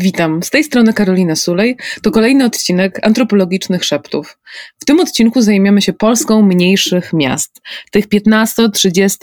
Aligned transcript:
Witam, 0.00 0.42
z 0.42 0.50
tej 0.50 0.64
strony 0.64 0.92
Karolina 0.92 1.36
Sulej. 1.36 1.76
To 2.02 2.10
kolejny 2.10 2.44
odcinek 2.44 3.06
antropologicznych 3.06 3.84
szeptów. 3.84 4.38
W 4.82 4.84
tym 4.84 5.00
odcinku 5.00 5.40
zajmiemy 5.42 5.82
się 5.82 5.92
Polską 5.92 6.42
mniejszych 6.42 7.12
miast, 7.12 7.60
tych 7.90 8.08
15, 8.08 8.68
30, 8.70 9.18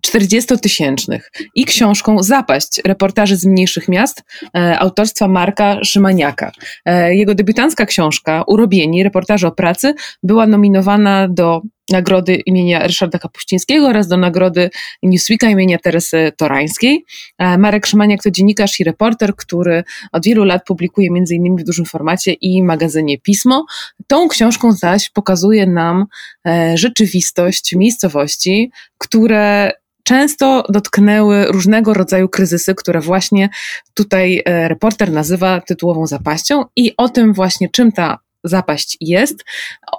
40 0.00 0.58
tysięcznych 0.58 1.30
i 1.54 1.64
książką 1.64 2.22
Zapaść, 2.22 2.80
reportaży 2.86 3.36
z 3.36 3.46
mniejszych 3.46 3.88
miast 3.88 4.22
e, 4.56 4.78
autorstwa 4.78 5.28
Marka 5.28 5.84
Szymaniaka. 5.84 6.52
E, 6.84 7.14
jego 7.14 7.34
debiutancka 7.34 7.86
książka 7.86 8.44
Urobieni, 8.46 9.02
reportaże 9.02 9.48
o 9.48 9.52
pracy, 9.52 9.94
była 10.22 10.46
nominowana 10.46 11.28
do 11.28 11.62
nagrody 11.90 12.34
imienia 12.46 12.86
Ryszarda 12.86 13.18
Kapuścińskiego 13.18 13.86
oraz 13.86 14.08
do 14.08 14.16
nagrody 14.16 14.70
Newsweeka 15.02 15.50
imienia 15.50 15.78
Teresy 15.78 16.32
Torańskiej. 16.36 17.04
E, 17.38 17.58
Marek 17.58 17.86
Szymaniak 17.86 18.22
to 18.22 18.30
dziennikarz 18.30 18.80
i 18.80 18.84
reporter, 18.84 19.36
który 19.36 19.84
od 20.12 20.24
wielu 20.24 20.44
lat 20.44 20.64
publikuje 20.66 21.08
m.in. 21.08 21.56
w 21.56 21.64
dużym 21.64 21.84
formacie 21.84 22.32
i 22.32 22.62
magazynie 22.62 23.18
Pismo. 23.18 23.66
Tą 24.06 24.28
książką 24.28 24.72
zaś 24.72 25.10
pokazuje 25.10 25.66
nam 25.66 26.06
e, 26.46 26.78
rzeczywistość 26.78 27.74
miejscowości, 27.74 28.70
które 28.98 29.72
często 30.02 30.64
dotknęły 30.68 31.44
różnego 31.46 31.94
rodzaju 31.94 32.28
kryzysy, 32.28 32.74
które 32.74 33.00
właśnie 33.00 33.48
tutaj 33.94 34.42
e, 34.44 34.68
reporter 34.68 35.12
nazywa 35.12 35.60
tytułową 35.60 36.06
zapaścią 36.06 36.64
i 36.76 36.92
o 36.96 37.08
tym 37.08 37.32
właśnie 37.32 37.68
czym 37.68 37.92
ta 37.92 38.18
zapaść 38.44 38.96
jest, 39.00 39.44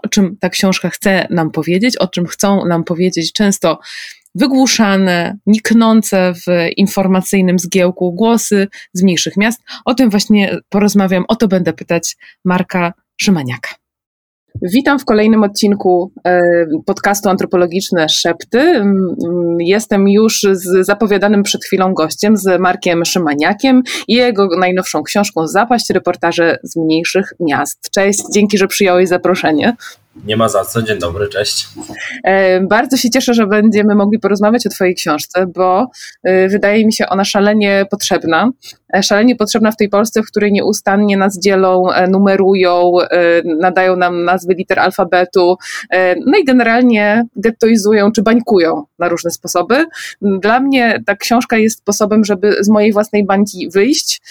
o 0.04 0.08
czym 0.08 0.38
ta 0.40 0.50
książka 0.50 0.90
chce 0.90 1.28
nam 1.30 1.52
powiedzieć, 1.52 1.98
o 1.98 2.08
czym 2.08 2.28
chcą 2.28 2.66
nam 2.66 2.84
powiedzieć 2.84 3.34
często 3.34 3.80
wygłuszane, 4.36 5.38
niknące 5.46 6.34
w 6.34 6.70
informacyjnym 6.78 7.60
zgiełku 7.60 8.14
głosy 8.14 8.68
z 8.94 9.04
mniejszych 9.04 9.38
miast. 9.38 9.62
O 9.86 9.94
tym 9.94 10.10
właśnie 10.10 10.58
porozmawiam, 10.70 11.26
o 11.28 11.36
to 11.36 11.48
będę 11.48 11.74
pytać 11.74 12.18
Marka 12.46 12.94
Szymaniaka. 13.18 13.83
Witam 14.62 15.00
w 15.00 15.06
kolejnym 15.06 15.44
odcinku 15.44 16.12
e, 16.28 16.42
podcastu 16.86 17.30
Antropologiczne 17.30 18.10
Szepty. 18.10 18.84
Jestem 19.60 20.10
już 20.10 20.42
z 20.52 20.86
zapowiadanym 20.86 21.44
przed 21.44 21.66
chwilą 21.66 21.94
gościem, 21.94 22.38
z 22.38 22.60
Markiem 22.60 23.06
Szymaniakiem 23.06 23.84
i 24.08 24.14
jego 24.14 24.48
najnowszą 24.60 25.04
książką 25.04 25.48
Zapaść, 25.48 25.90
reportaże 25.90 26.58
z 26.64 26.76
mniejszych 26.76 27.34
miast. 27.40 27.90
Cześć, 27.92 28.20
dzięki, 28.34 28.58
że 28.58 28.68
przyjąłeś 28.68 29.10
zaproszenie. 29.10 29.76
Nie 30.26 30.38
ma 30.38 30.50
za 30.50 30.66
co, 30.66 30.82
dzień 30.82 31.00
dobry, 31.00 31.28
cześć. 31.28 31.68
E, 32.24 32.62
bardzo 32.62 32.98
się 32.98 33.10
cieszę, 33.10 33.34
że 33.34 33.48
będziemy 33.48 33.96
mogli 33.96 34.20
porozmawiać 34.20 34.68
o 34.68 34.70
Twojej 34.70 34.96
książce, 34.96 35.48
bo 35.48 35.88
e, 36.24 36.48
wydaje 36.48 36.86
mi 36.86 36.94
się 36.94 37.10
ona 37.10 37.26
szalenie 37.26 37.86
potrzebna. 37.92 38.50
E, 38.96 39.04
szalenie 39.04 39.36
potrzebna 39.36 39.72
w 39.72 39.78
tej 39.78 39.90
Polsce, 39.90 40.24
w 40.24 40.26
której 40.26 40.52
nieustannie 40.52 41.18
nas 41.18 41.40
dzielą, 41.40 41.88
numerują, 42.10 42.92
nadają 43.60 43.96
nam 43.96 44.24
nazwy 44.24 44.54
liter 44.54 44.80
alfabetu, 44.80 45.58
no 46.26 46.38
i 46.38 46.46
generalnie 46.46 47.24
gettoizują 47.36 48.12
czy 48.12 48.22
bańkują 48.22 48.84
na 49.00 49.10
różne 49.10 49.32
sposoby. 49.32 49.86
Dla 50.22 50.60
mnie 50.60 51.04
ta 51.06 51.16
książka 51.16 51.58
jest 51.58 51.78
sposobem, 51.78 52.26
żeby 52.26 52.56
z 52.60 52.70
mojej 52.70 52.94
własnej 52.94 53.26
bańki 53.26 53.70
wyjść 53.70 54.22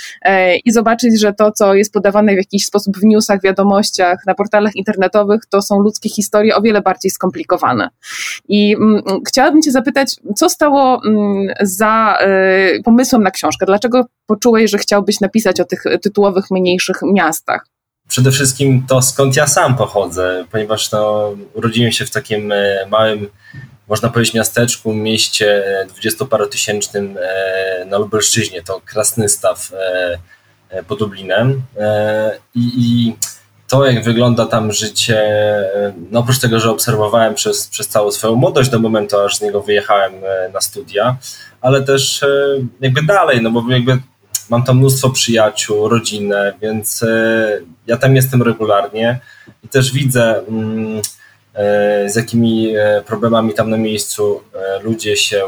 i 0.64 0.72
zobaczyć, 0.72 1.20
że 1.20 1.32
to, 1.32 1.52
co 1.52 1.74
jest 1.74 1.92
podawane 1.92 2.32
w 2.34 2.36
jakiś 2.36 2.66
sposób 2.66 2.98
w 2.98 3.04
newsach, 3.04 3.42
wiadomościach, 3.42 4.18
na 4.26 4.34
portalach 4.34 4.76
internetowych, 4.76 5.40
to 5.50 5.62
są 5.62 5.71
ludzkie 5.80 6.08
historie 6.08 6.56
o 6.56 6.62
wiele 6.62 6.82
bardziej 6.82 7.10
skomplikowane. 7.10 7.88
I 8.48 8.76
mm, 8.76 9.02
chciałabym 9.28 9.62
Cię 9.62 9.72
zapytać, 9.72 10.16
co 10.36 10.50
stało 10.50 11.00
mm, 11.06 11.54
za 11.60 12.18
y, 12.76 12.82
pomysłem 12.82 13.22
na 13.22 13.30
książkę? 13.30 13.66
Dlaczego 13.66 14.04
poczułeś, 14.26 14.70
że 14.70 14.78
chciałbyś 14.78 15.20
napisać 15.20 15.60
o 15.60 15.64
tych 15.64 15.82
tytułowych, 16.02 16.50
mniejszych 16.50 16.96
miastach? 17.02 17.66
Przede 18.08 18.30
wszystkim 18.30 18.86
to 18.88 19.02
skąd 19.02 19.36
ja 19.36 19.46
sam 19.46 19.76
pochodzę, 19.76 20.44
ponieważ 20.50 20.90
no, 20.90 21.34
urodziłem 21.54 21.92
się 21.92 22.06
w 22.06 22.10
takim 22.10 22.52
e, 22.52 22.86
małym, 22.90 23.28
można 23.88 24.08
powiedzieć, 24.08 24.34
miasteczku, 24.34 24.92
mieście 24.92 25.64
dwudziestoparotysięcznym 25.88 27.18
e, 27.20 27.84
na 27.84 27.98
Lubelszczyźnie, 27.98 28.62
to 28.62 28.80
Krasnystaw 28.84 29.72
e, 30.70 30.82
pod 30.82 30.98
Dublinem. 30.98 31.62
I, 32.54 32.60
i 32.76 33.16
to, 33.72 33.86
jak 33.86 34.04
wygląda 34.04 34.46
tam 34.46 34.72
życie, 34.72 35.22
no 36.10 36.20
oprócz 36.20 36.38
tego, 36.38 36.60
że 36.60 36.70
obserwowałem 36.70 37.34
przez, 37.34 37.68
przez 37.68 37.88
całą 37.88 38.10
swoją 38.10 38.34
młodość 38.34 38.70
do 38.70 38.78
momentu, 38.78 39.18
aż 39.18 39.36
z 39.36 39.42
niego 39.42 39.62
wyjechałem 39.62 40.12
e, 40.24 40.48
na 40.52 40.60
studia, 40.60 41.16
ale 41.60 41.82
też 41.82 42.22
e, 42.22 42.28
jakby 42.80 43.02
dalej, 43.02 43.42
no 43.42 43.50
bo 43.50 43.64
jakby 43.68 43.98
mam 44.50 44.64
tam 44.64 44.78
mnóstwo 44.78 45.10
przyjaciół, 45.10 45.88
rodzinę, 45.88 46.52
więc 46.62 47.02
e, 47.02 47.60
ja 47.86 47.96
tam 47.96 48.16
jestem 48.16 48.42
regularnie 48.42 49.20
i 49.64 49.68
też 49.68 49.92
widzę, 49.92 50.46
mm, 50.48 51.02
z 52.06 52.16
jakimi 52.16 52.74
problemami 53.06 53.54
tam 53.54 53.70
na 53.70 53.76
miejscu 53.76 54.42
ludzie 54.82 55.16
się 55.16 55.42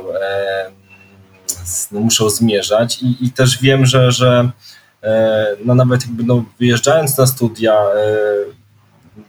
no, 1.92 2.00
muszą 2.00 2.30
zmierzać 2.30 3.02
i, 3.02 3.26
i 3.26 3.30
też 3.30 3.62
wiem, 3.62 3.86
że, 3.86 4.12
że 4.12 4.50
no 5.64 5.74
nawet 5.74 6.02
jakby 6.02 6.24
no, 6.24 6.44
wyjeżdżając 6.58 7.18
na 7.18 7.26
studia 7.26 7.72
e, 7.74 8.14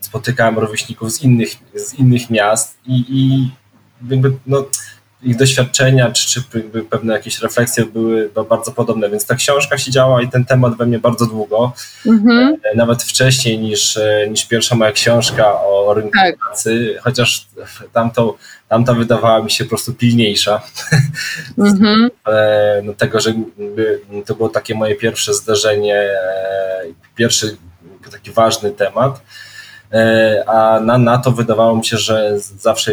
spotykałem 0.00 0.58
rówieśników 0.58 1.12
z 1.12 1.22
innych, 1.22 1.50
z 1.74 1.94
innych 1.94 2.30
miast 2.30 2.78
i, 2.86 3.04
i 3.08 3.50
jakby 4.10 4.32
no, 4.46 4.64
ich 5.22 5.36
doświadczenia 5.36 6.10
czy, 6.10 6.28
czy 6.28 6.42
pewne 6.90 7.12
jakieś 7.12 7.38
refleksje 7.38 7.84
były 7.84 8.30
no, 8.36 8.44
bardzo 8.44 8.72
podobne, 8.72 9.10
więc 9.10 9.26
ta 9.26 9.34
książka 9.34 9.78
siedziała 9.78 10.22
i 10.22 10.28
ten 10.28 10.44
temat 10.44 10.76
we 10.76 10.86
mnie 10.86 10.98
bardzo 10.98 11.26
długo, 11.26 11.72
mm-hmm. 12.06 12.52
nawet 12.74 13.02
wcześniej 13.02 13.58
niż, 13.58 13.98
niż 14.30 14.48
pierwsza 14.48 14.76
moja 14.76 14.92
książka 14.92 15.60
o 15.60 15.94
rynku 15.94 16.18
tak. 16.18 16.38
pracy, 16.38 16.96
chociaż 17.02 17.46
tamtą, 17.92 18.32
tamta 18.68 18.94
wydawała 18.94 19.42
mi 19.42 19.50
się 19.50 19.64
po 19.64 19.68
prostu 19.68 19.94
pilniejsza. 19.94 20.62
Mm-hmm. 21.58 22.08
no, 22.84 22.94
tego, 22.94 23.20
że 23.20 23.34
to 24.26 24.34
było 24.34 24.48
takie 24.48 24.74
moje 24.74 24.94
pierwsze 24.94 25.34
zdarzenie, 25.34 26.08
pierwszy 27.14 27.56
taki 28.10 28.30
ważny 28.30 28.70
temat. 28.70 29.20
E, 29.92 30.44
a 30.46 30.80
na, 30.80 30.98
na 30.98 31.18
to 31.18 31.32
wydawało 31.32 31.76
mi 31.76 31.84
się, 31.84 31.96
że 31.96 32.38
zawsze 32.38 32.92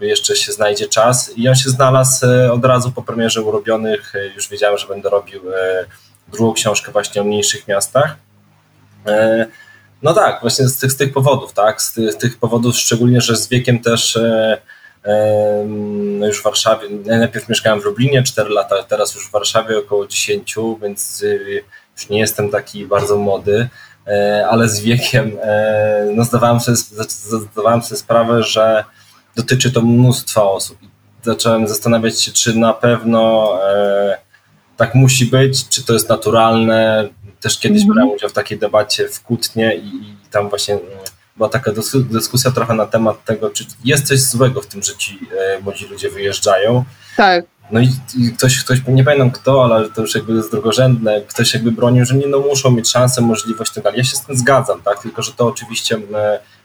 jeszcze 0.00 0.36
się 0.36 0.52
znajdzie 0.52 0.88
czas 0.88 1.32
i 1.36 1.48
on 1.48 1.54
się 1.54 1.70
znalazł 1.70 2.26
e, 2.26 2.52
od 2.52 2.64
razu 2.64 2.92
po 2.92 3.02
premierze 3.02 3.42
Urobionych, 3.42 4.14
e, 4.14 4.26
już 4.26 4.48
wiedziałem, 4.48 4.78
że 4.78 4.86
będę 4.86 5.10
robił 5.10 5.42
drugą 6.28 6.52
książkę 6.52 6.92
właśnie 6.92 7.20
o 7.20 7.24
mniejszych 7.24 7.68
miastach. 7.68 8.16
No 10.02 10.14
tak, 10.14 10.40
właśnie 10.40 10.68
z 10.68 10.78
tych, 10.78 10.92
z 10.92 10.96
tych 10.96 11.12
powodów, 11.12 11.52
tak, 11.52 11.82
z 11.82 11.92
tych, 11.92 12.14
tych 12.14 12.38
powodów 12.38 12.76
szczególnie, 12.76 13.20
że 13.20 13.36
z 13.36 13.48
wiekiem 13.48 13.78
też 13.80 14.18
no 16.18 16.26
już 16.26 16.40
w 16.40 16.44
Warszawie, 16.44 16.88
najpierw 17.04 17.48
mieszkałem 17.48 17.80
w 17.80 17.84
Lublinie 17.84 18.22
4 18.22 18.50
lata, 18.50 18.82
teraz 18.82 19.14
już 19.14 19.28
w 19.28 19.30
Warszawie 19.30 19.78
około 19.78 20.06
10, 20.06 20.56
więc 20.82 21.24
już 21.96 22.08
nie 22.08 22.18
jestem 22.18 22.50
taki 22.50 22.86
bardzo 22.86 23.16
młody. 23.16 23.68
E, 24.08 24.46
ale 24.50 24.68
z 24.68 24.80
wiekiem 24.80 25.32
e, 25.42 26.12
no 26.14 26.24
zdawałem, 26.24 26.60
sobie, 26.60 26.76
zdawałem 27.06 27.82
sobie 27.82 27.98
sprawę, 27.98 28.42
że 28.42 28.84
dotyczy 29.36 29.72
to 29.72 29.80
mnóstwa 29.80 30.42
osób. 30.42 30.78
Zacząłem 31.22 31.68
zastanawiać 31.68 32.20
się, 32.20 32.32
czy 32.32 32.58
na 32.58 32.72
pewno 32.72 33.52
e, 33.70 34.18
tak 34.76 34.94
musi 34.94 35.26
być, 35.26 35.68
czy 35.68 35.84
to 35.84 35.92
jest 35.92 36.08
naturalne. 36.08 37.08
Też 37.40 37.58
kiedyś 37.58 37.82
mm 37.82 37.90
-hmm. 37.90 37.94
brałem 37.94 38.14
udział 38.14 38.30
w 38.30 38.32
takiej 38.32 38.58
debacie 38.58 39.08
w 39.08 39.22
Kutnie 39.22 39.76
i, 39.76 39.86
i 39.86 40.16
tam 40.30 40.48
właśnie 40.48 40.74
mm, 40.74 40.86
była 41.36 41.48
taka 41.48 41.72
dyskusja 42.10 42.50
trochę 42.50 42.74
na 42.74 42.86
temat 42.86 43.24
tego, 43.24 43.50
czy 43.50 43.64
jest 43.84 44.06
coś 44.06 44.20
złego 44.20 44.60
w 44.60 44.66
tym, 44.66 44.82
że 44.82 44.96
ci 44.96 45.18
młodzi 45.62 45.86
ludzie 45.86 46.10
wyjeżdżają. 46.10 46.84
Tak. 47.16 47.44
No 47.70 47.80
i, 47.80 47.90
i, 48.16 48.32
ktoś, 48.32 48.64
ktoś, 48.64 48.78
nie 48.88 49.04
pamiętam 49.04 49.30
kto, 49.30 49.64
ale 49.64 49.90
to 49.90 50.00
już 50.00 50.14
jakby 50.14 50.32
jest 50.32 50.50
drugorzędne, 50.50 51.20
ktoś 51.20 51.54
jakby 51.54 51.72
bronił, 51.72 52.04
że 52.04 52.14
nie 52.14 52.26
no 52.26 52.38
muszą 52.38 52.70
mieć 52.70 52.90
szansę, 52.90 53.20
możliwość 53.20 53.72
tak 53.72 53.84
dalej. 53.84 53.98
Ja 53.98 54.04
się 54.04 54.16
z 54.16 54.26
tym 54.26 54.36
zgadzam, 54.36 54.82
tak, 54.82 55.02
tylko 55.02 55.22
że 55.22 55.32
to 55.32 55.46
oczywiście 55.46 55.98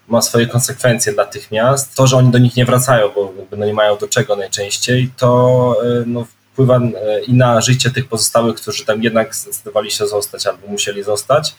ma 0.08 0.22
swoje 0.22 0.48
konsekwencje 0.48 1.14
dla 1.14 1.26
tych 1.26 1.52
miast. 1.52 1.96
To, 1.96 2.08
że 2.08 2.18
oni 2.18 2.32
do 2.32 2.38
nich 2.38 2.56
nie 2.56 2.66
wracają, 2.66 3.10
bo 3.16 3.34
jakby 3.40 3.58
no 3.58 3.66
nie 3.66 3.74
mają 3.74 3.98
do 3.98 4.08
czego 4.08 4.36
najczęściej, 4.36 5.12
to 5.18 5.76
e, 5.84 6.04
no, 6.06 6.26
wpływa 6.54 6.78
e, 6.78 7.22
i 7.28 7.34
na 7.34 7.62
życie 7.62 7.92
tych 7.92 8.08
pozostałych, 8.08 8.56
którzy 8.56 8.86
tam 8.86 9.04
jednak 9.04 9.36
zdecydowali 9.36 9.92
się 9.92 10.08
zostać 10.08 10.48
albo 10.48 10.68
musieli 10.68 11.04
zostać, 11.04 11.56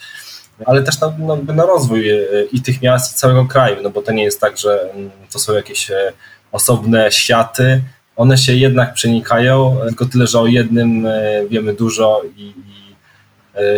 ale 0.67 0.83
też 0.83 1.01
na, 1.01 1.15
no, 1.19 1.37
na 1.37 1.67
rozwój 1.67 2.11
e, 2.11 2.27
i 2.53 2.63
tych 2.63 2.83
miast, 2.83 3.13
i 3.13 3.19
całego 3.19 3.47
kraju, 3.47 3.77
no 3.83 3.91
bo 3.91 4.03
to 4.03 4.13
nie 4.13 4.25
jest 4.25 4.41
tak, 4.41 4.59
że 4.59 4.93
mm, 4.93 5.11
to 5.33 5.39
są 5.39 5.53
jakieś 5.53 5.91
osobne 6.53 7.13
światy, 7.13 7.83
one 8.17 8.39
się 8.39 8.55
jednak 8.55 8.95
przenikają, 8.95 9.77
tylko 9.87 10.05
tyle, 10.05 10.27
że 10.27 10.41
o 10.41 10.47
jednym 10.47 11.07
e, 11.07 11.47
wiemy 11.51 11.75
dużo 11.75 12.23
i, 12.37 12.43
i 12.43 12.95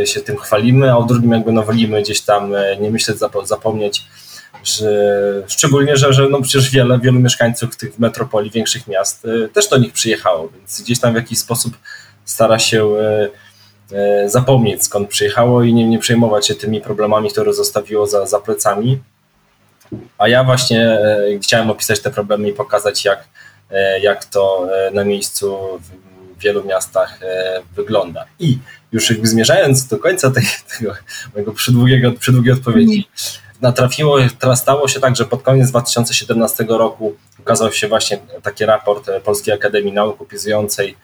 e, 0.02 0.06
się 0.06 0.20
tym 0.20 0.36
chwalimy, 0.36 0.92
a 0.92 0.96
o 0.96 1.04
drugim 1.04 1.32
jakby 1.32 1.52
wolimy 1.62 2.02
gdzieś 2.02 2.20
tam 2.20 2.54
e, 2.54 2.76
nie 2.76 2.90
myśleć, 2.90 3.18
zapomnieć, 3.44 4.04
że 4.64 5.42
szczególnie, 5.46 5.96
że, 5.96 6.12
że 6.12 6.28
no 6.28 6.42
przecież 6.42 6.70
wiele, 6.70 6.98
wielu 6.98 7.20
mieszkańców 7.20 7.76
tych 7.76 7.98
metropolii, 7.98 8.50
większych 8.50 8.86
miast 8.86 9.26
też 9.52 9.68
do 9.68 9.78
nich 9.78 9.92
przyjechało, 9.92 10.48
więc 10.48 10.82
gdzieś 10.82 11.00
tam 11.00 11.12
w 11.12 11.16
jakiś 11.16 11.38
sposób 11.38 11.76
stara 12.24 12.58
się 12.58 12.90
zapomnieć 14.26 14.84
skąd 14.84 15.08
przyjechało 15.08 15.62
i 15.62 15.74
nie, 15.74 15.88
nie 15.88 15.98
przejmować 15.98 16.46
się 16.46 16.54
tymi 16.54 16.80
problemami, 16.80 17.30
które 17.30 17.54
zostawiło 17.54 18.06
za, 18.06 18.26
za 18.26 18.40
plecami. 18.40 18.98
A 20.18 20.28
ja 20.28 20.44
właśnie 20.44 20.98
chciałem 21.42 21.70
opisać 21.70 22.00
te 22.00 22.10
problemy 22.10 22.48
i 22.48 22.52
pokazać, 22.52 23.04
jak, 23.04 23.28
jak 24.02 24.24
to 24.24 24.68
na 24.92 25.04
miejscu 25.04 25.58
w 26.36 26.42
wielu 26.42 26.64
miastach 26.64 27.20
wygląda. 27.76 28.24
I 28.38 28.58
już 28.92 29.10
jakby 29.10 29.28
zmierzając 29.28 29.86
do 29.86 29.98
końca 29.98 30.30
tej, 30.30 30.44
tego 30.78 30.94
mojego 31.34 31.52
przydługiego, 31.52 32.12
przydługiej 32.12 32.52
odpowiedzi, 32.52 33.08
natrafiło, 33.60 34.18
stało 34.54 34.88
się 34.88 35.00
tak, 35.00 35.16
że 35.16 35.24
pod 35.24 35.42
koniec 35.42 35.70
2017 35.70 36.64
roku 36.68 37.16
ukazał 37.38 37.72
się 37.72 37.88
właśnie 37.88 38.18
taki 38.42 38.66
raport 38.66 39.10
Polskiej 39.24 39.54
Akademii 39.54 39.92
Nauk 39.92 40.20
opisującej 40.20 40.96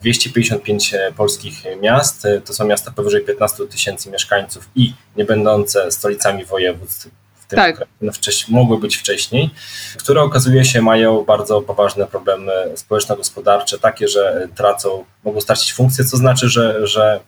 255 0.00 0.94
polskich 1.16 1.54
miast. 1.80 2.26
To 2.44 2.54
są 2.54 2.64
miasta 2.64 2.90
powyżej 2.90 3.24
15 3.24 3.66
tysięcy 3.66 4.10
mieszkańców 4.10 4.68
i 4.76 4.92
nie 5.16 5.24
będące 5.24 5.92
stolicami 5.92 6.44
województw. 6.44 7.08
Tym 7.50 7.56
tak. 7.56 7.86
wcześniej, 8.12 8.54
mogły 8.54 8.78
być 8.78 8.96
wcześniej, 8.96 9.50
które 9.98 10.22
okazuje 10.22 10.64
się 10.64 10.82
mają 10.82 11.24
bardzo 11.24 11.62
poważne 11.62 12.06
problemy 12.06 12.52
społeczno-gospodarcze, 12.74 13.78
takie, 13.78 14.08
że 14.08 14.48
tracą, 14.54 15.04
mogą 15.24 15.40
stracić 15.40 15.72
funkcję, 15.72 16.04
co 16.04 16.16
znaczy, 16.16 16.48
że, 16.48 16.86
że 16.86 17.20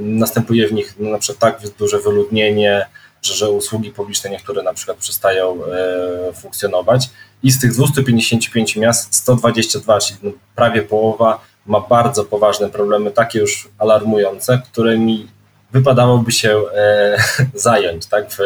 następuje 0.00 0.68
w 0.68 0.72
nich 0.72 0.94
no, 0.98 1.10
na 1.10 1.18
przykład 1.18 1.38
tak 1.38 1.70
duże 1.78 1.98
wyludnienie, 1.98 2.86
że, 3.22 3.34
że 3.34 3.50
usługi 3.50 3.90
publiczne 3.90 4.30
niektóre 4.30 4.62
na 4.62 4.74
przykład 4.74 4.96
przestają 4.96 5.64
e, 5.64 6.32
funkcjonować 6.32 7.10
i 7.42 7.50
z 7.50 7.60
tych 7.60 7.72
255 7.72 8.76
miast 8.76 9.14
122, 9.14 10.00
czyli 10.00 10.18
no 10.22 10.30
prawie 10.54 10.82
połowa 10.82 11.40
ma 11.66 11.80
bardzo 11.80 12.24
poważne 12.24 12.70
problemy, 12.70 13.10
takie 13.10 13.38
już 13.38 13.68
alarmujące, 13.78 14.62
którymi 14.72 15.28
wypadałoby 15.72 16.32
się 16.32 16.62
e, 16.74 17.16
zająć 17.54 18.06
tak, 18.06 18.30
w 18.30 18.38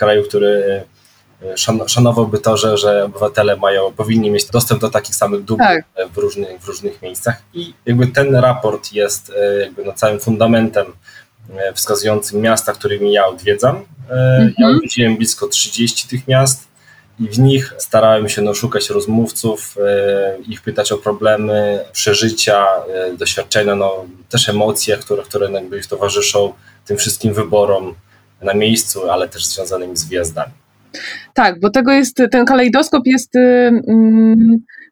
kraju, 0.00 0.24
który 0.24 0.82
e, 1.42 1.56
szanowałby 1.88 2.38
to, 2.38 2.56
że, 2.56 2.78
że 2.78 3.04
obywatele 3.04 3.56
mają, 3.56 3.92
powinni 3.92 4.30
mieć 4.30 4.44
dostęp 4.44 4.80
do 4.80 4.90
takich 4.90 5.14
samych 5.14 5.44
dóbr 5.44 5.62
tak. 5.62 5.84
w, 6.12 6.18
różnych, 6.18 6.60
w 6.60 6.68
różnych 6.68 7.02
miejscach 7.02 7.42
i 7.54 7.74
jakby 7.86 8.06
ten 8.06 8.36
raport 8.36 8.92
jest 8.92 9.32
e, 9.36 9.60
jakby 9.60 9.84
no 9.84 9.92
całym 9.92 10.20
fundamentem 10.20 10.92
E, 11.56 11.72
wskazującym 11.72 12.40
miasta, 12.40 12.72
którymi 12.72 13.12
ja 13.12 13.26
odwiedzam. 13.26 13.84
Mhm. 14.02 14.54
Ja 14.58 14.68
odwiedziłem 14.68 15.16
blisko 15.16 15.48
30 15.48 16.08
tych 16.08 16.28
miast 16.28 16.68
i 17.20 17.28
w 17.28 17.38
nich 17.38 17.74
starałem 17.78 18.28
się 18.28 18.42
no, 18.42 18.54
szukać 18.54 18.90
rozmówców, 18.90 19.76
e, 19.86 20.38
ich 20.48 20.62
pytać 20.62 20.92
o 20.92 20.98
problemy, 20.98 21.84
przeżycia, 21.92 22.66
doświadczenia, 23.18 23.74
no, 23.74 24.04
też 24.28 24.48
emocje, 24.48 24.96
które, 24.96 25.22
które 25.22 25.50
jakby 25.50 25.78
ich 25.78 25.86
towarzyszą 25.86 26.52
tym 26.86 26.96
wszystkim 26.96 27.34
wyborom 27.34 27.94
na 28.42 28.54
miejscu, 28.54 29.10
ale 29.10 29.28
też 29.28 29.46
związanymi 29.46 29.96
z 29.96 30.04
wjazdami. 30.04 30.52
Tak, 31.34 31.60
bo 31.60 31.70
tego 31.70 31.92
jest, 31.92 32.22
ten 32.30 32.44
kalejdoskop 32.44 33.02
jest. 33.06 33.34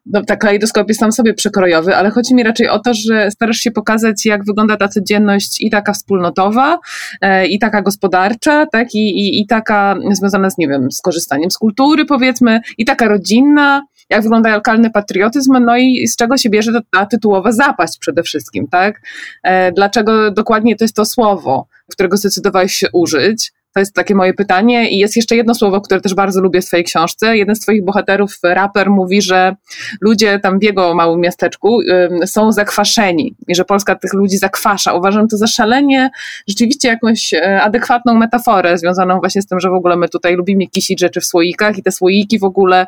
No, 0.05 0.23
tak, 0.23 0.39
kalejdoskop 0.39 0.87
jest 0.87 0.99
sam 0.99 1.11
sobie 1.11 1.33
przekrojowy, 1.33 1.95
ale 1.95 2.09
chodzi 2.09 2.35
mi 2.35 2.43
raczej 2.43 2.69
o 2.69 2.79
to, 2.79 2.93
że 2.93 3.31
starasz 3.31 3.57
się 3.57 3.71
pokazać, 3.71 4.25
jak 4.25 4.45
wygląda 4.45 4.77
ta 4.77 4.87
codzienność 4.87 5.61
i 5.61 5.69
taka 5.69 5.93
wspólnotowa, 5.93 6.79
e, 7.21 7.47
i 7.47 7.59
taka 7.59 7.81
gospodarcza, 7.81 8.65
tak, 8.65 8.95
i, 8.95 8.97
i, 8.97 9.41
i 9.41 9.47
taka 9.47 9.95
związana 10.11 10.49
z, 10.49 10.57
nie 10.57 10.67
wiem, 10.67 10.91
z 10.91 11.01
korzystaniem 11.01 11.51
z 11.51 11.57
kultury, 11.57 12.05
powiedzmy, 12.05 12.61
i 12.77 12.85
taka 12.85 13.07
rodzinna, 13.07 13.81
jak 14.09 14.23
wygląda 14.23 14.55
lokalny 14.55 14.91
patriotyzm, 14.91 15.53
no 15.65 15.77
i 15.77 16.07
z 16.07 16.15
czego 16.15 16.37
się 16.37 16.49
bierze 16.49 16.71
ta 16.91 17.05
tytułowa 17.05 17.51
zapaść 17.51 17.97
przede 17.99 18.23
wszystkim, 18.23 18.67
tak? 18.67 19.01
E, 19.43 19.71
dlaczego 19.71 20.31
dokładnie 20.31 20.75
to 20.75 20.83
jest 20.83 20.95
to 20.95 21.05
słowo, 21.05 21.67
którego 21.91 22.17
zdecydowałeś 22.17 22.73
się 22.73 22.87
użyć? 22.93 23.51
To 23.79 23.81
jest 23.81 23.95
takie 23.95 24.15
moje 24.15 24.33
pytanie. 24.33 24.89
I 24.89 24.97
jest 24.97 25.15
jeszcze 25.15 25.35
jedno 25.35 25.55
słowo, 25.55 25.81
które 25.81 26.01
też 26.01 26.13
bardzo 26.13 26.41
lubię 26.41 26.61
w 26.61 26.65
Twojej 26.65 26.83
książce. 26.83 27.37
Jeden 27.37 27.55
z 27.55 27.59
Twoich 27.59 27.85
bohaterów, 27.85 28.39
raper, 28.43 28.89
mówi, 28.89 29.21
że 29.21 29.55
ludzie 30.01 30.39
tam 30.39 30.59
w 30.59 30.63
jego 30.63 30.95
małym 30.95 31.19
miasteczku 31.19 31.81
y, 31.81 32.27
są 32.27 32.51
zakwaszeni 32.51 33.35
i 33.47 33.55
że 33.55 33.65
Polska 33.65 33.95
tych 33.95 34.13
ludzi 34.13 34.37
zakwasza. 34.37 34.93
Uważam 34.93 35.27
to 35.27 35.37
za 35.37 35.47
szalenie, 35.47 36.09
rzeczywiście 36.47 36.87
jakąś 36.87 37.33
y, 37.33 37.61
adekwatną 37.61 38.13
metaforę 38.13 38.77
związaną 38.77 39.19
właśnie 39.19 39.41
z 39.41 39.47
tym, 39.47 39.59
że 39.59 39.69
w 39.69 39.73
ogóle 39.73 39.95
my 39.95 40.09
tutaj 40.09 40.35
lubimy 40.35 40.67
kisić 40.67 40.99
rzeczy 40.99 41.21
w 41.21 41.25
słoikach 41.25 41.77
i 41.77 41.83
te 41.83 41.91
słoiki 41.91 42.39
w 42.39 42.43
ogóle. 42.43 42.87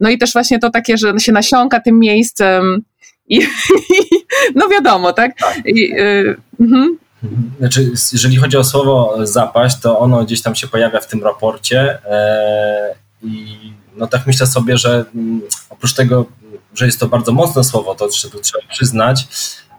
No 0.00 0.10
i 0.10 0.18
też 0.18 0.32
właśnie 0.32 0.58
to 0.58 0.70
takie, 0.70 0.96
że 0.96 1.18
się 1.18 1.32
nasiąka 1.32 1.80
tym 1.80 1.98
miejscem. 1.98 2.82
I, 3.28 3.40
no 4.54 4.68
wiadomo, 4.68 5.12
tak? 5.12 5.32
I, 5.64 5.92
y, 6.00 6.36
mhm. 6.60 6.98
Znaczy, 7.58 7.92
jeżeli 8.12 8.36
chodzi 8.36 8.56
o 8.56 8.64
słowo 8.64 9.14
zapaść, 9.22 9.76
to 9.80 9.98
ono 9.98 10.24
gdzieś 10.24 10.42
tam 10.42 10.54
się 10.54 10.68
pojawia 10.68 11.00
w 11.00 11.06
tym 11.06 11.22
raporcie 11.22 11.98
e, 12.04 12.94
i 13.22 13.56
no 13.96 14.06
tak 14.06 14.26
myślę 14.26 14.46
sobie, 14.46 14.76
że 14.76 15.04
mm, 15.14 15.42
oprócz 15.70 15.94
tego, 15.94 16.26
że 16.74 16.86
jest 16.86 17.00
to 17.00 17.08
bardzo 17.08 17.32
mocne 17.32 17.64
słowo, 17.64 17.94
to 17.94 18.08
trzeba 18.08 18.64
przyznać, 18.70 19.28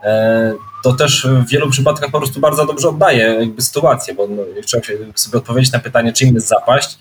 e, 0.04 0.54
to 0.84 0.94
też 0.94 1.28
w 1.28 1.50
wielu 1.50 1.69
przypadkach 1.69 2.12
po 2.12 2.18
prostu 2.19 2.40
bardzo 2.40 2.66
dobrze 2.66 2.90
oddaje 2.90 3.24
jakby 3.40 3.62
sytuację, 3.62 4.13
bo 4.13 4.28
no, 4.28 4.44
trzeba 4.66 4.84
sobie 5.16 5.38
odpowiedzieć 5.38 5.72
na 5.72 5.80
pytanie, 5.80 6.13
czym 6.13 6.36
jest 6.36 6.48
zapaść, 6.48 6.98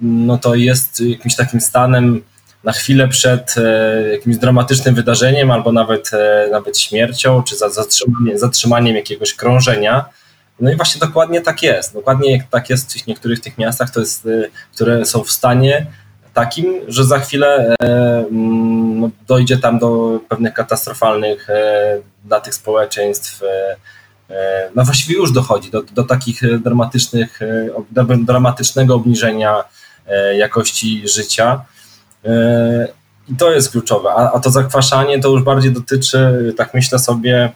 no 0.00 0.38
to 0.38 0.54
jest 0.54 1.00
jakimś 1.00 1.36
takim 1.36 1.60
stanem 1.60 2.22
na 2.64 2.72
chwilę 2.72 3.08
przed 3.08 3.54
e, 3.58 4.08
jakimś 4.12 4.36
dramatycznym 4.36 4.94
wydarzeniem, 4.94 5.50
albo 5.50 5.72
nawet, 5.72 6.10
e, 6.12 6.48
nawet 6.50 6.78
śmiercią, 6.78 7.42
czy 7.42 7.56
za 7.56 7.68
zatrzymaniem, 7.68 8.38
zatrzymaniem 8.38 8.96
jakiegoś 8.96 9.34
krążenia. 9.34 10.04
No 10.60 10.72
i 10.72 10.76
właśnie 10.76 11.00
dokładnie 11.00 11.40
tak 11.40 11.62
jest. 11.62 11.94
Dokładnie 11.94 12.44
tak 12.50 12.70
jest 12.70 12.92
w 12.92 13.06
niektórych 13.06 13.40
tych 13.40 13.58
miastach, 13.58 13.90
to 13.90 14.00
jest, 14.00 14.26
e, 14.26 14.48
które 14.74 15.06
są 15.06 15.24
w 15.24 15.30
stanie 15.30 15.86
takim, 16.34 16.80
że 16.88 17.04
za 17.04 17.18
chwilę 17.18 17.74
mm, 17.80 19.00
no, 19.00 19.10
dojdzie 19.26 19.58
tam 19.58 19.78
do 19.78 20.20
pewnych 20.28 20.54
katastrofalnych 20.54 21.48
dla 22.24 22.40
tych 22.40 22.54
społeczeństw. 22.54 23.40
No 24.74 24.84
właściwie 24.84 25.14
już 25.14 25.32
dochodzi 25.32 25.70
do, 25.70 25.82
do 25.82 26.04
takich 26.04 26.60
dramatycznych, 26.62 27.40
dramatycznego 28.26 28.94
obniżenia 28.94 29.64
jakości 30.36 31.02
życia. 31.08 31.64
E, 32.24 32.88
I 33.28 33.36
to 33.36 33.52
jest 33.52 33.70
kluczowe. 33.70 34.10
A, 34.10 34.32
a 34.32 34.40
to 34.40 34.50
zakwaszanie 34.50 35.20
to 35.20 35.28
już 35.28 35.42
bardziej 35.42 35.72
dotyczy, 35.72 36.54
tak 36.56 36.74
myślę 36.74 36.98
sobie, 36.98 37.52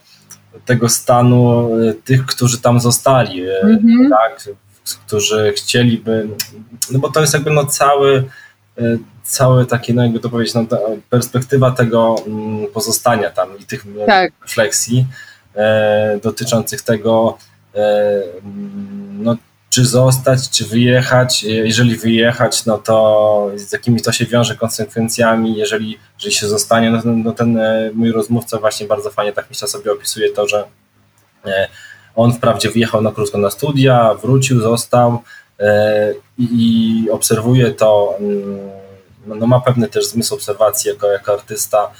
tego 0.65 0.89
stanu 0.89 1.69
e, 1.75 1.95
tych, 1.95 2.27
którzy 2.27 2.61
tam 2.61 2.81
zostali, 2.81 3.43
mm-hmm. 3.43 4.11
tak, 4.11 4.49
którzy 5.07 5.53
chcieliby, 5.57 6.29
no 6.91 6.99
bo 6.99 7.11
to 7.11 7.21
jest 7.21 7.35
jakby 7.35 7.51
no 7.51 7.67
cały, 7.67 8.25
cały 9.23 9.67
taki, 9.67 9.95
no 9.95 10.03
jakby 10.03 10.21
to 10.21 10.31
powiedzieć, 10.31 10.55
no 10.55 10.67
perspektywa 11.11 11.71
tego 11.71 12.17
mm, 12.27 12.67
pozostania 12.67 13.31
tam 13.31 13.59
i 13.59 13.65
tych 13.65 13.87
tak. 14.07 14.33
refleksji 14.43 15.07
e, 15.57 16.19
dotyczących 16.23 16.83
tego, 16.83 17.39
e, 17.75 18.23
no 19.13 19.37
czy 19.75 19.85
zostać, 19.85 20.51
czy 20.51 20.65
wyjechać. 20.65 21.43
Jeżeli 21.43 21.97
wyjechać, 21.97 22.67
no 22.67 22.79
to 22.79 23.51
z 23.57 23.73
jakimi 23.73 24.01
to 24.01 24.13
się 24.13 24.27
wiąże 24.27 24.57
konsekwencjami. 24.57 25.57
Jeżeli, 25.57 25.99
jeżeli 26.19 26.35
się 26.35 26.49
zostanie, 26.49 26.91
no, 26.91 27.01
no 27.05 27.33
ten 27.33 27.59
e, 27.59 27.91
mój 27.95 28.13
rozmówca 28.13 28.59
właśnie 28.59 28.87
bardzo 28.87 29.11
fajnie 29.11 29.33
tak 29.33 29.47
myślę 29.51 29.69
sobie 29.69 29.93
opisuje 29.93 30.31
to, 30.31 30.49
że 30.49 30.65
e, 31.47 31.69
on 32.17 32.33
wprawdzie 32.33 32.71
wyjechał 32.71 33.03
na 33.03 33.13
krótko 33.13 33.39
na 33.39 33.51
studia, 33.51 34.15
wrócił, 34.15 34.61
został 34.61 35.23
e, 35.61 36.15
i, 36.39 37.09
obserwuje 37.11 37.71
to, 37.71 38.17
mm, 38.21 38.59
no, 39.27 39.35
no, 39.35 39.47
ma 39.47 39.61
pewny 39.61 39.89
też 39.89 40.07
zmysł 40.07 40.35
obserwacji 40.35 40.89
jako, 40.89 41.07
jako 41.07 41.33
artysta, 41.33 41.91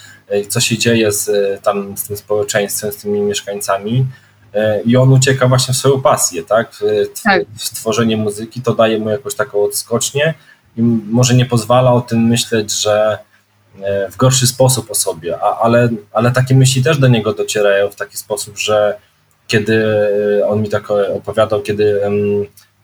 co 0.49 0.61
się 0.61 0.79
dzieje 0.79 1.13
z, 1.13 1.31
tam, 1.63 1.97
z 1.97 2.05
tym 2.05 2.17
społeczeństwem, 2.17 2.93
z 2.93 2.97
tymi 2.97 3.21
mieszkańcami 3.21 4.07
i 4.85 4.97
on 4.97 5.13
ucieka 5.13 5.49
właśnie 5.49 5.75
w 5.75 5.77
swoją 5.77 6.03
pasję, 6.03 6.43
tak? 6.43 6.75
W, 6.75 6.83
tak. 7.23 7.43
tworzenie 7.75 8.17
muzyki, 8.17 8.63
to 8.63 8.75
daje 8.75 8.99
mu 8.99 9.11
jakąś 9.11 9.35
taką 9.35 9.65
odskocznię 9.65 10.35
i 10.77 10.83
może 11.11 11.35
nie 11.35 11.47
pozwala 11.47 11.93
o 11.93 12.01
tym 12.01 12.27
myśleć, 12.27 12.73
że 12.73 13.19
e, 13.83 14.11
w 14.11 14.17
gorszy 14.17 14.47
sposób 14.47 14.91
o 14.91 14.95
sobie, 14.95 15.39
a, 15.43 15.59
ale, 15.61 15.89
ale 16.13 16.31
takie 16.31 16.55
myśli 16.55 16.83
też 16.83 16.99
do 16.99 17.09
niego 17.09 17.33
docierają 17.33 17.91
w 17.91 17.97
taki 17.97 18.17
sposób, 18.17 18.59
że 18.59 18.97
kiedy 19.47 19.85
on 20.47 20.63
mi 20.63 20.69
tak 20.69 20.91
opowiadał, 20.91 21.63
kiedy 21.63 22.01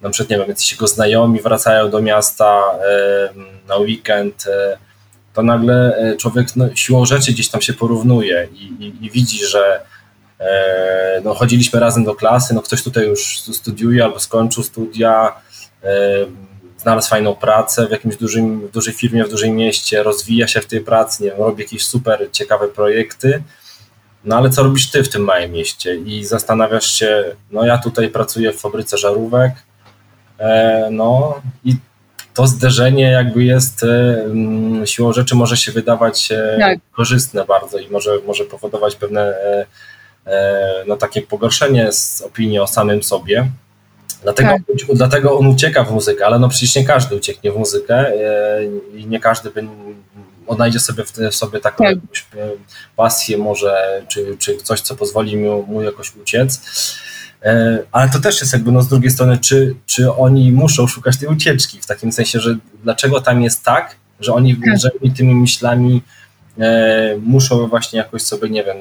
na 0.01 0.11
przykład, 0.11 0.31
nie 0.31 0.39
wiem, 0.39 0.49
jacyś 0.49 0.73
jego 0.73 0.87
znajomi 0.87 1.41
wracają 1.41 1.91
do 1.91 2.03
miasta 2.03 2.63
na 3.69 3.77
weekend, 3.77 4.45
e, 4.47 4.79
to 5.35 5.43
nagle 5.43 6.03
człowiek 6.19 6.57
no, 6.57 6.69
siłą 6.75 7.05
rzeczy 7.05 7.33
gdzieś 7.33 7.49
tam 7.49 7.61
się 7.61 7.73
porównuje 7.73 8.49
i, 8.53 8.65
i, 8.65 9.07
i 9.07 9.11
widzi, 9.11 9.47
że 9.47 9.81
E, 9.81 10.00
no, 11.25 11.35
chodziliśmy 11.35 11.81
razem 11.81 12.05
do 12.05 12.15
klasy, 12.15 12.55
no 12.55 12.63
ktoś 12.63 12.83
tutaj 12.83 13.07
już 13.07 13.41
studiuje 13.41 14.05
albo 14.05 14.21
skończył 14.21 14.63
studia, 14.63 15.33
e, 15.83 16.27
znalazł 16.79 17.09
fajną 17.09 17.35
pracę 17.35 17.87
w 17.87 17.91
jakimś 17.91 18.17
dużym, 18.17 18.69
w 18.69 18.71
dużej 18.71 18.95
firmie, 18.95 19.25
w 19.25 19.31
dużym 19.31 19.57
mieście, 19.57 20.03
rozwija 20.03 20.49
się 20.49 20.61
w 20.61 20.67
tej 20.67 20.81
pracy, 20.81 21.25
nie 21.25 21.31
wiem, 21.31 21.39
robi 21.39 21.63
jakieś 21.63 21.85
super 21.85 22.29
ciekawe 22.33 22.69
projekty, 22.69 23.43
no 24.25 24.37
ale 24.37 24.51
co 24.51 24.63
robisz 24.63 24.91
ty 24.91 25.03
w 25.03 25.09
tym 25.09 25.23
małym 25.23 25.53
mieście? 25.53 25.97
I 25.97 26.25
zastanawiasz 26.25 26.87
się, 26.87 27.25
no 27.51 27.67
ja 27.67 27.79
tutaj 27.79 28.09
pracuję 28.09 28.53
w 28.53 28.61
fabryce 28.61 28.99
żarówek, 28.99 29.53
e, 30.39 30.89
no 30.91 31.41
i 31.65 31.77
to 32.35 32.47
zderzenie 32.47 33.11
jakby 33.11 33.45
jest 33.45 33.83
e, 33.83 34.87
siłą 34.87 35.13
rzeczy 35.13 35.35
może 35.35 35.57
się 35.57 35.73
wydawać 35.73 36.33
e, 36.33 36.57
tak. 36.61 36.79
korzystne 36.93 37.45
bardzo 37.45 37.79
i 37.79 37.91
może, 37.91 38.11
może 38.27 38.45
powodować 38.45 38.97
pewne 38.97 39.35
e, 40.27 40.85
no, 40.87 40.97
takie 40.97 41.23
pogorszenie 41.23 41.93
z 41.93 42.23
opinii 42.23 42.59
o 42.59 42.67
samym 42.67 43.03
sobie. 43.03 43.51
Dlatego, 44.23 44.49
tak. 44.49 44.97
dlatego 44.97 45.39
on 45.39 45.47
ucieka 45.47 45.85
w 45.85 45.93
muzykę, 45.93 46.27
ale 46.27 46.39
no 46.39 46.49
przecież 46.49 46.77
nie 46.77 46.85
każdy 46.85 47.17
ucieknie 47.17 47.53
w 47.53 47.57
muzykę 47.57 47.95
e, 47.95 48.61
i 48.95 49.07
nie 49.07 49.21
każdy 49.21 49.51
odnajdzie 50.47 50.81
sobie 50.81 51.05
w, 51.05 51.35
sobie 51.35 51.61
taką 51.61 51.85
tak. 51.85 51.97
jakąś 51.97 52.27
e, 52.37 52.51
pasję 52.97 53.39
może, 53.39 54.03
czy, 54.09 54.37
czy 54.39 54.57
coś, 54.57 54.81
co 54.81 54.97
pozwoli 54.97 55.37
mu, 55.37 55.63
mu 55.67 55.83
jakoś 55.83 56.17
uciec. 56.17 56.61
Ale 57.93 58.11
to 58.11 58.21
też 58.21 58.41
jest 58.41 58.53
jakby 58.53 58.73
no 58.73 58.83
z 58.83 58.89
drugiej 58.89 59.11
strony, 59.11 59.39
czy, 59.39 59.75
czy 59.87 60.13
oni 60.13 60.53
muszą 60.53 60.87
szukać 60.87 61.19
tej 61.19 61.29
ucieczki, 61.29 61.81
w 61.81 61.87
takim 61.87 62.13
sensie, 62.13 62.41
że 62.41 62.57
dlaczego 62.83 63.21
tam 63.21 63.43
jest 63.43 63.65
tak, 63.65 63.97
że 64.21 64.33
oni 64.33 64.57
tak. 64.83 65.17
tymi 65.17 65.35
myślami 65.35 66.03
e, 66.59 67.17
muszą 67.23 67.69
właśnie 67.69 67.99
jakoś 67.99 68.23
sobie, 68.23 68.51
nie 68.51 68.65
wiem, 68.65 68.77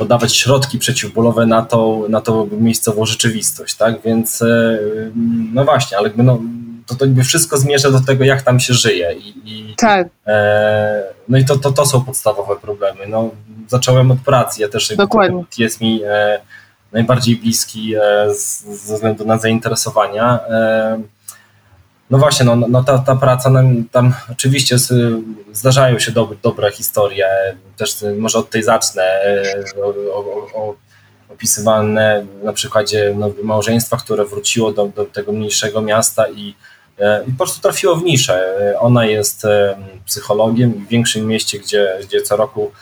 podawać 0.00 0.36
środki 0.36 0.78
przeciwbólowe 0.78 1.46
na 1.46 1.62
tą, 1.62 2.08
na 2.08 2.20
tą 2.20 2.48
miejscową 2.52 3.06
rzeczywistość, 3.06 3.74
tak? 3.74 4.02
Więc 4.02 4.42
e, 4.42 4.78
no 5.54 5.64
właśnie, 5.64 5.98
ale 5.98 6.10
no, 6.16 6.40
to, 6.86 6.94
to 6.94 7.04
jakby 7.04 7.24
wszystko 7.24 7.58
zmierza 7.58 7.90
do 7.90 8.00
tego, 8.00 8.24
jak 8.24 8.42
tam 8.42 8.60
się 8.60 8.74
żyje. 8.74 9.14
I, 9.14 9.34
i 9.44 9.74
tak. 9.76 10.08
E, 10.26 11.02
no 11.28 11.38
i 11.38 11.44
to, 11.44 11.56
to, 11.56 11.72
to 11.72 11.86
są 11.86 12.04
podstawowe 12.04 12.56
problemy. 12.56 13.06
No, 13.08 13.30
zacząłem 13.68 14.10
od 14.10 14.18
pracy, 14.18 14.62
ja 14.62 14.68
też 14.68 14.96
Dokładnie. 14.96 15.44
jest 15.58 15.80
mi 15.80 16.02
e, 16.04 16.40
najbardziej 16.92 17.36
bliski 17.36 17.94
e, 17.94 18.00
z, 18.34 18.64
ze 18.64 18.94
względu 18.94 19.26
na 19.26 19.38
zainteresowania. 19.38 20.40
E, 20.48 21.02
no 22.10 22.18
właśnie, 22.18 22.46
no, 22.46 22.56
no 22.56 22.84
ta, 22.84 22.98
ta 22.98 23.16
praca, 23.16 23.50
nam, 23.50 23.84
tam 23.92 24.14
oczywiście 24.32 24.76
zdarzają 25.52 25.98
się 25.98 26.12
dobre, 26.12 26.36
dobre 26.42 26.70
historie, 26.72 27.28
też 27.76 27.96
może 28.18 28.38
od 28.38 28.50
tej 28.50 28.62
zacznę, 28.62 29.02
e, 29.02 29.64
o, 29.82 29.88
o, 30.14 30.46
o, 30.54 30.74
opisywane 31.28 32.26
na 32.42 32.52
przykładzie 32.52 33.14
no, 33.18 33.30
małżeństwa, 33.42 33.96
które 33.96 34.24
wróciło 34.24 34.72
do, 34.72 34.86
do 34.86 35.04
tego 35.04 35.32
mniejszego 35.32 35.82
miasta 35.82 36.28
i, 36.28 36.54
e, 36.98 37.24
i 37.28 37.32
po 37.32 37.38
prostu 37.38 37.60
trafiło 37.60 37.96
w 37.96 38.02
niszę. 38.02 38.54
Ona 38.80 39.06
jest 39.06 39.44
e, 39.44 39.76
psychologiem 40.04 40.72
w 40.72 40.88
większym 40.88 41.26
mieście, 41.26 41.58
gdzie, 41.58 41.98
gdzie 42.02 42.22
co 42.22 42.36
roku 42.36 42.72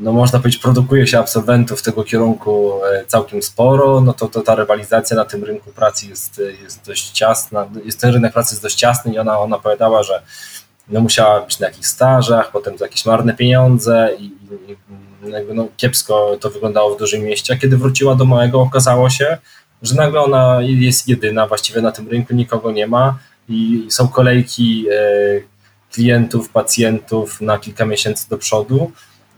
no 0.00 0.12
można 0.12 0.38
powiedzieć, 0.38 0.62
produkuje 0.62 1.06
się 1.06 1.18
absolwentów 1.18 1.82
tego 1.82 2.04
kierunku 2.04 2.72
e, 2.84 3.04
całkiem 3.06 3.42
sporo, 3.42 4.00
no 4.00 4.12
to, 4.12 4.28
to 4.28 4.40
ta 4.40 4.54
rywalizacja 4.54 5.16
na 5.16 5.24
tym 5.24 5.44
rynku 5.44 5.70
pracy 5.70 6.06
jest, 6.06 6.42
jest 6.62 6.86
dość 6.86 7.10
ciasna, 7.10 7.66
jest, 7.84 8.00
ten 8.00 8.12
rynek 8.12 8.32
pracy 8.32 8.54
jest 8.54 8.62
dość 8.62 8.76
ciasny 8.76 9.12
i 9.12 9.18
ona, 9.18 9.38
ona 9.38 9.56
opowiadała, 9.56 10.02
że 10.02 10.22
no 10.88 11.00
musiała 11.00 11.40
być 11.40 11.58
na 11.58 11.66
jakichś 11.66 11.86
stażach, 11.86 12.50
potem 12.50 12.78
za 12.78 12.84
jakieś 12.84 13.06
marne 13.06 13.34
pieniądze 13.34 14.10
i, 14.18 14.24
i 14.24 14.76
no 15.54 15.68
kiepsko 15.76 16.36
to 16.40 16.50
wyglądało 16.50 16.94
w 16.94 16.98
dużym 16.98 17.22
mieście, 17.22 17.54
a 17.54 17.56
kiedy 17.56 17.76
wróciła 17.76 18.14
do 18.14 18.24
małego 18.24 18.60
okazało 18.60 19.10
się, 19.10 19.38
że 19.82 19.94
nagle 19.94 20.20
ona 20.20 20.58
jest 20.60 21.08
jedyna, 21.08 21.46
właściwie 21.46 21.80
na 21.80 21.92
tym 21.92 22.08
rynku 22.08 22.34
nikogo 22.34 22.72
nie 22.72 22.86
ma 22.86 23.18
i 23.48 23.86
są 23.88 24.08
kolejki 24.08 24.86
e, 24.90 24.94
klientów, 25.92 26.48
pacjentów 26.48 27.40
na 27.40 27.58
kilka 27.58 27.84
miesięcy 27.84 28.28
do 28.28 28.38
przodu, 28.38 28.92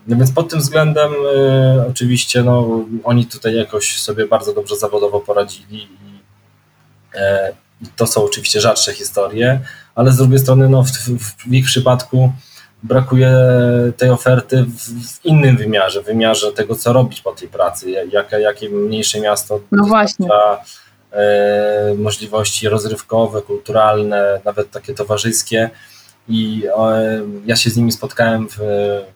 no 0.07 0.17
więc 0.17 0.31
pod 0.31 0.49
tym 0.49 0.59
względem 0.59 1.11
y, 1.13 1.87
oczywiście 1.89 2.43
no, 2.43 2.79
oni 3.03 3.25
tutaj 3.25 3.55
jakoś 3.55 4.01
sobie 4.01 4.27
bardzo 4.27 4.53
dobrze 4.53 4.75
zawodowo 4.77 5.19
poradzili 5.19 5.83
i, 5.83 6.19
e, 7.15 7.53
to 7.95 8.07
są 8.07 8.23
oczywiście 8.23 8.61
rzadsze 8.61 8.93
historie, 8.93 9.59
ale 9.95 10.11
z 10.11 10.17
drugiej 10.17 10.39
strony 10.39 10.69
no, 10.69 10.83
w, 10.83 10.89
w 11.47 11.53
ich 11.53 11.65
przypadku 11.65 12.31
brakuje 12.83 13.33
tej 13.97 14.09
oferty 14.09 14.63
w, 14.63 15.17
w, 15.17 15.25
innym 15.25 15.57
wymiarze, 15.57 16.01
wymiarze 16.01 16.51
tego, 16.51 16.75
co 16.75 16.93
robić 16.93 17.21
po 17.21 17.31
tej 17.31 17.47
pracy, 17.47 17.91
jakie, 17.91 18.39
jakie 18.39 18.69
mniejsze 18.69 19.19
miasto 19.19 19.59
no 19.71 19.83
właśnie. 19.83 20.27
E, 21.13 21.95
możliwości 21.97 22.69
rozrywkowe, 22.69 23.41
kulturalne, 23.41 24.41
nawet 24.45 24.71
takie 24.71 24.93
towarzyskie 24.93 25.69
i 26.27 26.63
e, 26.77 27.21
ja 27.45 27.55
się 27.55 27.69
z 27.69 27.77
nimi 27.77 27.91
spotkałem 27.91 28.47
w 28.49 28.57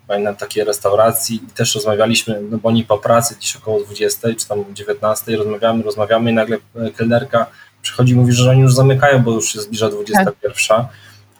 pamiętam, 0.08 0.36
takiej 0.36 0.64
restauracji 0.64 1.36
i 1.36 1.52
też 1.52 1.76
rozmawialiśmy, 1.76 2.42
no 2.52 2.58
bo 2.58 2.70
oni 2.70 2.84
po 2.84 2.98
pracy 2.98 3.36
gdzieś 3.36 3.56
około 3.56 3.84
20 3.84 4.28
czy 4.40 4.48
tam 4.48 4.66
19 4.74 5.38
rozmawiamy, 5.38 5.84
rozmawiamy 5.84 6.32
i 6.32 6.34
nagle 6.34 6.58
kelnerka 6.96 7.46
przychodzi 7.82 8.14
i 8.14 8.16
mówi, 8.16 8.34
że 8.34 8.52
oni 8.52 8.62
już 8.62 8.74
zamykają, 8.74 9.24
bo 9.24 9.32
już 9.32 9.54
się 9.54 9.62
zbliża 9.62 9.90
21. 9.90 10.36
Tak. 10.68 10.86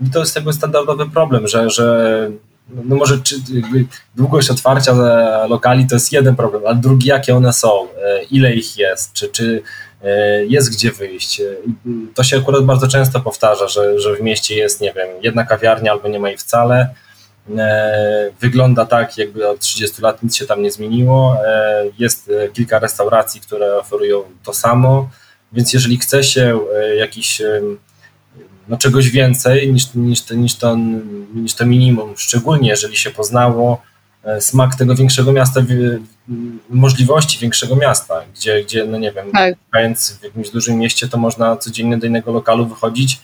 I 0.02 0.10
to 0.10 0.20
jest 0.20 0.36
jakby 0.36 0.54
standardowy 0.54 1.10
problem, 1.10 1.48
że, 1.48 1.70
że 1.70 2.30
no 2.70 2.96
może 2.96 3.20
czy, 3.20 3.36
długość 4.16 4.50
otwarcia 4.50 4.94
lokali 5.50 5.88
to 5.88 5.96
jest 5.96 6.12
jeden 6.12 6.36
problem, 6.36 6.64
a 6.68 6.74
drugi 6.74 7.08
jakie 7.08 7.36
one 7.36 7.54
są, 7.54 7.88
e, 8.04 8.24
ile 8.24 8.54
ich 8.54 8.78
jest, 8.78 9.14
czy, 9.14 9.28
czy 9.28 9.64
E, 9.95 9.95
jest 10.48 10.72
gdzie 10.72 10.92
wyjść. 10.92 11.40
E, 11.40 11.44
to 12.16 12.24
się 12.24 12.38
akurat 12.38 12.66
bardzo 12.66 12.88
często 12.88 13.20
powtarza, 13.20 13.68
że, 13.68 14.00
że 14.00 14.16
w 14.16 14.22
mieście 14.22 14.56
jest, 14.56 14.82
nie 14.82 14.94
wiem, 14.94 15.08
jedna 15.22 15.46
kawiarnia 15.46 15.92
albo 15.92 16.08
nie 16.08 16.20
ma 16.20 16.30
jej 16.30 16.38
wcale. 16.38 16.90
E, 17.58 18.32
wygląda 18.40 18.86
tak, 18.86 19.18
jakby 19.18 19.50
od 19.50 19.60
30 19.60 20.02
lat 20.02 20.24
nic 20.24 20.36
się 20.36 20.46
tam 20.46 20.62
nie 20.62 20.72
zmieniło. 20.72 21.38
Jest 22.00 22.32
kilka 22.54 22.80
restauracji, 22.80 23.42
które 23.42 23.78
oferują 23.78 24.24
to 24.44 24.54
samo, 24.54 25.10
więc 25.54 25.74
jeżeli 25.74 25.98
chce 25.98 26.24
się 26.24 26.60
jakiś 26.98 27.42
no, 28.68 28.78
czegoś 28.78 29.10
więcej 29.10 29.74
niż, 29.74 29.94
niż, 29.94 30.30
niż, 30.30 30.56
to, 30.56 30.78
niż 31.36 31.54
to 31.54 31.66
minimum, 31.66 32.14
szczególnie 32.18 32.70
jeżeli 32.70 32.98
się 32.98 33.12
poznało 33.12 33.82
E, 33.82 33.95
smak 34.40 34.76
tego 34.76 34.96
większego 34.96 35.32
miasta, 35.32 35.62
możliwości 36.70 37.40
większego 37.40 37.76
miasta, 37.76 38.22
gdzie, 38.36 38.64
gdzie 38.64 38.86
no 38.86 38.98
nie 38.98 39.12
wiem, 39.12 39.32
tak. 39.32 39.56
w 40.20 40.24
jakimś 40.24 40.50
dużym 40.50 40.78
mieście, 40.78 41.08
to 41.08 41.18
można 41.18 41.58
codziennie 41.58 41.98
do 41.98 42.08
innego 42.08 42.32
lokalu 42.32 42.66
wychodzić 42.66 43.20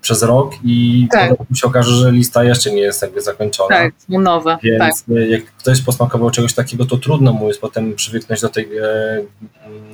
przez 0.00 0.22
rok 0.22 0.52
i 0.64 1.08
tak. 1.10 1.32
się 1.54 1.66
okaże, 1.66 1.90
że 1.90 2.12
lista 2.12 2.44
jeszcze 2.44 2.72
nie 2.72 2.80
jest 2.80 3.02
jakby 3.02 3.20
zakończona. 3.20 3.68
Tak, 3.68 3.94
nowe. 4.08 4.58
Więc 4.62 5.04
tak. 5.04 5.16
E, 5.16 5.28
jak 5.28 5.44
ktoś 5.44 5.80
posmakował 5.80 6.30
czegoś 6.30 6.54
takiego, 6.54 6.86
to 6.86 6.96
trudno 6.96 7.32
mu 7.32 7.48
jest 7.48 7.60
potem 7.60 7.94
przywyknąć 7.94 8.40
do 8.40 8.48
tego 8.48 8.70
e, 8.86 9.20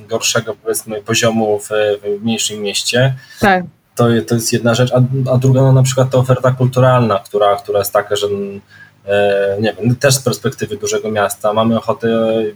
gorszego 0.07 0.55
powiedzmy 0.63 1.01
poziomu 1.01 1.59
w, 1.59 1.69
w 2.19 2.23
mniejszym 2.23 2.61
mieście. 2.61 3.15
Tak. 3.39 3.65
To, 3.95 4.07
to 4.27 4.35
jest 4.35 4.53
jedna 4.53 4.73
rzecz, 4.73 4.91
a, 4.93 5.31
a 5.31 5.37
druga 5.37 5.61
no, 5.61 5.73
na 5.73 5.83
przykład 5.83 6.09
ta 6.09 6.17
oferta 6.17 6.51
kulturalna, 6.51 7.19
która, 7.19 7.55
która 7.55 7.79
jest 7.79 7.93
taka, 7.93 8.15
że 8.15 8.27
E, 8.27 8.90
nie 9.59 9.73
wiem, 9.73 9.95
też 9.95 10.15
z 10.15 10.19
perspektywy 10.19 10.77
dużego 10.77 11.11
miasta. 11.11 11.53
Mamy 11.53 11.77
ochotę 11.77 12.07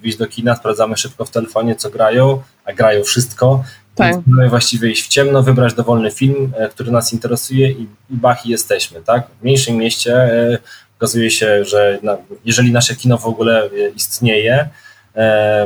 wyjść 0.02 0.18
do 0.18 0.28
kina, 0.28 0.56
sprawdzamy 0.56 0.98
szybko 0.98 1.26
w 1.26 1.32
telefonie, 1.32 1.76
co 1.76 1.90
grają, 1.90 2.42
a 2.66 2.74
grają 2.74 3.04
wszystko. 3.04 3.64
Tak. 3.96 4.16
Mamy 4.28 4.50
właściwie 4.50 4.92
iść 4.92 5.04
w 5.06 5.08
ciemno, 5.08 5.44
wybrać 5.44 5.74
dowolny 5.74 6.12
film, 6.12 6.52
e, 6.58 6.70
który 6.70 6.92
nas 6.92 7.14
interesuje 7.14 7.72
i, 7.72 7.82
i 7.82 7.88
bach 8.10 8.46
i 8.46 8.50
jesteśmy, 8.50 9.02
tak? 9.02 9.28
W 9.40 9.44
mniejszym 9.44 9.76
mieście 9.76 10.16
e, 10.16 10.58
okazuje 10.98 11.32
się, 11.32 11.66
że 11.66 12.00
na, 12.04 12.18
jeżeli 12.46 12.72
nasze 12.72 12.96
kino 12.96 13.18
w 13.18 13.26
ogóle 13.26 13.70
istnieje 13.96 14.70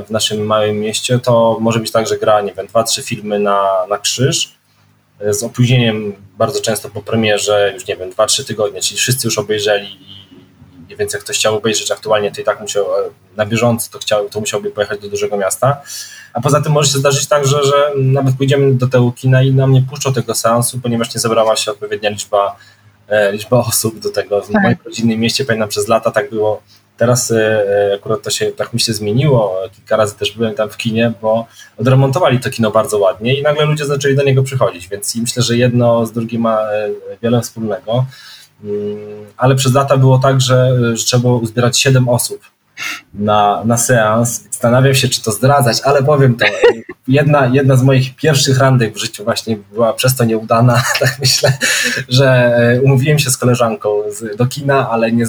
w 0.08 0.10
naszym 0.10 0.46
małym 0.46 0.80
mieście, 0.80 1.20
to 1.20 1.58
może 1.62 1.80
być 1.80 1.92
tak, 1.92 2.08
że 2.08 2.18
gra, 2.18 2.42
nie 2.42 2.54
wiem, 2.54 2.68
dwa, 2.68 2.84
trzy 2.84 3.04
filmy 3.04 3.40
na, 3.40 3.86
na 3.90 3.98
krzyż, 3.98 4.54
z 5.30 5.44
opóźnieniem 5.44 6.14
bardzo 6.38 6.62
często 6.62 6.90
po 6.90 7.02
premierze, 7.02 7.72
już 7.74 7.88
nie 7.88 7.96
wiem, 7.96 8.10
dwa, 8.10 8.26
trzy 8.26 8.46
tygodnie, 8.46 8.82
czyli 8.82 8.98
wszyscy 8.98 9.28
już 9.28 9.38
obejrzeli 9.38 9.88
i 9.88 10.19
więc 10.96 11.14
jak 11.14 11.24
ktoś 11.24 11.36
chciał 11.38 11.58
obejrzeć 11.58 11.92
aktualnie, 11.92 12.32
to 12.32 12.42
i 12.42 12.44
tak 12.44 12.60
musiał 12.60 12.86
e, 12.86 13.10
na 13.38 13.46
bieżąco, 13.46 13.92
to, 13.92 14.00
chciał, 14.00 14.30
to 14.30 14.40
musiałby 14.40 14.72
pojechać 14.72 15.02
do 15.02 15.10
dużego 15.10 15.38
miasta. 15.38 15.82
A 16.34 16.42
poza 16.42 16.62
tym 16.62 16.72
może 16.72 16.92
się 16.92 16.98
zdarzyć 16.98 17.28
tak, 17.28 17.48
że, 17.48 17.64
że 17.64 17.92
nawet 17.96 18.36
pójdziemy 18.36 18.74
do 18.74 18.88
tego 18.88 19.12
kina 19.12 19.44
i 19.44 19.54
nam 19.54 19.74
nie 19.74 19.82
puszczą 19.82 20.14
tego 20.14 20.36
seansu, 20.36 20.80
ponieważ 20.80 21.16
nie 21.16 21.22
zebrała 21.22 21.56
się 21.56 21.72
odpowiednia 21.72 22.10
liczba, 22.10 22.56
e, 23.08 23.32
liczba 23.32 23.58
osób 23.70 24.00
do 24.00 24.10
tego. 24.10 24.42
W 24.42 24.52
tak. 24.52 24.64
moim 24.64 24.76
rodzinnym 24.86 25.20
mieście, 25.20 25.46
pamiętam, 25.46 25.70
przez 25.70 25.88
lata 25.88 26.12
tak 26.12 26.30
było. 26.30 26.62
Teraz 26.98 27.32
e, 27.32 27.92
akurat 27.96 28.22
to 28.22 28.30
się 28.30 28.52
tak 28.52 28.74
mi 28.74 28.80
się 28.80 28.94
zmieniło. 28.94 29.56
Kilka 29.76 29.98
razy 29.98 30.16
też 30.16 30.32
byłem 30.32 30.56
tam 30.56 30.70
w 30.70 30.78
kinie, 30.78 31.14
bo 31.22 31.46
odremontowali 31.78 32.40
to 32.40 32.50
kino 32.50 32.72
bardzo 32.72 32.98
ładnie 32.98 33.40
i 33.40 33.44
nagle 33.44 33.66
ludzie 33.66 33.86
zaczęli 33.86 34.16
do 34.16 34.24
niego 34.24 34.44
przychodzić, 34.44 34.88
więc 34.88 35.16
myślę, 35.16 35.44
że 35.44 35.58
jedno 35.58 36.06
z 36.06 36.12
drugim 36.12 36.42
ma 36.42 36.60
wiele 37.22 37.42
wspólnego. 37.42 38.06
Ale 39.38 39.56
przez 39.56 39.74
lata 39.74 39.98
było 39.98 40.20
tak, 40.20 40.42
że, 40.42 40.78
że 40.98 41.06
trzeba 41.06 41.22
było 41.22 41.38
uzbierać 41.38 41.80
7 41.80 42.10
osób 42.10 42.42
na, 43.14 43.62
na 43.66 43.78
seans. 43.78 44.44
Zastanawiam 44.52 44.96
się, 44.96 45.08
czy 45.08 45.24
to 45.24 45.32
zdradzać, 45.32 45.82
ale 45.84 46.04
powiem 46.04 46.36
to. 46.36 46.46
Jedna, 47.08 47.48
jedna 47.54 47.76
z 47.76 47.84
moich 47.84 48.16
pierwszych 48.16 48.58
randek 48.58 48.94
w 48.94 48.98
życiu 48.98 49.24
właśnie 49.24 49.58
była 49.74 49.94
przez 49.94 50.16
to 50.16 50.26
nieudana. 50.26 50.82
Tak 51.00 51.20
myślę, 51.20 51.54
że 52.10 52.28
e, 52.28 52.82
umówiłem 52.82 53.20
się 53.20 53.30
z 53.30 53.38
koleżanką 53.38 53.90
z, 54.12 54.38
do 54.38 54.46
kina, 54.46 54.90
ale 54.90 55.12
nie, 55.12 55.26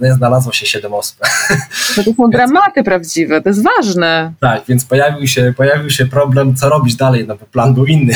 nie 0.00 0.14
znalazło 0.14 0.52
się 0.52 0.66
siedem 0.66 0.94
osób. 0.94 1.16
No 1.96 2.04
to 2.04 2.12
są 2.14 2.30
dramaty 2.38 2.84
prawdziwe, 2.84 3.42
to 3.42 3.48
jest 3.48 3.62
ważne. 3.76 4.32
Tak, 4.40 4.62
więc 4.68 4.84
pojawił 4.84 5.26
się, 5.26 5.54
pojawił 5.56 5.90
się 5.90 6.06
problem, 6.06 6.56
co 6.56 6.68
robić 6.68 6.96
dalej, 6.96 7.26
no 7.28 7.36
bo 7.36 7.46
plan 7.46 7.74
był 7.74 7.86
inny. 7.86 8.14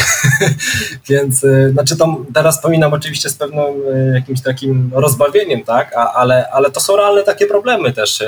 więc 1.10 1.44
e, 1.44 1.70
znaczy 1.70 1.96
to 1.96 2.24
teraz 2.34 2.56
wspominam 2.56 2.92
oczywiście 2.92 3.28
z 3.28 3.34
pewnym 3.34 3.64
e, 3.94 4.14
jakimś 4.14 4.42
takim 4.42 4.90
rozbawieniem, 4.94 5.64
tak, 5.64 5.92
A, 5.96 6.12
ale, 6.12 6.48
ale 6.52 6.70
to 6.70 6.80
są 6.80 6.96
realne 6.96 7.22
takie 7.22 7.46
problemy 7.46 7.92
też, 7.92 8.22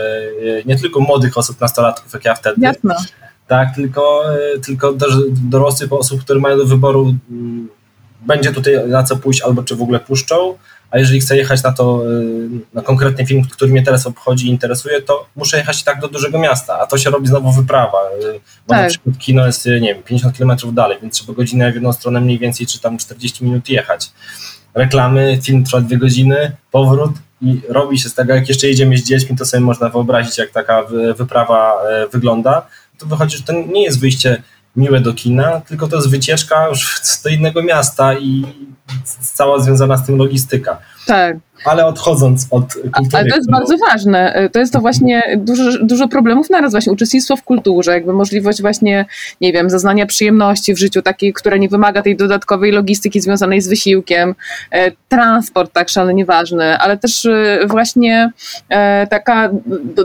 nie 0.67 0.76
tylko 0.78 1.00
młodych 1.00 1.38
osób, 1.38 1.61
nastolatków, 1.61 2.12
jak 2.12 2.25
ja 2.25 2.35
wtedy. 2.35 2.61
Jasne. 2.61 2.95
Tak, 3.47 3.75
tylko, 3.75 4.35
e, 4.35 4.59
tylko 4.59 4.95
dorosłych 5.31 5.93
osób, 5.93 6.21
które 6.21 6.40
mają 6.40 6.57
do 6.57 6.67
wyboru, 6.67 7.14
mm, 7.31 7.69
będzie 8.26 8.52
tutaj 8.52 8.88
na 8.88 9.02
co 9.02 9.17
pójść, 9.17 9.43
albo 9.43 9.62
czy 9.62 9.76
w 9.76 9.83
ogóle 9.83 10.00
puszczą, 10.00 10.55
a 10.90 10.99
jeżeli 10.99 11.21
chcę 11.21 11.37
jechać 11.37 11.62
na 11.62 11.73
to, 11.73 12.02
e, 12.02 12.25
na 12.75 12.83
konkretny 12.83 13.26
film, 13.26 13.45
który 13.45 13.73
mnie 13.73 13.83
teraz 13.83 14.07
obchodzi 14.07 14.47
i 14.47 14.50
interesuje, 14.50 15.02
to 15.02 15.26
muszę 15.37 15.57
jechać 15.57 15.85
tak 15.85 16.00
do 16.00 16.09
dużego 16.09 16.38
miasta, 16.38 16.78
a 16.78 16.87
to 16.87 16.99
się 16.99 17.11
robi 17.11 17.28
znowu 17.28 17.52
wyprawa, 17.52 17.99
bo 18.67 18.75
tak. 18.75 18.83
na 18.83 18.88
przykład 18.88 19.19
kino 19.19 19.47
jest, 19.47 19.67
nie 19.67 19.95
wiem, 19.95 20.02
50 20.02 20.38
km 20.38 20.75
dalej, 20.75 20.99
więc 21.02 21.14
trzeba 21.14 21.33
godzinę 21.33 21.73
w 21.73 21.75
jedną 21.75 21.93
stronę 21.93 22.21
mniej 22.21 22.38
więcej, 22.38 22.67
czy 22.67 22.81
tam 22.81 22.99
40 22.99 23.45
minut 23.45 23.69
jechać. 23.69 24.11
Reklamy, 24.75 25.38
film 25.43 25.64
trwa 25.64 25.81
dwie 25.81 25.97
godziny, 25.97 26.52
powrót, 26.71 27.11
i 27.42 27.61
robi 27.68 27.99
się 27.99 28.09
z 28.09 28.14
tego, 28.14 28.35
jak 28.35 28.49
jeszcze 28.49 28.66
jedziemy 28.66 28.99
z 28.99 29.04
dziećmi, 29.04 29.37
to 29.37 29.45
sobie 29.45 29.61
można 29.61 29.88
wyobrazić, 29.88 30.38
jak 30.38 30.50
taka 30.50 30.83
wyprawa 31.16 31.75
wygląda 32.12 32.66
to 32.99 33.07
wychodzi, 33.07 33.37
że 33.37 33.42
to 33.42 33.52
nie 33.52 33.83
jest 33.83 34.00
wyjście 34.00 34.42
miłe 34.76 35.00
do 35.00 35.14
kina, 35.14 35.61
tylko 35.61 35.88
to 35.88 35.97
jest 35.97 36.11
wycieczka 36.11 36.68
już 36.68 37.00
do 37.25 37.30
innego 37.30 37.62
miasta 37.62 38.18
i 38.18 38.45
cała 39.21 39.61
związana 39.61 39.97
z 39.97 40.07
tym 40.07 40.16
logistyka. 40.16 40.78
Tak. 41.09 41.37
Ale 41.65 41.87
odchodząc 41.87 42.47
od 42.50 42.75
kultury. 42.75 42.91
Ale 43.12 43.31
to 43.31 43.37
jest 43.37 43.50
bardzo 43.50 43.77
ważne. 43.91 44.33
E, 44.33 44.49
to 44.49 44.59
jest 44.59 44.73
to 44.73 44.81
właśnie 44.81 45.23
dużo, 45.37 45.62
dużo 45.83 46.09
problemów 46.09 46.50
naraz, 46.50 46.73
właśnie 46.73 46.93
uczestnictwo 46.93 47.37
w 47.37 47.43
kulturze, 47.43 47.93
jakby 47.93 48.12
możliwość 48.12 48.61
właśnie, 48.61 49.07
nie 49.41 49.53
wiem, 49.53 49.71
zaznania 49.71 50.07
przyjemności 50.07 50.75
w 50.75 50.79
życiu 50.79 51.03
takiej, 51.03 51.33
która 51.33 51.57
nie 51.57 51.69
wymaga 51.69 52.03
tej 52.03 52.17
dodatkowej 52.17 52.73
logistyki 52.73 53.21
związanej 53.21 53.61
z 53.61 53.69
wysiłkiem, 53.69 54.35
e, 54.71 54.91
transport 55.09 55.73
tak 55.73 55.88
szalenie 55.88 56.25
ważny, 56.25 56.79
ale 56.79 56.99
też 56.99 57.27
e, 57.27 57.59
właśnie 57.67 58.33
taka 59.11 59.50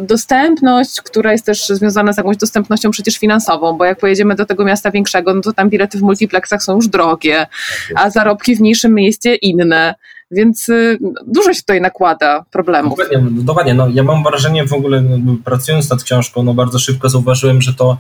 dostępność, 0.02 1.02
która 1.02 1.32
jest 1.32 1.46
też 1.46 1.68
związana 1.68 2.14
z 2.14 2.18
jakąś 2.18 2.38
dostępnością 2.38 2.92
przecież 2.92 3.18
finansową, 3.18 3.78
bo 3.78 3.86
jak 3.86 4.00
pojedziemy 4.00 4.36
do 4.36 4.46
tego 4.46 4.66
miasta 4.66 4.92
większego, 4.92 5.34
no 5.34 5.42
to 5.42 5.54
tam 5.54 5.70
bilety 5.70 5.98
w 5.98 6.02
multiplexach 6.02 6.64
są 6.64 6.76
już 6.76 6.88
drogie, 6.88 7.36
tak 7.36 8.06
a 8.06 8.10
zarobki 8.10 8.56
w 8.56 8.60
mniejszym 8.60 8.94
mieście 8.94 9.36
inne. 9.36 9.96
Więc 10.34 10.70
y, 10.70 10.98
dużo 11.28 11.54
się 11.54 11.60
tutaj 11.60 11.82
nakłada 11.82 12.46
problemów. 12.52 12.98
Dokładnie, 12.98 13.44
dokładnie. 13.44 13.74
No, 13.74 13.88
ja 13.88 14.04
mam 14.04 14.24
wrażenie 14.24 14.66
w 14.66 14.74
ogóle, 14.74 15.02
no, 15.02 15.36
pracując 15.44 15.90
nad 15.90 16.04
książką, 16.04 16.44
no 16.44 16.54
bardzo 16.54 16.80
szybko 16.80 17.10
zauważyłem, 17.10 17.62
że 17.62 17.74
to 17.74 17.98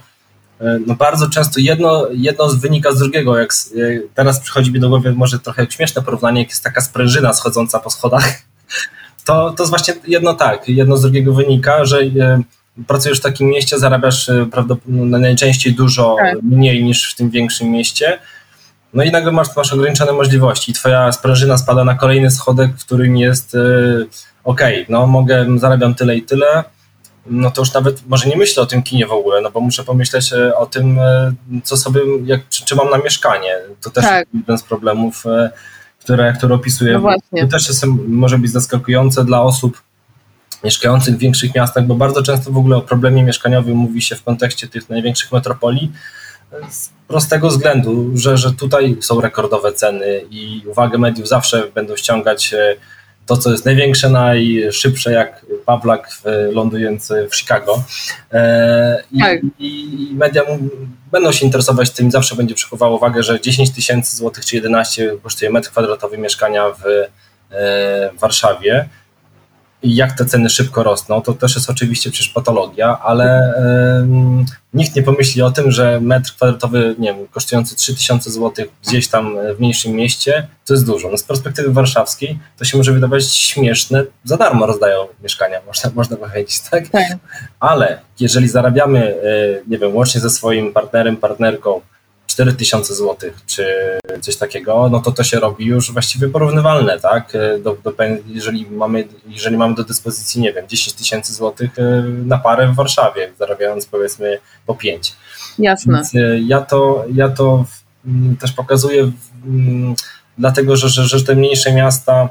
e, 0.61 0.79
no 0.87 0.95
bardzo 0.95 1.29
często 1.29 1.59
jedno, 1.59 2.07
jedno 2.11 2.47
wynika 2.47 2.91
z 2.91 2.99
drugiego. 2.99 3.37
Jak, 3.37 3.53
teraz 4.13 4.39
przychodzi 4.39 4.71
mi 4.71 4.79
do 4.79 4.89
głowy 4.89 5.13
może 5.13 5.39
trochę 5.39 5.67
śmieszne 5.69 6.01
porównanie, 6.01 6.41
jak 6.41 6.49
jest 6.49 6.63
taka 6.63 6.81
sprężyna 6.81 7.33
schodząca 7.33 7.79
po 7.79 7.89
schodach, 7.89 8.41
to, 9.25 9.51
to 9.51 9.63
jest 9.63 9.69
właśnie 9.69 9.93
jedno 10.07 10.33
tak, 10.33 10.69
jedno 10.69 10.97
z 10.97 11.01
drugiego 11.01 11.33
wynika, 11.33 11.85
że 11.85 11.99
e, 11.99 12.41
pracujesz 12.87 13.19
w 13.19 13.23
takim 13.23 13.47
mieście, 13.47 13.79
zarabiasz 13.79 14.29
e, 14.29 14.45
prawdopodobnie 14.51 15.05
najczęściej 15.05 15.73
dużo 15.73 16.15
tak. 16.19 16.43
mniej 16.43 16.83
niż 16.83 17.13
w 17.13 17.15
tym 17.15 17.29
większym 17.29 17.69
mieście, 17.69 18.19
no 18.93 19.03
i 19.03 19.11
nagle 19.11 19.31
masz, 19.31 19.55
masz 19.55 19.73
ograniczone 19.73 20.11
możliwości. 20.11 20.73
Twoja 20.73 21.11
sprężyna 21.11 21.57
spada 21.57 21.83
na 21.83 21.95
kolejny 21.95 22.31
schodek, 22.31 22.71
w 22.77 22.85
którym 22.85 23.17
jest 23.17 23.53
yy, 23.53 24.07
ok, 24.43 24.61
no 24.89 25.07
mogę, 25.07 25.45
zarabiam 25.59 25.95
tyle 25.95 26.15
i 26.15 26.21
tyle, 26.21 26.63
no 27.25 27.51
to 27.51 27.61
już 27.61 27.73
nawet 27.73 28.07
może 28.07 28.29
nie 28.29 28.37
myślę 28.37 28.63
o 28.63 28.65
tym 28.65 28.83
kinie 28.83 29.07
w 29.07 29.11
ogóle, 29.11 29.41
no 29.41 29.51
bo 29.51 29.59
muszę 29.59 29.83
pomyśleć 29.83 30.33
e, 30.33 30.57
o 30.57 30.65
tym, 30.65 30.99
e, 30.99 31.33
co 31.63 31.77
sobie, 31.77 32.01
jak, 32.25 32.49
czy, 32.49 32.65
czy 32.65 32.75
mam 32.75 32.89
na 32.89 32.97
mieszkanie. 32.97 33.55
To 33.81 33.89
też 33.89 34.03
tak. 34.03 34.19
jest 34.19 34.33
jeden 34.33 34.57
z 34.57 34.63
problemów, 34.63 35.25
e, 35.25 35.51
które, 35.99 36.33
które 36.33 36.55
opisuję. 36.55 36.99
No 37.31 37.41
to 37.41 37.47
też 37.47 37.67
jest, 37.67 37.85
może 38.07 38.37
być 38.37 38.51
zaskakujące 38.51 39.25
dla 39.25 39.41
osób 39.41 39.81
mieszkających 40.63 41.15
w 41.15 41.17
większych 41.17 41.55
miastach, 41.55 41.85
bo 41.85 41.95
bardzo 41.95 42.23
często 42.23 42.51
w 42.51 42.57
ogóle 42.57 42.77
o 42.77 42.81
problemie 42.81 43.23
mieszkaniowym 43.23 43.77
mówi 43.77 44.01
się 44.01 44.15
w 44.15 44.23
kontekście 44.23 44.67
tych 44.67 44.89
największych 44.89 45.31
metropolii, 45.31 45.91
z 46.69 46.89
prostego 47.07 47.49
względu, 47.49 48.11
że, 48.17 48.37
że 48.37 48.51
tutaj 48.51 48.97
są 49.01 49.21
rekordowe 49.21 49.73
ceny 49.73 50.21
i 50.29 50.61
uwagę 50.67 50.97
mediów 50.97 51.27
zawsze 51.27 51.67
będą 51.75 51.95
ściągać 51.95 52.53
e, 52.53 52.75
to, 53.25 53.37
co 53.37 53.51
jest 53.51 53.65
największe, 53.65 54.09
najszybsze, 54.09 55.11
jak 55.11 55.45
Pawlak 55.65 56.09
lądujący 56.51 57.27
w 57.31 57.35
Chicago. 57.35 57.83
E, 58.31 59.03
I, 59.11 59.19
tak. 59.19 59.39
i 59.59 60.09
media 60.13 60.41
będą 61.11 61.31
się 61.31 61.45
interesować 61.45 61.91
tym, 61.91 62.11
zawsze 62.11 62.35
będzie 62.35 62.55
przykuwało 62.55 62.97
uwagę, 62.97 63.23
że 63.23 63.41
10 63.41 63.71
tysięcy 63.71 64.17
złotych 64.17 64.45
czy 64.45 64.55
11 64.55 65.17
kosztuje 65.23 65.51
metr 65.51 65.69
kwadratowy 65.69 66.17
mieszkania 66.17 66.69
w, 66.69 66.85
e, 66.85 67.09
w 68.17 68.19
Warszawie 68.19 68.89
jak 69.83 70.17
te 70.17 70.25
ceny 70.25 70.49
szybko 70.49 70.83
rosną, 70.83 71.21
to 71.21 71.33
też 71.33 71.55
jest 71.55 71.69
oczywiście 71.69 72.11
przecież 72.11 72.29
patologia, 72.29 72.99
ale 72.99 73.53
nikt 74.73 74.95
nie 74.95 75.03
pomyśli 75.03 75.41
o 75.41 75.51
tym, 75.51 75.71
że 75.71 76.01
metr 76.01 76.31
kwadratowy, 76.35 76.95
nie 76.99 77.13
wiem, 77.13 77.27
kosztujący 77.27 77.75
3000 77.75 78.31
zł 78.31 78.65
gdzieś 78.87 79.07
tam 79.07 79.35
w 79.55 79.59
mniejszym 79.59 79.91
mieście, 79.91 80.47
to 80.65 80.73
jest 80.73 80.85
dużo. 80.85 81.09
No 81.09 81.17
z 81.17 81.23
perspektywy 81.23 81.73
warszawskiej 81.73 82.39
to 82.57 82.65
się 82.65 82.77
może 82.77 82.91
wydawać 82.91 83.25
śmieszne, 83.25 84.03
za 84.23 84.37
darmo 84.37 84.65
rozdają 84.65 85.07
mieszkania, 85.23 85.61
można, 85.67 85.91
można 85.95 86.17
powiedzieć, 86.17 86.59
tak? 86.59 86.87
tak? 86.89 87.03
Ale 87.59 87.99
jeżeli 88.19 88.47
zarabiamy, 88.47 88.99
e, 88.99 89.15
nie 89.67 89.77
wiem, 89.77 89.95
łącznie 89.95 90.21
ze 90.21 90.29
swoim 90.29 90.73
partnerem, 90.73 91.17
partnerką 91.17 91.81
4000 92.33 92.95
zł, 92.95 93.29
czy 93.45 93.65
coś 94.21 94.37
takiego, 94.37 94.89
no 94.89 94.99
to 94.99 95.11
to 95.11 95.23
się 95.23 95.39
robi 95.39 95.65
już 95.65 95.91
właściwie 95.91 96.29
porównywalne, 96.29 96.99
tak? 96.99 97.33
Do, 97.63 97.77
do, 97.83 97.93
jeżeli, 98.27 98.65
mamy, 98.71 99.07
jeżeli 99.27 99.57
mamy 99.57 99.75
do 99.75 99.83
dyspozycji, 99.83 100.41
nie 100.41 100.53
wiem, 100.53 100.67
10 100.67 100.93
tysięcy 100.93 101.33
złotych 101.33 101.79
e, 101.79 102.03
na 102.25 102.37
parę 102.37 102.67
w 102.67 102.75
Warszawie, 102.75 103.31
zarabiając 103.39 103.85
powiedzmy 103.85 104.39
po 104.65 104.75
5. 104.75 105.13
Jasne. 105.59 105.93
Więc 105.93 106.15
e, 106.15 106.39
ja 106.39 106.61
to, 106.61 107.05
ja 107.13 107.29
to 107.29 107.65
mm, 108.05 108.37
też 108.37 108.51
pokazuję, 108.51 109.11
mm, 109.45 109.95
dlatego 110.37 110.75
że, 110.75 110.89
że, 110.89 111.05
że 111.05 111.23
te 111.23 111.35
mniejsze 111.35 111.73
miasta 111.73 112.29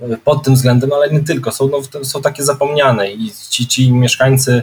e, 0.00 0.16
pod 0.16 0.44
tym 0.44 0.54
względem, 0.54 0.92
ale 0.92 1.10
nie 1.10 1.20
tylko, 1.20 1.52
są, 1.52 1.68
no, 1.68 2.04
są 2.04 2.22
takie 2.22 2.44
zapomniane 2.44 3.10
i 3.10 3.32
ci, 3.50 3.66
ci 3.66 3.92
mieszkańcy 3.92 4.62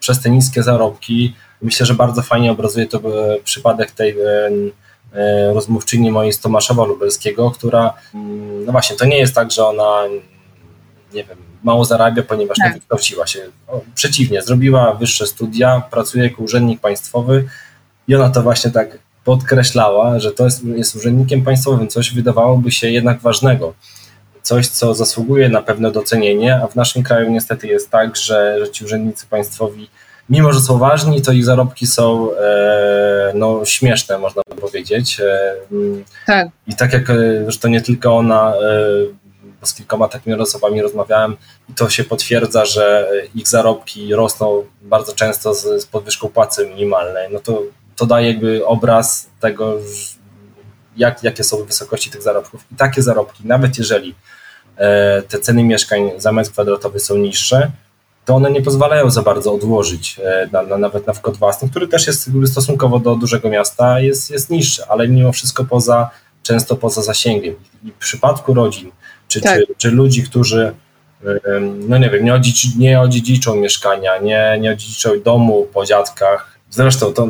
przez 0.00 0.20
te 0.20 0.30
niskie 0.30 0.62
zarobki 0.62 1.34
Myślę, 1.62 1.86
że 1.86 1.94
bardzo 1.94 2.22
fajnie 2.22 2.52
obrazuje 2.52 2.86
to 2.86 2.98
e, 2.98 3.40
przypadek 3.44 3.90
tej 3.90 4.10
e, 4.20 4.50
e, 5.12 5.54
rozmówczyni 5.54 6.10
mojej 6.10 6.32
z 6.32 6.40
Tomaszowa 6.40 6.84
Lubelskiego, 6.84 7.50
która, 7.50 7.94
mm, 8.14 8.64
no 8.64 8.72
właśnie, 8.72 8.96
to 8.96 9.04
nie 9.04 9.18
jest 9.18 9.34
tak, 9.34 9.50
że 9.50 9.66
ona, 9.66 10.02
nie 11.12 11.24
wiem, 11.24 11.38
mało 11.62 11.84
zarabia, 11.84 12.22
ponieważ 12.22 12.58
tak. 12.58 12.66
nie 12.66 12.74
wykształciła 12.74 13.26
się. 13.26 13.40
Przeciwnie, 13.94 14.42
zrobiła 14.42 14.94
wyższe 14.94 15.26
studia, 15.26 15.82
pracuje 15.90 16.24
jako 16.24 16.42
urzędnik 16.42 16.80
państwowy 16.80 17.44
i 18.08 18.14
ona 18.14 18.30
to 18.30 18.42
właśnie 18.42 18.70
tak 18.70 18.98
podkreślała, 19.24 20.18
że 20.18 20.32
to 20.32 20.44
jest, 20.44 20.64
jest 20.64 20.96
urzędnikiem 20.96 21.42
państwowym, 21.42 21.88
coś 21.88 22.14
wydawałoby 22.14 22.70
się 22.70 22.90
jednak 22.90 23.20
ważnego. 23.20 23.74
Coś, 24.42 24.66
co 24.66 24.94
zasługuje 24.94 25.48
na 25.48 25.62
pewne 25.62 25.92
docenienie, 25.92 26.60
a 26.62 26.66
w 26.66 26.76
naszym 26.76 27.02
kraju 27.02 27.30
niestety 27.30 27.66
jest 27.66 27.90
tak, 27.90 28.16
że, 28.16 28.56
że 28.58 28.70
ci 28.70 28.84
urzędnicy 28.84 29.26
państwowi 29.26 29.88
mimo 30.28 30.52
że 30.52 30.60
są 30.60 30.78
ważni, 30.78 31.22
to 31.22 31.32
ich 31.32 31.44
zarobki 31.44 31.86
są 31.86 32.36
e, 32.36 33.32
no, 33.34 33.64
śmieszne, 33.64 34.18
można 34.18 34.42
by 34.50 34.60
powiedzieć. 34.60 35.20
E, 35.20 35.54
tak. 36.26 36.48
I 36.66 36.76
tak 36.76 36.92
jak 36.92 37.10
e, 37.10 37.14
zresztą 37.42 37.68
nie 37.68 37.80
tylko 37.80 38.16
ona, 38.16 38.54
z 39.62 39.74
kilkoma 39.74 40.08
takimi 40.08 40.36
osobami 40.36 40.82
rozmawiałem, 40.82 41.36
i 41.70 41.74
to 41.74 41.90
się 41.90 42.04
potwierdza, 42.04 42.64
że 42.64 43.10
ich 43.34 43.48
zarobki 43.48 44.14
rosną 44.14 44.64
bardzo 44.82 45.12
często 45.12 45.54
z, 45.54 45.82
z 45.82 45.86
podwyżką 45.86 46.28
płacy 46.28 46.66
minimalnej. 46.66 47.28
No 47.32 47.40
to, 47.40 47.62
to 47.96 48.06
daje 48.06 48.28
jakby 48.28 48.66
obraz 48.66 49.30
tego, 49.40 49.74
jak, 50.96 51.24
jakie 51.24 51.44
są 51.44 51.64
wysokości 51.64 52.10
tych 52.10 52.22
zarobków. 52.22 52.64
I 52.72 52.76
takie 52.76 53.02
zarobki, 53.02 53.46
nawet 53.46 53.78
jeżeli 53.78 54.14
te 55.28 55.38
ceny 55.40 55.64
mieszkań 55.64 56.10
za 56.16 56.32
metr 56.32 56.50
kwadratowy 56.50 57.00
są 57.00 57.16
niższe, 57.16 57.70
to 58.28 58.34
one 58.34 58.50
nie 58.50 58.62
pozwalają 58.62 59.10
za 59.10 59.22
bardzo 59.22 59.54
odłożyć 59.54 60.20
e, 60.24 60.48
na, 60.52 60.62
na, 60.62 60.78
nawet 60.78 61.06
na 61.06 61.12
wkład 61.12 61.36
własny, 61.36 61.68
który 61.70 61.88
też 61.88 62.06
jest 62.06 62.30
stosunkowo 62.46 62.98
do 62.98 63.16
dużego 63.16 63.48
miasta 63.48 64.00
jest, 64.00 64.30
jest 64.30 64.50
niższy, 64.50 64.82
ale 64.88 65.08
mimo 65.08 65.32
wszystko 65.32 65.64
poza, 65.64 66.10
często 66.42 66.76
poza 66.76 67.02
zasięgiem. 67.02 67.54
I 67.84 67.90
w 67.90 67.94
przypadku 67.94 68.54
rodzin, 68.54 68.90
czy, 69.28 69.40
tak. 69.40 69.58
czy, 69.58 69.66
czy 69.78 69.90
ludzi, 69.90 70.22
którzy 70.22 70.74
no 71.88 71.98
nie 71.98 72.10
wiem, 72.10 72.24
nie, 72.24 72.34
odziedzic, 72.34 72.76
nie 72.76 73.00
odziedziczą 73.00 73.56
mieszkania, 73.56 74.18
nie, 74.18 74.58
nie 74.60 74.72
odziedziczą 74.72 75.10
domu 75.24 75.66
po 75.72 75.84
dziadkach. 75.84 76.58
Zresztą 76.70 77.12
to 77.12 77.28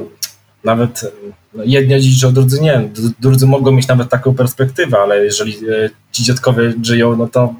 nawet 0.65 1.13
no 1.55 1.63
jedni 1.67 1.95
odziedziczą, 1.95 2.33
drudzy 2.33 2.61
nie. 2.61 2.91
Drudzy 3.21 3.47
mogą 3.47 3.73
mieć 3.73 3.89
nawet 3.89 4.09
taką 4.09 4.35
perspektywę, 4.35 4.99
ale 4.99 5.25
jeżeli 5.25 5.53
e, 5.53 5.91
ci 6.13 6.25
dziadkowie 6.25 6.73
żyją, 6.83 7.17
no 7.17 7.29
to 7.29 7.55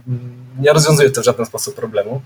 nie 0.59 0.73
rozwiązuje 0.73 1.11
to 1.11 1.21
w 1.21 1.25
żaden 1.25 1.47
sposób 1.47 1.75
problemu. 1.75 2.23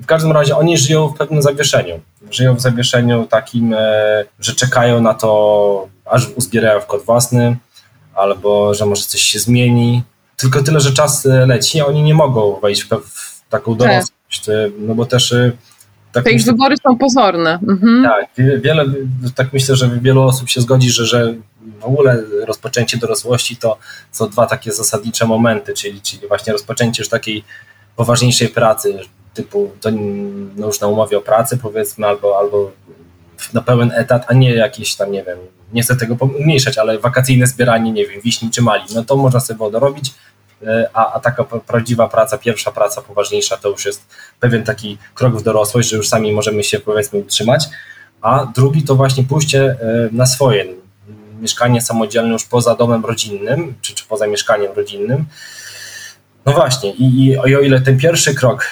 W 0.00 0.06
każdym 0.06 0.32
razie 0.32 0.56
oni 0.56 0.78
żyją 0.78 1.08
w 1.08 1.18
pewnym 1.18 1.42
zawieszeniu. 1.42 2.00
Żyją 2.30 2.54
w 2.54 2.60
zawieszeniu 2.60 3.26
takim, 3.26 3.74
e, 3.74 4.24
że 4.40 4.54
czekają 4.54 5.00
na 5.00 5.14
to, 5.14 5.88
aż 6.04 6.28
uzbierają 6.36 6.80
wkład 6.80 7.02
własny, 7.02 7.56
albo 8.14 8.74
że 8.74 8.86
może 8.86 9.02
coś 9.02 9.20
się 9.20 9.38
zmieni. 9.38 10.02
Tylko 10.36 10.62
tyle, 10.62 10.80
że 10.80 10.92
czas 10.92 11.26
e, 11.26 11.46
leci, 11.46 11.80
a 11.80 11.86
oni 11.86 12.02
nie 12.02 12.14
mogą 12.14 12.60
wejść 12.60 12.84
w, 12.84 12.88
w 12.88 13.48
taką 13.48 13.76
tak. 13.76 13.88
dorosłość, 13.88 14.46
no 14.78 14.94
bo 14.94 15.06
też 15.06 15.34
tak 16.16 16.24
Te 16.24 16.30
ich 16.30 16.36
myślę, 16.36 16.52
wybory 16.52 16.76
są 16.82 16.98
pozorne. 16.98 17.58
Mhm. 17.68 18.02
Tak, 18.02 18.46
wiele, 18.60 18.84
tak 19.34 19.52
myślę, 19.52 19.76
że 19.76 19.90
wielu 20.02 20.22
osób 20.22 20.48
się 20.48 20.60
zgodzi, 20.60 20.90
że, 20.90 21.06
że 21.06 21.34
w 21.80 21.84
ogóle 21.84 22.22
rozpoczęcie 22.46 22.96
dorosłości 22.96 23.56
to 23.56 23.78
są 24.12 24.28
dwa 24.28 24.46
takie 24.46 24.72
zasadnicze 24.72 25.26
momenty, 25.26 25.74
czyli, 25.74 26.00
czyli 26.00 26.28
właśnie 26.28 26.52
rozpoczęcie 26.52 27.02
już 27.02 27.08
takiej 27.08 27.44
poważniejszej 27.96 28.48
pracy, 28.48 28.98
typu 29.36 29.70
to 29.80 29.90
no 30.56 30.66
już 30.66 30.80
na 30.80 30.86
umowie 30.86 31.18
o 31.18 31.20
pracę 31.20 31.56
powiedzmy, 31.56 32.06
albo, 32.06 32.38
albo 32.38 32.70
na 33.54 33.62
pełen 33.62 33.92
etat, 33.96 34.24
a 34.28 34.34
nie 34.34 34.54
jakieś 34.54 34.96
tam, 34.96 35.12
nie 35.12 35.24
wiem, 35.24 35.38
nie 35.72 35.82
chcę 35.82 35.96
tego 35.96 36.16
umniejszać, 36.24 36.78
ale 36.78 36.98
wakacyjne 36.98 37.46
zbieranie, 37.46 37.92
nie 37.92 38.06
wiem, 38.06 38.20
wiśni 38.20 38.50
czy 38.50 38.62
mali, 38.62 38.84
no 38.94 39.04
to 39.04 39.16
można 39.16 39.40
sobie 39.40 39.70
dorobić, 39.70 40.14
E, 40.62 40.90
a, 40.92 41.12
a 41.12 41.20
taka 41.20 41.44
prawdziwa 41.44 42.08
praca, 42.08 42.38
pierwsza 42.38 42.72
praca 42.72 43.02
poważniejsza 43.02 43.56
to 43.56 43.68
już 43.68 43.86
jest 43.86 44.06
pewien 44.40 44.64
taki 44.64 44.98
krok 45.14 45.36
w 45.36 45.42
dorosłość, 45.42 45.88
że 45.88 45.96
już 45.96 46.08
sami 46.08 46.32
możemy 46.32 46.64
się 46.64 46.80
powiedzmy 46.80 47.18
utrzymać, 47.18 47.64
a 48.20 48.46
drugi 48.54 48.82
to 48.82 48.94
właśnie 48.94 49.24
pójście 49.24 49.62
e, 49.62 49.76
na 50.12 50.26
swoje, 50.26 50.66
mieszkanie 51.40 51.80
samodzielne 51.80 52.32
już 52.32 52.44
poza 52.44 52.74
domem 52.74 53.04
rodzinnym, 53.04 53.74
czy, 53.80 53.94
czy 53.94 54.04
poza 54.06 54.26
mieszkaniem 54.26 54.72
rodzinnym. 54.76 55.24
No 56.46 56.52
właśnie, 56.52 56.92
i, 56.92 57.24
i, 57.24 57.38
o 57.38 57.60
ile 57.60 57.80
ten 57.80 57.98
pierwszy 57.98 58.34
krok 58.34 58.66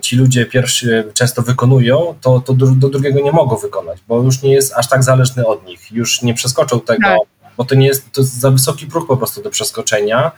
ci 0.00 0.16
ludzie 0.16 0.46
pierwszy 0.46 1.04
często 1.14 1.42
wykonują, 1.42 2.14
to, 2.20 2.40
to 2.40 2.54
do, 2.54 2.66
do, 2.66 2.88
drugiego 2.88 3.20
nie 3.20 3.32
mogą 3.32 3.56
wykonać, 3.56 3.98
bo 4.08 4.22
już 4.22 4.42
nie 4.42 4.52
jest 4.52 4.74
aż 4.74 4.88
tak 4.88 5.04
zależny 5.04 5.46
od 5.46 5.66
nich, 5.66 5.92
już 5.92 6.22
nie 6.22 6.34
przeskoczą 6.34 6.80
tego, 6.80 7.08
tak. 7.08 7.18
bo 7.56 7.64
to 7.64 7.74
nie 7.74 7.86
jest, 7.86 8.12
to 8.12 8.20
jest 8.20 8.40
za 8.40 8.50
wysoki 8.50 8.86
próg 8.86 9.08
po 9.08 9.16
prostu 9.16 9.42
do 9.42 9.50
przeskoczenia 9.50 10.32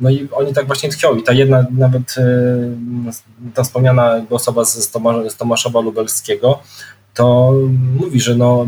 no 0.00 0.10
i 0.10 0.28
oni 0.32 0.54
tak 0.54 0.66
właśnie 0.66 0.88
tkwią. 0.88 1.16
I 1.16 1.22
ta 1.22 1.32
jedna, 1.32 1.66
nawet 1.70 2.14
e, 2.18 3.52
ta 3.54 3.62
wspomniana 3.62 4.24
osoba 4.30 4.64
z, 4.64 4.90
Tomaszowa 5.38 5.80
Lubelskiego, 5.80 6.58
to 7.14 7.54
mówi, 8.00 8.20
że 8.20 8.34
no, 8.34 8.66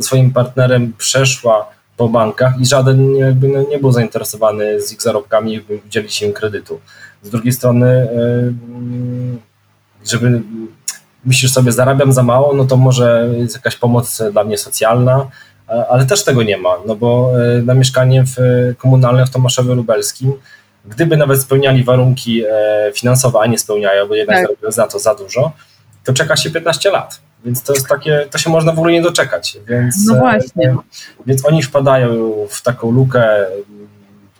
swoim 0.00 0.32
partnerem 0.32 0.92
przeszła 0.98 1.75
po 1.96 2.08
bankach 2.08 2.60
i 2.60 2.66
żaden 2.66 3.16
jakby 3.16 3.48
no, 3.48 3.64
nie 3.70 3.78
był 3.78 3.92
zainteresowany 3.92 4.80
z 4.80 4.92
ich 4.92 5.02
zarobkami, 5.02 5.60
by 5.60 5.80
udzielić 5.86 6.22
im 6.22 6.32
kredytu. 6.32 6.80
Z 7.22 7.30
drugiej 7.30 7.52
strony, 7.52 7.86
e, 7.86 8.08
żeby 10.04 10.42
myślisz 11.24 11.52
sobie, 11.52 11.72
zarabiam 11.72 12.12
za 12.12 12.22
mało, 12.22 12.54
no 12.54 12.64
to 12.64 12.76
może 12.76 13.28
jest 13.36 13.54
jakaś 13.54 13.76
pomoc 13.76 14.22
dla 14.32 14.44
mnie 14.44 14.58
socjalna, 14.58 15.30
ale 15.90 16.06
też 16.06 16.24
tego 16.24 16.42
nie 16.42 16.58
ma, 16.58 16.74
no 16.86 16.96
bo 16.96 17.32
e, 17.42 17.62
na 17.62 17.74
mieszkanie 17.74 18.24
w 18.24 18.36
komunalne 18.78 19.26
w 19.26 19.30
Tomaszowie 19.30 19.74
Lubelskim 19.74 20.32
gdyby 20.88 21.16
nawet 21.16 21.42
spełniali 21.42 21.84
warunki 21.84 22.44
e, 22.44 22.92
finansowe, 22.94 23.38
a 23.40 23.46
nie 23.46 23.58
spełniają, 23.58 24.08
bo 24.08 24.14
jednak 24.14 24.48
tak. 24.62 24.72
za 24.72 24.86
to 24.86 24.98
za 24.98 25.14
dużo, 25.14 25.52
to 26.04 26.12
czeka 26.12 26.36
się 26.36 26.50
15 26.50 26.90
lat. 26.90 27.20
Więc 27.44 27.62
to 27.62 27.72
jest 27.72 27.86
takie, 27.86 28.26
to 28.30 28.38
się 28.38 28.50
można 28.50 28.72
w 28.72 28.78
ogóle 28.78 28.92
nie 28.92 29.02
doczekać. 29.02 29.58
Więc, 29.68 30.06
no 30.06 30.16
e, 30.16 30.18
właśnie. 30.18 30.76
Więc 31.26 31.46
oni 31.46 31.62
wpadają 31.62 32.32
w 32.50 32.62
taką 32.62 32.90
lukę, 32.90 33.46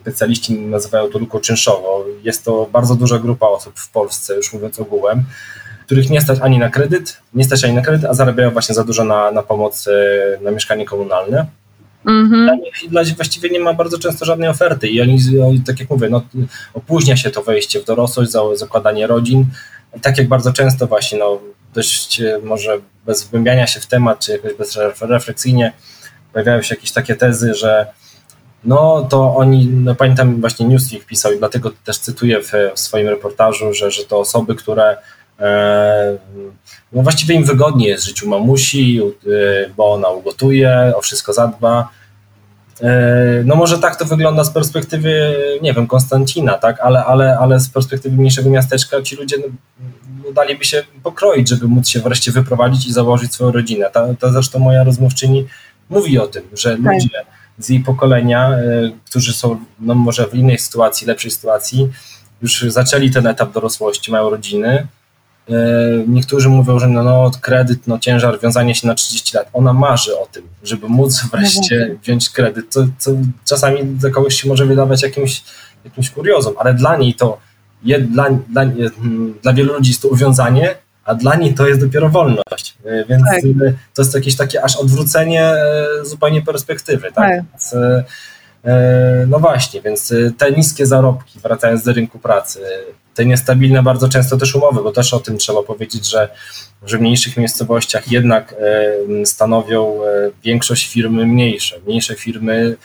specjaliści 0.00 0.58
nazywają 0.58 1.08
to 1.08 1.18
luką 1.18 1.40
czynszową. 1.40 1.88
Jest 2.22 2.44
to 2.44 2.68
bardzo 2.72 2.94
duża 2.94 3.18
grupa 3.18 3.46
osób 3.46 3.78
w 3.78 3.90
Polsce, 3.90 4.34
już 4.34 4.52
mówiąc 4.52 4.80
ogółem, 4.80 5.24
których 5.86 6.10
nie 6.10 6.20
stać 6.20 6.38
ani 6.42 6.58
na 6.58 6.70
kredyt, 6.70 7.16
nie 7.34 7.44
stać 7.44 7.64
ani 7.64 7.74
na 7.74 7.82
kredyt, 7.82 8.04
a 8.04 8.14
zarabiają 8.14 8.50
właśnie 8.50 8.74
za 8.74 8.84
dużo 8.84 9.04
na, 9.04 9.30
na 9.30 9.42
pomoc 9.42 9.88
e, 9.88 10.44
na 10.44 10.50
mieszkanie 10.50 10.84
komunalne. 10.84 11.46
Mhm. 12.04 12.46
Dla 12.46 12.54
nich 12.54 12.74
dla 12.88 13.16
właściwie 13.16 13.50
nie 13.50 13.60
ma 13.60 13.74
bardzo 13.74 13.98
często 13.98 14.24
żadnej 14.24 14.48
oferty 14.48 14.88
i 14.88 15.00
oni, 15.00 15.18
tak 15.66 15.80
jak 15.80 15.90
mówię, 15.90 16.08
no, 16.10 16.22
opóźnia 16.74 17.16
się 17.16 17.30
to 17.30 17.42
wejście 17.42 17.80
w 17.80 17.84
dorosłość, 17.84 18.30
zakładanie 18.54 19.06
rodzin 19.06 19.44
i 19.96 20.00
tak 20.00 20.18
jak 20.18 20.28
bardzo 20.28 20.52
często 20.52 20.86
właśnie, 20.86 21.18
no, 21.18 21.40
dość 21.76 22.20
e, 22.20 22.38
może 22.42 22.78
bez 23.06 23.24
wgłębiania 23.24 23.66
się 23.66 23.80
w 23.80 23.86
temat, 23.86 24.18
czy 24.18 24.32
jakoś 24.32 24.52
bezrefleksyjnie 25.00 25.72
pojawiają 26.32 26.62
się 26.62 26.74
jakieś 26.74 26.92
takie 26.92 27.16
tezy, 27.16 27.54
że 27.54 27.86
no 28.64 29.06
to 29.10 29.36
oni, 29.36 29.66
no 29.66 29.94
pamiętam 29.94 30.40
właśnie 30.40 30.66
Newsweek 30.66 31.04
pisał 31.04 31.32
i 31.32 31.38
dlatego 31.38 31.70
też 31.84 31.98
cytuję 31.98 32.40
w, 32.42 32.52
w 32.74 32.80
swoim 32.80 33.08
reportażu, 33.08 33.74
że, 33.74 33.90
że 33.90 34.04
to 34.04 34.18
osoby, 34.18 34.54
które 34.54 34.96
e, 35.40 36.18
no 36.92 37.02
właściwie 37.02 37.34
im 37.34 37.44
wygodniej 37.44 37.88
jest 37.88 38.04
w 38.04 38.08
życiu 38.08 38.28
mamusi, 38.28 39.00
e, 39.02 39.70
bo 39.76 39.92
ona 39.92 40.08
ugotuje, 40.08 40.92
o 40.96 41.00
wszystko 41.00 41.32
zadba, 41.32 41.88
no 43.44 43.56
może 43.56 43.78
tak 43.78 43.96
to 43.96 44.04
wygląda 44.04 44.44
z 44.44 44.50
perspektywy, 44.50 45.36
nie 45.62 45.74
wiem, 45.74 45.86
Konstancina, 45.86 46.58
tak, 46.58 46.80
ale, 46.80 47.04
ale, 47.04 47.38
ale 47.38 47.60
z 47.60 47.68
perspektywy 47.68 48.16
mniejszego 48.16 48.50
miasteczka 48.50 49.02
ci 49.02 49.16
ludzie 49.16 49.36
no, 49.38 49.46
no, 50.24 50.32
daliby 50.32 50.64
się 50.64 50.84
pokroić, 51.02 51.48
żeby 51.48 51.68
móc 51.68 51.88
się 51.88 52.00
wreszcie 52.00 52.32
wyprowadzić 52.32 52.86
i 52.86 52.92
założyć 52.92 53.32
swoją 53.32 53.52
rodzinę. 53.52 53.90
Ta, 53.92 54.14
ta 54.14 54.32
zresztą 54.32 54.58
moja 54.58 54.84
rozmówczyni 54.84 55.46
mówi 55.90 56.18
o 56.18 56.26
tym, 56.26 56.42
że 56.52 56.76
tak. 56.76 56.94
ludzie 56.94 57.24
z 57.58 57.68
jej 57.68 57.80
pokolenia, 57.80 58.58
y, 58.58 58.92
którzy 59.10 59.32
są 59.32 59.58
no 59.80 59.94
może 59.94 60.26
w 60.26 60.34
innej 60.34 60.58
sytuacji, 60.58 61.06
lepszej 61.06 61.30
sytuacji, 61.30 61.88
już 62.42 62.64
zaczęli 62.68 63.10
ten 63.10 63.26
etap 63.26 63.52
dorosłości, 63.52 64.12
mają 64.12 64.30
rodziny, 64.30 64.86
E, 64.86 64.95
niektórzy 66.06 66.48
mówią, 66.48 66.78
że 66.78 66.88
no, 66.88 67.02
no, 67.02 67.30
kredyt, 67.40 67.86
no 67.86 67.98
ciężar, 67.98 68.40
wiązanie 68.40 68.74
się 68.74 68.86
na 68.86 68.94
30 68.94 69.36
lat. 69.36 69.48
Ona 69.52 69.72
marzy 69.72 70.18
o 70.18 70.26
tym, 70.26 70.42
żeby 70.62 70.88
móc 70.88 71.22
wreszcie 71.32 71.86
no 71.92 71.98
wziąć 72.02 72.30
kredyt, 72.30 72.66
co, 72.68 72.86
co 72.98 73.10
czasami 73.44 73.84
dla 73.84 74.10
kogoś 74.10 74.42
się 74.42 74.48
może 74.48 74.66
wydawać 74.66 75.02
jakimś, 75.02 75.42
jakimś 75.84 76.10
kuriozum, 76.10 76.54
ale 76.58 76.74
dla 76.74 76.96
niej 76.96 77.14
to, 77.14 77.38
je, 77.84 78.00
dla, 78.00 78.30
dla, 78.48 78.62
hmm, 78.62 79.34
dla 79.42 79.52
wielu 79.52 79.74
ludzi 79.74 79.90
jest 79.90 80.02
to 80.02 80.08
uwiązanie, 80.08 80.74
a 81.04 81.14
dla 81.14 81.36
niej 81.36 81.54
to 81.54 81.68
jest 81.68 81.80
dopiero 81.80 82.08
wolność. 82.08 82.76
E, 82.84 83.04
więc 83.04 83.22
tak. 83.24 83.44
E, 83.44 83.72
to 83.94 84.02
jest 84.02 84.14
jakieś 84.14 84.36
takie 84.36 84.64
aż 84.64 84.76
odwrócenie 84.76 85.54
zupełnie 86.02 86.42
perspektywy. 86.42 87.02
Tak? 87.02 87.14
tak. 87.14 87.44
Więc, 87.52 87.74
no 89.28 89.38
właśnie, 89.38 89.82
więc 89.82 90.14
te 90.38 90.52
niskie 90.52 90.86
zarobki, 90.86 91.38
wracając 91.40 91.84
do 91.84 91.92
rynku 91.92 92.18
pracy, 92.18 92.60
te 93.16 93.26
niestabilne 93.26 93.82
bardzo 93.82 94.08
często 94.08 94.36
też 94.36 94.54
umowy, 94.54 94.82
bo 94.82 94.92
też 94.92 95.14
o 95.14 95.20
tym 95.20 95.38
trzeba 95.38 95.62
powiedzieć, 95.62 96.10
że, 96.10 96.28
że 96.86 96.98
w 96.98 97.00
mniejszych 97.00 97.36
miejscowościach 97.36 98.12
jednak 98.12 98.54
e, 98.58 99.26
stanowią 99.26 100.04
e, 100.04 100.30
większość 100.44 100.92
firmy 100.92 101.26
mniejsze. 101.26 101.76
Mniejsze 101.86 102.14
firmy 102.14 102.76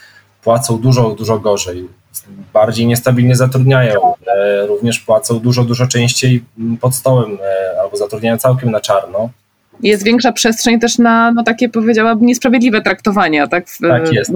płacą 0.44 0.78
dużo, 0.78 1.10
dużo 1.10 1.40
gorzej, 1.40 1.88
bardziej 2.54 2.88
niestabilnie 2.88 3.36
zatrudniają, 3.36 4.14
e, 4.28 4.66
również 4.66 5.00
płacą 5.00 5.40
dużo, 5.40 5.64
dużo 5.64 5.88
częściej 5.88 6.44
pod 6.82 6.96
stołem 6.96 7.38
albo 7.84 7.98
zatrudniają 7.98 8.38
całkiem 8.38 8.72
na 8.72 8.80
czarno 8.80 9.30
jest 9.84 10.04
większa 10.04 10.32
przestrzeń 10.32 10.80
też 10.80 10.98
na 10.98 11.32
no, 11.32 11.44
takie, 11.44 11.70
powiedziałabym, 11.70 12.26
niesprawiedliwe 12.26 12.82
traktowania. 12.82 13.48
Tak, 13.48 13.70
w, 13.70 13.80
tak 13.80 14.14
jest. 14.14 14.32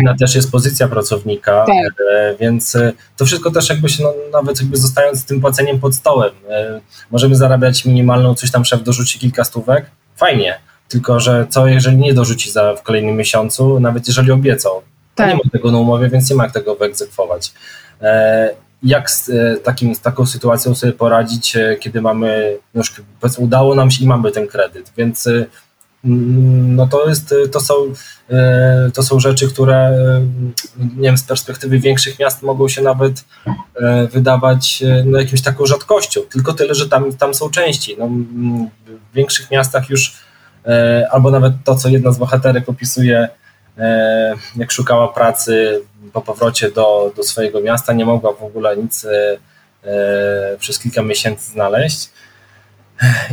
Inna 0.00 0.16
też 0.16 0.34
jest 0.34 0.52
pozycja 0.52 0.88
pracownika, 0.88 1.64
tak. 1.66 2.06
E, 2.12 2.34
więc 2.40 2.76
e, 2.76 2.92
to 3.16 3.26
wszystko 3.26 3.50
też 3.50 3.68
jakby 3.68 3.88
się, 3.88 4.02
no, 4.02 4.14
nawet 4.32 4.60
jakby 4.60 4.76
zostając 4.76 5.18
z 5.18 5.24
tym 5.24 5.40
płaceniem 5.40 5.80
pod 5.80 5.94
stołem, 5.94 6.30
e, 6.50 6.80
możemy 7.10 7.36
zarabiać 7.36 7.84
minimalną, 7.84 8.34
coś 8.34 8.50
tam 8.50 8.64
szef 8.64 8.82
dorzuci 8.82 9.18
kilka 9.18 9.44
stówek, 9.44 9.86
fajnie, 10.16 10.58
tylko 10.88 11.20
że 11.20 11.46
co 11.50 11.66
jeżeli 11.66 11.96
nie 11.96 12.14
dorzuci 12.14 12.50
za, 12.50 12.74
w 12.74 12.82
kolejnym 12.82 13.16
miesiącu, 13.16 13.80
nawet 13.80 14.08
jeżeli 14.08 14.30
obiecał, 14.30 14.82
tak. 15.14 15.28
nie 15.28 15.34
ma 15.34 15.40
tego 15.52 15.72
na 15.72 15.78
umowie, 15.78 16.08
więc 16.08 16.30
nie 16.30 16.36
ma 16.36 16.44
jak 16.44 16.52
tego 16.52 16.74
wyegzekwować 16.74 17.52
jak 18.82 19.10
z, 19.10 19.28
e, 19.28 19.56
takim, 19.56 19.94
z 19.94 20.00
taką 20.00 20.26
sytuacją 20.26 20.74
sobie 20.74 20.92
poradzić, 20.92 21.56
e, 21.56 21.76
kiedy 21.80 22.00
mamy, 22.00 22.58
no 22.74 22.82
już 22.82 23.38
udało 23.38 23.74
nam 23.74 23.90
się 23.90 24.04
i 24.04 24.06
mamy 24.06 24.32
ten 24.32 24.46
kredyt, 24.46 24.92
więc 24.96 25.26
e, 25.26 25.44
no 26.04 26.86
to, 26.86 27.08
jest, 27.08 27.34
to, 27.52 27.60
są, 27.60 27.74
to 28.94 29.02
są 29.02 29.20
rzeczy, 29.20 29.48
które 29.48 29.98
nie 30.96 31.02
wiem, 31.02 31.18
z 31.18 31.22
perspektywy 31.22 31.78
większych 31.78 32.18
miast 32.18 32.42
mogą 32.42 32.68
się 32.68 32.82
nawet 32.82 33.24
wydawać 34.12 34.82
no, 35.04 35.18
jakimś 35.18 35.42
taką 35.42 35.66
rzadkością, 35.66 36.20
tylko 36.20 36.52
tyle, 36.52 36.74
że 36.74 36.88
tam, 36.88 37.12
tam 37.12 37.34
są 37.34 37.50
części. 37.50 37.96
No, 37.98 38.08
w 39.12 39.14
większych 39.14 39.50
miastach 39.50 39.90
już, 39.90 40.14
albo 41.10 41.30
nawet 41.30 41.52
to, 41.64 41.74
co 41.74 41.88
jedna 41.88 42.12
z 42.12 42.18
bohaterek 42.18 42.68
opisuje, 42.68 43.28
jak 44.56 44.72
szukała 44.72 45.08
pracy 45.08 45.82
po 46.12 46.20
powrocie 46.20 46.70
do, 46.70 47.12
do 47.16 47.22
swojego 47.22 47.60
miasta, 47.60 47.92
nie 47.92 48.04
mogła 48.04 48.32
w 48.32 48.42
ogóle 48.42 48.76
nic 48.76 49.04
e, 49.84 50.56
przez 50.58 50.78
kilka 50.78 51.02
miesięcy 51.02 51.52
znaleźć. 51.52 52.10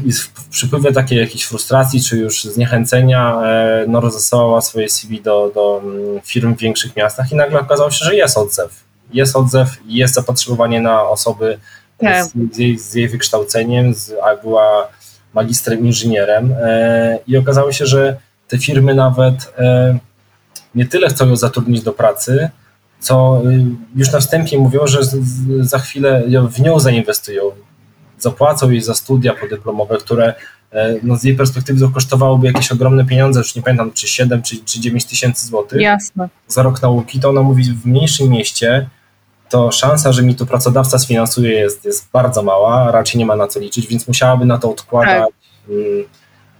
I 0.06 0.12
w 0.12 0.50
przypływie 0.50 0.92
takiej 0.92 1.20
jakiejś 1.20 1.44
frustracji, 1.44 2.04
czy 2.04 2.18
już 2.18 2.44
zniechęcenia, 2.44 3.42
no 3.88 4.02
rozesłała 4.02 4.62
swoje 4.62 4.90
CV 4.90 5.22
do, 5.22 5.52
do 5.56 5.82
mm, 5.84 6.22
firm 6.22 6.56
w 6.56 6.60
większych 6.60 6.96
miastach 6.96 7.32
i 7.32 7.36
nagle 7.36 7.60
okazało 7.60 7.92
się, 7.92 8.06
że 8.06 8.16
jest 8.16 8.38
odzew. 8.38 8.84
Jest 9.14 9.36
odzew, 9.36 9.78
jest 9.86 10.14
zapotrzebowanie 10.14 10.82
na 10.82 11.04
osoby 11.04 11.60
tak. 12.00 12.26
z, 12.26 12.56
z, 12.56 12.58
jej, 12.58 12.80
z, 12.80 12.94
jej, 12.94 13.08
wykształceniem, 13.08 13.94
z, 13.94 14.14
a 14.24 14.36
była 14.36 14.88
magistrem 15.34 15.86
inżynierem 15.86 16.54
e, 16.62 17.20
i 17.28 17.38
okazało 17.38 17.72
się, 17.72 17.86
że 17.86 18.18
te 18.48 18.58
firmy 18.58 18.96
nawet 18.96 19.54
e, 19.58 20.00
nie 20.76 20.86
tyle 20.86 21.10
chcą 21.10 21.28
ją 21.28 21.36
zatrudnić 21.36 21.82
do 21.82 21.94
pracy, 21.94 22.50
co 23.00 23.42
y, 23.46 23.66
już 23.96 24.12
na 24.12 24.20
wstępie 24.20 24.60
mówią, 24.60 24.88
że 24.88 25.00
za 25.60 25.80
chwilę 25.80 26.24
w 26.50 26.60
nią 26.60 26.80
zainwestują, 26.80 27.44
zapłacą 28.20 28.70
jej 28.70 28.82
za 28.82 28.94
studia 28.94 29.34
podyplomowe, 29.34 29.98
które 29.98 30.34
e, 30.72 30.96
no, 31.04 31.16
z 31.16 31.24
jej 31.24 31.36
perspektywy 31.36 31.80
to 31.80 31.90
kosztowałoby 31.90 32.48
jakieś 32.48 32.72
ogromne 32.72 33.06
pieniądze, 33.06 33.40
już 33.40 33.56
nie 33.56 33.62
pamiętam, 33.62 33.92
czy 33.94 34.08
7 34.08 34.42
czy, 34.42 34.58
czy 34.66 34.80
9 34.80 35.06
tysięcy 35.06 35.48
złotych 35.48 35.82
Jasne. 35.82 36.30
za 36.48 36.64
rok 36.64 36.82
nauki, 36.82 37.20
to 37.20 37.30
ona 37.30 37.42
mówi 37.42 37.64
w 37.64 37.86
mniejszym 37.86 38.30
mieście, 38.30 38.90
to 39.50 39.72
szansa, 39.72 40.12
że 40.12 40.24
mi 40.24 40.36
to 40.36 40.46
pracodawca 40.46 41.00
sfinansuje 41.00 41.52
jest, 41.52 41.86
jest 41.86 42.12
bardzo 42.14 42.44
mała, 42.44 42.92
raczej 42.92 43.20
nie 43.20 43.26
ma 43.26 43.36
na 43.36 43.48
co 43.48 43.60
liczyć, 43.60 43.88
więc 43.88 44.08
musiałaby 44.08 44.46
na 44.46 44.58
to 44.58 44.72
odkładać 44.72 45.20
tak. 45.20 45.30
Mm, 45.70 46.04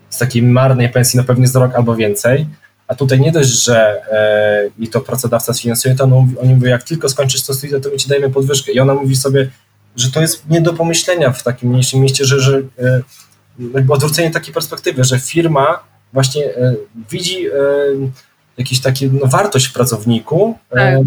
z 0.10 0.18
takiej 0.18 0.44
marnej 0.44 0.90
pensji 0.90 1.18
na 1.18 1.24
pewnie 1.24 1.48
za 1.48 1.60
rok 1.60 1.76
albo 1.76 1.96
więcej. 1.96 2.48
A 2.90 2.96
tutaj 2.96 3.20
nie 3.20 3.32
dość, 3.32 3.50
że 3.50 4.02
e, 4.12 4.70
i 4.80 4.88
to 4.88 5.02
pracodawca 5.02 5.54
sfinansuje, 5.54 5.96
to 5.96 6.04
on, 6.04 6.34
oni 6.42 6.56
mówią, 6.56 6.70
jak 6.70 6.84
tylko 6.84 7.10
skończysz 7.10 7.44
to 7.44 7.54
studia, 7.54 7.80
to 7.80 7.90
my 7.90 7.98
ci 7.98 8.10
dajemy 8.10 8.30
podwyżkę. 8.30 8.72
I 8.72 8.80
ona 8.80 8.94
mówi 8.94 9.16
sobie, 9.16 9.50
że 9.96 10.12
to 10.12 10.22
jest 10.22 10.50
nie 10.50 10.62
do 10.62 10.74
pomyślenia 10.74 11.32
w 11.32 11.44
takim 11.44 11.70
mniejszym 11.70 12.00
mieście, 12.00 12.26
że, 12.26 12.40
że 12.40 12.58
e, 12.58 13.02
jakby 13.74 13.94
odwrócenie 13.94 14.32
takiej 14.32 14.54
perspektywy, 14.54 15.04
że 15.04 15.20
firma 15.20 15.80
właśnie 16.14 16.46
e, 16.46 16.76
widzi 17.12 17.48
e, 17.48 17.52
jakiś 18.58 18.82
taki 18.82 19.08
no, 19.08 19.28
wartość 19.28 19.66
w 19.66 19.74
pracowniku, 19.74 20.58
tak. 20.70 20.94
e, 20.94 21.02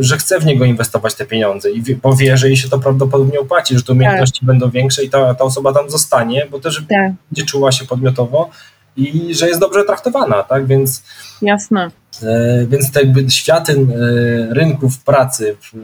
że 0.00 0.16
chce 0.18 0.40
w 0.40 0.46
niego 0.46 0.64
inwestować 0.64 1.14
te 1.14 1.26
pieniądze 1.26 1.70
i 1.70 1.96
bo 1.96 2.16
wie, 2.16 2.36
że 2.36 2.46
jej 2.46 2.56
się 2.56 2.68
to 2.68 2.78
prawdopodobnie 2.78 3.40
opłaci, 3.40 3.76
że 3.76 3.82
te 3.82 3.92
umiejętności 3.92 4.40
tak. 4.40 4.46
będą 4.46 4.70
większe 4.70 5.04
i 5.04 5.10
ta, 5.10 5.34
ta 5.34 5.44
osoba 5.44 5.72
tam 5.72 5.90
zostanie, 5.90 6.46
bo 6.50 6.60
też 6.60 6.82
tak. 6.88 7.12
będzie 7.30 7.46
czuła 7.46 7.72
się 7.72 7.84
podmiotowo 7.84 8.50
i 8.98 9.34
że 9.34 9.48
jest 9.48 9.60
dobrze 9.60 9.84
traktowana, 9.84 10.42
tak, 10.42 10.66
więc 10.66 11.02
jasne. 11.42 11.90
E, 12.22 12.66
więc 12.66 12.92
te 12.92 13.00
jakby 13.00 13.30
światy 13.30 13.72
e, 13.72 14.54
rynków 14.54 14.98
pracy 14.98 15.56
w 15.60 15.76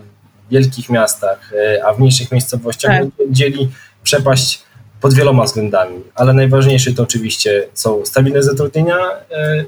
wielkich 0.50 0.90
miastach, 0.90 1.53
e, 1.53 1.87
a 1.87 1.92
w 1.92 1.98
mniejszych 1.98 2.33
miejscowościach 2.33 2.92
tak. 2.92 3.09
dzieli 3.31 3.70
przepaść 4.03 4.62
pod 5.00 5.14
wieloma 5.14 5.44
względami, 5.44 6.00
ale 6.14 6.33
najważniejsze 6.33 6.92
to 6.92 7.03
oczywiście 7.03 7.66
są 7.74 8.07
stabilne 8.07 8.42
zatrudnienia, 8.42 8.96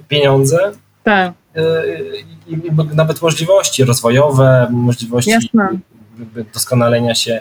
pieniądze, 0.09 0.59
tak. 1.04 1.32
I, 2.46 2.56
nawet 2.94 3.22
możliwości 3.22 3.85
rozwojowe, 3.85 4.66
możliwości 4.70 5.30
Jasne. 5.30 5.68
doskonalenia 6.54 7.14
się. 7.14 7.40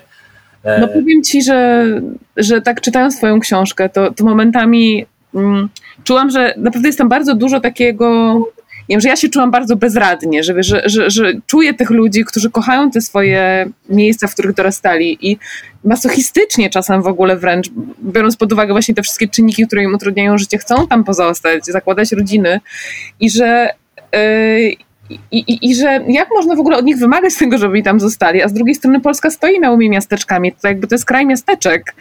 No 0.80 0.88
powiem 0.88 1.24
ci, 1.24 1.44
że, 1.44 1.86
że 2.38 2.62
tak 2.62 2.82
czytając 2.82 3.18
twoją 3.18 3.40
książkę, 3.40 3.90
to, 3.90 4.14
to 4.14 4.26
momentami 4.26 5.06
mm, 5.36 5.70
czułam, 6.04 6.30
że 6.30 6.54
naprawdę 6.58 6.90
jest 6.90 6.98
tam 6.98 7.10
bardzo 7.10 7.36
dużo 7.36 7.60
takiego 7.60 8.40
nie 8.90 8.94
wiem, 8.94 9.02
że 9.02 9.10
ja 9.10 9.16
się 9.16 9.30
czułam 9.30 9.52
bardzo 9.52 9.76
bezradnie, 9.76 10.44
że, 10.44 10.64
że, 10.64 10.82
że, 10.86 11.10
że 11.10 11.34
czuję 11.48 11.74
tych 11.74 11.90
ludzi, 11.90 12.26
którzy 12.26 12.50
kochają 12.50 12.92
te 12.92 13.02
swoje 13.02 13.70
miejsca, 13.90 14.28
w 14.28 14.34
których 14.34 14.54
dorastali 14.54 15.18
i 15.32 15.38
masochistycznie 15.84 16.70
czasem 16.70 17.02
w 17.02 17.08
ogóle 17.08 17.38
wręcz, 17.38 17.70
biorąc 18.04 18.38
pod 18.38 18.54
uwagę 18.54 18.74
właśnie 18.74 18.96
te 18.96 19.02
wszystkie 19.02 19.28
czynniki, 19.28 19.68
które 19.68 19.84
im 19.84 19.94
utrudniają 19.94 20.38
życie, 20.38 20.58
chcą 20.58 20.88
tam 20.88 21.04
pozostać, 21.04 21.66
zakładać 21.66 22.12
rodziny 22.12 22.60
i 23.20 23.30
że 23.30 23.70
yy, 24.14 24.20
i, 25.10 25.20
i, 25.32 25.70
I, 25.70 25.76
że 25.76 26.00
jak 26.08 26.30
można 26.36 26.56
w 26.56 26.60
ogóle 26.60 26.78
od 26.78 26.86
nich 26.86 26.98
wymagać 26.98 27.36
tego, 27.36 27.58
żeby 27.58 27.84
tam 27.84 28.00
zostali, 28.00 28.42
a 28.42 28.48
z 28.48 28.54
drugiej 28.54 28.76
strony 28.76 29.02
Polska 29.02 29.30
stoi 29.30 29.60
umie 29.70 29.90
miasteczkami, 29.90 30.52
to 30.62 30.68
jakby 30.68 30.88
to 30.88 30.96
jest 30.96 31.06
kraj 31.06 31.26
miasteczek, 31.26 31.96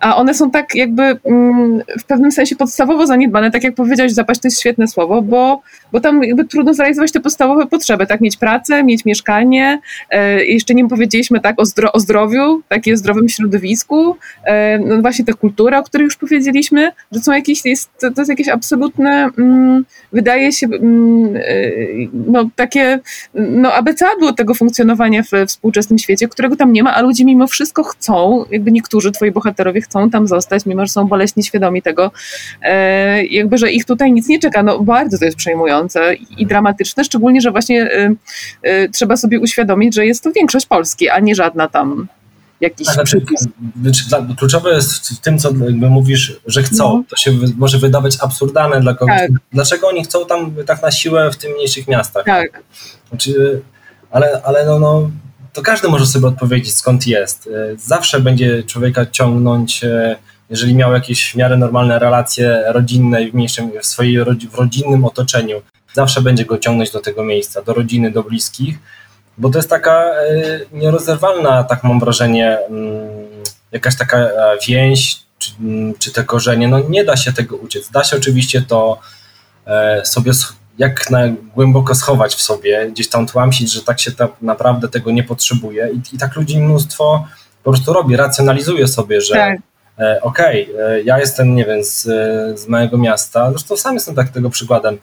a 0.00 0.16
one 0.16 0.34
są 0.34 0.50
tak 0.50 0.74
jakby 0.74 1.02
mm, 1.02 1.82
w 2.00 2.04
pewnym 2.04 2.32
sensie 2.32 2.56
podstawowo 2.56 3.06
zaniedbane, 3.06 3.50
tak 3.50 3.64
jak 3.64 3.74
powiedziałeś, 3.74 4.12
zapaść 4.12 4.40
to 4.40 4.48
jest 4.48 4.60
świetne 4.60 4.88
słowo, 4.88 5.22
bo, 5.22 5.62
bo 5.92 6.00
tam 6.00 6.22
jakby 6.24 6.44
trudno 6.44 6.74
zrealizować 6.74 7.12
te 7.12 7.20
podstawowe 7.20 7.66
potrzeby, 7.66 8.06
tak, 8.06 8.20
mieć 8.20 8.36
pracę, 8.36 8.84
mieć 8.84 9.04
mieszkanie, 9.04 9.80
e, 10.10 10.44
jeszcze 10.44 10.74
nie 10.74 10.88
powiedzieliśmy 10.88 11.40
tak 11.40 11.60
o, 11.60 11.64
zdro, 11.64 11.92
o 11.92 12.00
zdrowiu, 12.00 12.62
takim 12.68 12.96
zdrowym 12.96 13.28
środowisku, 13.28 14.16
e, 14.44 14.78
no 14.78 15.02
właśnie 15.02 15.24
ta 15.24 15.32
kultura, 15.32 15.78
o 15.78 15.82
której 15.82 16.04
już 16.04 16.16
powiedzieliśmy, 16.16 16.90
że 17.12 17.20
są 17.20 17.32
jakieś, 17.32 17.64
jest, 17.64 17.90
to, 18.00 18.06
jest 18.16 18.30
jakieś 18.30 18.48
absolutne, 18.48 19.30
mm, 19.38 19.84
wydaje 20.12 20.52
się, 20.52 20.66
mm, 20.66 21.36
e, 21.36 22.45
takie 22.56 23.00
no, 23.34 23.72
abecadło 23.72 24.32
tego 24.32 24.54
funkcjonowania 24.54 25.22
w 25.22 25.46
współczesnym 25.46 25.98
świecie, 25.98 26.28
którego 26.28 26.56
tam 26.56 26.72
nie 26.72 26.82
ma, 26.82 26.94
a 26.94 27.02
ludzie 27.02 27.24
mimo 27.24 27.46
wszystko 27.46 27.84
chcą, 27.84 28.44
jakby 28.50 28.72
niektórzy 28.72 29.12
twoi 29.12 29.30
bohaterowie 29.30 29.80
chcą 29.80 30.10
tam 30.10 30.28
zostać, 30.28 30.66
mimo 30.66 30.86
że 30.86 30.92
są 30.92 31.08
boleśnie 31.08 31.42
świadomi 31.42 31.82
tego, 31.82 32.10
e, 32.62 33.24
jakby, 33.24 33.58
że 33.58 33.72
ich 33.72 33.84
tutaj 33.84 34.12
nic 34.12 34.28
nie 34.28 34.38
czeka. 34.38 34.62
No 34.62 34.80
bardzo 34.80 35.18
to 35.18 35.24
jest 35.24 35.36
przejmujące 35.36 36.14
i 36.14 36.46
dramatyczne, 36.46 37.04
szczególnie, 37.04 37.40
że 37.40 37.50
właśnie 37.50 37.82
e, 37.82 38.14
e, 38.62 38.88
trzeba 38.88 39.16
sobie 39.16 39.40
uświadomić, 39.40 39.94
że 39.94 40.06
jest 40.06 40.24
to 40.24 40.32
większość 40.32 40.66
Polski, 40.66 41.08
a 41.08 41.20
nie 41.20 41.34
żadna 41.34 41.68
tam 41.68 42.06
jakiś 42.66 42.88
przypis. 43.04 43.48
Kluczowe 44.38 44.74
jest 44.74 45.08
w 45.08 45.20
tym, 45.20 45.38
co 45.38 45.48
jakby 45.48 45.90
mówisz, 45.90 46.40
że 46.46 46.62
chcą. 46.62 46.96
No. 46.96 47.04
To 47.08 47.16
się 47.16 47.32
może 47.56 47.78
wydawać 47.78 48.16
absurdalne 48.20 48.80
dla 48.80 48.94
kogoś. 48.94 49.18
Tak. 49.18 49.30
Dlaczego 49.52 49.88
oni 49.88 50.04
chcą 50.04 50.26
tam 50.26 50.54
tak 50.66 50.82
na 50.82 50.90
siłę 50.90 51.30
w 51.30 51.36
tym 51.36 51.52
mniejszych 51.52 51.88
miastach? 51.88 52.24
Tak. 52.24 52.62
Znaczy, 53.08 53.62
ale 54.10 54.42
ale 54.44 54.66
no, 54.66 54.78
no, 54.78 55.10
to 55.52 55.62
każdy 55.62 55.88
może 55.88 56.06
sobie 56.06 56.26
odpowiedzieć, 56.26 56.74
skąd 56.74 57.06
jest. 57.06 57.48
Zawsze 57.76 58.20
będzie 58.20 58.62
człowieka 58.62 59.06
ciągnąć, 59.06 59.84
e, 59.84 60.16
jeżeli 60.50 60.74
miał 60.74 60.92
jakieś 60.92 61.32
w 61.32 61.34
miarę 61.34 61.56
normalne 61.56 61.98
relacje 61.98 62.64
rodzinne 62.66 63.30
w 63.30 63.34
mniejszym, 63.34 63.70
w 63.82 63.86
swojej 63.86 64.24
w 64.50 64.54
rodzinnym 64.54 65.04
otoczeniu, 65.04 65.62
zawsze 65.94 66.22
będzie 66.22 66.44
go 66.44 66.58
ciągnąć 66.58 66.90
do 66.90 67.00
tego 67.00 67.24
miejsca, 67.24 67.62
do 67.62 67.72
rodziny, 67.74 68.10
do 68.10 68.22
bliskich 68.22 68.78
bo 69.38 69.50
to 69.50 69.58
jest 69.58 69.70
taka 69.70 69.92
e, 69.92 70.60
nierozerwalna, 70.72 71.64
tak 71.64 71.84
mam 71.84 72.00
wrażenie, 72.00 72.58
mm, 72.68 73.08
jakaś 73.72 73.96
taka 73.96 74.18
e, 74.18 74.58
więź, 74.68 75.18
czy, 75.38 75.52
mm, 75.60 75.94
czy 75.98 76.12
te 76.12 76.24
korzenie, 76.24 76.68
no 76.68 76.78
nie 76.88 77.04
da 77.04 77.16
się 77.16 77.32
tego 77.32 77.56
uciec. 77.56 77.90
Da 77.90 78.04
się 78.04 78.16
oczywiście 78.16 78.62
to 78.62 78.98
e, 79.66 80.04
sobie 80.04 80.32
jak 80.78 81.10
na 81.10 81.20
głęboko 81.54 81.94
schować 81.94 82.34
w 82.34 82.42
sobie, 82.42 82.90
gdzieś 82.90 83.08
tam 83.08 83.26
tłamsić, 83.26 83.72
że 83.72 83.82
tak 83.82 84.00
się 84.00 84.12
tak 84.12 84.30
naprawdę 84.42 84.88
tego 84.88 85.10
nie 85.10 85.22
potrzebuje 85.22 85.88
I, 85.92 86.14
i 86.16 86.18
tak 86.18 86.36
ludzi 86.36 86.58
mnóstwo 86.58 87.26
po 87.62 87.70
prostu 87.70 87.92
robi, 87.92 88.16
racjonalizuje 88.16 88.88
sobie, 88.88 89.20
że 89.20 89.34
tak. 89.34 89.58
okej, 90.22 90.74
okay, 90.74 91.02
ja 91.02 91.18
jestem, 91.18 91.54
nie 91.54 91.64
wiem, 91.64 91.84
z, 91.84 92.02
z 92.60 92.68
małego 92.68 92.98
miasta, 92.98 93.50
zresztą 93.50 93.76
sam 93.76 93.94
jestem 93.94 94.14
tak 94.14 94.28
tego 94.28 94.50
przykładem, 94.50 94.98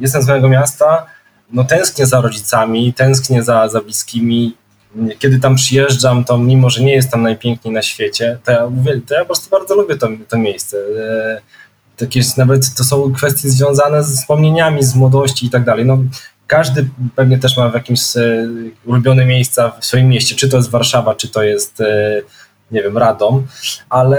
jestem 0.00 0.22
z 0.22 0.26
małego 0.26 0.48
miasta, 0.48 1.06
no 1.52 1.64
tęsknię 1.64 2.06
za 2.06 2.20
rodzicami, 2.20 2.94
tęsknię 2.94 3.42
za, 3.42 3.68
za 3.68 3.80
bliskimi. 3.80 4.56
Kiedy 5.18 5.38
tam 5.38 5.54
przyjeżdżam, 5.54 6.24
to 6.24 6.38
mimo, 6.38 6.70
że 6.70 6.82
nie 6.82 6.92
jest 6.92 7.10
tam 7.10 7.22
najpiękniej 7.22 7.74
na 7.74 7.82
świecie, 7.82 8.38
to 8.44 8.52
ja, 8.52 8.68
to 9.06 9.14
ja 9.14 9.20
po 9.20 9.26
prostu 9.26 9.50
bardzo 9.50 9.74
lubię 9.74 9.96
to, 9.96 10.08
to 10.28 10.38
miejsce. 10.38 10.76
E, 10.76 11.40
takie 11.96 12.20
nawet 12.36 12.74
to 12.74 12.84
są 12.84 13.12
kwestie 13.12 13.50
związane 13.50 14.04
z 14.04 14.20
wspomnieniami 14.20 14.84
z 14.84 14.94
młodości 14.94 15.46
i 15.46 15.50
tak 15.50 15.64
dalej. 15.64 15.86
No, 15.86 15.98
każdy 16.46 16.88
pewnie 17.16 17.38
też 17.38 17.56
ma 17.56 17.68
w 17.68 17.74
jakimś 17.74 18.16
e, 18.16 18.48
ulubione 18.84 19.26
miejsca 19.26 19.72
w 19.80 19.86
swoim 19.86 20.08
mieście, 20.08 20.34
czy 20.34 20.48
to 20.48 20.56
jest 20.56 20.70
Warszawa, 20.70 21.14
czy 21.14 21.28
to 21.28 21.42
jest 21.42 21.80
e, 21.80 22.22
nie 22.72 22.82
wiem, 22.82 22.98
Radom, 22.98 23.46
ale 23.88 24.18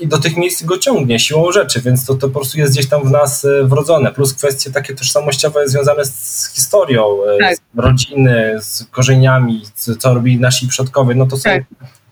i 0.00 0.08
do 0.08 0.18
tych 0.18 0.36
miejsc 0.36 0.62
go 0.62 0.78
ciągnie 0.78 1.18
siłą 1.18 1.52
rzeczy, 1.52 1.80
więc 1.80 2.06
to, 2.06 2.14
to 2.14 2.28
po 2.28 2.34
prostu 2.34 2.58
jest 2.58 2.72
gdzieś 2.72 2.88
tam 2.88 3.08
w 3.08 3.10
nas 3.10 3.44
e, 3.44 3.64
wrodzone, 3.64 4.12
plus 4.12 4.34
kwestie 4.34 4.70
takie 4.70 4.94
tożsamościowe 4.94 5.68
związane 5.68 6.04
z 6.04 6.50
historią, 6.54 7.24
e, 7.24 7.38
tak. 7.38 7.56
z 7.56 7.78
rodziny, 7.78 8.56
z 8.60 8.84
korzeniami, 8.90 9.62
co 9.98 10.14
robili 10.14 10.40
nasi 10.40 10.68
przodkowie, 10.68 11.14
no 11.14 11.26
to 11.26 11.36
są 11.36 11.42
tak. 11.42 11.62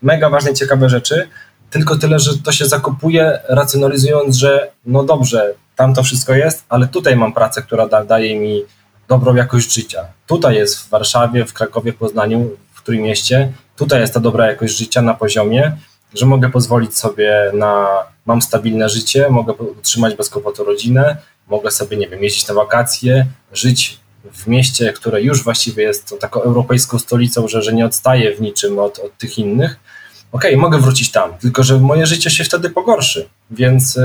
mega 0.01 0.29
ważne 0.29 0.53
ciekawe 0.53 0.89
rzeczy, 0.89 1.27
tylko 1.69 1.95
tyle, 1.95 2.19
że 2.19 2.37
to 2.37 2.51
się 2.51 2.65
zakupuje 2.65 3.39
racjonalizując, 3.49 4.35
że 4.35 4.71
no 4.85 5.03
dobrze, 5.03 5.53
tam 5.75 5.93
to 5.93 6.03
wszystko 6.03 6.33
jest, 6.33 6.63
ale 6.69 6.87
tutaj 6.87 7.15
mam 7.15 7.33
pracę, 7.33 7.61
która 7.61 7.87
da, 7.87 8.05
daje 8.05 8.39
mi 8.39 8.63
dobrą 9.07 9.35
jakość 9.35 9.73
życia. 9.73 10.05
Tutaj 10.27 10.55
jest 10.55 10.79
w 10.79 10.89
Warszawie, 10.89 11.45
w 11.45 11.53
Krakowie, 11.53 11.93
Poznaniu, 11.93 12.49
w 12.83 12.85
którym 12.85 13.01
mieście 13.01 13.53
tutaj 13.75 14.01
jest 14.01 14.13
ta 14.13 14.19
dobra 14.19 14.47
jakość 14.47 14.77
życia 14.77 15.01
na 15.01 15.13
poziomie, 15.13 15.77
że 16.13 16.25
mogę 16.25 16.49
pozwolić 16.49 16.97
sobie 16.97 17.51
na, 17.53 17.87
mam 18.25 18.41
stabilne 18.41 18.89
życie, 18.89 19.29
mogę 19.29 19.53
utrzymać 19.53 20.15
bez 20.15 20.29
kłopotu 20.29 20.63
rodzinę, 20.63 21.17
mogę 21.47 21.71
sobie, 21.71 21.97
nie 21.97 22.07
wiem, 22.07 22.23
jeździć 22.23 22.47
na 22.47 22.53
wakacje, 22.53 23.25
żyć 23.53 23.99
w 24.33 24.47
mieście, 24.47 24.93
które 24.93 25.21
już 25.21 25.43
właściwie 25.43 25.83
jest 25.83 26.15
taką 26.19 26.41
europejską 26.41 26.99
stolicą, 26.99 27.47
że, 27.47 27.61
że 27.61 27.73
nie 27.73 27.85
odstaje 27.85 28.35
w 28.35 28.41
niczym 28.41 28.79
od, 28.79 28.99
od 28.99 29.17
tych 29.17 29.37
innych. 29.37 29.79
okej, 30.31 30.51
okay, 30.51 30.61
mogę 30.61 30.79
wrócić 30.79 31.11
tam, 31.11 31.33
tylko 31.37 31.63
że 31.63 31.79
moje 31.79 32.05
życie 32.05 32.29
się 32.29 32.43
wtedy 32.43 32.69
pogorszy, 32.69 33.29
więc 33.51 33.99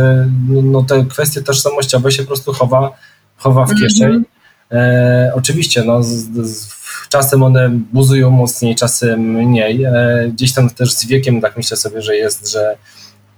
no, 0.48 0.62
no 0.62 0.82
te 0.82 1.04
kwestie 1.04 1.42
tożsamościowe 1.42 2.12
się 2.12 2.22
po 2.22 2.26
prostu 2.26 2.52
chowa, 2.52 2.92
chowa 3.36 3.64
w 3.64 3.74
kieszeń. 3.74 4.08
Mm 4.08 4.22
-hmm. 4.22 4.38
E, 4.72 5.32
oczywiście, 5.34 5.84
no, 5.84 6.02
z, 6.02 6.08
z, 6.08 6.77
czasem 7.08 7.42
one 7.42 7.70
buzują 7.70 8.30
mocniej, 8.30 8.74
czasem 8.74 9.20
mniej. 9.20 9.84
E, 9.84 9.92
gdzieś 10.32 10.52
tam 10.54 10.70
też 10.70 10.92
z 10.92 11.06
wiekiem 11.06 11.40
tak 11.40 11.56
myślę 11.56 11.76
sobie, 11.76 12.02
że 12.02 12.16
jest, 12.16 12.52
że 12.52 12.76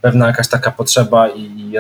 pewna 0.01 0.27
jakaś 0.27 0.49
taka 0.49 0.71
potrzeba 0.71 1.29
i, 1.29 1.75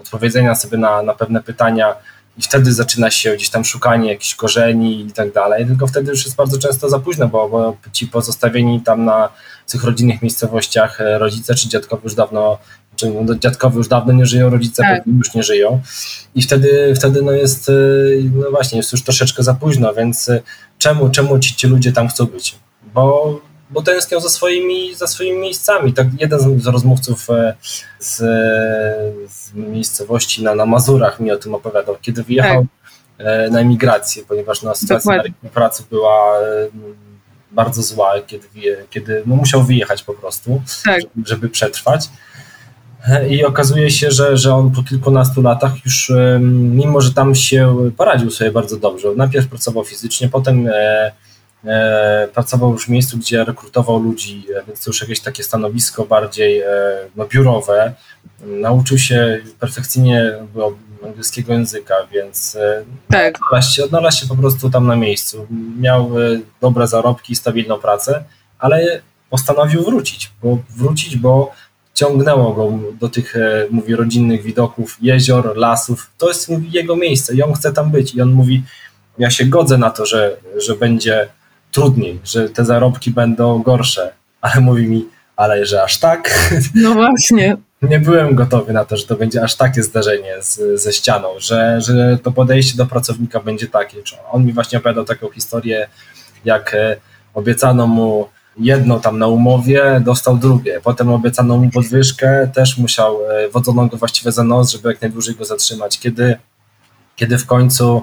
odpowiedzenia 0.00 0.54
sobie 0.54 0.78
na, 0.78 1.02
na 1.02 1.14
pewne 1.14 1.42
pytania 1.42 1.94
i 2.38 2.42
wtedy 2.42 2.72
zaczyna 2.72 3.10
się 3.10 3.34
gdzieś 3.36 3.50
tam 3.50 3.64
szukanie 3.64 4.08
jakichś 4.08 4.34
korzeni 4.34 5.00
i 5.00 5.12
tak 5.12 5.32
dalej, 5.32 5.66
tylko 5.66 5.86
wtedy 5.86 6.10
już 6.10 6.24
jest 6.24 6.36
bardzo 6.36 6.58
często 6.58 6.88
za 6.88 6.98
późno, 6.98 7.28
bo, 7.28 7.48
bo 7.48 7.76
ci 7.92 8.06
pozostawieni 8.06 8.80
tam 8.80 9.04
na 9.04 9.28
tych 9.66 9.84
rodzinnych 9.84 10.22
miejscowościach 10.22 11.00
e, 11.00 11.18
rodzice 11.18 11.54
czy 11.54 11.68
dziadkowie 11.68 12.02
już 12.04 12.14
dawno, 12.14 12.58
czy 12.96 13.10
no, 13.10 13.34
dziadkowie 13.34 13.76
już 13.76 13.88
dawno 13.88 14.12
nie 14.12 14.26
żyją, 14.26 14.50
rodzice 14.50 14.82
tak. 14.82 15.02
już 15.06 15.34
nie 15.34 15.42
żyją 15.42 15.80
i 16.34 16.42
wtedy, 16.42 16.94
wtedy 16.96 17.22
no 17.22 17.32
jest, 17.32 17.68
e, 17.68 17.72
no 18.34 18.50
właśnie, 18.50 18.78
jest 18.78 18.92
już 18.92 19.02
troszeczkę 19.02 19.42
za 19.42 19.54
późno, 19.54 19.94
więc 19.94 20.30
czemu, 20.82 21.10
czemu 21.10 21.38
ci, 21.38 21.56
ci 21.56 21.66
ludzie 21.66 21.92
tam 21.92 22.08
chcą 22.08 22.26
być? 22.26 22.54
Bo 22.94 23.38
bo 23.72 23.82
tęsknią 23.82 24.20
za 24.20 24.28
swoimi, 24.28 24.94
za 24.94 25.06
swoimi 25.06 25.38
miejscami. 25.38 25.92
Tak 25.92 26.06
jeden 26.18 26.60
z 26.60 26.66
rozmówców 26.66 27.30
e, 27.30 27.54
z, 27.98 28.16
z 29.32 29.54
miejscowości 29.54 30.42
na, 30.42 30.54
na 30.54 30.66
Mazurach 30.66 31.20
mi 31.20 31.30
o 31.30 31.36
tym 31.36 31.54
opowiadał, 31.54 31.96
kiedy 32.02 32.22
wyjechał 32.22 32.66
tak. 33.18 33.26
E, 33.26 33.50
na 33.50 33.60
emigrację, 33.60 34.22
ponieważ 34.28 34.62
na 34.62 34.74
sytuacja 34.74 35.16
na 35.16 35.22
rynku 35.22 35.48
pracy 35.48 35.84
była 35.90 36.38
e, 36.38 36.68
bardzo 37.50 37.82
zła, 37.82 38.12
kiedy, 38.26 38.48
kiedy 38.90 39.22
no 39.26 39.36
musiał 39.36 39.62
wyjechać 39.62 40.02
po 40.02 40.14
prostu, 40.14 40.62
tak. 40.84 41.00
żeby, 41.00 41.28
żeby 41.28 41.48
przetrwać. 41.48 42.08
I 43.30 43.44
okazuje 43.44 43.90
się, 43.90 44.10
że, 44.10 44.36
że 44.36 44.54
on 44.54 44.70
po 44.70 44.82
kilkunastu 44.82 45.42
latach 45.42 45.84
już, 45.84 46.12
mimo 46.40 47.00
że 47.00 47.14
tam 47.14 47.34
się 47.34 47.76
poradził 47.96 48.30
sobie 48.30 48.50
bardzo 48.50 48.76
dobrze, 48.76 49.08
najpierw 49.16 49.48
pracował 49.48 49.84
fizycznie, 49.84 50.28
potem 50.28 50.68
E, 51.64 52.28
pracował 52.34 52.72
już 52.72 52.86
w 52.86 52.88
miejscu, 52.88 53.18
gdzie 53.18 53.44
rekrutował 53.44 54.02
ludzi, 54.02 54.46
e, 54.56 54.64
więc 54.66 54.84
to 54.84 54.90
już 54.90 55.00
jakieś 55.00 55.20
takie 55.20 55.42
stanowisko 55.42 56.04
bardziej 56.04 56.60
e, 56.60 56.66
no, 57.16 57.26
biurowe. 57.26 57.92
Nauczył 58.40 58.98
się 58.98 59.40
perfekcyjnie 59.60 60.34
angielskiego 61.04 61.52
języka, 61.52 61.94
więc 62.12 62.56
tak. 63.10 63.34
odnalazł, 63.36 63.74
się, 63.74 63.84
odnalazł 63.84 64.20
się 64.20 64.26
po 64.26 64.36
prostu 64.36 64.70
tam 64.70 64.86
na 64.86 64.96
miejscu. 64.96 65.46
Miał 65.80 66.10
dobre 66.60 66.86
zarobki, 66.86 67.36
stabilną 67.36 67.78
pracę, 67.78 68.24
ale 68.58 69.02
postanowił 69.30 69.84
wrócić, 69.84 70.30
bo 70.42 70.58
wrócić, 70.76 71.16
bo 71.16 71.52
ciągnęło 71.94 72.52
go 72.52 72.78
do 73.00 73.08
tych, 73.08 73.34
mówi, 73.70 73.96
rodzinnych 73.96 74.42
widoków, 74.42 74.96
jezior, 75.02 75.56
lasów. 75.56 76.10
To 76.18 76.28
jest 76.28 76.48
mówi, 76.48 76.68
jego 76.72 76.96
miejsce 76.96 77.34
i 77.34 77.42
on 77.42 77.52
chce 77.52 77.72
tam 77.72 77.90
być. 77.90 78.14
I 78.14 78.22
on 78.22 78.32
mówi, 78.32 78.62
ja 79.18 79.30
się 79.30 79.44
godzę 79.44 79.78
na 79.78 79.90
to, 79.90 80.06
że, 80.06 80.36
że 80.56 80.76
będzie 80.76 81.28
trudniej, 81.72 82.20
że 82.24 82.48
te 82.48 82.64
zarobki 82.64 83.10
będą 83.10 83.62
gorsze, 83.62 84.12
ale 84.40 84.60
mówi 84.60 84.88
mi, 84.88 85.08
ale 85.36 85.66
że 85.66 85.82
aż 85.82 85.98
tak. 85.98 86.50
No 86.74 86.94
właśnie. 86.94 87.56
Nie 87.82 87.98
byłem 87.98 88.34
gotowy 88.34 88.72
na 88.72 88.84
to, 88.84 88.96
że 88.96 89.06
to 89.06 89.16
będzie 89.16 89.42
aż 89.42 89.54
takie 89.54 89.82
zdarzenie 89.82 90.34
z, 90.40 90.82
ze 90.82 90.92
ścianą, 90.92 91.28
że, 91.38 91.80
że 91.80 92.18
to 92.22 92.32
podejście 92.32 92.76
do 92.76 92.86
pracownika 92.86 93.40
będzie 93.40 93.66
takie. 93.66 93.98
On 94.32 94.46
mi 94.46 94.52
właśnie 94.52 94.78
opowiadał 94.78 95.04
taką 95.04 95.30
historię, 95.30 95.88
jak 96.44 96.74
e, 96.74 96.96
obiecano 97.34 97.86
mu 97.86 98.28
jedno 98.58 99.00
tam 99.00 99.18
na 99.18 99.26
umowie, 99.26 100.02
dostał 100.04 100.36
drugie. 100.36 100.80
Potem 100.84 101.10
obiecano 101.10 101.56
mu 101.56 101.70
podwyżkę, 101.70 102.50
też 102.54 102.78
musiał, 102.78 103.18
e, 103.30 103.48
wodzono 103.48 103.86
go 103.86 103.96
właściwie 103.96 104.32
za 104.32 104.44
nos, 104.44 104.70
żeby 104.70 104.88
jak 104.88 105.02
najdłużej 105.02 105.34
go 105.34 105.44
zatrzymać. 105.44 105.98
Kiedy, 105.98 106.36
kiedy 107.16 107.38
w 107.38 107.46
końcu 107.46 108.02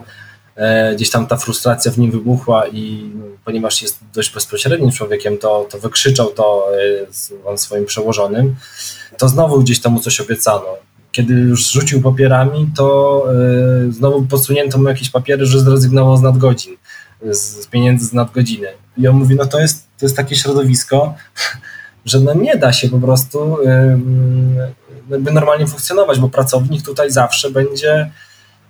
E, 0.59 0.95
gdzieś 0.95 1.09
tam 1.09 1.27
ta 1.27 1.37
frustracja 1.37 1.91
w 1.91 1.97
nim 1.97 2.11
wybuchła 2.11 2.67
i 2.67 3.11
ponieważ 3.45 3.81
jest 3.81 3.99
dość 4.13 4.33
bezpośrednim 4.33 4.91
człowiekiem, 4.91 5.37
to, 5.37 5.67
to 5.69 5.79
wykrzyczał 5.79 6.27
to 6.27 6.67
on 7.45 7.53
e, 7.53 7.57
swoim 7.57 7.85
przełożonym, 7.85 8.55
to 9.17 9.29
znowu 9.29 9.59
gdzieś 9.59 9.79
tam 9.79 9.93
mu 9.93 9.99
coś 9.99 10.21
obiecano. 10.21 10.65
Kiedy 11.11 11.33
już 11.33 11.71
rzucił 11.71 12.01
papierami, 12.01 12.69
to 12.77 13.25
e, 13.87 13.91
znowu 13.91 14.21
podsunięto 14.21 14.77
mu 14.77 14.89
jakieś 14.89 15.09
papiery, 15.09 15.45
że 15.45 15.59
zrezygnował 15.59 16.17
z 16.17 16.21
nadgodzin, 16.21 16.75
z 17.31 17.67
pieniędzy 17.67 18.05
z 18.05 18.13
nadgodziny. 18.13 18.67
I 18.99 19.07
on 19.07 19.15
mówi, 19.15 19.35
no 19.35 19.45
to 19.45 19.59
jest, 19.59 19.87
to 19.99 20.05
jest 20.05 20.15
takie 20.15 20.35
środowisko, 20.35 21.15
że 22.05 22.19
no 22.19 22.33
nie 22.33 22.57
da 22.57 22.73
się 22.73 22.89
po 22.89 22.99
prostu 22.99 23.57
jakby 25.09 25.31
normalnie 25.31 25.67
funkcjonować, 25.67 26.19
bo 26.19 26.29
pracownik 26.29 26.85
tutaj 26.85 27.11
zawsze 27.11 27.51
będzie 27.51 28.11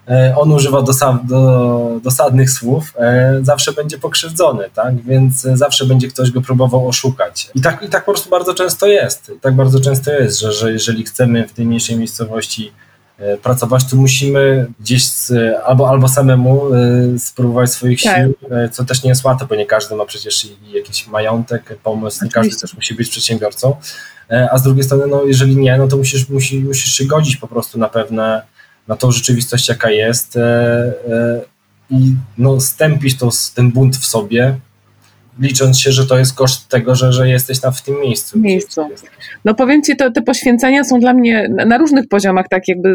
E, 0.10 0.36
on 0.38 0.52
używa 0.52 0.82
do, 1.24 2.00
dosadnych 2.04 2.52
słów, 2.52 2.94
e, 2.98 3.40
zawsze 3.42 3.74
będzie 3.74 3.98
pokrzywdzony, 3.98 4.70
tak? 4.74 5.04
Więc 5.04 5.42
zawsze 5.42 5.86
będzie 5.86 6.08
ktoś 6.08 6.32
go 6.32 6.42
próbował 6.42 6.88
oszukać. 6.88 7.50
I 7.56 7.62
tak, 7.62 7.84
i 7.84 7.90
tak 7.90 8.06
po 8.06 8.12
prostu 8.12 8.30
bardzo 8.30 8.54
często 8.54 8.88
jest. 8.88 9.32
Tak 9.42 9.56
bardzo 9.56 9.80
często 9.80 10.12
jest, 10.12 10.40
że, 10.40 10.54
że 10.54 10.72
jeżeli 10.72 11.04
chcemy 11.04 11.48
w 11.48 11.54
tej 11.54 11.66
mniejszej 11.66 11.98
miejscowości 11.98 12.72
pracować, 13.42 13.90
to 13.90 13.96
musimy 13.96 14.68
gdzieś 14.80 15.04
albo, 15.66 15.90
albo 15.90 16.08
samemu 16.08 16.62
spróbować 17.18 17.72
swoich 17.72 18.04
tak. 18.04 18.18
sił, 18.18 18.34
co 18.72 18.86
też 18.86 19.04
nie 19.04 19.10
jest 19.10 19.24
łatwe, 19.24 19.46
bo 19.50 19.56
nie 19.56 19.66
każdy 19.66 19.96
ma 19.96 20.06
przecież 20.06 20.48
jakiś 20.74 21.08
majątek, 21.08 21.78
pomysł, 21.84 22.26
nie 22.26 22.32
każdy 22.32 22.56
też 22.56 22.74
musi 22.74 22.96
być 22.96 23.10
przedsiębiorcą. 23.10 23.76
A 24.52 24.58
z 24.58 24.64
drugiej 24.64 24.84
strony, 24.84 25.08
no, 25.08 25.24
jeżeli 25.24 25.58
nie, 25.58 25.78
no 25.78 25.88
to 25.88 25.98
musisz, 25.98 26.30
musisz, 26.30 26.64
musisz 26.64 26.94
się 26.94 27.06
godzić 27.06 27.38
po 27.38 27.48
prostu 27.48 27.80
na 27.80 27.90
pewne 27.90 28.42
na 28.90 28.96
tą 28.96 29.12
rzeczywistość, 29.12 29.70
jaka 29.70 29.92
jest 29.92 30.38
e, 30.38 30.42
e, 30.42 31.42
i 31.90 32.14
no, 32.38 32.60
stępić 32.60 33.18
to, 33.18 33.30
ten 33.56 33.72
bunt 33.72 33.98
w 33.98 34.06
sobie, 34.06 34.60
licząc 35.40 35.80
się, 35.80 35.92
że 35.92 36.06
to 36.06 36.18
jest 36.18 36.34
koszt 36.34 36.68
tego, 36.68 36.96
że, 36.96 37.14
że 37.14 37.30
jesteś 37.30 37.60
tam 37.60 37.74
w 37.74 37.82
tym 37.82 38.02
miejscu. 38.02 38.40
miejscu. 38.40 38.82
No 39.46 39.54
powiem 39.54 39.84
Ci, 39.84 39.96
to, 39.96 40.12
te 40.12 40.22
poświęcenia 40.22 40.84
są 40.84 41.00
dla 41.00 41.14
mnie 41.14 41.50
na 41.66 41.78
różnych 41.78 42.08
poziomach, 42.08 42.48
tak 42.50 42.68
jakby 42.68 42.94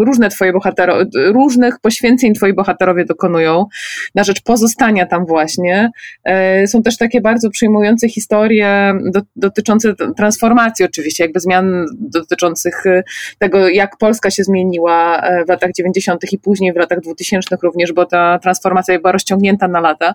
różne 0.00 0.28
Twoje 0.28 0.52
bohaterowie, 0.52 1.04
różnych 1.14 1.78
poświęceń 1.80 2.34
Twoi 2.34 2.52
bohaterowie 2.52 3.04
dokonują 3.04 3.66
na 4.14 4.24
rzecz 4.24 4.42
pozostania 4.42 5.06
tam 5.06 5.26
właśnie. 5.26 5.90
E, 6.24 6.66
są 6.66 6.82
też 6.82 6.96
takie 6.96 7.20
bardzo 7.20 7.50
przyjmujące 7.50 8.08
historie 8.08 8.94
do, 9.12 9.20
dotyczące 9.36 9.94
transformacji 10.16 10.84
oczywiście, 10.84 11.24
jakby 11.24 11.40
zmian 11.40 11.86
dotyczących 11.96 12.86
e, 12.86 13.02
tego, 13.38 13.68
jak 13.68 13.96
Polska 13.96 14.30
się 14.30 14.44
zmieniła 14.44 15.20
e, 15.20 15.44
w 15.44 15.48
latach 15.48 15.70
90. 15.72 16.32
i 16.32 16.38
później 16.38 16.72
w 16.72 16.76
latach 16.76 17.00
2000 17.00 17.56
również, 17.62 17.92
bo 17.92 18.06
ta 18.06 18.38
transformacja 18.38 18.98
była 18.98 19.12
rozciągnięta 19.12 19.68
na 19.68 19.80
lata. 19.80 20.14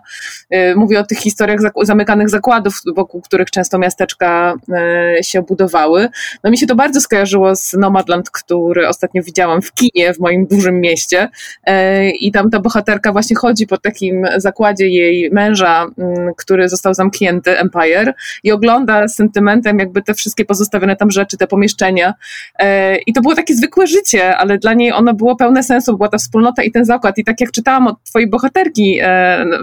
Mówię 0.76 1.00
o 1.00 1.04
tych 1.04 1.18
historiach 1.18 1.60
zamykanych 1.82 2.30
zakładów, 2.30 2.74
wokół 2.96 3.20
których 3.20 3.50
często 3.50 3.78
miasteczka 3.78 4.54
e, 4.72 5.22
się 5.22 5.42
budowały. 5.42 6.08
No 6.44 6.50
mi 6.50 6.58
się 6.58 6.66
to 6.66 6.74
bardzo 6.74 7.00
skojarzyło 7.00 7.56
z 7.56 7.72
Nomadland, 7.72 8.30
który 8.30 8.88
ostatnio 8.88 9.22
widziałam 9.22 9.62
w 9.62 9.72
kinie 9.72 10.14
w 10.14 10.18
moim 10.18 10.46
dużym 10.46 10.80
mieście. 10.80 11.28
E, 11.64 12.10
i 12.10 12.32
tam 12.32 12.50
ta 12.50 12.60
bohaterka 12.60 13.12
właśnie 13.12 13.36
chodzi 13.36 13.66
po 13.66 13.78
takim 13.78 14.26
zakładzie 14.36 14.88
jej 14.88 15.30
męża, 15.30 15.86
mm, 15.98 16.32
który 16.36 16.68
został 16.68 16.94
zamknięty, 16.94 17.58
Empire, 17.58 18.14
i 18.44 18.52
ogląda 18.52 19.08
z 19.08 19.14
sentymentem 19.14 19.78
jakby 19.78 20.02
te 20.02 20.14
wszystkie 20.14 20.44
pozostawione 20.44 20.96
tam 20.96 21.10
rzeczy, 21.10 21.36
te 21.36 21.46
pomieszczenia. 21.46 22.14
E, 22.58 22.96
i 22.96 23.12
to 23.12 23.20
było 23.20 23.34
takie 23.34 23.54
zwykłe 23.54 23.86
życie, 23.86 24.36
ale 24.36 24.58
dla 24.58 24.74
niej 24.74 24.92
ono 24.92 25.14
było 25.14 25.36
pełne 25.36 25.62
sensu, 25.62 25.96
była 25.96 26.08
ta 26.08 26.18
wspólnota 26.18 26.62
i 26.62 26.70
ten 26.70 26.84
zakład. 26.84 27.18
I 27.18 27.24
tak 27.24 27.40
jak 27.40 27.50
czytałam 27.50 27.86
od 27.86 28.04
twojej 28.04 28.30
bohaterki 28.30 29.00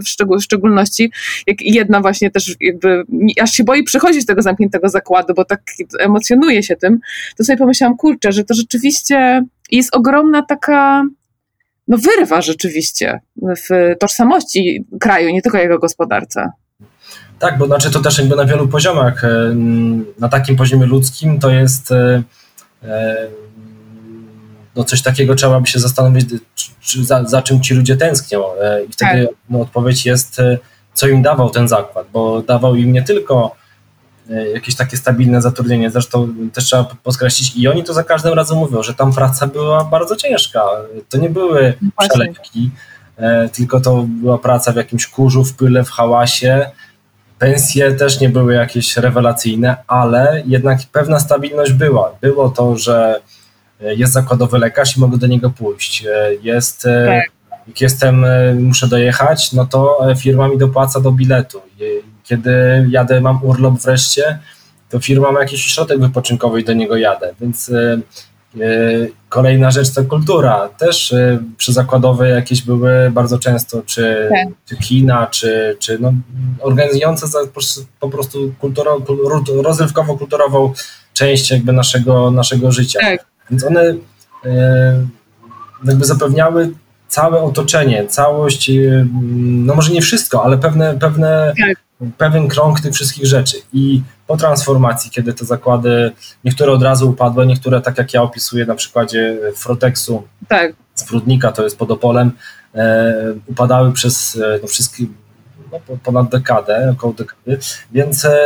w 0.05 0.41
szczególności, 0.41 1.11
jak 1.47 1.61
jedna 1.61 1.96
ona 1.97 2.01
właśnie 2.01 2.31
też 2.31 2.55
jakby, 2.59 3.03
aż 3.41 3.51
się 3.51 3.63
boi 3.63 3.83
przychodzić 3.83 4.25
do 4.25 4.27
tego 4.27 4.41
zamkniętego 4.41 4.89
zakładu, 4.89 5.33
bo 5.33 5.45
tak 5.45 5.61
emocjonuje 5.99 6.63
się 6.63 6.75
tym, 6.75 6.99
to 7.37 7.43
sobie 7.43 7.57
pomyślałam, 7.57 7.97
kurczę, 7.97 8.31
że 8.31 8.43
to 8.43 8.53
rzeczywiście 8.53 9.43
jest 9.71 9.95
ogromna 9.95 10.41
taka 10.41 11.03
no 11.87 11.97
wyrwa 11.97 12.41
rzeczywiście 12.41 13.19
w 13.41 13.95
tożsamości 13.99 14.85
kraju, 14.99 15.29
nie 15.29 15.41
tylko 15.41 15.57
jego 15.57 15.79
gospodarce. 15.79 16.51
Tak, 17.39 17.57
bo 17.57 17.65
znaczy 17.65 17.91
to 17.91 17.99
też 17.99 18.17
jakby 18.17 18.35
na 18.35 18.45
wielu 18.45 18.67
poziomach, 18.67 19.23
e, 19.23 19.55
na 20.19 20.29
takim 20.29 20.55
poziomie 20.55 20.85
ludzkim 20.85 21.39
to 21.39 21.49
jest 21.49 21.91
e, 21.91 22.23
e, 22.83 23.27
no 24.75 24.83
coś 24.83 25.01
takiego 25.01 25.35
trzeba 25.35 25.59
by 25.61 25.67
się 25.67 25.79
zastanowić, 25.79 26.25
czy, 26.81 27.05
za, 27.05 27.23
za, 27.23 27.41
czym 27.41 27.61
ci 27.61 27.73
ludzie 27.73 27.97
tęsknią 27.97 28.43
i 28.89 28.93
wtedy 28.93 29.27
no, 29.49 29.61
odpowiedź 29.61 30.05
jest 30.05 30.41
co 30.97 31.07
im 31.07 31.21
dawał 31.21 31.49
ten 31.49 31.67
zakład, 31.67 32.07
bo 32.13 32.41
dawał 32.41 32.75
im 32.75 32.93
nie 32.93 33.03
tylko 33.03 33.55
e, 34.29 34.49
jakieś 34.49 34.75
takie 34.75 34.97
stabilne 34.97 35.41
zatrudnienie, 35.41 35.91
zresztą 35.91 36.33
też 36.53 36.65
trzeba 36.65 36.83
podkreślić 37.03 37.55
i 37.55 37.67
oni 37.67 37.83
to 37.83 37.93
za 37.93 38.03
każdym 38.03 38.33
razem 38.33 38.57
mówią, 38.57 38.83
że 38.83 38.93
tam 38.93 39.13
praca 39.13 39.47
była 39.47 39.83
bardzo 39.83 40.15
ciężka, 40.15 40.63
to 41.09 41.17
nie 41.17 41.29
były 41.29 41.73
przelewki, 41.99 42.71
e, 43.17 43.49
tylko 43.49 43.79
to 43.79 44.05
była 44.07 44.37
praca 44.37 44.71
w 44.71 44.75
jakimś 44.75 45.07
kurzu, 45.07 45.43
w 45.43 45.55
pyle, 45.55 45.83
w 45.83 45.89
hałasie, 45.89 46.71
Pensje 47.39 47.91
też 47.91 48.19
nie 48.19 48.29
były 48.29 48.53
jakieś 48.53 48.97
rewelacyjne, 48.97 49.75
ale 49.87 50.43
jednak 50.45 50.79
pewna 50.91 51.19
stabilność 51.19 51.73
była. 51.73 52.15
Było 52.21 52.49
to, 52.49 52.77
że 52.77 53.21
jest 53.79 54.13
zakładowy 54.13 54.57
lekarz 54.57 54.97
i 54.97 54.99
mogę 54.99 55.17
do 55.17 55.27
niego 55.27 55.49
pójść. 55.49 56.03
Jest, 56.41 56.83
tak. 57.05 57.36
Jak 57.67 57.81
jestem, 57.81 58.25
muszę 58.59 58.87
dojechać, 58.87 59.53
no 59.53 59.65
to 59.65 59.99
firma 60.17 60.47
mi 60.47 60.57
dopłaca 60.57 60.99
do 60.99 61.11
biletu. 61.11 61.61
Kiedy 62.23 62.51
jadę, 62.89 63.21
mam 63.21 63.43
urlop 63.43 63.73
wreszcie, 63.79 64.39
to 64.89 64.99
firma 64.99 65.31
ma 65.31 65.39
jakiś 65.39 65.65
środek 65.65 65.99
wypoczynkowy 65.99 66.61
i 66.61 66.63
do 66.63 66.73
niego 66.73 66.97
jadę, 66.97 67.33
więc 67.41 67.71
E, 68.61 69.07
kolejna 69.29 69.71
rzecz 69.71 69.93
to 69.93 70.03
kultura. 70.03 70.69
Też 70.69 71.13
e, 71.13 71.39
przyzakładowe 71.57 72.29
jakieś 72.29 72.61
były 72.61 73.11
bardzo 73.11 73.39
często, 73.39 73.81
czy, 73.85 74.29
tak. 74.29 74.47
czy 74.65 74.77
kina, 74.77 75.27
czy, 75.27 75.77
czy 75.79 75.99
no, 75.99 76.13
organizujące 76.61 77.27
za, 77.27 77.39
po 77.99 78.09
prostu 78.09 78.53
kulturo, 78.59 79.01
rozrywkowo-kulturową 79.63 80.73
część 81.13 81.51
jakby 81.51 81.73
naszego, 81.73 82.31
naszego 82.31 82.71
życia. 82.71 82.99
Tak. 82.99 83.25
Więc 83.49 83.63
one 83.63 83.95
e, 84.45 85.05
jakby 85.85 86.05
zapewniały 86.05 86.73
całe 87.07 87.41
otoczenie, 87.41 88.07
całość, 88.07 88.71
no 89.41 89.75
może 89.75 89.93
nie 89.93 90.01
wszystko, 90.01 90.43
ale 90.43 90.57
pewne, 90.57 90.99
pewne 90.99 91.53
tak 91.59 91.87
pewien 92.17 92.47
krąg 92.47 92.81
tych 92.81 92.93
wszystkich 92.93 93.25
rzeczy. 93.25 93.57
I 93.73 94.01
po 94.27 94.37
transformacji, 94.37 95.11
kiedy 95.11 95.33
te 95.33 95.45
zakłady, 95.45 96.11
niektóre 96.43 96.71
od 96.71 96.83
razu 96.83 97.09
upadły, 97.09 97.45
niektóre, 97.45 97.81
tak 97.81 97.97
jak 97.97 98.13
ja 98.13 98.21
opisuję 98.21 98.65
na 98.65 98.75
przykładzie 98.75 99.37
Frotexu 99.55 100.23
tak. 100.47 100.73
z 100.95 101.03
Prudnika, 101.03 101.51
to 101.51 101.63
jest 101.63 101.77
pod 101.77 101.91
Opolem, 101.91 102.31
e, 102.75 103.13
upadały 103.47 103.93
przez 103.93 104.35
e, 104.35 104.59
no, 104.61 104.67
wszystkie, 104.67 105.03
no, 105.71 105.97
ponad 106.03 106.29
dekadę, 106.29 106.89
około 106.97 107.13
dekady, 107.13 107.59
więc 107.91 108.25
e, 108.25 108.37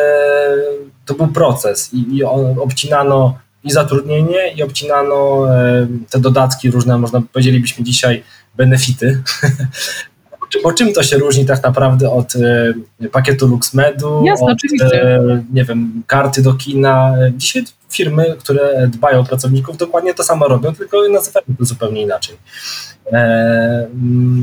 to 1.05 1.14
był 1.14 1.28
proces 1.28 1.93
i, 1.93 2.16
i 2.18 2.24
obcinano 2.24 3.38
i 3.64 3.72
zatrudnienie, 3.72 4.53
i 4.55 4.64
obcinano 4.64 5.47
e, 5.55 5.88
te 6.09 6.20
dodatki 6.20 6.72
różne, 6.72 6.97
można 6.97 7.22
powiedzielibyśmy 7.34 7.84
dzisiaj, 7.84 8.24
benefity, 8.57 9.24
bo 10.64 10.74
czym 10.74 10.93
to 10.93 11.03
się 11.03 11.18
różni 11.18 11.45
tak 11.45 11.64
naprawdę 11.64 12.12
od 12.12 12.34
e, 12.36 13.09
pakietu 13.09 13.47
LuxMedu, 13.47 14.24
Jasne, 14.26 14.45
od, 14.45 14.53
oczywiście. 14.53 15.03
E, 15.03 15.43
nie 15.53 15.64
wiem, 15.64 16.03
karty 16.07 16.41
do 16.41 16.53
kina. 16.53 17.14
Dzisiaj 17.36 17.64
firmy, 17.89 18.36
które 18.39 18.88
dbają 18.88 19.20
o 19.20 19.24
pracowników, 19.24 19.78
dokładnie 19.78 20.14
to 20.14 20.24
samo 20.24 20.47
robią, 20.47 20.76
tylko 20.76 21.07
nazywają 21.09 21.45
to 21.59 21.66
zupełnie 21.66 22.01
inaczej. 22.01 22.38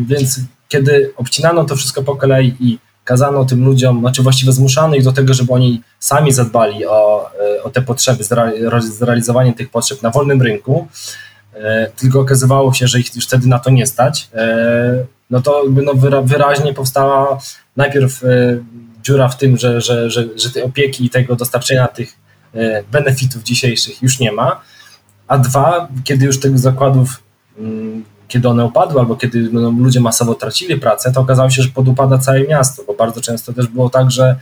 Więc 0.07 0.41
kiedy 0.69 1.13
obcinano 1.17 1.65
to 1.65 1.77
wszystko 1.77 2.03
po 2.03 2.17
kolei 2.17 2.57
i 2.61 2.79
kazano 3.09 3.45
tym 3.45 3.65
ludziom, 3.65 4.01
znaczy 4.01 4.23
właściwie 4.23 4.53
zmuszano 4.53 4.95
ich 4.95 5.05
do 5.05 5.13
tego, 5.13 5.35
żeby 5.35 5.53
oni 5.53 5.83
sami 6.01 6.33
zadbali 6.33 6.87
o, 6.87 7.31
o 7.65 7.71
te 7.71 7.83
potrzeby, 7.83 8.25
zrealizowanie 8.81 9.53
tych 9.53 9.71
potrzeb 9.71 10.03
na 10.03 10.11
wolnym 10.11 10.43
rynku, 10.43 10.89
tylko 11.97 12.21
okazywało 12.21 12.75
się, 12.75 12.87
że 12.87 13.01
ich 13.01 13.17
już 13.17 13.25
wtedy 13.27 13.49
na 13.49 13.59
to 13.59 13.71
nie 13.71 13.87
stać, 13.87 14.29
no 15.31 15.41
to 15.41 15.63
no 15.83 15.95
wyraźnie 16.23 16.75
powstała 16.75 17.39
najpierw 17.77 18.25
e, 18.25 18.29
dziura 19.03 19.29
w 19.29 19.37
tym, 19.37 19.57
że, 19.57 19.81
że, 19.81 20.11
że, 20.11 20.25
że 20.37 20.51
tej 20.51 20.63
opieki 20.63 21.05
i 21.05 21.11
tego 21.11 21.37
dostarczenia 21.37 21.89
tych 21.89 22.13
e, 22.55 22.83
benefitów 22.93 23.43
dzisiejszych 23.43 24.03
już 24.03 24.19
nie 24.19 24.33
ma, 24.33 24.61
a 25.29 25.39
dwa, 25.39 25.89
kiedy 26.05 26.27
już 26.27 26.41
tych 26.41 26.59
zakładów, 26.59 27.23
mm, 27.59 28.05
kiedy 28.29 28.49
one 28.49 28.65
upadły 28.65 29.01
albo 29.01 29.17
kiedy 29.17 29.49
no, 29.53 29.71
ludzie 29.71 30.01
masowo 30.01 30.35
tracili 30.35 30.77
pracę, 30.77 31.13
to 31.13 31.21
okazało 31.21 31.51
się, 31.51 31.63
że 31.63 31.69
podupada 31.69 32.19
całe 32.19 32.45
miasto, 32.45 32.83
bo 32.87 32.95
bardzo 32.95 33.21
często 33.21 33.53
też 33.53 33.67
było 33.67 33.91
tak, 33.91 34.11
że 34.11 34.37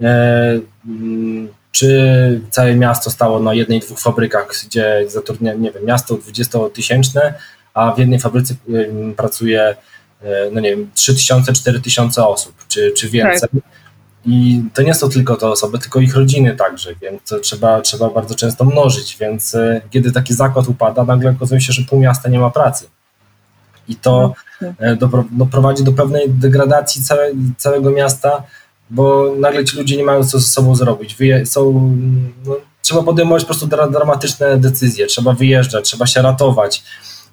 e, 0.00 0.60
mm, 0.86 1.48
czy 1.72 2.40
całe 2.50 2.76
miasto 2.76 3.10
stało 3.10 3.40
na 3.40 3.54
jednej, 3.54 3.80
dwóch 3.80 4.00
fabrykach, 4.00 4.48
gdzie 4.66 5.04
zatrudnia, 5.08 5.54
nie 5.54 5.70
wiem, 5.70 5.84
miasto 5.84 6.14
20-tysięczne, 6.14 7.32
a 7.74 7.92
w 7.92 7.98
jednej 7.98 8.18
fabryce 8.18 8.54
pracuje 9.16 9.76
E, 10.24 10.50
no 10.52 10.60
nie 10.60 10.70
wiem, 10.70 10.90
3000, 10.94 11.52
4000 11.52 12.26
osób, 12.26 12.54
czy, 12.68 12.92
czy 12.96 13.10
więcej. 13.10 13.48
Tak. 13.52 13.62
I 14.26 14.62
to 14.74 14.82
nie 14.82 14.94
są 14.94 15.10
tylko 15.10 15.36
te 15.36 15.48
osoby, 15.48 15.78
tylko 15.78 16.00
ich 16.00 16.14
rodziny 16.14 16.56
także, 16.56 16.94
więc 16.94 17.22
to 17.28 17.40
trzeba, 17.40 17.80
trzeba 17.80 18.10
bardzo 18.10 18.34
często 18.34 18.64
mnożyć, 18.64 19.16
więc 19.20 19.54
e, 19.54 19.80
kiedy 19.90 20.12
taki 20.12 20.34
zakład 20.34 20.68
upada, 20.68 21.04
nagle 21.04 21.30
okazuje 21.30 21.60
się, 21.60 21.72
że 21.72 21.82
pół 21.82 22.00
miasta 22.00 22.28
nie 22.28 22.38
ma 22.38 22.50
pracy. 22.50 22.86
I 23.88 23.96
to 23.96 24.34
no, 24.60 24.68
e, 24.78 24.96
do, 24.96 25.24
no, 25.36 25.46
prowadzi 25.46 25.84
do 25.84 25.92
pewnej 25.92 26.30
degradacji 26.30 27.02
całe, 27.02 27.30
całego 27.56 27.90
miasta, 27.90 28.42
bo 28.90 29.34
nagle 29.40 29.64
ci 29.64 29.76
ludzie 29.76 29.96
nie 29.96 30.04
mają 30.04 30.24
co 30.24 30.38
ze 30.38 30.46
sobą 30.46 30.74
zrobić. 30.74 31.14
Wyje, 31.14 31.46
są, 31.46 31.72
no, 32.46 32.56
trzeba 32.82 33.02
podejmować 33.02 33.42
po 33.42 33.46
prostu 33.46 33.66
dramatyczne 33.66 34.58
decyzje, 34.58 35.06
trzeba 35.06 35.32
wyjeżdżać, 35.32 35.84
trzeba 35.84 36.06
się 36.06 36.22
ratować 36.22 36.82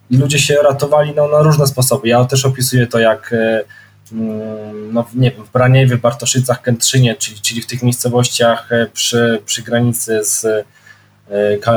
i 0.10 0.18
ludzie 0.18 0.40
się 0.40 0.56
ratowali 0.56 1.14
no, 1.16 1.28
na 1.28 1.42
różne 1.42 1.68
sposoby. 1.68 2.08
Ja 2.08 2.26
też 2.26 2.46
opisuję 2.46 2.88
to 2.88 3.00
jak 3.00 3.34
e, 3.34 3.64
mm, 4.12 4.94
no, 4.94 5.06
nie 5.16 5.32
wiem, 5.32 5.46
w 5.46 5.52
Braniewie, 5.52 5.98
Bartoszycach, 5.98 6.62
Kętrzynie, 6.62 7.16
czyli, 7.16 7.42
czyli 7.42 7.62
w 7.62 7.66
tych 7.66 7.84
miejscowościach 7.84 8.72
e, 8.72 8.88
przy, 8.94 9.42
przy 9.46 9.62
granicy 9.62 10.24
z 10.24 10.46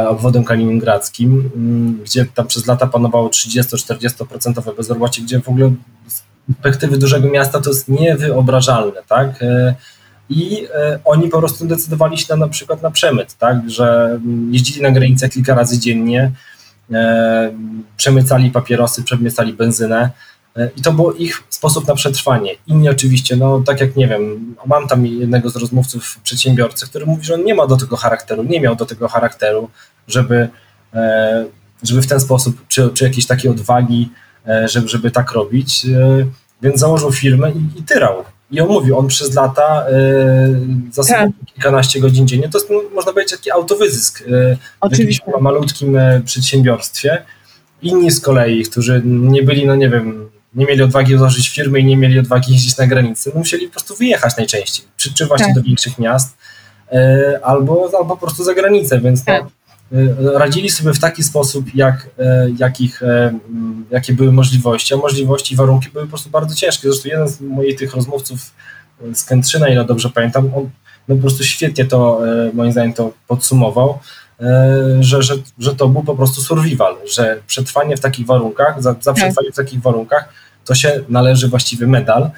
obwodem 0.08 0.44
kaliningradzkim, 0.44 1.50
mm, 1.56 2.00
gdzie 2.04 2.26
tam 2.34 2.46
przez 2.46 2.66
lata 2.66 2.86
panowało 2.86 3.28
30-40% 3.28 4.74
bezrobocie, 4.76 5.22
gdzie 5.22 5.40
w 5.40 5.48
ogóle 5.48 5.72
z 6.08 6.22
perspektywy 6.62 6.98
dużego 6.98 7.28
miasta 7.28 7.60
to 7.60 7.70
jest 7.70 7.88
niewyobrażalne, 7.88 9.00
tak? 9.08 9.44
I 10.28 10.66
oni 11.04 11.28
po 11.28 11.38
prostu 11.38 11.66
decydowali 11.66 12.18
się 12.18 12.26
na, 12.28 12.36
na 12.36 12.48
przykład 12.48 12.82
na 12.82 12.90
przemyt, 12.90 13.34
tak? 13.34 13.70
Że 13.70 14.18
mm, 14.24 14.54
jeździli 14.54 14.82
na 14.82 14.90
granicę 14.90 15.28
kilka 15.28 15.54
razy 15.54 15.78
dziennie, 15.78 16.32
E, 16.92 17.52
przemycali 17.96 18.50
papierosy, 18.50 19.02
przemycali 19.02 19.52
benzynę 19.52 20.02
e, 20.02 20.10
i 20.76 20.82
to 20.82 20.92
był 20.92 21.12
ich 21.12 21.42
sposób 21.48 21.88
na 21.88 21.94
przetrwanie. 21.94 22.50
Inni 22.66 22.88
oczywiście, 22.88 23.36
no 23.36 23.62
tak 23.66 23.80
jak 23.80 23.96
nie 23.96 24.08
wiem, 24.08 24.54
mam 24.66 24.88
tam 24.88 25.06
jednego 25.06 25.50
z 25.50 25.56
rozmówców 25.56 26.18
przedsiębiorcy, 26.22 26.86
który 26.86 27.06
mówi, 27.06 27.24
że 27.24 27.34
on 27.34 27.44
nie 27.44 27.54
ma 27.54 27.66
do 27.66 27.76
tego 27.76 27.96
charakteru, 27.96 28.42
nie 28.42 28.60
miał 28.60 28.76
do 28.76 28.86
tego 28.86 29.08
charakteru, 29.08 29.68
żeby, 30.08 30.48
e, 30.94 31.44
żeby 31.82 32.02
w 32.02 32.06
ten 32.06 32.20
sposób, 32.20 32.56
czy, 32.68 32.90
czy 32.94 33.04
jakiejś 33.04 33.26
takiej 33.26 33.50
odwagi, 33.50 34.10
żeby, 34.66 34.88
żeby 34.88 35.10
tak 35.10 35.32
robić, 35.32 35.86
więc 36.62 36.80
założył 36.80 37.12
firmę 37.12 37.50
i, 37.50 37.78
i 37.78 37.82
tyrał. 37.82 38.24
I 38.52 38.60
on 38.60 38.68
mówił, 38.68 38.98
on 38.98 39.06
przez 39.06 39.34
lata 39.34 39.86
y, 39.88 40.92
zasypał 40.92 41.26
tak. 41.26 41.54
kilkanaście 41.54 42.00
godzin 42.00 42.28
dziennie. 42.28 42.48
To 42.48 42.58
jest, 42.58 42.70
no, 42.70 42.80
można 42.94 43.12
powiedzieć, 43.12 43.36
taki 43.36 43.50
autowyzysk 43.50 44.20
y, 44.20 44.56
Oczywiście. 44.80 45.24
w 45.38 45.40
malutkim 45.40 45.98
przedsiębiorstwie. 46.24 47.22
Inni 47.82 48.10
z 48.10 48.20
kolei, 48.20 48.62
którzy 48.62 49.02
nie 49.04 49.42
byli, 49.42 49.66
no 49.66 49.74
nie 49.74 49.88
wiem, 49.88 50.30
nie 50.54 50.66
mieli 50.66 50.82
odwagi 50.82 51.18
założyć 51.18 51.48
firmy 51.48 51.80
i 51.80 51.84
nie 51.84 51.96
mieli 51.96 52.18
odwagi 52.18 52.52
jeździć 52.52 52.76
na 52.76 52.86
granicy, 52.86 53.30
no 53.34 53.38
musieli 53.38 53.66
po 53.66 53.72
prostu 53.72 53.96
wyjechać 53.96 54.36
najczęściej, 54.36 54.86
czy, 54.96 55.14
czy 55.14 55.26
właśnie 55.26 55.46
tak. 55.46 55.54
do 55.54 55.62
większych 55.62 55.98
miast, 55.98 56.36
y, 56.92 57.44
albo, 57.44 57.90
albo 57.98 58.16
po 58.16 58.16
prostu 58.16 58.44
za 58.44 58.54
granicę, 58.54 59.00
więc 59.00 59.24
tak. 59.24 59.44
Y, 59.92 60.14
radzili 60.38 60.70
sobie 60.70 60.94
w 60.94 60.98
taki 60.98 61.22
sposób, 61.22 61.74
jak, 61.74 62.08
e, 62.18 62.48
jakich, 62.58 63.02
e, 63.02 63.38
jakie 63.90 64.12
były 64.12 64.32
możliwości, 64.32 64.94
a 64.94 64.96
możliwości 64.96 65.54
i 65.54 65.56
warunki 65.56 65.90
były 65.90 66.04
po 66.04 66.08
prostu 66.08 66.30
bardzo 66.30 66.54
ciężkie. 66.54 66.88
Zresztą 66.88 67.08
jeden 67.08 67.28
z 67.28 67.40
moich 67.40 67.78
tych 67.78 67.94
rozmówców 67.94 68.54
e, 69.10 69.14
z 69.14 69.24
Kętrzyna, 69.24 69.68
ile 69.68 69.84
dobrze 69.84 70.10
pamiętam, 70.10 70.50
on 70.54 70.70
no 71.08 71.14
po 71.14 71.20
prostu 71.20 71.44
świetnie 71.44 71.84
to, 71.84 72.20
moim 72.52 72.72
zdaniem, 72.72 72.92
to 72.92 73.12
podsumował, 73.28 73.98
że, 75.00 75.22
że, 75.22 75.34
że 75.58 75.74
to 75.74 75.88
był 75.88 76.02
po 76.02 76.14
prostu 76.14 76.40
survival, 76.40 76.94
że 77.14 77.38
przetrwanie 77.46 77.96
w 77.96 78.00
takich 78.00 78.26
warunkach, 78.26 78.82
za, 78.82 78.92
za 78.92 79.12
tak. 79.12 79.14
przetrwanie 79.14 79.52
w 79.52 79.56
takich 79.56 79.82
warunkach 79.82 80.28
to 80.64 80.74
się 80.74 81.00
należy 81.08 81.48
właściwy 81.48 81.86
medal 81.86 82.30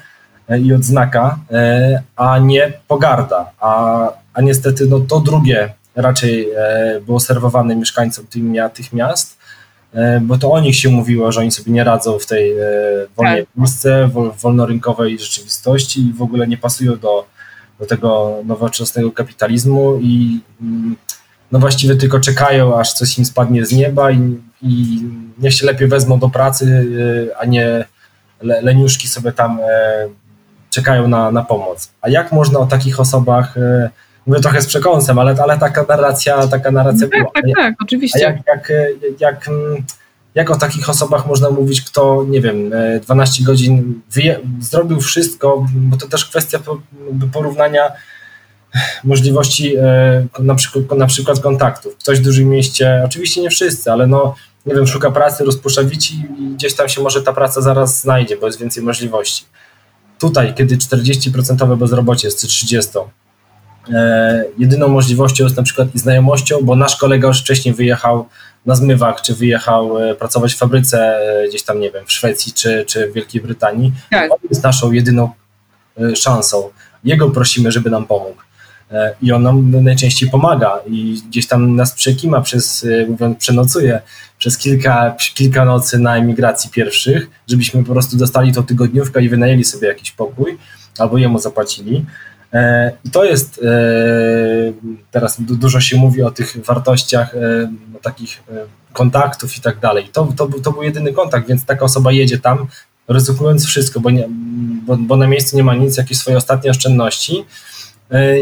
i 0.61 0.73
odznaka, 0.73 1.39
a 2.15 2.39
nie 2.39 2.73
pogarda, 2.87 3.51
a, 3.59 4.09
a 4.33 4.41
niestety 4.41 4.87
no, 4.87 4.99
to 4.99 5.19
drugie 5.19 5.73
raczej 5.95 6.49
e, 6.57 7.01
było 7.05 7.19
serwowane 7.19 7.75
mieszkańcom 7.75 8.25
tych 8.73 8.93
miast, 8.93 9.37
e, 9.93 10.19
bo 10.19 10.37
to 10.37 10.51
o 10.51 10.59
nich 10.59 10.75
się 10.75 10.89
mówiło, 10.89 11.31
że 11.31 11.39
oni 11.39 11.51
sobie 11.51 11.71
nie 11.71 11.83
radzą 11.83 12.19
w 12.19 12.25
tej 12.25 12.51
e, 12.51 12.65
wolnej 13.15 13.45
tak. 13.45 13.53
Polsce, 13.55 14.09
wolnorynkowej 14.41 15.19
rzeczywistości 15.19 16.07
i 16.07 16.13
w 16.13 16.21
ogóle 16.21 16.47
nie 16.47 16.57
pasują 16.57 16.97
do, 16.97 17.25
do 17.79 17.85
tego 17.85 18.41
nowoczesnego 18.45 19.11
kapitalizmu 19.11 19.99
i 20.01 20.39
mm, 20.61 20.95
no 21.51 21.59
właściwie 21.59 21.95
tylko 21.95 22.19
czekają, 22.19 22.79
aż 22.79 22.93
coś 22.93 23.17
im 23.19 23.25
spadnie 23.25 23.65
z 23.65 23.71
nieba 23.71 24.11
i, 24.11 24.39
i 24.61 25.01
niech 25.37 25.53
się 25.53 25.65
lepiej 25.65 25.87
wezmą 25.87 26.19
do 26.19 26.29
pracy, 26.29 26.87
a 27.39 27.45
nie 27.45 27.85
leniuszki 28.41 29.07
sobie 29.07 29.31
tam 29.31 29.59
czekają 30.69 31.07
na, 31.07 31.31
na 31.31 31.43
pomoc. 31.43 31.91
A 32.01 32.09
jak 32.09 32.31
można 32.31 32.59
o 32.59 32.65
takich 32.65 32.99
osobach 32.99 33.55
mówię 34.27 34.41
trochę 34.41 34.61
z 34.61 34.65
przekąsem, 34.65 35.19
ale, 35.19 35.35
ale 35.43 35.57
taka 35.57 35.85
narracja, 35.89 36.47
taka 36.47 36.71
narracja 36.71 37.07
no, 37.07 37.17
była. 37.17 37.31
Tak, 37.31 37.43
tak, 37.43 37.53
tak, 37.55 37.75
oczywiście. 37.81 38.27
A 38.27 38.31
jak, 38.31 38.47
jak, 38.47 38.71
jak, 39.19 39.49
jak 40.35 40.49
o 40.49 40.55
takich 40.55 40.89
osobach 40.89 41.27
można 41.27 41.49
mówić, 41.49 41.81
kto, 41.81 42.25
nie 42.29 42.41
wiem, 42.41 42.71
12 43.01 43.43
godzin 43.43 44.01
zrobił 44.59 45.01
wszystko, 45.01 45.65
bo 45.73 45.97
to 45.97 46.07
też 46.07 46.25
kwestia 46.25 46.59
porównania 47.33 47.91
możliwości 49.03 49.75
na 50.39 50.55
przykład, 50.55 50.99
na 50.99 51.07
przykład 51.07 51.39
kontaktów. 51.39 51.95
Ktoś 51.97 52.19
w 52.19 52.23
dużym 52.23 52.49
mieście, 52.49 53.01
oczywiście 53.05 53.41
nie 53.41 53.49
wszyscy, 53.49 53.91
ale 53.91 54.07
no, 54.07 54.35
nie 54.65 54.75
wiem, 54.75 54.87
szuka 54.87 55.11
pracy, 55.11 55.43
rozpuszcza 55.43 55.83
wici 55.83 56.23
i 56.39 56.55
gdzieś 56.55 56.73
tam 56.73 56.89
się 56.89 57.01
może 57.01 57.21
ta 57.21 57.33
praca 57.33 57.61
zaraz 57.61 58.01
znajdzie, 58.01 58.37
bo 58.37 58.45
jest 58.45 58.59
więcej 58.59 58.83
możliwości. 58.83 59.45
Tutaj, 60.19 60.53
kiedy 60.53 60.77
40% 60.77 61.77
bezrobocie 61.77 62.27
jest, 62.27 62.41
czy 62.41 62.47
30%, 62.47 63.03
e, 63.93 64.45
jedyną 64.57 64.87
możliwością 64.87 65.43
jest 65.43 65.57
na 65.57 65.63
przykład 65.63 65.95
i 65.95 65.99
znajomością, 65.99 66.57
bo 66.61 66.75
nasz 66.75 66.95
kolega 66.95 67.27
już 67.27 67.41
wcześniej 67.41 67.75
wyjechał 67.75 68.25
na 68.65 68.75
zmywak, 68.75 69.21
czy 69.21 69.35
wyjechał 69.35 69.99
e, 69.99 70.15
pracować 70.15 70.53
w 70.53 70.57
fabryce 70.57 70.99
e, 70.99 71.47
gdzieś 71.47 71.63
tam, 71.63 71.79
nie 71.79 71.91
wiem, 71.91 72.05
w 72.05 72.11
Szwecji, 72.11 72.53
czy, 72.53 72.85
czy 72.87 73.07
w 73.07 73.13
Wielkiej 73.13 73.41
Brytanii. 73.41 73.93
Tak. 74.11 74.31
On 74.31 74.37
jest 74.49 74.63
naszą 74.63 74.91
jedyną 74.91 75.29
e, 75.97 76.15
szansą. 76.15 76.69
Jego 77.03 77.29
prosimy, 77.29 77.71
żeby 77.71 77.89
nam 77.89 78.05
pomógł. 78.05 78.41
E, 78.91 79.15
I 79.21 79.31
on 79.31 79.43
nam 79.43 79.83
najczęściej 79.83 80.29
pomaga 80.29 80.79
i 80.87 81.21
gdzieś 81.27 81.47
tam 81.47 81.75
nas 81.75 81.93
przekima 81.93 82.41
przez, 82.41 82.85
e, 82.85 83.05
mówiąc, 83.07 83.37
przenocuje 83.37 84.01
przez 84.37 84.57
kilka, 84.57 85.15
kilka 85.33 85.65
nocy 85.65 85.99
na 85.99 86.17
emigracji 86.17 86.69
pierwszych, 86.69 87.29
żebyśmy 87.47 87.83
po 87.83 87.93
prostu 87.93 88.17
dostali 88.17 88.53
tą 88.53 88.63
tygodniówkę 88.63 89.23
i 89.23 89.29
wynajęli 89.29 89.63
sobie 89.63 89.87
jakiś 89.87 90.11
pokój 90.11 90.57
albo 90.99 91.17
jemu 91.17 91.39
zapłacili. 91.39 92.05
E, 92.53 92.91
I 93.05 93.09
to 93.09 93.25
jest, 93.25 93.61
teraz 95.11 95.41
dużo 95.41 95.81
się 95.81 95.97
mówi 95.97 96.21
o 96.23 96.31
tych 96.31 96.65
wartościach 96.65 97.35
takich 98.01 98.43
kontaktów 98.93 99.57
i 99.57 99.61
tak 99.61 99.79
dalej. 99.79 100.09
To, 100.11 100.33
to, 100.37 100.47
to 100.63 100.71
był 100.71 100.83
jedyny 100.83 101.13
kontakt, 101.13 101.47
więc 101.47 101.65
taka 101.65 101.85
osoba 101.85 102.11
jedzie 102.11 102.39
tam, 102.39 102.67
ryzykując 103.07 103.65
wszystko, 103.65 103.99
bo, 103.99 104.09
nie, 104.11 104.27
bo, 104.85 104.97
bo 104.97 105.17
na 105.17 105.27
miejscu 105.27 105.57
nie 105.57 105.63
ma 105.63 105.75
nic, 105.75 105.97
jakieś 105.97 106.17
swoje 106.17 106.37
ostatnie 106.37 106.71
oszczędności, 106.71 107.45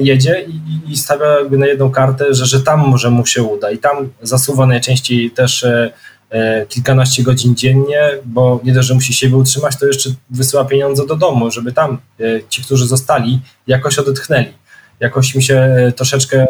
jedzie 0.01 0.45
i, 0.47 0.91
i 0.91 0.97
stawia 0.97 1.25
na 1.51 1.67
jedną 1.67 1.91
kartę, 1.91 2.33
że, 2.33 2.45
że 2.45 2.61
tam 2.61 2.79
może 2.79 3.09
mu 3.09 3.25
się 3.25 3.43
uda 3.43 3.71
i 3.71 3.77
tam 3.77 4.09
zasuwa 4.21 4.65
najczęściej 4.65 5.31
też 5.31 5.63
e, 5.63 5.91
e, 6.29 6.65
kilkanaście 6.65 7.23
godzin 7.23 7.55
dziennie, 7.55 8.09
bo 8.25 8.59
nie 8.63 8.73
dość, 8.73 8.87
że 8.87 8.93
musi 8.93 9.13
siebie 9.13 9.35
utrzymać, 9.35 9.77
to 9.79 9.85
jeszcze 9.85 10.09
wysyła 10.29 10.65
pieniądze 10.65 11.05
do 11.05 11.15
domu, 11.15 11.51
żeby 11.51 11.71
tam 11.71 11.97
ci, 12.49 12.63
którzy 12.63 12.87
zostali, 12.87 13.39
jakoś 13.67 13.99
odetchnęli. 13.99 14.53
Jakoś 14.99 15.35
mi 15.35 15.43
się 15.43 15.91
troszeczkę 15.95 16.47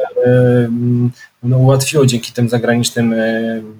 no, 1.43 1.57
ułatwiło 1.57 2.05
dzięki 2.05 2.31
tym 2.31 2.49
zagranicznym 2.49 3.15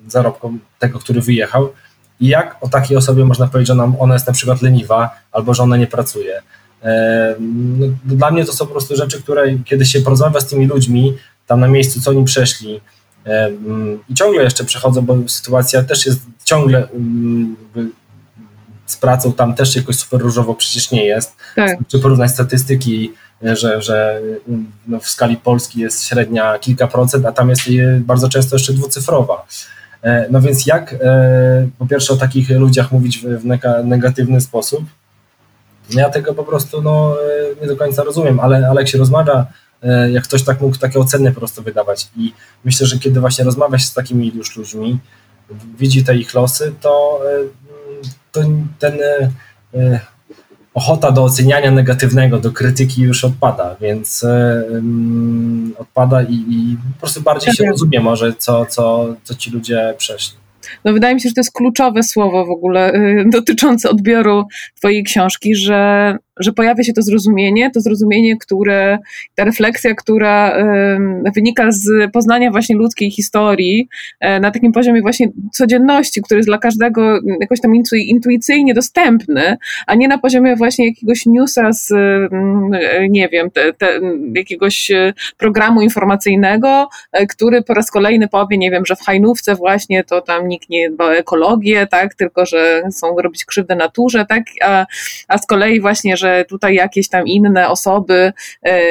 zarobkom 0.08 0.60
tego, 0.80 1.00
który 1.00 1.22
wyjechał. 1.22 1.74
I 2.20 2.28
jak 2.28 2.58
o 2.62 2.70
takiej 2.70 2.98
osobie 2.98 3.26
można 3.26 3.48
powiedzieć, 3.48 3.76
że 3.76 3.94
ona 4.00 4.14
jest 4.14 4.28
na 4.28 4.34
przykład 4.34 4.62
leniwa 4.62 5.10
albo 5.32 5.54
że 5.54 5.64
ona 5.64 5.78
nie 5.78 5.88
pracuje. 5.88 6.42
No, 7.40 7.88
dla 8.06 8.32
mnie 8.32 8.46
to 8.46 8.54
są 8.54 8.66
po 8.66 8.72
prostu 8.72 8.96
rzeczy, 8.96 9.22
które 9.22 9.58
kiedy 9.66 9.86
się 9.86 10.02
porozmawia 10.02 10.40
z 10.40 10.48
tymi 10.48 10.68
ludźmi, 10.68 11.18
tam 11.48 11.60
na 11.60 11.68
miejscu, 11.68 12.02
co 12.02 12.12
oni 12.12 12.26
przeszli 12.26 12.82
i 14.10 14.14
ciągle 14.14 14.44
jeszcze 14.44 14.64
przechodzą, 14.64 15.02
bo 15.02 15.18
sytuacja 15.28 15.84
też 15.84 16.06
jest 16.06 16.20
ciągle 16.44 16.88
z 18.86 18.98
pracą 18.98 19.34
tam 19.34 19.56
też 19.56 19.76
jakoś 19.76 19.96
super 19.96 20.22
różowo 20.22 20.56
przecież 20.56 20.92
nie 20.92 21.06
jest. 21.06 21.36
Tak. 21.56 21.78
Czy 21.88 22.00
porównać 22.00 22.32
statystyki, 22.32 23.14
że, 23.42 23.82
że 23.82 24.22
no 24.88 25.00
w 25.00 25.10
skali 25.10 25.38
Polski 25.38 25.80
jest 25.80 26.06
średnia 26.06 26.60
kilka 26.60 26.88
procent, 26.88 27.26
a 27.26 27.32
tam 27.32 27.50
jest 27.50 27.62
bardzo 28.00 28.30
często 28.30 28.56
jeszcze 28.56 28.74
dwucyfrowa. 28.74 29.46
E, 30.02 30.28
no 30.32 30.42
więc 30.42 30.66
jak 30.66 30.94
e, 30.94 31.68
po 31.78 31.88
pierwsze 31.88 32.14
o 32.14 32.18
takich 32.18 32.50
ludziach 32.50 32.92
mówić 32.92 33.20
w 33.20 33.46
negatywny 33.84 34.42
sposób, 34.42 34.84
ja 35.90 36.10
tego 36.10 36.34
po 36.34 36.44
prostu 36.44 36.82
no, 36.82 37.16
e, 37.60 37.62
nie 37.62 37.68
do 37.68 37.76
końca 37.76 38.04
rozumiem, 38.04 38.40
ale, 38.40 38.68
ale 38.70 38.82
jak 38.82 38.90
się 38.90 38.98
rozmawia, 38.98 39.46
e, 39.84 40.12
jak 40.12 40.24
ktoś 40.24 40.44
tak 40.44 40.62
mógł 40.62 40.78
takie 40.78 41.00
oceny 41.00 41.32
po 41.32 41.40
prostu 41.40 41.64
wydawać 41.64 42.08
i 42.18 42.34
myślę, 42.66 42.88
że 42.88 43.00
kiedy 43.00 43.20
właśnie 43.20 43.46
rozmawia 43.46 43.80
się 43.80 43.86
z 43.86 43.94
takimi 43.94 44.32
już 44.36 44.56
ludźmi, 44.56 45.00
widzi 45.78 46.04
te 46.04 46.16
ich 46.16 46.34
losy, 46.34 46.74
to, 46.82 47.22
e, 47.26 48.04
to 48.32 48.42
ten 48.80 48.98
ochota 50.74 51.12
do 51.12 51.24
oceniania 51.24 51.72
negatywnego, 51.72 52.40
do 52.40 52.52
krytyki 52.52 53.02
już 53.02 53.24
odpada, 53.24 53.76
więc 53.82 54.26
odpada 55.78 56.22
i, 56.24 56.34
i, 56.34 56.78
po 56.94 57.00
prostu 57.00 57.22
bardziej 57.22 57.54
się 57.54 57.66
rozumie 57.66 58.00
może, 58.00 58.34
co, 58.34 58.66
co, 58.66 59.16
co 59.24 59.36
ci 59.36 59.52
ludzie 59.52 59.94
przeszli. 59.98 60.43
No 60.86 60.93
wydaje 60.93 61.16
mi 61.16 61.22
się, 61.22 61.30
że 61.30 61.36
to 61.36 61.39
jest 61.39 61.53
kluczowe 61.53 62.03
słowo 62.03 62.45
w 62.45 62.49
ogóle 62.49 62.93
y, 62.93 63.26
dotyczące 63.30 63.89
odbioru 63.89 64.43
Twojej 64.76 65.03
książki, 65.03 65.55
że 65.55 66.18
że 66.40 66.54
pojawia 66.54 66.84
się 66.84 66.94
to 66.94 67.02
zrozumienie, 67.02 67.72
to 67.72 67.82
zrozumienie, 67.82 68.38
które, 68.38 69.00
ta 69.36 69.44
refleksja, 69.44 69.96
która 69.96 70.54
wynika 71.36 71.72
z 71.72 72.12
poznania 72.14 72.52
właśnie 72.52 72.76
ludzkiej 72.76 73.12
historii 73.12 73.88
e, 74.20 74.40
na 74.40 74.52
takim 74.52 74.72
poziomie 74.72 75.02
właśnie 75.02 75.28
codzienności, 75.52 76.22
który 76.22 76.40
jest 76.40 76.50
dla 76.50 76.58
każdego 76.58 77.20
jakoś 77.42 77.62
tam 77.62 77.72
intuicyjnie 77.94 78.74
dostępny, 78.74 79.58
a 79.88 79.96
nie 79.96 80.08
na 80.08 80.18
poziomie 80.18 80.56
właśnie 80.56 80.88
jakiegoś 80.88 81.26
newsa 81.26 81.74
z, 81.74 81.92
e, 81.92 82.30
nie 83.10 83.30
wiem, 83.30 83.52
te, 83.52 83.74
te, 83.74 84.00
jakiegoś 84.36 84.92
e, 84.92 85.14
programu 85.38 85.82
informacyjnego, 85.82 86.90
który 87.30 87.62
po 87.62 87.74
raz 87.74 87.92
kolejny 87.92 88.28
powie, 88.28 88.58
nie 88.58 88.72
wiem, 88.72 88.86
że 88.86 88.96
w 88.96 89.02
Hajnówce 89.02 89.56
właśnie 89.56 90.04
to 90.04 90.22
tam 90.22 90.48
nikt 90.48 90.70
nie 90.70 90.90
dba 90.90 91.06
o 91.06 91.16
ekologię, 91.16 91.88
tak, 91.88 92.16
tylko 92.16 92.46
że 92.46 92.82
są 92.92 93.16
robić 93.18 93.46
krzywdę 93.46 93.76
naturze, 93.76 94.26
tak, 94.30 94.44
a, 94.62 94.86
a 95.28 95.38
z 95.38 95.46
kolei 95.46 95.82
właśnie, 95.82 96.18
że 96.24 96.46
tutaj 96.46 96.76
jakieś 96.76 97.10
tam 97.10 97.28
inne 97.28 97.70
osoby 97.70 98.34
e, 98.66 98.82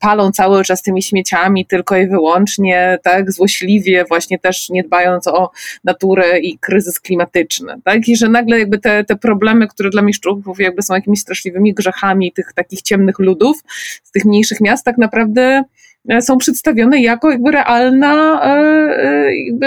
palą 0.00 0.32
cały 0.32 0.64
czas 0.64 0.82
tymi 0.82 1.02
śmieciami 1.02 1.66
tylko 1.66 1.96
i 1.96 2.06
wyłącznie, 2.06 2.98
tak, 3.02 3.32
złośliwie, 3.32 4.04
właśnie 4.08 4.38
też 4.38 4.70
nie 4.70 4.82
dbając 4.82 5.26
o 5.26 5.50
naturę 5.84 6.40
i 6.40 6.58
kryzys 6.58 7.00
klimatyczny, 7.00 7.74
tak, 7.84 8.08
i 8.08 8.16
że 8.16 8.28
nagle 8.28 8.58
jakby 8.58 8.78
te, 8.78 9.04
te 9.04 9.16
problemy, 9.16 9.68
które 9.68 9.90
dla 9.90 10.02
mieszczuchów 10.02 10.60
jakby 10.60 10.82
są 10.82 10.94
jakimiś 10.94 11.20
straszliwymi 11.20 11.74
grzechami 11.74 12.32
tych 12.32 12.52
takich 12.52 12.82
ciemnych 12.82 13.18
ludów 13.18 13.62
z 14.02 14.10
tych 14.10 14.24
mniejszych 14.24 14.60
miast, 14.60 14.84
tak 14.84 14.98
naprawdę 14.98 15.62
e, 16.08 16.22
są 16.22 16.38
przedstawione 16.38 17.00
jako 17.00 17.30
jakby 17.30 17.50
realna, 17.50 18.40
e, 18.44 19.36
jakby, 19.36 19.66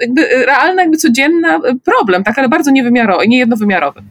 jakby 0.00 0.22
realna, 0.46 0.82
jakby 0.82 0.96
codzienna 0.96 1.60
problem, 1.84 2.24
tak, 2.24 2.38
ale 2.38 2.48
bardzo 2.48 2.70
niewymiarowy, 2.70 3.28
niejednowymiarowy. 3.28 4.02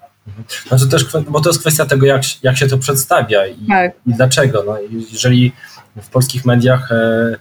Znaczy 0.67 0.87
też, 0.87 1.05
bo 1.29 1.41
to 1.41 1.49
jest 1.49 1.59
kwestia 1.59 1.85
tego, 1.85 2.05
jak, 2.05 2.21
jak 2.43 2.57
się 2.57 2.67
to 2.67 2.77
przedstawia 2.77 3.47
i, 3.47 3.67
tak. 3.67 3.91
i 4.07 4.13
dlaczego. 4.13 4.63
No, 4.67 4.77
jeżeli 5.11 5.51
w 6.01 6.09
polskich 6.09 6.45
mediach 6.45 6.91
e, 6.91 7.35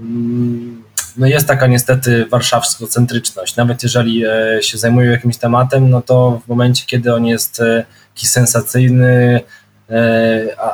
mm, 0.00 0.82
no 1.16 1.26
jest 1.26 1.48
taka 1.48 1.66
niestety 1.66 2.26
warszawsko-centryczność. 2.26 3.56
Nawet 3.56 3.82
jeżeli 3.82 4.24
e, 4.24 4.58
się 4.62 4.78
zajmują 4.78 5.10
jakimś 5.10 5.36
tematem, 5.36 5.90
no 5.90 6.02
to 6.02 6.40
w 6.44 6.48
momencie, 6.48 6.84
kiedy 6.86 7.14
on 7.14 7.26
jest 7.26 7.60
e, 7.60 7.84
jakiś 8.14 8.30
sensacyjny, 8.30 9.40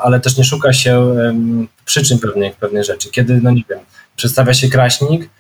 ale 0.02 0.20
też 0.20 0.36
nie 0.36 0.44
szuka 0.44 0.72
się 0.72 1.16
przyczyn 1.84 2.18
pewnych, 2.18 2.56
pewnych 2.56 2.84
rzeczy. 2.84 3.10
Kiedy, 3.10 3.40
no 3.42 3.50
nie 3.50 3.62
wiem, 3.70 3.78
przedstawia 4.16 4.54
się 4.54 4.68
kraśnik, 4.68 5.30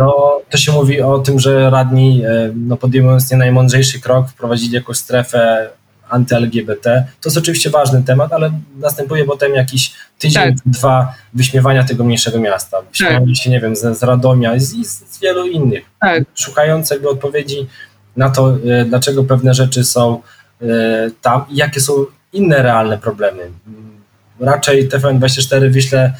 to, 0.00 0.42
to 0.50 0.58
się 0.58 0.72
mówi 0.72 1.02
o 1.02 1.18
tym, 1.18 1.40
że 1.40 1.70
radni, 1.70 2.24
e, 2.24 2.52
no 2.56 2.76
podejmując 2.76 3.30
nie 3.30 3.36
najmądrzejszy 3.36 4.00
krok, 4.00 4.28
wprowadzili 4.28 4.74
jakąś 4.74 4.96
strefę 4.96 5.68
anty-LGBT. 6.08 7.04
To 7.20 7.28
jest 7.28 7.38
oczywiście 7.38 7.70
ważny 7.70 8.02
temat, 8.02 8.32
ale 8.32 8.52
następuje 8.76 9.24
potem 9.24 9.54
jakiś 9.54 9.92
tydzień, 10.18 10.42
tak. 10.42 10.54
dwa 10.66 11.14
wyśmiewania 11.34 11.84
tego 11.84 12.04
mniejszego 12.04 12.40
miasta. 12.40 12.76
Wyśmiewania 12.90 13.26
tak. 13.26 13.36
się, 13.36 13.50
nie 13.50 13.60
wiem, 13.60 13.76
z, 13.76 13.98
z 13.98 14.02
Radomia 14.02 14.54
i 14.54 14.60
z, 14.60 14.70
z 15.10 15.20
wielu 15.20 15.46
innych. 15.46 15.84
Tak. 16.00 16.24
Szukając 16.34 16.90
jakby 16.90 17.08
odpowiedzi 17.08 17.66
na 18.16 18.30
to, 18.30 18.56
e, 18.66 18.84
dlaczego 18.84 19.24
pewne 19.24 19.54
rzeczy 19.54 19.84
są 19.84 20.22
e, 20.62 20.66
tam 21.22 21.44
i 21.50 21.56
jakie 21.56 21.80
są 21.80 21.92
inne 22.32 22.62
realne 22.62 22.98
problemy. 22.98 23.50
Raczej 24.40 24.88
TVN24 24.88 25.70
wyśle 25.70 26.12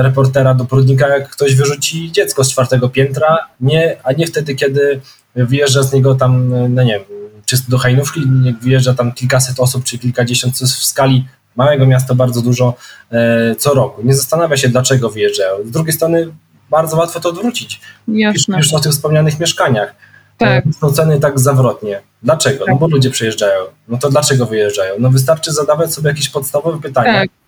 reportera 0.00 0.54
do 0.54 0.64
Prudnika, 0.64 1.08
jak 1.08 1.28
ktoś 1.28 1.54
wyrzuci 1.54 2.12
dziecko 2.12 2.44
z 2.44 2.50
czwartego 2.50 2.88
piętra, 2.88 3.38
nie, 3.60 3.96
a 4.04 4.12
nie 4.12 4.26
wtedy, 4.26 4.54
kiedy 4.54 5.00
wyjeżdża 5.34 5.82
z 5.82 5.92
niego 5.92 6.14
tam, 6.14 6.48
no 6.74 6.82
nie 6.82 6.92
wiem, 6.92 7.02
czy 7.48 7.56
do 7.68 7.78
Hajnówki, 7.78 8.20
nie 8.30 8.52
wyjeżdża 8.52 8.94
tam 8.94 9.12
kilkaset 9.12 9.60
osób, 9.60 9.84
czy 9.84 9.98
kilkadziesiąt, 9.98 10.56
co 10.56 10.64
jest 10.64 10.74
w 10.74 10.84
skali 10.84 11.26
małego 11.56 11.86
miasta 11.86 12.14
bardzo 12.14 12.42
dużo 12.42 12.74
e, 13.10 13.54
co 13.54 13.74
roku. 13.74 14.02
Nie 14.04 14.14
zastanawia 14.14 14.56
się, 14.56 14.68
dlaczego 14.68 15.10
wyjeżdżają. 15.10 15.54
Z 15.64 15.70
drugiej 15.70 15.92
strony 15.92 16.28
bardzo 16.70 16.96
łatwo 16.96 17.20
to 17.20 17.28
odwrócić. 17.28 17.80
Jasne. 18.08 18.58
Już 18.58 18.74
o 18.74 18.80
tych 18.80 18.92
wspomnianych 18.92 19.40
mieszkaniach. 19.40 19.94
Tak. 20.38 20.66
E, 20.66 20.72
są 20.72 20.92
ceny 20.92 21.20
tak 21.20 21.40
zawrotnie. 21.40 22.00
Dlaczego? 22.22 22.58
Tak. 22.58 22.68
No 22.68 22.76
bo 22.76 22.88
ludzie 22.88 23.10
przyjeżdżają. 23.10 23.60
No 23.88 23.98
to 23.98 24.10
dlaczego 24.10 24.46
wyjeżdżają? 24.46 24.94
No 24.98 25.10
wystarczy 25.10 25.52
zadawać 25.52 25.94
sobie 25.94 26.08
jakieś 26.08 26.28
podstawowe 26.28 26.80
pytania. 26.80 27.20
Tak 27.20 27.28
E, 27.28 27.47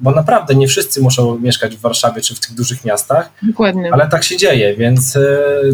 bo 0.00 0.10
naprawdę 0.10 0.54
nie 0.54 0.68
wszyscy 0.68 1.00
muszą 1.00 1.38
mieszkać 1.38 1.76
w 1.76 1.80
Warszawie 1.80 2.22
czy 2.22 2.34
w 2.34 2.40
tych 2.40 2.54
dużych 2.54 2.84
miastach, 2.84 3.30
Dokładnie. 3.42 3.90
ale 3.92 4.08
tak 4.08 4.24
się 4.24 4.36
dzieje, 4.36 4.76
więc 4.76 5.16
e, 5.16 5.20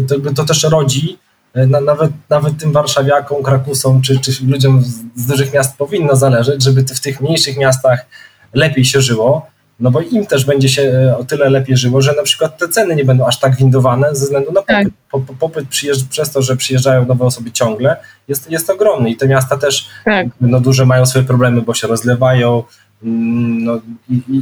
to, 0.07 0.33
to 0.35 0.45
też 0.45 0.63
rodzi 0.63 1.17
na, 1.55 1.81
nawet, 1.81 2.11
nawet 2.29 2.57
tym 2.57 2.71
warszawiakom, 2.71 3.43
krakusom 3.43 4.01
czy, 4.01 4.19
czy 4.19 4.31
ludziom 4.47 4.83
z, 4.83 5.03
z 5.15 5.27
dużych 5.27 5.53
miast 5.53 5.77
powinno 5.77 6.15
zależeć, 6.15 6.63
żeby 6.63 6.83
w 6.83 6.99
tych 6.99 7.21
mniejszych 7.21 7.57
miastach 7.57 8.05
lepiej 8.53 8.85
się 8.85 9.01
żyło, 9.01 9.47
no 9.79 9.91
bo 9.91 10.01
im 10.01 10.25
też 10.25 10.45
będzie 10.45 10.69
się 10.69 10.81
e, 10.81 11.17
o 11.17 11.23
tyle 11.23 11.49
lepiej 11.49 11.77
żyło, 11.77 12.01
że 12.01 12.13
na 12.13 12.23
przykład 12.23 12.57
te 12.57 12.67
ceny 12.67 12.95
nie 12.95 13.05
będą 13.05 13.25
aż 13.25 13.39
tak 13.39 13.55
windowane 13.55 14.15
ze 14.15 14.25
względu 14.25 14.51
na 14.51 14.61
popyt. 14.61 14.93
Tak. 15.11 15.37
Popyt 15.39 15.65
przez 16.09 16.31
to, 16.31 16.41
że 16.41 16.55
przyjeżdżają 16.55 17.05
nowe 17.05 17.25
osoby 17.25 17.51
ciągle, 17.51 17.97
jest, 18.27 18.51
jest 18.51 18.69
ogromny 18.69 19.09
i 19.09 19.17
te 19.17 19.27
miasta 19.27 19.57
też 19.57 19.89
tak. 20.05 20.27
no, 20.41 20.59
duże 20.59 20.85
mają 20.85 21.05
swoje 21.05 21.25
problemy, 21.25 21.61
bo 21.61 21.73
się 21.73 21.87
rozlewają. 21.87 22.63
Mm, 23.03 23.63
no, 23.63 23.81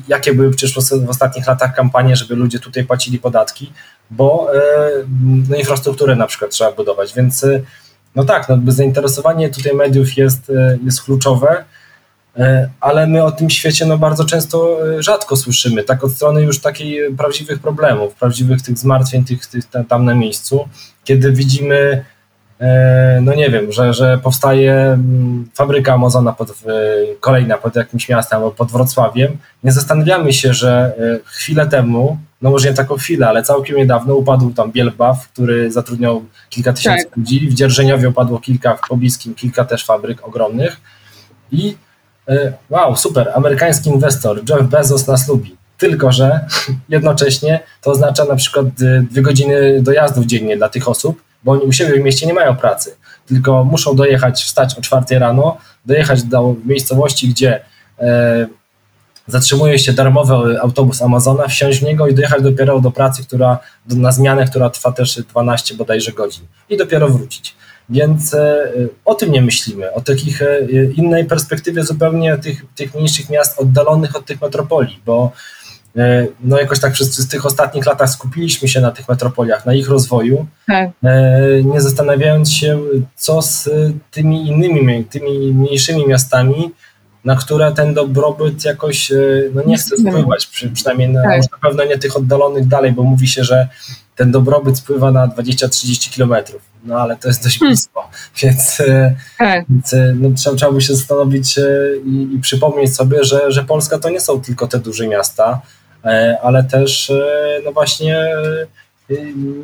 jakie 0.08 0.34
były 0.34 0.51
przecież 0.51 0.74
w 1.06 1.10
ostatnich 1.10 1.47
latach 1.47 1.76
kampanie, 1.76 2.16
żeby 2.16 2.36
ludzie 2.36 2.60
tutaj 2.60 2.84
płacili 2.84 3.20
podatki, 3.20 3.72
bo 4.12 4.47
e, 4.56 4.60
no, 5.49 5.56
infrastrukturę 5.56 6.16
na 6.16 6.28
przykład 6.28 6.51
trzeba 6.51 6.72
budować, 6.72 7.14
więc 7.14 7.43
e, 7.43 7.62
no 8.16 8.24
tak, 8.24 8.49
no, 8.49 8.58
zainteresowanie 8.68 9.49
tutaj 9.49 9.76
mediów 9.76 10.18
jest, 10.18 10.51
jest 10.84 11.04
kluczowe. 11.04 11.64
E, 12.38 12.70
ale 12.82 13.08
my 13.08 13.24
o 13.24 13.32
tym 13.32 13.49
świecie 13.49 13.86
no, 13.86 13.97
bardzo 13.97 14.26
często 14.26 14.88
e, 14.97 15.04
rzadko 15.04 15.36
słyszymy, 15.36 15.84
tak 15.84 16.04
od 16.04 16.12
strony 16.12 16.41
już 16.41 16.60
takiej 16.60 17.16
prawdziwych 17.16 17.60
problemów, 17.60 18.16
prawdziwych 18.16 18.62
tych 18.62 18.78
zmartwień 18.78 19.26
tych, 19.26 19.45
tych 19.45 19.66
tam 19.88 20.06
na 20.06 20.16
miejscu, 20.16 20.68
kiedy 21.04 21.32
widzimy, 21.32 21.76
e, 21.76 22.06
no 23.22 23.34
nie 23.34 23.49
wiem, 23.49 23.72
że, 23.72 23.93
że 23.93 24.18
powstaje 24.24 24.74
mm, 24.74 25.49
fabryka 25.53 25.93
Amazona 25.93 26.34
pod, 26.34 26.53
kolejna 27.20 27.57
pod 27.57 27.76
jakimś 27.76 28.09
miastem 28.09 28.38
albo 28.38 28.51
pod 28.51 28.72
Wrocławiem, 28.72 29.38
nie 29.64 29.72
zastanawiamy 29.72 30.34
się, 30.34 30.53
że 30.53 30.93
chwilę 31.26 31.68
temu, 31.68 32.18
no 32.41 32.49
może 32.49 32.70
nie 32.70 32.76
taką 32.76 32.95
chwilę, 32.95 33.28
ale 33.28 33.43
całkiem 33.43 33.78
niedawno 33.78 34.16
upadł 34.16 34.51
tam 34.53 34.72
Bielbaw, 34.72 35.28
który 35.28 35.72
zatrudniał 35.72 36.26
kilka 36.49 36.74
tysięcy 36.74 37.05
tak. 37.05 37.18
ludzi, 37.18 37.49
w 37.49 37.53
Dzierżeniowie 37.53 38.09
upadło 38.09 38.39
kilka, 38.39 38.76
w 38.76 38.88
pobliskim 38.89 39.36
kilka 39.36 39.66
też 39.66 39.86
fabryk 39.86 40.28
ogromnych 40.28 40.82
i 41.51 41.76
E, 42.28 42.53
wow, 42.70 42.95
super, 42.95 43.32
amerykański 43.36 43.89
inwestor, 43.89 44.41
Jeff 44.49 44.68
Bezos 44.68 45.07
nas 45.07 45.28
lubi. 45.28 45.55
Tylko, 45.78 46.11
że 46.11 46.39
jednocześnie 46.89 47.59
to 47.82 47.91
oznacza 47.91 48.26
na 48.26 48.36
przykład 48.36 48.66
e, 48.66 49.01
dwie 49.11 49.22
godziny 49.22 49.82
dojazdów 49.82 50.26
dziennie 50.26 50.57
dla 50.57 50.70
tych 50.70 50.88
osób, 50.88 51.22
bo 51.44 51.52
oni 51.52 51.62
u 51.62 51.72
siebie 51.72 52.00
w 52.00 52.04
mieście 52.04 52.28
nie 52.28 52.34
mają 52.34 52.56
pracy, 52.56 52.96
tylko 53.26 53.64
muszą 53.64 53.96
dojechać, 53.96 54.44
wstać 54.44 54.78
o 54.78 54.82
czwartej 54.82 55.20
rano, 55.20 55.58
dojechać 55.86 56.24
do 56.24 56.56
miejscowości, 56.66 57.28
gdzie 57.28 57.62
e, 58.00 58.48
zatrzymuje 59.28 59.80
się 59.80 59.94
darmowy 59.94 60.62
autobus 60.62 61.02
Amazona, 61.02 61.48
wsiąść 61.48 61.80
w 61.80 61.84
niego 61.84 62.08
i 62.08 62.14
dojechać 62.14 62.44
dopiero 62.44 62.80
do 62.80 62.91
pracy, 62.91 63.24
która 63.24 63.60
na 63.86 64.12
zmianę, 64.12 64.46
która 64.46 64.70
trwa 64.70 64.91
też 64.91 65.22
12 65.30 65.76
bodajże 65.76 66.12
godzin 66.12 66.46
i 66.70 66.78
dopiero 66.78 67.10
wrócić. 67.10 67.56
Więc 67.89 68.34
e, 68.34 68.72
o 69.06 69.16
tym 69.16 69.32
nie 69.32 69.41
myślimy, 69.41 69.94
o 69.94 70.02
takich 70.02 70.41
e, 70.41 70.66
innej 70.96 71.26
perspektywie 71.26 71.84
zupełnie 71.84 72.38
tych, 72.38 72.66
tych 72.76 72.96
mniejszych 72.96 73.30
miast 73.30 73.60
oddalonych 73.60 74.16
od 74.16 74.26
tych 74.26 74.41
metropolii, 74.41 75.00
bo 75.06 75.32
no 76.44 76.60
jakoś 76.60 76.80
tak 76.80 76.94
przez, 76.94 77.28
tych 77.28 77.46
ostatnich 77.46 77.86
latach 77.86 78.10
skupiliśmy 78.10 78.68
się 78.68 78.82
na 78.82 78.91
tych 78.91 79.10
metropoliach, 79.10 79.66
na 79.66 79.74
ich 79.74 79.89
rozwoju, 79.89 80.46
tak. 80.68 80.89
nie 81.64 81.82
zastanawiając 81.82 82.52
się, 82.52 82.80
co 83.16 83.41
z 83.41 83.70
tymi 84.12 84.48
innymi, 84.48 85.06
tymi 85.06 85.54
mniejszymi 85.54 86.08
miastami, 86.08 86.72
na 87.26 87.36
które 87.36 87.72
ten 87.72 87.94
dobrobyt 87.94 88.66
jakoś 88.66 89.12
no 89.54 89.62
nie 89.66 89.78
chce 89.78 89.96
wpływać, 89.98 90.48
przy, 90.48 90.70
przynajmniej 90.70 91.10
na, 91.10 91.24
tak. 91.24 91.41
na 91.52 91.58
pewno 91.70 91.84
nie 91.86 91.98
tych 91.98 92.18
oddalonych 92.18 92.68
dalej, 92.68 92.91
bo 92.91 93.04
mówi 93.04 93.28
się, 93.28 93.44
że 93.44 93.68
ten 94.16 94.32
dobrobyt 94.32 94.78
spływa 94.78 95.12
na 95.12 95.28
20-30 95.28 96.14
kilometrów, 96.14 96.62
no 96.84 96.96
ale 96.96 97.18
to 97.18 97.28
jest 97.28 97.44
dość 97.44 97.60
hmm. 97.60 97.72
blisko, 97.72 98.10
więc, 98.41 98.80
e, 98.80 99.16
tak. 99.38 99.66
więc 99.70 99.94
e, 99.94 100.16
no, 100.20 100.30
trzeba, 100.36 100.56
trzeba 100.56 100.72
by 100.72 100.82
się 100.82 100.96
zastanowić 100.96 101.58
e, 101.58 101.64
i, 102.06 102.36
i, 102.36 102.39
przypomnieć 102.39 102.96
sobie, 102.96 103.24
że, 103.24 103.52
że 103.52 103.64
Polska 103.64 104.00
to 104.00 104.10
nie 104.10 104.22
są 104.22 104.41
tylko 104.41 104.68
te 104.68 104.80
duże 104.80 105.08
miasta, 105.08 105.62
ale 106.41 106.64
też 106.64 107.12
no 107.66 107.72
właśnie 107.72 108.36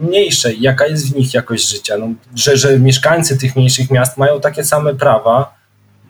mniejsze, 0.02 0.54
jaka 0.54 0.88
jest 0.88 1.14
w 1.14 1.16
nich 1.16 1.34
jakość 1.34 1.70
życia, 1.70 1.98
no, 1.98 2.08
że, 2.36 2.58
że 2.58 2.80
mieszkańcy 2.80 3.38
tych 3.38 3.56
mniejszych 3.56 3.92
miast 3.92 4.18
mają 4.18 4.42
takie 4.42 4.64
same 4.64 4.96
prawa, 4.96 5.56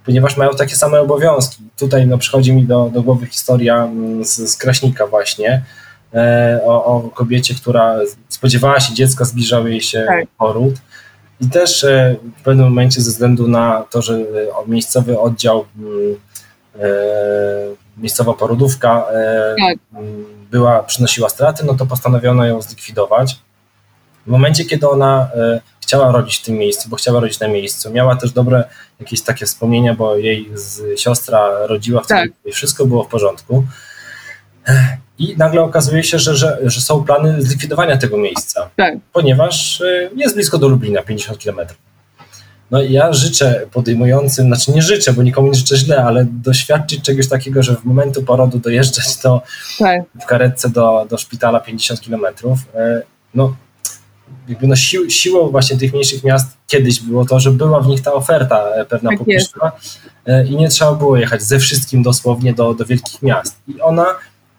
ponieważ 0.05 0.37
mają 0.37 0.51
takie 0.51 0.75
same 0.75 1.01
obowiązki. 1.01 1.57
Tutaj 1.79 2.07
no, 2.07 2.17
przychodzi 2.17 2.53
mi 2.53 2.63
do, 2.63 2.89
do 2.93 3.03
głowy 3.03 3.25
historia 3.25 3.83
mm, 3.83 4.25
z, 4.25 4.37
z 4.37 4.57
Kraśnika 4.57 5.07
właśnie, 5.07 5.63
E, 6.13 6.59
o, 6.65 6.85
o 6.85 7.09
kobiecie, 7.09 7.55
która 7.55 7.95
spodziewała 8.29 8.79
się 8.79 8.93
dziecka, 8.93 9.25
zbliżał 9.25 9.67
jej 9.67 9.81
się 9.81 10.03
tak. 10.07 10.27
poród. 10.37 10.75
I 11.41 11.49
też 11.49 11.83
e, 11.83 12.15
w 12.39 12.43
pewnym 12.43 12.65
momencie 12.65 13.01
ze 13.01 13.11
względu 13.11 13.47
na 13.47 13.85
to, 13.91 14.01
że 14.01 14.15
e, 14.15 14.25
miejscowy 14.67 15.19
oddział, 15.19 15.65
mm, 15.77 16.15
miejscowa 17.99 18.33
porodówka 18.33 19.05
tak. 19.57 19.77
Mm, 19.93 20.25
była, 20.51 20.83
przynosiła 20.83 21.29
straty, 21.29 21.65
no 21.65 21.73
to 21.73 21.85
postanowiono 21.85 22.45
ją 22.45 22.61
zlikwidować. 22.61 23.39
W 24.27 24.29
momencie, 24.29 24.65
kiedy 24.65 24.89
ona 24.89 25.29
chciała 25.81 26.11
rodzić 26.11 26.37
w 26.37 26.43
tym 26.43 26.55
miejscu, 26.55 26.89
bo 26.89 26.95
chciała 26.95 27.19
rodzić 27.19 27.39
na 27.39 27.47
miejscu, 27.47 27.91
miała 27.91 28.15
też 28.15 28.31
dobre 28.31 28.63
jakieś 28.99 29.21
takie 29.21 29.45
wspomnienia, 29.45 29.95
bo 29.95 30.15
jej 30.17 30.49
siostra 30.97 31.67
rodziła 31.67 32.01
wtedy 32.01 32.21
tak. 32.21 32.31
i 32.45 32.51
wszystko 32.51 32.85
było 32.85 33.03
w 33.03 33.07
porządku 33.07 33.63
i 35.19 35.35
nagle 35.37 35.61
okazuje 35.61 36.03
się, 36.03 36.19
że, 36.19 36.35
że, 36.35 36.57
że 36.63 36.81
są 36.81 37.03
plany 37.03 37.41
zlikwidowania 37.41 37.97
tego 37.97 38.17
miejsca, 38.17 38.69
tak. 38.75 38.95
ponieważ 39.13 39.83
jest 40.15 40.35
blisko 40.35 40.57
do 40.57 40.67
Lublina, 40.67 41.01
50 41.03 41.39
kilometrów. 41.39 41.88
No 42.71 42.81
i 42.81 42.91
ja 42.91 43.13
życzę 43.13 43.67
podejmującym, 43.71 44.47
znaczy 44.47 44.71
nie 44.71 44.81
życzę, 44.81 45.13
bo 45.13 45.23
nikomu 45.23 45.47
nie 45.47 45.53
życzę 45.53 45.77
źle, 45.77 46.03
ale 46.03 46.25
doświadczyć 46.25 47.03
czegoś 47.03 47.29
takiego, 47.29 47.63
że 47.63 47.75
w 47.75 47.83
momentu 47.83 48.23
porodu 48.23 48.59
dojeżdżać 48.59 49.17
do, 49.23 49.41
tak. 49.79 50.01
w 50.21 50.25
karetce 50.25 50.69
do, 50.69 51.07
do 51.09 51.17
szpitala 51.17 51.59
50 51.59 52.01
kilometrów, 52.01 52.59
y, 52.59 53.01
no 53.33 53.55
jakby 54.47 54.67
no 54.67 54.75
sił, 54.75 55.09
siłą 55.09 55.49
właśnie 55.49 55.77
tych 55.77 55.93
mniejszych 55.93 56.23
miast 56.23 56.57
kiedyś 56.67 57.01
było 57.01 57.25
to, 57.25 57.39
że 57.39 57.51
była 57.51 57.81
w 57.81 57.87
nich 57.87 58.01
ta 58.01 58.13
oferta 58.13 58.69
e, 58.69 58.85
pewna 58.85 59.09
tak 59.09 59.19
publiczna 59.19 59.71
e, 60.25 60.45
i 60.45 60.55
nie 60.55 60.69
trzeba 60.69 60.91
było 60.91 61.17
jechać 61.17 61.43
ze 61.43 61.59
wszystkim 61.59 62.03
dosłownie 62.03 62.53
do, 62.53 62.73
do 62.73 62.85
wielkich 62.85 63.21
miast. 63.21 63.55
I 63.67 63.81
ona 63.81 64.05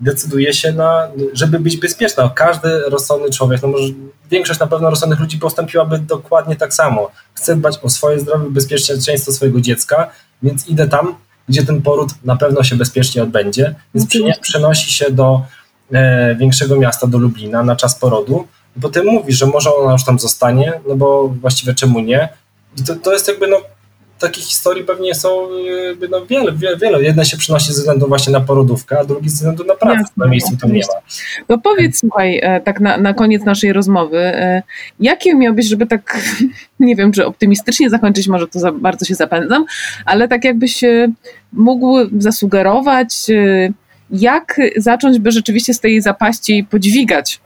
decyduje 0.00 0.54
się 0.54 0.72
na, 0.72 1.08
żeby 1.32 1.60
być 1.60 1.76
bezpieczna. 1.76 2.30
Każdy 2.34 2.80
rozsądny 2.80 3.30
człowiek, 3.30 3.62
no 3.62 3.68
może 3.68 3.84
większość 4.30 4.60
na 4.60 4.66
pewno 4.66 4.90
rozsądnych 4.90 5.20
ludzi 5.20 5.38
postąpiłaby 5.38 5.98
dokładnie 5.98 6.56
tak 6.56 6.74
samo. 6.74 7.10
Chcę 7.34 7.56
dbać 7.56 7.78
o 7.82 7.90
swoje 7.90 8.20
zdrowie, 8.20 8.50
bezpieczeństwo 8.50 9.32
swojego 9.32 9.60
dziecka, 9.60 10.10
więc 10.42 10.68
idę 10.68 10.88
tam, 10.88 11.14
gdzie 11.48 11.62
ten 11.62 11.82
poród 11.82 12.10
na 12.24 12.36
pewno 12.36 12.62
się 12.62 12.76
bezpiecznie 12.76 13.22
odbędzie, 13.22 13.74
więc 13.94 14.06
przenosi 14.40 14.92
się 14.92 15.10
do 15.10 15.42
e, 15.92 16.34
większego 16.34 16.76
miasta, 16.76 17.06
do 17.06 17.18
Lublina 17.18 17.62
na 17.62 17.76
czas 17.76 17.98
porodu, 17.98 18.48
bo 18.76 18.88
ty 18.88 19.02
mówisz, 19.02 19.38
że 19.38 19.46
może 19.46 19.74
ona 19.74 19.92
już 19.92 20.04
tam 20.04 20.18
zostanie, 20.18 20.80
no 20.88 20.96
bo 20.96 21.28
właściwie 21.28 21.74
czemu 21.74 22.00
nie? 22.00 22.28
I 22.78 22.84
to, 22.84 22.96
to 22.96 23.12
jest 23.12 23.28
jakby 23.28 23.46
no 23.46 23.56
takich 24.20 24.44
historii 24.44 24.84
pewnie 24.84 25.14
są 25.14 25.48
no, 26.10 26.26
wiele, 26.26 26.52
wiele, 26.52 26.76
wiele. 26.76 27.02
Jedna 27.02 27.24
się 27.24 27.36
przynosi 27.36 27.72
ze 27.72 27.80
względu 27.80 28.08
właśnie 28.08 28.32
na 28.32 28.40
porodówkę, 28.40 28.98
a 28.98 29.04
drugi 29.04 29.28
ze 29.28 29.34
względu 29.34 29.64
na 29.64 29.74
pracę. 29.74 29.98
Jasne, 29.98 30.24
na 30.24 30.26
miejscu 30.26 30.56
tam 30.56 30.72
nie 30.72 30.80
ma. 30.80 31.00
No 31.48 31.58
powiedz, 31.58 31.98
słuchaj, 32.00 32.40
e, 32.42 32.60
tak 32.60 32.80
na, 32.80 32.96
na 32.96 33.14
koniec 33.14 33.44
naszej 33.44 33.72
rozmowy, 33.72 34.18
e, 34.18 34.62
jakie 35.00 35.34
miałbyś, 35.34 35.66
żeby 35.66 35.86
tak, 35.86 36.18
nie 36.80 36.96
wiem, 36.96 37.12
czy 37.12 37.26
optymistycznie 37.26 37.90
zakończyć, 37.90 38.28
może 38.28 38.48
to 38.48 38.58
za 38.58 38.72
bardzo 38.72 39.04
się 39.04 39.14
zapędzam, 39.14 39.64
ale 40.04 40.28
tak 40.28 40.44
jakbyś 40.44 40.84
e, 40.84 41.08
mógł 41.52 41.96
zasugerować, 42.18 43.14
jak 44.10 44.60
zacząć, 44.76 45.18
by 45.18 45.30
rzeczywiście 45.30 45.74
z 45.74 45.80
tej 45.80 46.02
zapaści 46.02 46.66
podźwigać 46.70 47.40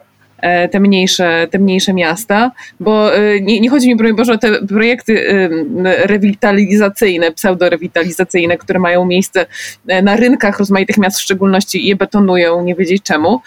te 0.73 0.81
mniejsze, 0.81 1.49
te 1.51 1.59
mniejsze 1.59 1.93
miasta, 1.93 2.53
bo 2.81 3.17
e, 3.17 3.41
nie, 3.41 3.61
nie 3.61 3.71
chodzi 3.71 3.89
mi, 3.89 3.97
broń 3.97 4.17
Boże, 4.17 4.33
o 4.33 4.39
te 4.39 4.67
projekty 4.67 5.29
e, 5.29 5.49
rewitalizacyjne, 6.07 7.31
pseudo-rewitalizacyjne, 7.31 8.59
które 8.59 8.79
mają 8.79 9.05
miejsce 9.05 9.47
na 10.03 10.17
rynkach 10.17 10.59
rozmaitych 10.59 10.99
miast, 10.99 11.19
w 11.19 11.23
szczególności 11.23 11.87
je 11.87 11.97
betonują, 11.97 12.63
nie 12.63 12.75
wiedzieć 12.75 13.03
czemu, 13.03 13.41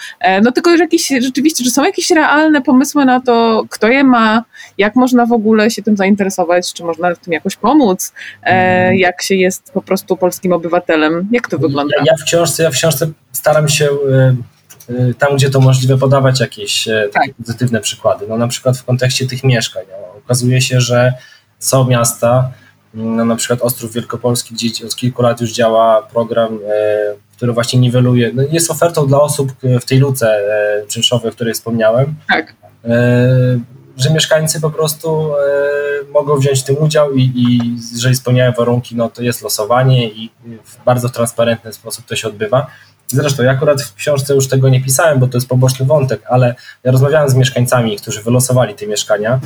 no 0.43 0.51
tylko 0.51 0.71
już 0.71 0.79
jakieś, 0.79 1.07
rzeczywiście, 1.07 1.63
że 1.63 1.71
są 1.71 1.83
jakieś 1.83 2.11
realne 2.11 2.61
pomysły 2.61 3.05
na 3.05 3.21
to, 3.21 3.63
kto 3.69 3.87
je 3.87 4.03
ma, 4.03 4.43
jak 4.77 4.95
można 4.95 5.25
w 5.25 5.31
ogóle 5.31 5.71
się 5.71 5.83
tym 5.83 5.97
zainteresować, 5.97 6.73
czy 6.73 6.83
można 6.83 7.15
w 7.15 7.19
tym 7.19 7.33
jakoś 7.33 7.55
pomóc, 7.55 8.13
jak 8.93 9.21
się 9.21 9.35
jest 9.35 9.71
po 9.73 9.81
prostu 9.81 10.17
polskim 10.17 10.53
obywatelem, 10.53 11.27
jak 11.31 11.47
to 11.47 11.57
wygląda? 11.57 11.95
Ja 12.05 12.13
w 12.21 12.23
książce, 12.23 12.63
ja 12.63 12.69
w 12.69 12.73
książce 12.73 13.07
staram 13.31 13.69
się 13.69 13.87
tam, 15.17 15.35
gdzie 15.35 15.49
to 15.49 15.59
możliwe, 15.59 15.97
podawać 15.97 16.39
jakieś 16.39 16.85
takie 17.13 17.31
tak. 17.31 17.35
pozytywne 17.45 17.81
przykłady. 17.81 18.25
No, 18.29 18.37
na 18.37 18.47
przykład 18.47 18.77
w 18.77 18.85
kontekście 18.85 19.27
tych 19.27 19.43
mieszkań. 19.43 19.83
No, 19.91 20.17
okazuje 20.25 20.61
się, 20.61 20.81
że 20.81 21.13
są 21.59 21.87
miasta, 21.87 22.51
no, 22.93 23.25
na 23.25 23.35
przykład 23.35 23.61
Ostrów 23.61 23.93
Wielkopolski, 23.93 24.55
gdzie 24.55 24.85
od 24.85 24.95
kilku 24.95 25.21
lat 25.21 25.41
już 25.41 25.51
działa 25.51 26.01
program, 26.01 26.59
e, 26.69 27.13
który 27.35 27.53
właśnie 27.53 27.79
niweluje, 27.79 28.31
no, 28.33 28.43
jest 28.51 28.71
ofertą 28.71 29.07
dla 29.07 29.21
osób 29.21 29.51
w 29.81 29.85
tej 29.85 29.99
luce 29.99 30.41
czynszowej, 30.87 31.31
o 31.31 31.33
której 31.33 31.53
wspomniałem. 31.53 32.15
Tak. 32.29 32.55
że 33.97 34.09
mieszkańcy 34.13 34.61
po 34.61 34.69
prostu 34.69 35.31
mogą 36.13 36.37
wziąć 36.37 36.59
w 36.59 36.63
tym 36.63 36.77
udział 36.77 37.13
i, 37.13 37.21
i 37.21 37.59
jeżeli 37.91 38.15
spełniają 38.15 38.51
warunki, 38.51 38.95
no 38.95 39.09
to 39.09 39.23
jest 39.23 39.41
losowanie 39.41 40.09
i 40.09 40.29
w 40.63 40.83
bardzo 40.85 41.09
transparentny 41.09 41.73
sposób 41.73 42.05
to 42.05 42.15
się 42.15 42.27
odbywa. 42.27 42.67
Zresztą 43.07 43.43
ja 43.43 43.51
akurat 43.51 43.81
w 43.81 43.95
książce 43.95 44.33
już 44.35 44.47
tego 44.47 44.69
nie 44.69 44.81
pisałem, 44.81 45.19
bo 45.19 45.27
to 45.27 45.37
jest 45.37 45.47
poboczny 45.47 45.85
wątek, 45.85 46.21
ale 46.29 46.55
ja 46.83 46.91
rozmawiałem 46.91 47.29
z 47.29 47.35
mieszkańcami, 47.35 47.97
którzy 47.97 48.23
wylosowali 48.23 48.75
te 48.75 48.87
mieszkania 48.87 49.39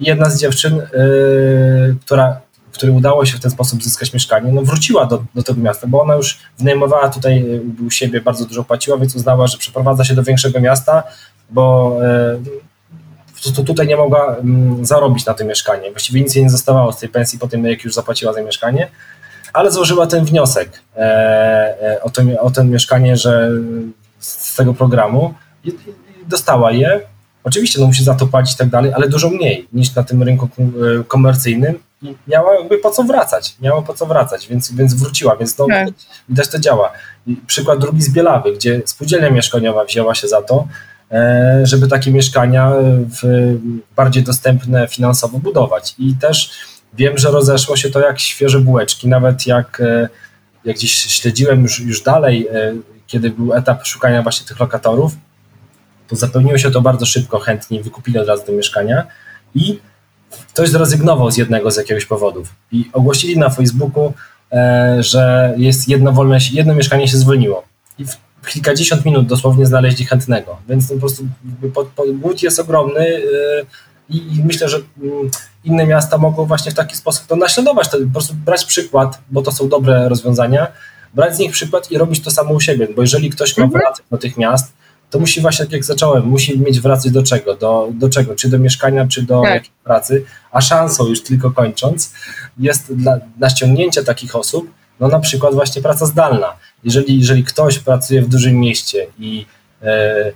i 0.00 0.04
jedna 0.04 0.30
z 0.30 0.40
dziewczyn, 0.40 0.76
yy, 0.76 1.96
która, 2.00 2.40
której 2.72 2.96
udało 2.96 3.26
się 3.26 3.36
w 3.36 3.40
ten 3.40 3.50
sposób 3.50 3.82
zyskać 3.82 4.12
mieszkanie, 4.12 4.52
no 4.52 4.62
wróciła 4.62 5.06
do, 5.06 5.24
do 5.34 5.42
tego 5.42 5.60
miasta, 5.60 5.86
bo 5.86 6.02
ona 6.02 6.14
już 6.14 6.38
wynajmowała 6.58 7.08
tutaj 7.08 7.44
yy, 7.44 7.86
u 7.86 7.90
siebie, 7.90 8.20
bardzo 8.20 8.44
dużo 8.44 8.64
płaciła, 8.64 8.98
więc 8.98 9.14
uznała, 9.14 9.46
że 9.46 9.58
przeprowadza 9.58 10.04
się 10.04 10.14
do 10.14 10.22
większego 10.22 10.60
miasta, 10.60 11.02
bo 11.50 11.96
yy, 13.54 13.64
tutaj 13.64 13.86
nie 13.86 13.96
mogła 13.96 14.36
mm, 14.36 14.84
zarobić 14.84 15.26
na 15.26 15.34
to 15.34 15.44
mieszkanie. 15.44 15.90
Właściwie 15.90 16.20
nic 16.20 16.34
jej 16.34 16.44
nie 16.44 16.50
zostawało 16.50 16.92
z 16.92 16.98
tej 16.98 17.08
pensji 17.08 17.38
po 17.38 17.48
tym, 17.48 17.64
jak 17.64 17.84
już 17.84 17.94
zapłaciła 17.94 18.32
za 18.32 18.42
mieszkanie 18.42 18.88
ale 19.54 19.70
złożyła 19.70 20.06
ten 20.06 20.24
wniosek 20.24 20.82
e, 20.96 21.00
e, 21.00 22.02
o, 22.02 22.10
to, 22.10 22.22
o 22.40 22.50
ten 22.50 22.70
mieszkanie, 22.70 23.16
że 23.16 23.50
z 24.18 24.56
tego 24.56 24.74
programu 24.74 25.34
i, 25.64 25.72
dostała 26.28 26.72
je. 26.72 27.00
Oczywiście 27.44 27.80
no, 27.80 27.86
musi 27.86 28.04
za 28.04 28.14
to 28.14 28.26
płacić 28.26 28.54
i 28.54 28.58
tak 28.58 28.68
dalej, 28.68 28.92
ale 28.94 29.08
dużo 29.08 29.30
mniej 29.30 29.68
niż 29.72 29.94
na 29.94 30.02
tym 30.02 30.22
rynku 30.22 30.48
e, 31.00 31.04
komercyjnym 31.04 31.78
i 32.02 32.14
miała 32.28 32.54
jakby 32.54 32.78
po 32.78 32.90
co 32.90 33.02
wracać, 33.04 33.56
miała 33.60 33.82
po 33.82 33.94
co 33.94 34.06
wracać, 34.06 34.48
więc, 34.48 34.72
więc 34.72 34.94
wróciła, 34.94 35.36
więc 35.36 35.56
to 35.56 35.66
tak. 35.66 35.88
widać 36.28 36.48
to 36.48 36.58
działa. 36.58 36.92
Przykład 37.46 37.78
drugi 37.78 38.02
z 38.02 38.12
Bielawy, 38.12 38.52
gdzie 38.52 38.82
spółdzielnia 38.86 39.30
mieszkaniowa 39.30 39.84
wzięła 39.84 40.14
się 40.14 40.28
za 40.28 40.42
to, 40.42 40.68
żeby 41.62 41.88
takie 41.88 42.10
mieszkania 42.10 42.72
bardziej 43.96 44.22
dostępne 44.22 44.88
finansowo 44.88 45.38
budować 45.38 45.94
i 45.98 46.14
też 46.20 46.50
wiem, 46.96 47.18
że 47.18 47.30
rozeszło 47.30 47.76
się 47.76 47.90
to 47.90 48.00
jak 48.00 48.20
świeże 48.20 48.60
bułeczki, 48.60 49.08
nawet 49.08 49.46
jak, 49.46 49.80
e, 49.80 50.08
jak 50.64 50.76
gdzieś 50.76 50.92
śledziłem 50.92 51.62
już, 51.62 51.80
już 51.80 52.02
dalej, 52.02 52.48
e, 52.48 52.74
kiedy 53.06 53.30
był 53.30 53.54
etap 53.54 53.86
szukania 53.86 54.22
właśnie 54.22 54.46
tych 54.46 54.60
lokatorów, 54.60 55.12
to 56.08 56.16
zapełniło 56.16 56.58
się 56.58 56.70
to 56.70 56.80
bardzo 56.80 57.06
szybko, 57.06 57.38
chętni 57.38 57.82
wykupili 57.82 58.18
od 58.18 58.28
razu 58.28 58.42
te 58.46 58.52
mieszkania 58.52 59.06
i 59.54 59.80
ktoś 60.48 60.68
zrezygnował 60.68 61.30
z 61.30 61.36
jednego 61.36 61.70
z 61.70 61.76
jakiegoś 61.76 62.04
powodów. 62.04 62.54
I 62.72 62.90
ogłosili 62.92 63.38
na 63.38 63.50
Facebooku, 63.50 64.12
e, 64.52 64.96
że 65.02 65.54
jest 65.56 65.88
jedno 65.88 66.12
wolne, 66.12 66.38
jedno 66.52 66.74
mieszkanie 66.74 67.08
się 67.08 67.16
zwolniło. 67.16 67.64
I 67.98 68.04
w 68.42 68.46
kilkadziesiąt 68.48 69.04
minut 69.04 69.26
dosłownie 69.26 69.66
znaleźli 69.66 70.04
chętnego, 70.04 70.56
więc 70.68 70.88
po 70.88 70.96
prostu 70.96 71.24
głód 72.14 72.42
jest 72.42 72.60
ogromny, 72.60 73.22
i, 74.08 74.42
myślę, 74.44 74.68
że 74.68 74.76
mm, 75.02 75.30
inne 75.64 75.86
miasta 75.86 76.18
mogą 76.18 76.44
właśnie 76.44 76.72
w 76.72 76.74
taki 76.74 76.96
sposób 76.96 77.26
to 77.26 77.36
naśladować, 77.36 77.88
to 77.88 77.98
po 77.98 78.12
prostu 78.12 78.34
brać 78.34 78.64
przykład, 78.64 79.18
bo 79.30 79.42
to 79.42 79.52
są 79.52 79.68
dobre 79.68 80.08
rozwiązania, 80.08 80.66
brać 81.14 81.36
z 81.36 81.38
nich 81.38 81.52
przykład 81.52 81.90
i 81.90 81.98
robić 81.98 82.20
to 82.20 82.30
samo 82.30 82.54
u 82.54 82.60
siebie, 82.60 82.88
bo 82.96 83.02
jeżeli 83.02 83.30
ktoś 83.30 83.56
ma 83.56 83.64
mhm. 83.64 83.82
wracać 83.82 84.04
do 84.10 84.18
tych 84.18 84.36
miast, 84.36 84.72
to 85.10 85.18
musi 85.18 85.40
właśnie, 85.40 85.64
tak 85.64 85.72
jak 85.72 85.84
zacząłem, 85.84 86.24
musi 86.24 86.58
mieć 86.58 86.80
wracać 86.80 87.12
do 87.12 87.22
czego? 87.22 87.54
Do, 87.54 87.88
do 87.92 88.08
czego? 88.08 88.34
Czy 88.34 88.48
do 88.48 88.58
mieszkania, 88.58 89.06
czy 89.06 89.22
do 89.22 89.42
tak. 89.42 89.62
pracy? 89.84 90.24
A 90.52 90.60
szansą, 90.60 91.06
już 91.06 91.22
tylko 91.22 91.50
kończąc, 91.50 92.12
jest 92.58 92.94
dla, 92.94 93.18
dla 93.36 93.50
ściągnięcia 93.50 94.02
takich 94.02 94.36
osób, 94.36 94.70
no 95.00 95.08
na 95.08 95.20
przykład 95.20 95.54
właśnie 95.54 95.82
praca 95.82 96.06
zdalna. 96.06 96.56
Jeżeli, 96.84 97.18
jeżeli 97.20 97.44
ktoś 97.44 97.78
pracuje 97.78 98.22
w 98.22 98.28
dużym 98.28 98.54
mieście 98.54 99.06
i 99.18 99.46
e, 99.82 100.32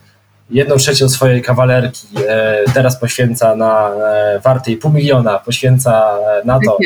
jedną 0.50 0.76
trzecią 0.76 1.08
swojej 1.08 1.42
kawalerki 1.42 2.06
e, 2.28 2.64
teraz 2.74 3.00
poświęca 3.00 3.56
na 3.56 3.90
e, 3.90 4.40
wartej 4.44 4.76
pół 4.76 4.92
miliona, 4.92 5.38
poświęca 5.38 6.18
e, 6.18 6.44
na 6.44 6.60
to, 6.60 6.78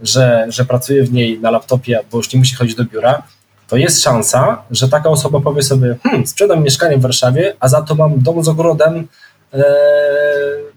że, 0.00 0.46
że 0.48 0.64
pracuje 0.64 1.04
w 1.04 1.12
niej 1.12 1.40
na 1.40 1.50
laptopie, 1.50 2.00
bo 2.10 2.18
już 2.18 2.32
nie 2.32 2.38
musi 2.38 2.54
chodzić 2.54 2.76
do 2.76 2.84
biura, 2.84 3.22
to 3.68 3.76
jest 3.76 4.02
szansa, 4.02 4.62
że 4.70 4.88
taka 4.88 5.10
osoba 5.10 5.40
powie 5.40 5.62
sobie, 5.62 5.96
hmm, 6.02 6.26
sprzedam 6.26 6.62
mieszkanie 6.62 6.98
w 6.98 7.00
Warszawie, 7.00 7.54
a 7.60 7.68
za 7.68 7.82
to 7.82 7.94
mam 7.94 8.20
dom 8.22 8.44
z 8.44 8.48
ogrodem 8.48 9.08
e, 9.54 9.64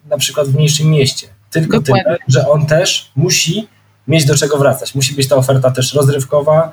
na 0.10 0.18
przykład 0.18 0.48
w 0.48 0.56
mniejszym 0.56 0.88
mieście. 0.88 1.28
Tylko 1.52 1.80
Dokładnie. 1.80 2.04
tyle, 2.04 2.18
że 2.28 2.50
on 2.50 2.66
też 2.66 3.12
musi 3.16 3.68
mieć 4.08 4.26
do 4.26 4.36
czego 4.36 4.58
wracać. 4.58 4.96
Musi 4.96 5.16
być 5.16 5.28
ta 5.28 5.36
oferta 5.36 5.72
też 5.72 5.94
rozrywkowa, 5.94 6.72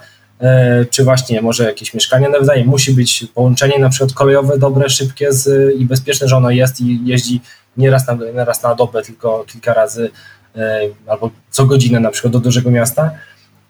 czy 0.90 1.04
właśnie 1.04 1.42
może 1.42 1.64
jakieś 1.64 1.94
mieszkanie 1.94 2.28
nawzajem. 2.28 2.68
Musi 2.68 2.92
być 2.92 3.26
połączenie 3.34 3.78
na 3.78 3.88
przykład 3.88 4.12
kolejowe 4.12 4.58
dobre, 4.58 4.88
szybkie 4.88 5.32
z, 5.32 5.74
i 5.76 5.86
bezpieczne, 5.86 6.28
że 6.28 6.36
ono 6.36 6.50
jest 6.50 6.80
i 6.80 7.00
jeździ 7.04 7.40
nie 7.76 7.90
raz 7.90 8.06
na, 8.06 8.14
nie 8.14 8.44
raz 8.44 8.62
na 8.62 8.74
dobę, 8.74 9.02
tylko 9.02 9.44
kilka 9.48 9.74
razy 9.74 10.10
e, 10.56 10.80
albo 11.06 11.30
co 11.50 11.66
godzinę 11.66 12.00
na 12.00 12.10
przykład 12.10 12.32
do 12.32 12.40
dużego 12.40 12.70
miasta, 12.70 13.10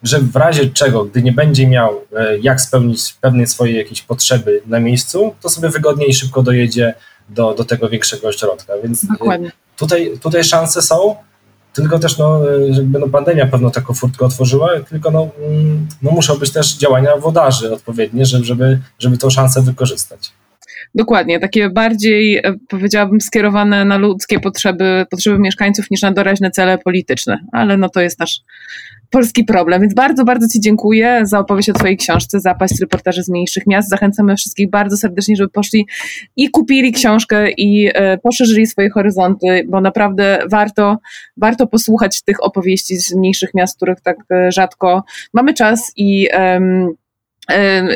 że 0.03 0.19
w 0.19 0.37
razie 0.37 0.67
czego, 0.67 1.05
gdy 1.05 1.23
nie 1.23 1.33
będzie 1.33 1.67
miał 1.67 2.01
e, 2.17 2.39
jak 2.39 2.61
spełnić 2.61 3.15
pewne 3.21 3.47
swoje 3.47 3.79
jakieś 3.79 4.03
potrzeby 4.03 4.63
na 4.67 4.81
miejscu, 4.81 5.35
to 5.41 5.49
sobie 5.49 5.69
wygodnie 5.69 6.07
i 6.07 6.15
szybko 6.15 6.43
dojedzie 6.43 6.95
do, 7.29 7.55
do 7.55 7.65
tego 7.65 7.89
większego 7.89 8.29
ośrodka. 8.29 8.73
Więc 8.83 9.07
tutaj, 9.77 10.13
tutaj 10.23 10.45
szanse 10.45 10.83
są, 10.83 11.17
tylko 11.73 11.99
też 11.99 12.19
no, 12.19 12.41
jakby 12.71 12.99
no 12.99 13.09
pandemia 13.09 13.47
pewno 13.47 13.71
taką 13.71 13.95
furtkę 13.95 14.25
otworzyła, 14.25 14.69
tylko 14.89 15.11
no, 15.11 15.29
mm, 15.39 15.89
no 16.03 16.11
muszą 16.11 16.39
być 16.39 16.51
też 16.51 16.77
działania 16.77 17.17
wodarzy 17.17 17.75
odpowiednie, 17.75 18.27
żeby, 18.27 18.45
żeby, 18.45 18.81
żeby 18.99 19.19
tą 19.19 19.31
szansę 19.31 19.63
wykorzystać. 19.63 20.33
Dokładnie, 20.95 21.41
takie 21.41 21.71
bardziej 21.71 22.37
e, 22.37 22.43
powiedziałabym 22.69 23.21
skierowane 23.21 23.85
na 23.85 23.97
ludzkie 23.97 24.41
potrzeby, 24.41 25.07
potrzeby 25.11 25.39
mieszkańców 25.39 25.91
niż 25.91 26.03
na 26.03 26.13
doraźne 26.13 26.51
cele 26.51 26.79
polityczne, 26.79 27.39
ale 27.53 27.77
no 27.77 27.89
to 27.89 28.01
jest 28.01 28.19
nasz 28.19 28.41
polski 29.13 29.45
problem. 29.45 29.81
Więc 29.81 29.95
bardzo, 29.95 30.25
bardzo 30.25 30.49
Ci 30.49 30.61
dziękuję 30.61 31.21
za 31.23 31.39
opowieść 31.39 31.71
o 31.71 31.73
Twojej 31.73 31.97
książce 31.97 32.41
Zapaść 32.41 32.81
reportaży 32.81 33.23
z 33.23 33.29
mniejszych 33.29 33.67
miast. 33.67 33.89
Zachęcamy 33.89 34.37
wszystkich 34.37 34.71
bardzo 34.71 34.97
serdecznie, 34.97 35.37
żeby 35.37 35.51
poszli 35.51 35.87
i 36.37 36.51
kupili 36.51 36.93
książkę 36.93 37.51
i 37.51 37.91
e, 37.95 38.19
poszerzyli 38.19 38.67
swoje 38.67 38.91
horyzonty, 38.91 39.67
bo 39.69 39.81
naprawdę 39.81 40.39
warto, 40.51 40.99
warto 41.37 41.67
posłuchać 41.67 42.23
tych 42.23 42.45
opowieści 42.45 42.97
z 42.97 43.15
mniejszych 43.15 43.55
miast, 43.55 43.77
których 43.77 44.01
tak 44.01 44.17
e, 44.31 44.53
rzadko 44.53 45.05
mamy 45.33 45.55
czas 45.55 45.93
i 45.97 46.29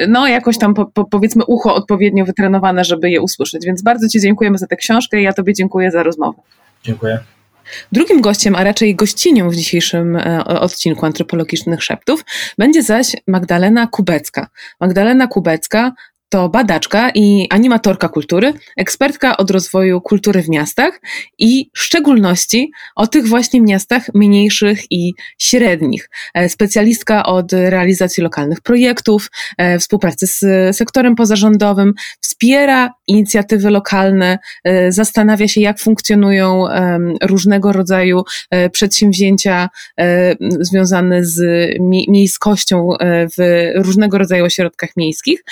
no 0.09 0.28
jakoś 0.28 0.59
tam 0.59 0.74
po, 0.74 0.86
po, 0.86 1.05
powiedzmy 1.05 1.44
ucho 1.44 1.74
odpowiednio 1.74 2.24
wytrenowane, 2.24 2.84
żeby 2.84 3.11
je 3.11 3.20
usłyszeć. 3.20 3.66
Więc 3.66 3.82
bardzo 3.82 4.09
Ci 4.09 4.20
dziękujemy 4.20 4.59
za 4.59 4.66
tę 4.66 4.76
książkę 4.76 5.20
i 5.20 5.22
ja 5.22 5.32
Tobie 5.32 5.55
dziękuję 5.55 5.90
za 5.90 6.03
rozmowę. 6.03 6.38
Dziękuję. 6.82 7.18
Drugim 7.92 8.20
gościem, 8.20 8.55
a 8.55 8.64
raczej 8.64 8.94
gościnią 8.94 9.51
w 9.51 9.55
dzisiejszym 9.55 10.16
e, 10.16 10.44
odcinku 10.44 11.07
Antropologicznych 11.07 11.82
Szeptów 11.82 12.24
będzie 12.59 12.82
zaś 12.82 13.16
Magdalena 13.26 13.86
Kubecka. 13.86 14.49
Magdalena 14.80 15.26
Kubecka 15.26 15.92
to 16.28 16.48
badaczka 16.48 17.10
i 17.14 17.46
animatorka 17.50 18.08
kultury, 18.08 18.52
ekspertka 18.76 19.36
od 19.36 19.50
rozwoju 19.50 20.00
kultury 20.00 20.42
w 20.42 20.48
miastach 20.48 21.00
i 21.38 21.70
w 21.74 21.78
szczególności 21.78 22.70
o 22.96 23.06
tych 23.06 23.28
właśnie 23.28 23.60
miastach 23.60 24.14
mniejszych 24.14 24.80
i 24.90 25.12
średnich. 25.38 26.10
E, 26.34 26.48
specjalistka 26.48 27.26
od 27.26 27.52
realizacji 27.52 28.22
lokalnych 28.22 28.60
projektów, 28.60 29.30
e, 29.58 29.78
współpracy 29.78 30.26
z 30.26 30.40
sektorem 30.76 31.14
pozarządowym, 31.14 31.94
wspiera 32.20 32.90
inicjatywy 33.06 33.70
lokalne, 33.70 34.38
e, 34.64 34.92
zastanawia 34.92 35.48
się, 35.48 35.60
jak 35.60 35.78
funkcjonują 35.78 36.64
różnego 37.22 37.72
rodzaju 37.72 38.22
przedsięwzięcia 38.72 39.68
związane 40.60 41.24
z 41.24 41.40
miejskością 42.08 42.88
w 43.38 43.70
różnego 43.74 44.18
rodzaju 44.18 44.44
ośrodkach 44.44 44.90
miejskich 44.96 45.44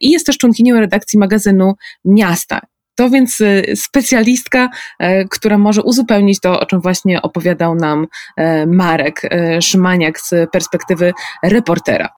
i 0.00 0.09
jest 0.12 0.26
też 0.26 0.38
członkinią 0.38 0.80
redakcji 0.80 1.18
magazynu 1.18 1.74
Miasta. 2.04 2.60
To 3.00 3.10
więc 3.10 3.40
y, 3.40 3.62
specjalistka, 3.76 4.68
y, 5.02 5.06
która 5.30 5.58
może 5.58 5.82
uzupełnić 5.82 6.40
to, 6.40 6.60
o 6.60 6.66
czym 6.66 6.80
właśnie 6.80 7.22
opowiadał 7.22 7.74
nam 7.74 8.02
y, 8.04 8.66
Marek 8.66 9.22
Szymaniak 9.60 10.20
z 10.20 10.34
perspektywy 10.52 11.12
reportera. 11.42 12.08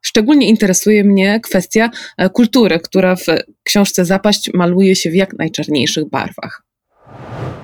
Szczególnie 0.00 0.48
interesuje 0.48 1.04
mnie 1.04 1.40
kwestia 1.40 1.90
kultury, 2.32 2.80
która 2.80 3.16
w 3.16 3.24
książce 3.62 4.04
Zapaść 4.04 4.50
maluje 4.54 4.96
się 4.96 5.10
w 5.10 5.14
jak 5.14 5.38
najczarniejszych 5.38 6.10
barwach. 6.10 6.62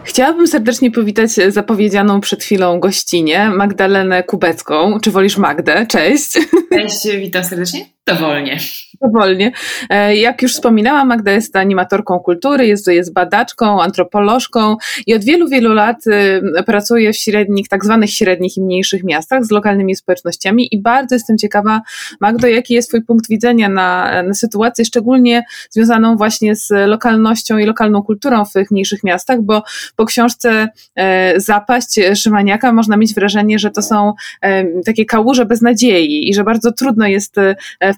Chciałabym 0.05 0.47
serdecznie 0.47 0.91
powitać 0.91 1.31
zapowiedzianą 1.49 2.21
przed 2.21 2.43
chwilą 2.43 2.81
gościnię, 2.81 3.51
Magdalenę 3.51 4.23
Kubecką. 4.23 5.01
Czy 5.01 5.11
wolisz 5.11 5.37
Magdę? 5.37 5.87
Cześć. 5.87 6.33
Cześć, 6.73 7.09
witam 7.19 7.45
serdecznie. 7.45 7.87
Dowolnie. 8.09 8.59
Dowolnie. 9.03 9.53
E, 9.91 10.17
jak 10.17 10.43
już 10.43 10.53
wspominałam, 10.53 11.09
Magda 11.09 11.33
jest 11.33 11.57
animatorką 11.57 12.19
kultury, 12.21 12.67
jest, 12.67 12.87
jest 12.87 13.13
badaczką, 13.13 13.83
antropolożką 13.83 14.77
i 15.07 15.15
od 15.15 15.25
wielu, 15.25 15.49
wielu 15.49 15.73
lat 15.75 16.07
y, 16.07 16.63
pracuje 16.67 17.13
w 17.13 17.17
średnich, 17.17 17.69
tak 17.69 17.85
zwanych 17.85 18.11
średnich 18.11 18.57
i 18.57 18.63
mniejszych 18.63 19.05
miastach 19.05 19.45
z 19.45 19.51
lokalnymi 19.51 19.97
społecznościami 19.97 20.75
i 20.75 20.81
bardzo 20.81 21.15
jestem 21.15 21.39
ciekawa, 21.39 21.81
Magdo, 22.21 22.47
jaki 22.47 22.75
jest 22.75 22.89
Twój 22.89 23.03
punkt 23.03 23.29
widzenia 23.29 23.69
na, 23.69 24.23
na 24.23 24.35
sytuację, 24.35 24.85
szczególnie 24.85 25.43
związaną 25.71 26.17
właśnie 26.17 26.57
z 26.57 26.71
lokalnością 26.71 27.59
i 27.59 27.65
lokalną 27.65 28.03
kulturą 28.03 28.45
w 28.45 28.53
tych 28.53 28.71
mniejszych 28.71 29.05
miastach, 29.05 29.43
bo 29.43 29.63
po 29.97 30.05
książce 30.05 30.69
e, 30.97 31.41
Zapaść 31.41 32.01
Szymaniaka 32.15 32.73
można 32.73 32.97
mieć 32.97 33.15
wrażenie, 33.15 33.59
że 33.59 33.71
to 33.71 33.83
są 33.83 34.13
e, 34.43 34.65
takie 34.83 35.05
kałuże 35.05 35.47
bez 35.47 35.63
nadziei 35.63 36.31
i 36.31 36.35
że 36.35 36.45
bardzo 36.45 36.73
trudno 36.73 37.07
jest 37.07 37.37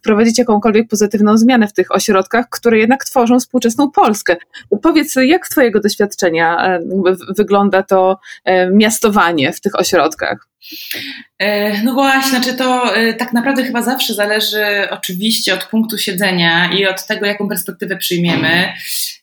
wprowadzić 0.00 0.38
jakąkolwiek 0.38 0.88
pozytywną 0.88 1.36
zmianę 1.36 1.68
w 1.68 1.72
tych 1.72 1.94
ośrodkach, 1.94 2.48
które 2.50 2.78
jednak 2.78 3.04
tworzą 3.04 3.40
współczesną 3.40 3.90
Polskę. 3.90 4.36
Powiedz, 4.82 5.14
jak 5.16 5.46
z 5.46 5.50
Twojego 5.50 5.80
doświadczenia 5.80 6.66
e, 6.66 6.80
wygląda 7.36 7.82
to 7.82 8.18
e, 8.44 8.70
miastowanie 8.70 9.52
w 9.52 9.60
tych 9.60 9.74
ośrodkach? 9.80 10.49
E, 11.38 11.82
no 11.82 11.94
właśnie, 11.94 12.30
znaczy 12.30 12.54
to 12.54 12.92
tak 13.18 13.32
naprawdę 13.32 13.64
chyba 13.64 13.82
zawsze 13.82 14.14
zależy 14.14 14.88
oczywiście 14.90 15.54
od 15.54 15.64
punktu 15.64 15.98
siedzenia 15.98 16.70
i 16.72 16.86
od 16.86 17.06
tego, 17.06 17.26
jaką 17.26 17.48
perspektywę 17.48 17.96
przyjmiemy. 17.96 18.72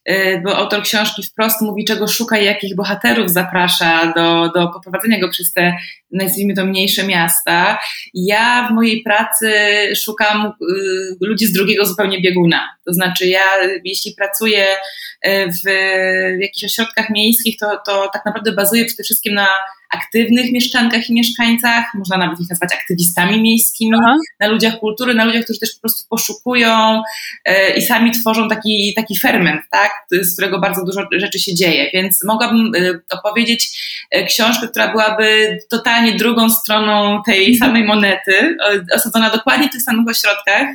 Y, 0.10 0.42
bo 0.44 0.58
autor 0.58 0.84
książki 0.84 1.24
wprost 1.24 1.62
mówi, 1.62 1.86
czego 1.86 2.08
szuka 2.08 2.38
i 2.38 2.46
jakich 2.46 2.76
bohaterów 2.76 3.32
zaprasza 3.32 4.14
do, 4.16 4.52
do 4.56 4.68
poprowadzenia 4.68 5.20
go 5.20 5.30
przez 5.30 5.54
te, 5.54 5.78
nazwijmy 6.12 6.54
to, 6.54 6.66
mniejsze 6.66 7.04
miasta. 7.04 7.80
Ja 8.14 8.68
w 8.72 8.74
mojej 8.74 9.04
pracy 9.04 9.52
szukam 9.96 10.54
ludzi 11.22 11.46
z 11.46 11.54
drugiego 11.54 11.86
zupełnie 11.86 12.22
bieguna. 12.22 12.70
To 12.86 12.94
znaczy, 12.94 13.28
ja, 13.28 13.42
jeśli 13.84 14.14
pracuję 14.14 14.66
w, 15.26 15.70
w 16.38 16.42
jakichś 16.42 16.64
ośrodkach 16.64 17.10
miejskich, 17.10 17.58
to, 17.60 17.82
to 17.86 18.10
tak 18.14 18.26
naprawdę 18.26 18.52
bazuję 18.52 18.86
przede 18.86 19.04
wszystkim 19.04 19.34
na 19.34 19.48
aktywnych 19.90 20.52
mieszkankach 20.52 21.10
i 21.10 21.14
mieszkańcach, 21.14 21.86
można 21.96 22.18
nawet 22.18 22.40
ich 22.40 22.50
nazwać 22.50 22.74
aktywistami 22.74 23.42
miejskimi, 23.42 23.92
Aha. 24.04 24.16
na 24.40 24.48
ludziach 24.48 24.80
kultury, 24.80 25.14
na 25.14 25.26
ludziach, 25.26 25.44
którzy 25.44 25.60
też 25.60 25.76
po 25.76 25.82
prostu 25.82 26.08
poszukują 26.10 27.02
e, 27.46 27.78
i 27.78 27.82
sami 27.82 28.12
tworzą 28.12 28.50
taki, 28.50 28.94
taki 28.96 29.20
ferment, 29.20 29.62
tak, 29.72 29.92
z 30.12 30.34
którego 30.34 30.60
bardzo 30.60 30.86
dużo 30.86 31.08
rzeczy 31.12 31.40
się 31.40 31.56
dzieje. 31.56 31.90
Więc 31.94 32.24
mogłabym 32.24 32.72
e, 32.76 33.00
opowiedzieć 33.10 33.80
e, 34.12 34.24
książkę, 34.24 34.68
która 34.68 34.92
byłaby 34.92 35.60
totalnie 35.70 36.16
drugą 36.16 36.50
stroną 36.50 37.22
tej 37.26 37.54
mhm. 37.54 37.58
samej 37.58 37.84
monety, 37.84 38.58
osadzona 38.94 39.30
dokładnie 39.30 39.68
w 39.68 39.72
tych 39.72 39.82
samych 39.82 40.08
ośrodkach, 40.08 40.68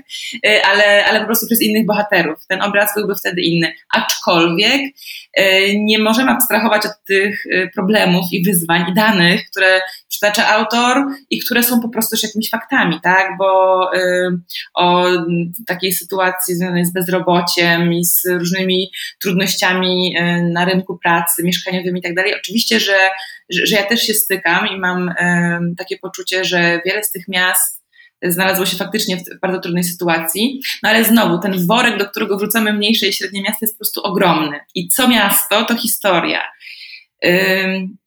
ale, 0.64 1.04
ale 1.04 1.20
po 1.20 1.26
prostu 1.26 1.46
przez 1.46 1.62
innych 1.62 1.86
bohaterów. 1.86 2.46
Ten 2.48 2.62
obraz 2.62 2.94
byłby 2.96 3.14
wtedy 3.14 3.42
inny. 3.42 3.72
Aczkolwiek 3.94 4.80
nie 5.74 5.98
możemy 5.98 6.30
abstrahować 6.30 6.86
od 6.86 6.92
tych 7.06 7.44
problemów 7.74 8.24
i 8.32 8.44
wyzwań 8.44 8.84
i 8.90 8.94
danych, 8.94 9.50
które 9.50 9.80
przytacza 10.08 10.48
autor 10.48 11.06
i 11.30 11.38
które 11.38 11.62
są 11.62 11.80
po 11.80 11.88
prostu 11.88 12.14
już 12.14 12.22
jakimiś 12.22 12.50
faktami, 12.50 13.00
tak? 13.02 13.28
Bo 13.38 13.90
y, 13.94 13.98
o 14.74 15.06
takiej 15.66 15.92
sytuacji 15.92 16.54
związanej 16.54 16.84
z 16.84 16.92
bezrobociem 16.92 17.92
i 17.92 18.04
z 18.04 18.26
różnymi 18.26 18.90
trudnościami 19.20 20.16
na 20.52 20.64
rynku 20.64 20.98
pracy, 20.98 21.42
mieszkaniowymi 21.44 22.00
i 22.00 22.02
tak 22.02 22.14
dalej, 22.14 22.34
oczywiście, 22.34 22.80
że, 22.80 22.98
że, 23.50 23.76
ja 23.76 23.82
też 23.82 24.02
się 24.02 24.14
stykam 24.14 24.66
i 24.66 24.78
mam 24.78 25.14
takie 25.78 25.98
poczucie, 25.98 26.44
że 26.44 26.80
wiele 26.86 27.04
z 27.04 27.10
tych 27.10 27.28
miast 27.28 27.81
znalazło 28.22 28.66
się 28.66 28.76
faktycznie 28.76 29.16
w 29.16 29.40
bardzo 29.42 29.60
trudnej 29.60 29.84
sytuacji. 29.84 30.60
No 30.82 30.88
ale 30.88 31.04
znowu, 31.04 31.38
ten 31.38 31.66
worek, 31.66 31.98
do 31.98 32.08
którego 32.08 32.36
wrzucamy 32.36 32.72
mniejsze 32.72 33.08
i 33.08 33.12
średnie 33.12 33.42
miasta 33.42 33.58
jest 33.60 33.74
po 33.74 33.78
prostu 33.78 34.02
ogromny. 34.02 34.60
I 34.74 34.88
co 34.88 35.08
miasto, 35.08 35.64
to 35.64 35.76
historia. 35.76 36.40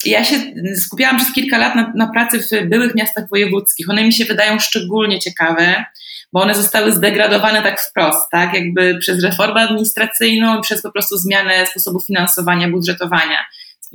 Ja 0.05 0.24
się 0.24 0.36
skupiałam 0.76 1.18
przez 1.18 1.34
kilka 1.34 1.57
lat 1.57 1.76
na, 1.76 1.93
na, 1.95 2.07
pracy 2.07 2.39
w 2.39 2.70
byłych 2.70 2.95
miastach 2.95 3.30
wojewódzkich. 3.30 3.89
One 3.89 4.03
mi 4.03 4.13
się 4.13 4.26
wydają 4.26 4.59
szczególnie 4.59 5.20
ciekawe, 5.20 5.86
bo 6.34 6.41
one 6.41 6.55
zostały 6.55 6.91
zdegradowane 6.91 7.61
tak 7.61 7.82
wprost, 7.82 8.32
tak? 8.32 8.53
Jakby 8.53 8.97
przez 8.99 9.24
reformę 9.24 9.61
administracyjną 9.61 10.61
przez 10.61 10.82
po 10.82 10.91
prostu 10.91 11.18
zmianę 11.18 11.66
sposobu 11.66 11.99
finansowania, 11.99 12.68
budżetowania 12.68 13.45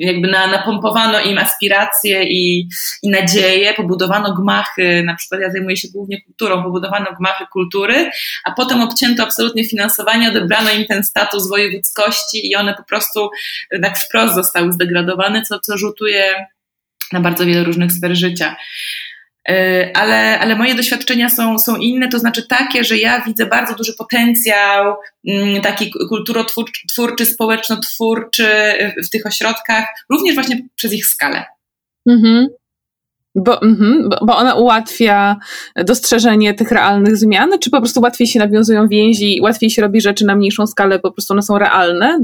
jakby 0.00 0.28
na, 0.28 0.46
napompowano 0.46 1.20
im 1.20 1.38
aspiracje 1.38 2.24
i, 2.24 2.68
i 3.02 3.10
nadzieje, 3.10 3.74
pobudowano 3.74 4.34
gmachy, 4.34 5.02
na 5.06 5.14
przykład 5.14 5.40
ja 5.40 5.50
zajmuję 5.50 5.76
się 5.76 5.88
głównie 5.88 6.22
kulturą, 6.22 6.62
pobudowano 6.62 7.06
gmachy 7.18 7.44
kultury, 7.52 8.10
a 8.44 8.52
potem 8.52 8.80
obcięto 8.80 9.22
absolutnie 9.22 9.64
finansowanie, 9.64 10.28
odebrano 10.28 10.70
im 10.70 10.86
ten 10.86 11.04
status 11.04 11.48
wojewódzkości 11.48 12.50
i 12.50 12.56
one 12.56 12.74
po 12.74 12.84
prostu 12.84 13.30
tak 13.82 13.98
wprost 13.98 14.34
zostały 14.34 14.72
zdegradowane, 14.72 15.42
co, 15.42 15.60
co 15.60 15.78
rzutuje 15.78 16.46
na 17.12 17.20
bardzo 17.20 17.46
wiele 17.46 17.64
różnych 17.64 17.92
sfer 17.92 18.16
życia. 18.16 18.56
E, 19.50 19.90
ale, 19.96 20.38
ale 20.38 20.56
moje 20.56 20.74
doświadczenia 20.74 21.30
są, 21.30 21.58
są 21.58 21.76
inne, 21.76 22.08
to 22.08 22.18
znaczy 22.18 22.46
takie, 22.46 22.84
że 22.84 22.98
ja 22.98 23.20
widzę 23.20 23.46
bardzo 23.46 23.74
duży 23.74 23.94
potencjał 23.94 24.94
mm, 25.28 25.62
taki 25.62 25.90
kulturotwórczy, 26.08 27.26
społeczno-twórczy 27.26 28.46
w 29.06 29.10
tych 29.10 29.26
ośrodkach, 29.26 29.84
również 30.10 30.34
właśnie 30.34 30.68
przez 30.74 30.92
ich 30.92 31.06
skalę. 31.06 31.44
Mhm. 32.08 32.48
Bo, 33.34 33.62
mm, 33.62 34.08
bo 34.22 34.36
ona 34.36 34.54
ułatwia 34.54 35.36
dostrzeżenie 35.76 36.54
tych 36.54 36.70
realnych 36.70 37.16
zmian, 37.16 37.50
czy 37.60 37.70
po 37.70 37.78
prostu 37.78 38.00
łatwiej 38.00 38.26
się 38.26 38.38
nawiązują 38.38 38.88
więzi 38.88 39.40
łatwiej 39.42 39.70
się 39.70 39.82
robi 39.82 40.00
rzeczy 40.00 40.24
na 40.24 40.36
mniejszą 40.36 40.66
skalę, 40.66 40.98
po 40.98 41.12
prostu 41.12 41.32
one 41.32 41.42
są 41.42 41.58
realne? 41.58 42.18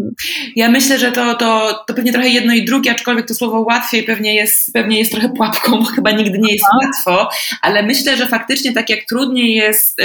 Ja 0.57 0.69
myślę, 0.69 0.99
że 0.99 1.13
to, 1.13 1.35
to, 1.35 1.85
to 1.87 1.95
pewnie 1.95 2.13
trochę 2.13 2.29
jedno 2.29 2.55
i 2.55 2.65
drugie, 2.65 2.91
aczkolwiek 2.91 3.29
to 3.29 3.35
słowo 3.35 3.61
łatwiej 3.61 4.03
pewnie 4.03 4.35
jest, 4.35 4.73
pewnie 4.73 4.99
jest 4.99 5.13
trochę 5.13 5.29
pułapką, 5.29 5.79
bo 5.79 5.85
chyba 5.85 6.11
nigdy 6.11 6.39
nie 6.39 6.53
jest 6.53 6.65
łatwo, 6.83 7.29
ale 7.63 7.83
myślę, 7.83 8.17
że 8.17 8.27
faktycznie 8.27 8.73
tak 8.73 8.91
jak 8.91 9.01
trudniej 9.09 9.55
jest 9.55 10.01
y, 10.01 10.05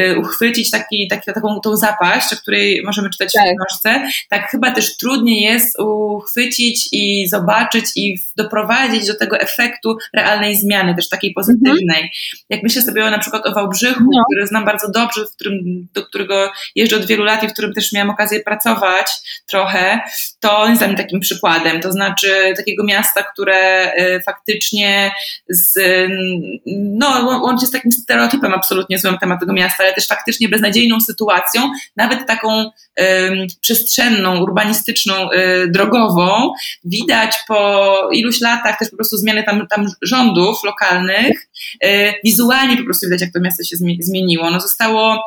y, 0.00 0.18
uchwycić 0.18 0.70
taki, 0.70 1.08
taki, 1.10 1.32
taką 1.32 1.60
tą 1.60 1.76
zapaść, 1.76 2.32
o 2.32 2.36
której 2.36 2.82
możemy 2.84 3.10
czytać 3.10 3.32
tak. 3.32 3.44
w 3.44 3.66
książce, 3.66 4.08
tak 4.28 4.50
chyba 4.50 4.70
też 4.70 4.96
trudniej 4.96 5.42
jest 5.42 5.80
uchwycić 5.80 6.88
i 6.92 7.28
zobaczyć 7.28 7.84
i 7.96 8.18
doprowadzić 8.36 9.06
do 9.06 9.18
tego 9.18 9.38
efektu 9.38 9.96
realnej 10.14 10.56
zmiany, 10.56 10.94
też 10.94 11.08
takiej 11.08 11.32
pozytywnej. 11.32 11.80
Mhm. 11.80 12.08
Jak 12.50 12.62
myślę 12.62 12.82
sobie 12.82 13.10
na 13.10 13.18
przykład 13.18 13.46
o 13.46 13.52
Wałbrzychu, 13.52 14.04
no. 14.12 14.24
który 14.30 14.46
znam 14.46 14.64
bardzo 14.64 14.90
dobrze, 14.90 15.26
w 15.26 15.34
którym, 15.34 15.88
do 15.94 16.06
którego 16.06 16.52
jeżdżę 16.74 16.96
od 16.96 17.06
wielu 17.06 17.24
lat 17.24 17.42
i 17.42 17.48
w 17.48 17.52
którym 17.52 17.72
też 17.72 17.92
miałam 17.92 18.10
okazję 18.10 18.40
pracować 18.40 19.06
trochę, 19.46 20.00
to 20.40 20.58
on 20.58 20.70
jest 20.70 20.80
dla 20.80 20.88
mnie 20.88 20.96
takim 20.96 21.20
przykładem. 21.20 21.80
To 21.80 21.92
znaczy 21.92 22.54
takiego 22.56 22.84
miasta, 22.84 23.22
które 23.22 23.92
y, 23.98 24.20
faktycznie 24.26 25.12
z, 25.48 25.78
no, 26.66 27.40
łączy 27.42 27.66
z 27.66 27.70
takim 27.70 27.92
stereotypem 27.92 28.54
absolutnie 28.54 28.98
złym 28.98 29.18
temat 29.18 29.40
tego 29.40 29.52
miasta, 29.52 29.84
ale 29.84 29.92
też 29.92 30.06
faktycznie 30.06 30.48
beznadziejną 30.48 31.00
sytuacją, 31.00 31.70
nawet 31.96 32.26
taką 32.26 32.70
przestrzenną, 33.60 34.40
urbanistyczną, 34.40 35.30
y, 35.32 35.68
drogową. 35.68 36.52
Widać 36.84 37.36
po 37.48 37.92
iluś 38.12 38.40
latach 38.40 38.78
też 38.78 38.90
po 38.90 38.96
prostu 38.96 39.16
zmiany 39.16 39.42
tam, 39.42 39.66
tam 39.66 39.86
rządów 40.02 40.64
lokalnych, 40.64 41.48
y, 41.84 42.12
wizualnie 42.24 42.76
po 42.76 42.84
prostu 42.84 43.06
widać, 43.06 43.20
jak 43.20 43.32
to 43.32 43.40
miasto 43.40 43.64
się 43.64 43.76
zmieniło. 44.00 44.46
Ono 44.46 44.60
zostało 44.60 45.24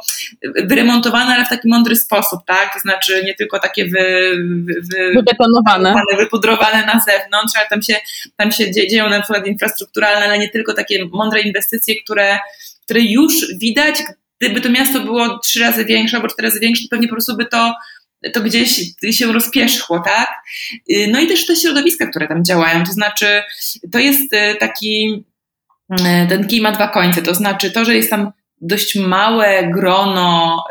wyremontowane, 0.63 1.35
ale 1.35 1.45
w 1.45 1.49
taki 1.49 1.67
mądry 1.67 1.95
sposób, 1.95 2.39
tak? 2.47 2.73
To 2.73 2.79
znaczy 2.79 3.23
nie 3.25 3.35
tylko 3.35 3.59
takie 3.59 3.85
wy, 3.85 4.35
wy, 4.65 4.81
wy, 4.91 5.13
wybetonowane, 5.15 5.95
wypudrowane 6.17 6.85
na 6.85 6.99
zewnątrz, 6.99 7.55
ale 7.55 7.67
tam 7.69 7.81
się, 7.81 7.95
tam 8.37 8.51
się 8.51 8.71
dzieją 8.71 9.09
na 9.09 9.21
przykład 9.21 9.47
infrastrukturalne, 9.47 10.25
ale 10.25 10.39
nie 10.39 10.49
tylko 10.49 10.73
takie 10.73 11.05
mądre 11.05 11.41
inwestycje, 11.41 11.95
które, 12.03 12.39
które 12.83 13.01
już 13.01 13.33
widać, 13.57 13.95
gdyby 14.41 14.61
to 14.61 14.69
miasto 14.69 14.99
było 14.99 15.39
trzy 15.39 15.59
razy 15.59 15.85
większe 15.85 16.17
albo 16.17 16.29
cztery 16.29 16.47
razy 16.47 16.59
większe, 16.59 16.83
to 16.83 16.89
pewnie 16.89 17.07
po 17.07 17.13
prostu 17.15 17.37
by 17.37 17.45
to 17.45 17.73
to 18.33 18.41
gdzieś 18.41 18.81
się 19.11 19.33
rozpierzchło, 19.33 19.99
tak? 19.99 20.29
Y, 20.91 21.07
no 21.11 21.19
i 21.19 21.27
też 21.27 21.45
te 21.45 21.55
środowiska, 21.55 22.07
które 22.07 22.27
tam 22.27 22.45
działają, 22.45 22.83
to 22.83 22.91
znaczy 22.91 23.43
to 23.91 23.99
jest 23.99 24.33
y, 24.33 24.55
taki, 24.59 25.25
y, 25.91 26.27
ten 26.29 26.47
kij 26.47 26.61
ma 26.61 26.71
dwa 26.71 26.87
końce, 26.87 27.21
to 27.21 27.35
znaczy 27.35 27.71
to, 27.71 27.85
że 27.85 27.95
jest 27.95 28.09
tam 28.09 28.31
dość 28.61 28.95
małe 28.95 29.69
grono 29.73 30.63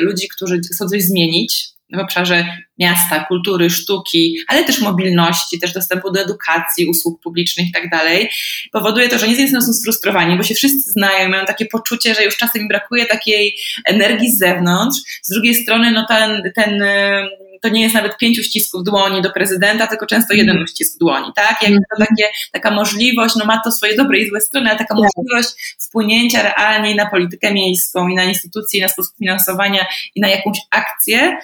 ludzi, 0.00 0.28
którzy 0.28 0.60
chcą 0.74 0.88
coś 0.88 1.02
zmienić, 1.02 1.68
w 1.92 1.98
obszarze 1.98 2.44
miasta, 2.78 3.24
kultury, 3.24 3.70
sztuki, 3.70 4.36
ale 4.48 4.64
też 4.64 4.80
mobilności, 4.80 5.60
też 5.60 5.72
dostępu 5.72 6.12
do 6.12 6.20
edukacji, 6.20 6.86
usług 6.86 7.22
publicznych 7.22 7.68
i 7.68 7.72
tak 7.72 7.90
dalej, 7.90 8.30
powoduje 8.72 9.08
to, 9.08 9.18
że 9.18 9.28
nie 9.28 9.34
z 9.34 9.38
jednej 9.38 9.48
strony 9.48 9.66
są 9.66 9.72
sfrustrowani, 9.72 10.36
bo 10.36 10.42
się 10.42 10.54
wszyscy 10.54 10.90
znają, 10.90 11.28
mają 11.28 11.46
takie 11.46 11.66
poczucie, 11.66 12.14
że 12.14 12.24
już 12.24 12.36
czasem 12.36 12.62
im 12.62 12.68
brakuje 12.68 13.06
takiej 13.06 13.56
energii 13.84 14.32
z 14.32 14.38
zewnątrz, 14.38 14.98
z 15.22 15.28
drugiej 15.28 15.54
strony 15.54 15.92
no 15.92 16.06
ten, 16.08 16.42
ten 16.54 16.82
to 17.62 17.68
nie 17.68 17.82
jest 17.82 17.94
nawet 17.94 18.16
pięciu 18.16 18.42
ścisków 18.42 18.84
dłoni 18.84 19.22
do 19.22 19.30
prezydenta, 19.30 19.86
tylko 19.86 20.06
często 20.06 20.34
jeden 20.34 20.50
mhm. 20.50 20.64
uścisk 20.64 20.98
dłoni, 20.98 21.32
tak? 21.36 21.62
Jak 21.62 21.72
to 21.72 21.98
takie, 21.98 22.28
taka 22.52 22.70
możliwość, 22.70 23.34
no 23.36 23.44
ma 23.44 23.60
to 23.64 23.72
swoje 23.72 23.96
dobre 23.96 24.18
i 24.18 24.28
złe 24.28 24.40
strony, 24.40 24.68
ale 24.70 24.78
taka 24.78 24.94
tak. 24.94 25.04
możliwość 25.04 25.76
wpłynięcia 25.78 26.42
realnie 26.42 26.94
na 26.94 27.10
politykę 27.10 27.54
miejską 27.54 28.08
i 28.08 28.14
na 28.14 28.24
instytucje, 28.24 28.80
i 28.80 28.82
na 28.82 28.88
sposób 28.88 29.16
finansowania 29.18 29.86
i 30.14 30.20
na 30.20 30.28
jakąś 30.28 30.58
akcję, 30.70 31.36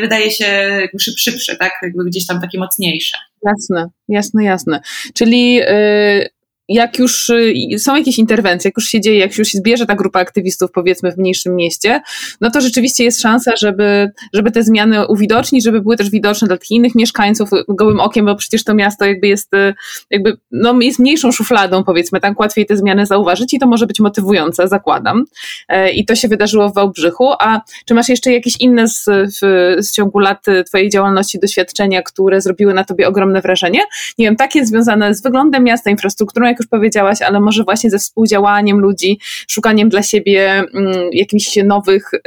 wydaje 0.00 0.30
się 0.30 0.78
szyb, 1.00 1.18
szybsze, 1.18 1.56
tak? 1.56 1.72
Jakby 1.82 2.04
gdzieś 2.04 2.26
tam 2.26 2.40
takie 2.40 2.58
mocniejsze. 2.58 3.16
Jasne, 3.46 3.86
jasne, 4.08 4.44
jasne. 4.44 4.80
Czyli 5.14 5.54
yy, 5.54 6.28
jak 6.68 6.98
już 6.98 7.28
y, 7.28 7.78
są 7.78 7.96
jakieś 7.96 8.18
interwencje, 8.18 8.68
jak 8.68 8.76
już 8.76 8.86
się 8.86 9.00
dzieje, 9.00 9.18
jak 9.18 9.38
już 9.38 9.48
się 9.48 9.58
zbierze 9.58 9.86
ta 9.86 9.94
grupa 9.94 10.20
aktywistów, 10.20 10.70
powiedzmy, 10.70 11.12
w 11.12 11.16
mniejszym 11.16 11.56
mieście, 11.56 12.00
no 12.40 12.50
to 12.50 12.60
rzeczywiście 12.60 13.04
jest 13.04 13.20
szansa, 13.20 13.52
żeby, 13.56 14.10
żeby 14.32 14.50
te 14.50 14.62
zmiany 14.62 15.06
uwidocznić, 15.06 15.64
żeby 15.64 15.80
były 15.80 15.96
też 15.96 16.10
widoczne 16.10 16.48
dla 16.48 16.56
tych 16.56 16.70
innych 16.70 16.94
mieszkańców 16.94 17.50
gołym 17.68 18.00
okiem, 18.00 18.26
bo 18.26 18.36
przecież 18.36 18.64
to 18.64 18.74
miasto 18.74 19.04
jakby 19.04 19.26
jest, 19.26 19.54
y, 19.54 19.74
jakby, 20.10 20.36
no 20.50 20.80
jest 20.80 20.98
mniejszą 20.98 21.32
szufladą, 21.32 21.84
powiedzmy, 21.84 22.20
tak 22.20 22.40
łatwiej 22.40 22.66
te 22.66 22.76
zmiany 22.76 23.06
zauważyć 23.06 23.54
i 23.54 23.58
to 23.58 23.66
może 23.66 23.86
być 23.86 24.00
motywujące, 24.00 24.68
zakładam. 24.68 25.24
E, 25.68 25.90
I 25.90 26.04
to 26.04 26.14
się 26.14 26.28
wydarzyło 26.28 26.68
w 26.68 26.74
Wałbrzychu. 26.74 27.32
A 27.38 27.60
czy 27.86 27.94
masz 27.94 28.08
jeszcze 28.08 28.32
jakieś 28.32 28.60
inne 28.60 28.88
z, 28.88 29.04
w, 29.06 29.76
z 29.78 29.92
ciągu 29.92 30.18
lat 30.18 30.48
y, 30.48 30.64
Twojej 30.64 30.90
działalności, 30.90 31.38
doświadczenia, 31.38 32.02
które 32.02 32.40
zrobiły 32.40 32.74
na 32.74 32.84
Tobie 32.84 33.08
ogromne 33.08 33.40
wrażenie? 33.40 33.80
Nie 34.18 34.26
wiem, 34.26 34.36
takie 34.36 34.66
związane 34.66 35.14
z 35.14 35.22
wyglądem 35.22 35.64
miasta, 35.64 35.90
infrastrukturą, 35.90 36.48
jak 36.54 36.60
już 36.60 36.68
powiedziałaś, 36.68 37.22
ale 37.22 37.40
może 37.40 37.64
właśnie 37.64 37.90
ze 37.90 37.98
współdziałaniem 37.98 38.78
ludzi, 38.78 39.18
szukaniem 39.48 39.88
dla 39.88 40.02
siebie 40.02 40.64
mm, 40.74 41.08
jakichś 41.12 41.56
nowych 41.64 42.14
y, 42.14 42.20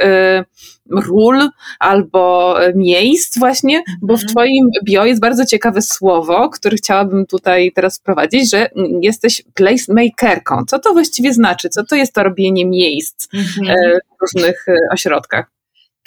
ról 0.90 1.48
albo 1.78 2.54
miejsc 2.74 3.38
właśnie, 3.38 3.82
bo 4.02 4.16
w 4.16 4.20
mhm. 4.20 4.28
Twoim 4.28 4.66
bio 4.84 5.04
jest 5.04 5.20
bardzo 5.20 5.46
ciekawe 5.46 5.82
słowo, 5.82 6.50
które 6.50 6.76
chciałabym 6.76 7.26
tutaj 7.26 7.72
teraz 7.72 7.98
wprowadzić, 7.98 8.50
że 8.50 8.70
jesteś 9.02 9.42
placemakerką. 9.54 10.64
Co 10.64 10.78
to 10.78 10.92
właściwie 10.92 11.34
znaczy? 11.34 11.68
Co 11.68 11.84
to 11.84 11.96
jest 11.96 12.14
to 12.14 12.22
robienie 12.22 12.66
miejsc 12.66 13.28
mhm. 13.34 13.78
y, 13.78 13.98
w 14.18 14.22
różnych 14.22 14.68
y, 14.68 14.76
ośrodkach? 14.92 15.57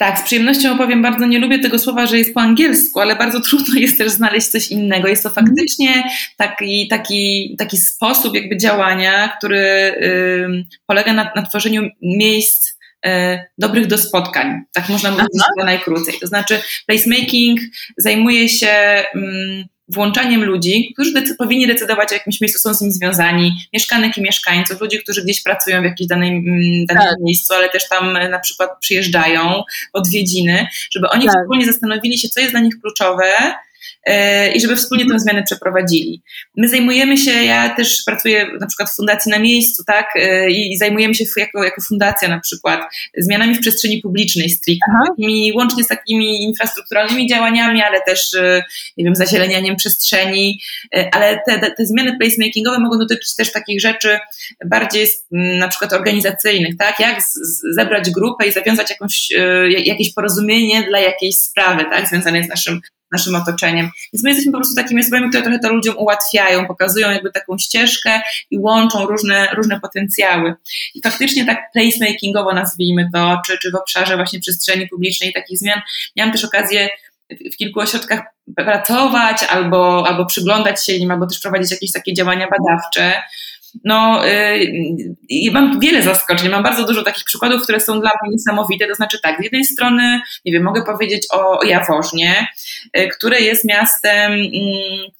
Tak, 0.02 0.18
z 0.18 0.22
przyjemnością 0.22 0.74
opowiem, 0.74 1.02
bardzo 1.02 1.26
nie 1.26 1.38
lubię 1.38 1.58
tego 1.58 1.78
słowa, 1.78 2.06
że 2.06 2.18
jest 2.18 2.34
po 2.34 2.40
angielsku, 2.40 3.00
ale 3.00 3.16
bardzo 3.16 3.40
trudno 3.40 3.74
jest 3.80 3.98
też 3.98 4.10
znaleźć 4.10 4.46
coś 4.46 4.68
innego. 4.68 5.08
Jest 5.08 5.22
to 5.22 5.28
mhm. 5.28 5.46
faktycznie 5.46 6.04
taki, 6.36 6.88
taki, 6.88 7.54
taki 7.58 7.76
sposób 7.76 8.34
jakby 8.34 8.56
działania, 8.56 9.28
który 9.38 9.58
y, 9.58 10.64
polega 10.86 11.12
na, 11.12 11.32
na 11.36 11.42
tworzeniu 11.42 11.88
miejsc 12.02 12.70
y, 13.06 13.10
dobrych 13.58 13.86
do 13.86 13.98
spotkań. 13.98 14.60
Tak 14.72 14.88
można 14.88 15.10
mówić 15.10 15.28
najkrócej. 15.64 16.14
To 16.20 16.26
znaczy 16.26 16.62
placemaking 16.86 17.60
zajmuje 17.96 18.48
się 18.48 19.04
y, 19.14 19.64
włączaniem 19.92 20.44
ludzi, 20.44 20.90
którzy 20.92 21.12
decy 21.12 21.36
powinni 21.36 21.66
decydować 21.66 22.10
o 22.10 22.14
jakimś 22.14 22.40
miejscu, 22.40 22.58
są 22.58 22.74
z 22.74 22.80
nim 22.80 22.92
związani, 22.92 23.52
mieszkanek 23.72 24.18
i 24.18 24.22
mieszkańców, 24.22 24.80
ludzi, 24.80 25.02
którzy 25.02 25.22
gdzieś 25.24 25.42
pracują 25.42 25.80
w 25.80 25.84
jakimś 25.84 26.08
danym, 26.08 26.34
mm, 26.34 26.86
danym 26.86 27.02
tak. 27.02 27.20
miejscu, 27.20 27.54
ale 27.54 27.68
też 27.68 27.88
tam 27.88 28.16
e, 28.16 28.28
na 28.28 28.38
przykład 28.38 28.70
przyjeżdżają 28.80 29.62
odwiedziny, 29.92 30.66
żeby 30.90 31.08
oni 31.08 31.26
tak. 31.26 31.34
wspólnie 31.34 31.66
zastanowili 31.66 32.18
się, 32.18 32.28
co 32.28 32.40
jest 32.40 32.52
dla 32.52 32.60
nich 32.60 32.80
kluczowe, 32.80 33.54
i 34.54 34.60
żeby 34.60 34.76
wspólnie 34.76 35.06
tę 35.06 35.18
zmianę 35.18 35.42
przeprowadzili. 35.42 36.22
My 36.56 36.68
zajmujemy 36.68 37.18
się, 37.18 37.30
ja 37.30 37.74
też 37.74 38.02
pracuję 38.06 38.46
na 38.60 38.66
przykład 38.66 38.90
w 38.90 38.96
fundacji 38.96 39.30
na 39.30 39.38
miejscu, 39.38 39.84
tak, 39.86 40.06
e, 40.16 40.50
i 40.50 40.76
zajmujemy 40.76 41.14
się 41.14 41.24
jako, 41.36 41.64
jako 41.64 41.82
fundacja 41.82 42.28
na 42.28 42.40
przykład 42.40 42.80
zmianami 43.18 43.54
w 43.54 43.60
przestrzeni 43.60 44.00
publicznej 44.02 44.50
stricte, 44.50 44.92
takimi, 45.08 45.52
łącznie 45.52 45.84
z 45.84 45.86
takimi 45.86 46.42
infrastrukturalnymi 46.42 47.28
działaniami, 47.28 47.82
ale 47.82 48.00
też, 48.06 48.34
e, 48.34 48.62
nie 48.96 49.04
wiem, 49.04 49.14
zazielenianiem 49.14 49.76
przestrzeni, 49.76 50.60
ale 51.12 51.40
te, 51.46 51.58
te, 51.58 51.70
te 51.70 51.86
zmiany 51.86 52.16
placemakingowe 52.18 52.78
mogą 52.78 52.98
dotyczyć 52.98 53.36
też 53.36 53.52
takich 53.52 53.80
rzeczy 53.80 54.18
bardziej 54.66 55.06
na 55.30 55.68
przykład 55.68 55.92
organizacyjnych, 55.92 56.76
tak, 56.78 57.00
jak 57.00 57.22
z, 57.22 57.34
z, 57.34 57.74
zebrać 57.74 58.10
grupę 58.10 58.46
i 58.46 58.52
zawiązać 58.52 58.90
jakąś, 58.90 59.28
jakieś 59.84 60.14
porozumienie 60.14 60.82
dla 60.82 61.00
jakiejś 61.00 61.36
sprawy, 61.36 61.84
tak, 61.84 62.08
związanej 62.08 62.44
z 62.44 62.48
naszym 62.48 62.80
naszym 63.12 63.34
otoczeniem. 63.34 63.90
Więc 64.12 64.24
my 64.24 64.30
jesteśmy 64.30 64.52
po 64.52 64.58
prostu 64.58 64.74
takimi 64.74 65.00
osobami, 65.00 65.28
które 65.28 65.42
trochę 65.42 65.58
to 65.58 65.72
ludziom 65.72 65.98
ułatwiają, 65.98 66.66
pokazują 66.66 67.10
jakby 67.10 67.32
taką 67.32 67.58
ścieżkę 67.58 68.20
i 68.50 68.58
łączą 68.58 69.06
różne, 69.06 69.48
różne 69.56 69.80
potencjały. 69.80 70.54
I 70.94 71.02
faktycznie 71.02 71.46
tak 71.46 71.72
placemakingowo 71.72 72.54
nazwijmy 72.54 73.08
to, 73.14 73.40
czy, 73.46 73.58
czy 73.58 73.70
w 73.70 73.74
obszarze 73.74 74.16
właśnie 74.16 74.40
przestrzeni 74.40 74.88
publicznej 74.88 75.32
takich 75.32 75.58
zmian. 75.58 75.80
Miałam 76.16 76.32
też 76.32 76.44
okazję 76.44 76.88
w 77.52 77.56
kilku 77.56 77.80
ośrodkach 77.80 78.20
pracować 78.56 79.42
albo, 79.42 80.08
albo 80.08 80.26
przyglądać 80.26 80.86
się 80.86 80.92
im, 80.92 81.10
albo 81.10 81.26
też 81.26 81.40
prowadzić 81.40 81.70
jakieś 81.70 81.92
takie 81.92 82.14
działania 82.14 82.48
badawcze 82.50 83.22
no, 83.84 84.22
yy, 85.30 85.52
mam 85.52 85.80
wiele 85.80 86.02
zaskoczeń, 86.02 86.48
mam 86.48 86.62
bardzo 86.62 86.86
dużo 86.86 87.02
takich 87.02 87.24
przykładów, 87.24 87.62
które 87.62 87.80
są 87.80 88.00
dla 88.00 88.10
mnie 88.22 88.32
niesamowite. 88.32 88.86
To 88.86 88.94
znaczy 88.94 89.18
tak, 89.22 89.40
z 89.40 89.44
jednej 89.44 89.64
strony, 89.64 90.20
nie 90.44 90.52
wiem, 90.52 90.62
mogę 90.62 90.82
powiedzieć 90.84 91.26
o, 91.30 91.64
Jaworznie, 91.64 92.46
yy, 92.94 93.08
które 93.08 93.40
jest 93.40 93.64
miastem, 93.64 94.32
yy, 94.32 94.50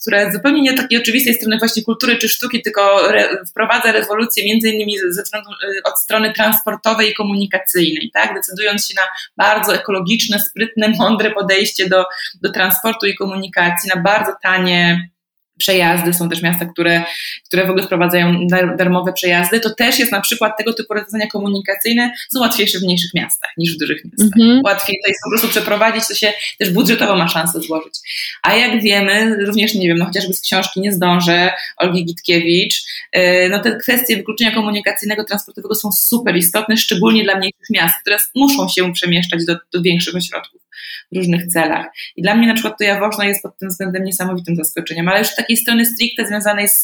które 0.00 0.32
zupełnie 0.32 0.62
nie 0.62 0.74
takiej 0.74 1.00
oczywistej 1.00 1.34
strony 1.34 1.58
właśnie 1.58 1.82
kultury 1.82 2.18
czy 2.18 2.28
sztuki, 2.28 2.62
tylko 2.62 3.10
re, 3.10 3.28
wprowadza 3.50 3.92
rewolucję 3.92 4.44
między 4.44 4.70
innymi 4.70 4.98
ze 4.98 5.22
y, 5.22 5.82
od 5.84 6.00
strony 6.00 6.32
transportowej 6.32 7.10
i 7.10 7.14
komunikacyjnej, 7.14 8.10
tak, 8.14 8.34
decydując 8.34 8.86
się 8.86 8.94
na 8.96 9.02
bardzo 9.36 9.74
ekologiczne, 9.74 10.40
sprytne, 10.40 10.88
mądre 10.98 11.30
podejście 11.30 11.88
do, 11.88 12.04
do 12.42 12.52
transportu 12.52 13.06
i 13.06 13.14
komunikacji, 13.14 13.90
na 13.94 14.02
bardzo 14.02 14.32
tanie 14.42 15.10
przejazdy, 15.58 16.14
są 16.14 16.28
też 16.28 16.42
miasta, 16.42 16.66
które, 16.66 17.04
które 17.46 17.66
w 17.66 17.70
ogóle 17.70 17.84
wprowadzają 17.84 18.46
darmowe 18.78 19.12
przejazdy, 19.12 19.60
to 19.60 19.74
też 19.74 19.98
jest 19.98 20.12
na 20.12 20.20
przykład 20.20 20.52
tego 20.58 20.72
typu 20.72 20.94
rozwiązania 20.94 21.26
komunikacyjne 21.26 22.12
są 22.32 22.40
łatwiejsze 22.40 22.78
w 22.78 22.82
mniejszych 22.82 23.14
miastach 23.14 23.50
niż 23.56 23.74
w 23.74 23.78
dużych 23.78 24.04
miastach. 24.04 24.40
Mm 24.40 24.58
-hmm. 24.58 24.60
Łatwiej 24.64 24.96
to 25.04 25.08
jest 25.08 25.20
po 25.24 25.30
prostu 25.30 25.48
przeprowadzić, 25.48 26.08
to 26.08 26.14
się 26.14 26.32
też 26.58 26.70
budżetowo 26.70 27.16
ma 27.16 27.28
szansę 27.28 27.60
złożyć. 27.60 27.94
A 28.42 28.54
jak 28.56 28.82
wiemy, 28.82 29.36
również 29.46 29.74
nie 29.74 29.88
wiem, 29.88 29.98
no 29.98 30.04
chociażby 30.04 30.34
z 30.34 30.40
książki 30.40 30.80
Nie 30.80 30.92
zdążę 30.92 31.52
Olgi 31.76 32.04
Gitkiewicz, 32.04 32.82
yy, 33.14 33.48
no 33.50 33.58
te 33.58 33.76
kwestie 33.76 34.16
wykluczenia 34.16 34.54
komunikacyjnego, 34.54 35.24
transportowego 35.24 35.74
są 35.74 35.92
super 35.92 36.36
istotne, 36.36 36.76
szczególnie 36.76 37.24
dla 37.24 37.38
mniejszych 37.38 37.70
miast, 37.70 37.94
które 38.00 38.16
muszą 38.34 38.68
się 38.68 38.92
przemieszczać 38.92 39.44
do, 39.44 39.56
do 39.72 39.82
większych 39.82 40.14
ośrodków 40.14 40.61
w 41.12 41.16
różnych 41.16 41.46
celach. 41.46 41.86
I 42.16 42.22
dla 42.22 42.34
mnie 42.34 42.46
na 42.46 42.54
przykład 42.54 42.78
to 42.78 42.84
Jaworzno 42.84 43.24
jest 43.24 43.42
pod 43.42 43.58
tym 43.58 43.68
względem 43.68 44.04
niesamowitym 44.04 44.56
zaskoczeniem, 44.56 45.08
ale 45.08 45.18
już 45.18 45.28
z 45.28 45.36
takiej 45.36 45.56
strony 45.56 45.86
stricte 45.86 46.26
związanej 46.26 46.68
z 46.68 46.82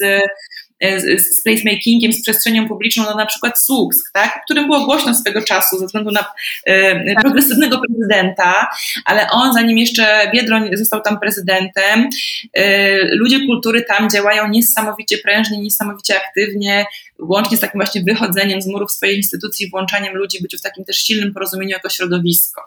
z, 0.81 1.39
z 1.39 1.43
placemakingiem, 1.43 2.13
z 2.13 2.23
przestrzenią 2.23 2.69
publiczną, 2.69 3.05
no 3.05 3.15
na 3.15 3.27
przykład 3.27 3.63
Słupsk, 3.63 4.13
tak, 4.13 4.41
którym 4.45 4.67
było 4.67 4.85
głośno 4.85 5.15
swego 5.15 5.43
czasu 5.43 5.79
ze 5.79 5.87
względu 5.87 6.11
na 6.11 6.25
e, 6.67 7.15
progresywnego 7.23 7.81
prezydenta, 7.81 8.69
ale 9.05 9.31
on, 9.31 9.55
zanim 9.55 9.79
jeszcze 9.79 10.31
Biedroń 10.35 10.77
został 10.77 11.03
tam 11.03 11.21
prezydentem, 11.21 12.09
e, 12.53 13.05
ludzie 13.17 13.47
kultury 13.47 13.83
tam 13.83 14.11
działają 14.11 14.49
niesamowicie 14.49 15.19
prężnie, 15.19 15.59
niesamowicie 15.59 16.17
aktywnie, 16.17 16.87
łącznie 17.19 17.57
z 17.57 17.61
takim 17.61 17.81
właśnie 17.81 18.03
wychodzeniem 18.03 18.63
z 18.63 18.67
murów 18.67 18.93
swojej 18.93 19.17
instytucji, 19.17 19.71
włączaniem 19.71 20.17
ludzi, 20.17 20.43
byciu 20.43 20.59
w 20.59 20.63
takim 20.63 20.85
też 20.85 20.97
silnym 20.97 21.35
porozumieniu 21.35 21.71
jako 21.71 21.89
środowisko 21.89 22.63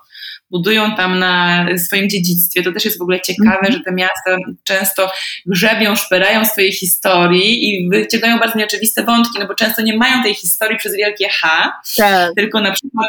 budują 0.52 0.95
tam 0.95 1.20
na 1.20 1.66
swoim 1.78 2.10
dziedzictwie. 2.10 2.64
To 2.64 2.72
też 2.72 2.86
jest 2.86 2.97
w 2.97 3.02
ogóle 3.02 3.22
ciekawe, 3.22 3.68
-hmm. 3.68 3.72
że 3.72 3.80
te 3.80 3.91
miasta 3.91 4.38
często 4.64 5.12
grzebią, 5.45 5.95
szperają 5.95 6.45
swojej 6.45 6.72
historii 6.72 7.70
i 7.70 7.89
wyciągają 7.89 8.39
bardzo 8.39 8.60
nieoczywiste 8.60 9.04
wątki, 9.04 9.39
no 9.39 9.47
bo 9.47 9.56
często 9.56 9.82
nie 9.82 9.97
mają 9.97 10.24
tej 10.24 10.34
historii 10.34 10.78
przez 10.78 10.95
wielkie 10.95 11.30
H, 11.30 11.74
tak. 11.97 12.32
tylko 12.36 12.62
na 12.62 12.72
przykład 12.72 13.08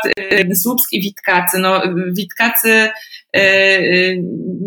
y, 0.50 0.56
Słupsk 0.56 0.92
i 0.92 1.02
Witkacy. 1.02 1.58
No, 1.58 1.82
Witkacy 2.12 2.90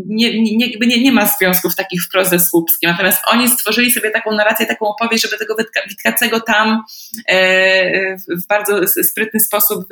nie, 0.08 0.42
nie, 0.42 0.68
nie, 0.82 1.04
nie 1.04 1.12
ma 1.12 1.26
związków 1.26 1.76
takich 1.76 2.04
wprost 2.04 2.30
ze 2.30 2.40
Słupskiem. 2.40 2.92
Natomiast 2.92 3.22
oni 3.28 3.50
stworzyli 3.50 3.92
sobie 3.92 4.12
taką 4.12 4.32
narrację, 4.32 4.66
taką 4.66 4.88
opowieść, 4.88 5.24
żeby 5.24 5.38
tego 5.38 5.56
Witkacego 5.90 6.42
tam 6.42 6.82
e, 7.30 8.18
w 8.18 8.48
bardzo 8.50 8.88
sprytny 8.88 9.40
sposób 9.40 9.86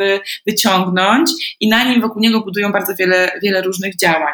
wyciągnąć 0.48 1.32
i 1.60 1.70
na 1.70 1.84
nim 1.84 2.02
wokół 2.02 2.22
niego 2.22 2.42
budują 2.42 2.72
bardzo 2.72 2.96
wiele, 2.96 3.32
wiele 3.44 3.62
różnych 3.62 3.98
działań. 3.98 4.34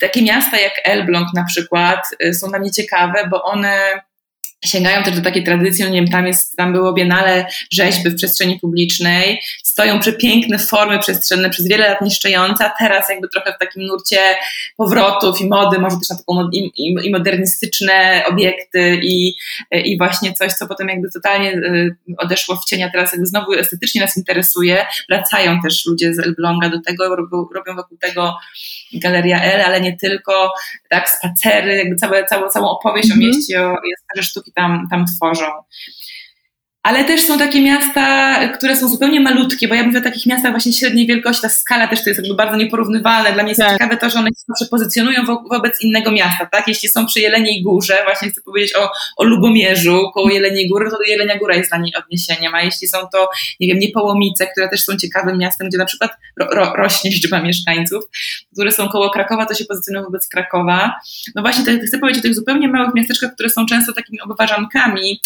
Takie 0.00 0.22
miasta 0.22 0.60
jak 0.60 0.72
Elbląg 0.84 1.28
na 1.34 1.44
przykład 1.44 2.00
są 2.32 2.48
dla 2.48 2.58
mnie 2.58 2.70
ciekawe, 2.70 3.28
bo 3.30 3.42
one 3.42 4.00
sięgają 4.64 5.02
też 5.02 5.14
do 5.14 5.22
takiej 5.22 5.44
tradycji, 5.44 5.84
nie 5.84 6.00
wiem, 6.00 6.10
tam, 6.10 6.26
jest, 6.26 6.56
tam 6.56 6.72
było 6.72 6.92
Biennale 6.92 7.46
rzeźby 7.72 8.10
w 8.10 8.16
przestrzeni 8.16 8.60
publicznej, 8.60 9.40
stoją 9.76 10.00
przepiękne 10.00 10.58
formy 10.58 10.98
przestrzenne, 10.98 11.50
przez 11.50 11.68
wiele 11.68 11.88
lat 11.88 12.00
niszczące, 12.00 12.64
a 12.64 12.70
teraz 12.78 13.08
jakby 13.08 13.28
trochę 13.28 13.52
w 13.52 13.58
takim 13.58 13.82
nurcie 13.82 14.18
powrotów 14.76 15.40
i 15.40 15.48
mody, 15.48 15.78
może 15.78 15.96
też 15.96 16.10
na 16.10 16.16
taką 16.16 16.48
i, 16.52 16.58
i, 16.58 17.06
i 17.06 17.12
modernistyczne 17.12 18.22
obiekty 18.28 19.00
i, 19.02 19.34
i 19.70 19.98
właśnie 19.98 20.32
coś, 20.32 20.52
co 20.52 20.66
potem 20.66 20.88
jakby 20.88 21.10
totalnie 21.10 21.52
y, 21.52 21.96
odeszło 22.18 22.56
w 22.56 22.64
cień, 22.64 22.82
a 22.82 22.90
teraz 22.90 23.12
jakby 23.12 23.26
znowu 23.26 23.52
estetycznie 23.52 24.00
nas 24.00 24.16
interesuje. 24.16 24.86
Wracają 25.08 25.60
też 25.60 25.86
ludzie 25.86 26.14
z 26.14 26.18
Elbląga 26.18 26.68
do 26.68 26.80
tego, 26.80 27.16
robią, 27.16 27.48
robią 27.54 27.76
wokół 27.76 27.98
tego 27.98 28.36
Galeria 28.92 29.42
L, 29.42 29.60
ale 29.60 29.80
nie 29.80 29.96
tylko, 29.96 30.52
tak, 30.90 31.10
spacery, 31.10 31.76
jakby 31.76 31.96
całe, 31.96 32.24
całą, 32.24 32.48
całą 32.48 32.68
opowieść 32.68 33.10
mm 33.10 33.18
-hmm. 33.18 33.22
o 33.22 33.26
mhm. 33.26 33.36
mieście, 33.36 33.66
o, 33.66 34.20
o 34.20 34.22
sztuki 34.22 34.52
tam, 34.52 34.86
tam 34.90 35.04
tworzą. 35.06 35.46
Ale 36.86 37.04
też 37.04 37.20
są 37.20 37.38
takie 37.38 37.62
miasta, 37.62 38.36
które 38.48 38.76
są 38.76 38.88
zupełnie 38.88 39.20
malutkie, 39.20 39.68
bo 39.68 39.74
ja 39.74 39.82
mówię 39.82 39.98
o 39.98 40.02
takich 40.02 40.26
miastach 40.26 40.50
właśnie 40.52 40.72
średniej 40.72 41.06
wielkości, 41.06 41.42
ta 41.42 41.48
skala 41.48 41.88
też 41.88 42.04
to 42.04 42.10
jest 42.10 42.20
jakby 42.20 42.34
bardzo 42.34 42.56
nieporównywalne. 42.56 43.32
Dla 43.32 43.42
mnie 43.42 43.50
jest 43.50 43.60
tak. 43.60 43.72
ciekawe 43.72 43.96
to, 43.96 44.10
że 44.10 44.18
one 44.18 44.28
się 44.28 44.44
zawsze 44.48 44.66
pozycjonują 44.70 45.24
wo 45.24 45.44
wobec 45.50 45.82
innego 45.82 46.12
miasta, 46.12 46.46
tak? 46.46 46.68
Jeśli 46.68 46.88
są 46.88 47.06
przy 47.06 47.20
Jeleniej 47.20 47.62
Górze, 47.62 47.98
właśnie 48.04 48.30
chcę 48.30 48.40
powiedzieć 48.44 48.76
o, 48.76 48.90
o 49.16 49.24
Lubomierzu, 49.24 50.10
koło 50.14 50.30
Jeleniej 50.30 50.68
Góry, 50.68 50.90
to 50.90 50.96
Jelenia 51.08 51.38
Góra 51.38 51.54
jest 51.54 51.70
dla 51.70 51.78
niej 51.78 51.92
odniesieniem, 51.94 52.54
a 52.54 52.62
jeśli 52.62 52.88
są 52.88 52.98
to, 53.12 53.28
nie 53.60 53.66
wiem, 53.68 53.78
Niepołomice, 53.78 54.46
które 54.46 54.68
też 54.68 54.84
są 54.84 54.96
ciekawym 54.96 55.38
miastem, 55.38 55.68
gdzie 55.68 55.78
na 55.78 55.86
przykład 55.86 56.10
ro 56.36 56.46
ro 56.52 56.72
rośnie 56.76 57.10
liczba 57.10 57.42
mieszkańców, 57.42 58.04
które 58.52 58.72
są 58.72 58.88
koło 58.88 59.10
Krakowa, 59.10 59.46
to 59.46 59.54
się 59.54 59.64
pozycjonują 59.64 60.04
wobec 60.04 60.28
Krakowa. 60.28 60.94
No 61.34 61.42
właśnie, 61.42 61.78
chcę 61.86 61.98
powiedzieć 61.98 62.20
o 62.20 62.22
tych 62.22 62.34
zupełnie 62.34 62.68
małych 62.68 62.94
miasteczkach, 62.94 63.34
które 63.34 63.50
są 63.50 63.66
często 63.66 63.92
takimi 63.92 64.20
obwarzankami, 64.20 65.20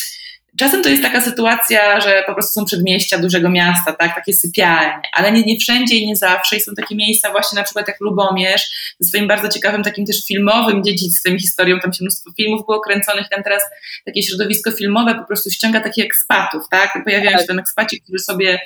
Czasem 0.59 0.83
to 0.83 0.89
jest 0.89 1.03
taka 1.03 1.21
sytuacja, 1.21 2.01
że 2.01 2.23
po 2.27 2.35
prostu 2.35 2.61
są 2.61 2.65
przedmieścia 2.65 3.19
dużego 3.19 3.51
miasta, 3.51 3.93
tak, 3.93 4.15
takie 4.15 4.33
sypialnie, 4.33 5.03
ale 5.13 5.33
nie, 5.33 5.43
nie 5.43 5.59
wszędzie 5.59 5.97
i 5.97 6.07
nie 6.07 6.17
zawsze. 6.17 6.57
I 6.57 6.61
są 6.61 6.73
takie 6.75 6.97
miejsca 6.97 7.33
właśnie 7.33 7.57
na 7.57 7.63
przykład 7.63 7.89
jak 7.89 8.01
Lubomierz, 8.01 8.95
ze 8.99 9.09
swoim 9.09 9.29
bardzo 9.29 9.49
ciekawym 9.49 9.83
takim 9.83 10.07
też 10.07 10.27
filmowym 10.27 10.85
dziedzictwem, 10.85 11.39
historią, 11.39 11.81
tam 11.81 11.93
się 11.93 12.05
mnóstwo 12.05 12.31
filmów 12.37 12.67
było 12.67 12.81
kręconych, 12.81 13.29
tam 13.29 13.43
teraz 13.43 13.63
takie 14.05 14.23
środowisko 14.23 14.73
filmowe 14.73 15.15
po 15.15 15.25
prostu 15.25 15.51
ściąga 15.51 15.81
takich 15.81 16.05
ekspatów, 16.05 16.63
tak, 16.71 16.99
pojawiają 17.05 17.39
się 17.39 17.45
tam 17.45 17.59
ekspaci, 17.59 18.01
którzy 18.01 18.19
sobie 18.19 18.61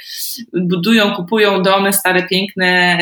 budują, 0.52 1.14
kupują 1.14 1.62
domy, 1.62 1.92
stare, 1.92 2.22
piękne 2.22 2.98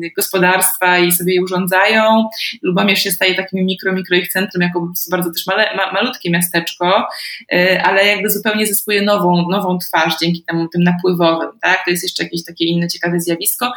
yy, 0.00 0.10
gospodarstwa 0.16 0.98
i 0.98 1.12
sobie 1.12 1.34
je 1.34 1.42
urządzają. 1.42 2.28
Lubomierz 2.62 3.02
się 3.02 3.10
staje 3.10 3.34
takim 3.34 3.66
mikro, 3.66 3.92
mikro 3.92 4.16
ich 4.16 4.28
centrum, 4.28 4.62
jako 4.62 4.80
po 4.80 4.86
prostu 4.86 5.10
bardzo 5.10 5.32
też 5.32 5.46
male, 5.46 5.76
ma, 5.76 5.92
malutkie 5.92 6.30
miasteczko. 6.30 7.08
Yy, 7.50 7.71
ale 7.80 8.06
jakby 8.06 8.30
zupełnie 8.30 8.66
zyskuje 8.66 9.02
nową, 9.02 9.50
nową 9.50 9.78
twarz 9.78 10.14
dzięki 10.20 10.44
temu 10.44 10.68
tym 10.68 10.82
napływowym, 10.82 11.50
tak? 11.62 11.84
To 11.84 11.90
jest 11.90 12.02
jeszcze 12.02 12.22
jakieś 12.22 12.44
takie 12.44 12.64
inne 12.64 12.88
ciekawe 12.88 13.20
zjawisko. 13.20 13.72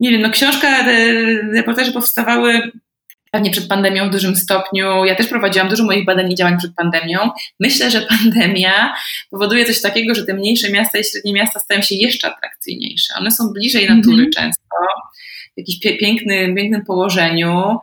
Nie 0.00 0.10
wiem, 0.10 0.20
no 0.20 0.30
książka, 0.30 0.84
reportaże 1.52 1.92
powstawały 1.92 2.70
pewnie 3.30 3.50
przed 3.50 3.68
pandemią 3.68 4.08
w 4.08 4.12
dużym 4.12 4.36
stopniu. 4.36 5.04
Ja 5.04 5.14
też 5.14 5.26
prowadziłam 5.26 5.68
dużo 5.68 5.84
moich 5.84 6.04
badań 6.04 6.32
i 6.32 6.34
działań 6.34 6.58
przed 6.58 6.74
pandemią. 6.74 7.30
Myślę, 7.60 7.90
że 7.90 8.00
pandemia 8.00 8.94
powoduje 9.30 9.64
coś 9.64 9.80
takiego, 9.80 10.14
że 10.14 10.26
te 10.26 10.34
mniejsze 10.34 10.70
miasta 10.70 10.98
i 10.98 11.04
średnie 11.04 11.32
miasta 11.32 11.60
stają 11.60 11.82
się 11.82 11.94
jeszcze 11.94 12.28
atrakcyjniejsze. 12.28 13.14
One 13.18 13.30
są 13.30 13.52
bliżej 13.52 13.88
natury 13.88 14.22
mm 14.22 14.26
-hmm. 14.26 14.34
często 14.34 14.62
w 15.54 15.58
jakimś 15.58 15.98
pięknym, 16.00 16.54
pięknym 16.54 16.84
położeniu. 16.84 17.76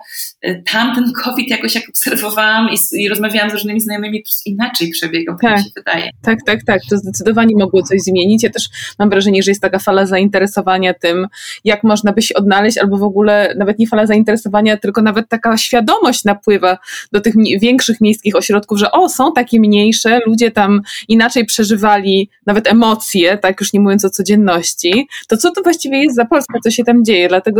Y, 0.45 0.63
tamten 0.72 1.11
COVID 1.24 1.49
jakoś 1.49 1.76
jak 1.76 1.89
obserwowałam 1.89 2.70
i, 2.70 3.01
i 3.01 3.09
rozmawiałam 3.09 3.49
z 3.49 3.53
różnymi 3.53 3.82
znajomymi, 3.82 4.24
inaczej 4.45 4.89
przebiegał, 4.89 5.36
tak, 5.41 5.57
mi 5.57 5.63
się 5.63 5.70
wydaje. 5.76 6.09
Tak, 6.22 6.39
tak, 6.45 6.63
tak. 6.63 6.82
To 6.89 6.97
zdecydowanie 6.97 7.55
mogło 7.59 7.84
coś 7.84 8.01
zmienić. 8.01 8.43
Ja 8.43 8.49
też 8.49 8.70
mam 8.99 9.09
wrażenie, 9.09 9.43
że 9.43 9.51
jest 9.51 9.61
taka 9.61 9.80
fala 9.80 10.05
zainteresowania 10.05 10.93
tym, 10.93 11.28
jak 11.63 11.84
można 11.84 12.13
by 12.13 12.22
się 12.22 12.36
odnaleźć, 12.36 12.78
albo 12.78 12.97
w 12.97 13.03
ogóle 13.03 13.55
nawet 13.57 13.80
nie 13.80 13.88
fala 13.88 14.05
zainteresowania, 14.05 14.78
tylko 14.78 15.01
nawet 15.01 15.30
taka 15.30 15.57
świadomość 15.57 16.24
napływa 16.24 16.78
do 17.11 17.22
tych 17.22 17.34
większych 17.61 18.01
miejskich 18.01 18.36
ośrodków, 18.36 18.80
że 18.80 18.91
o, 18.91 19.09
są 19.09 19.34
takie 19.34 19.59
mniejsze, 19.59 20.20
ludzie 20.26 20.51
tam 20.51 20.82
inaczej 21.07 21.45
przeżywali 21.45 22.30
nawet 22.45 22.68
emocje, 22.68 23.38
tak 23.38 23.59
już 23.59 23.74
nie 23.74 23.80
mówiąc 23.80 24.05
o 24.05 24.09
codzienności. 24.09 25.07
To 25.28 25.38
co 25.38 25.51
to 25.51 25.61
właściwie 25.61 26.03
jest 26.03 26.15
za 26.15 26.26
Polska, 26.26 26.59
co 26.63 26.72
się 26.72 26.84
tam 26.84 27.05
dzieje? 27.05 27.28
Dlatego 27.28 27.56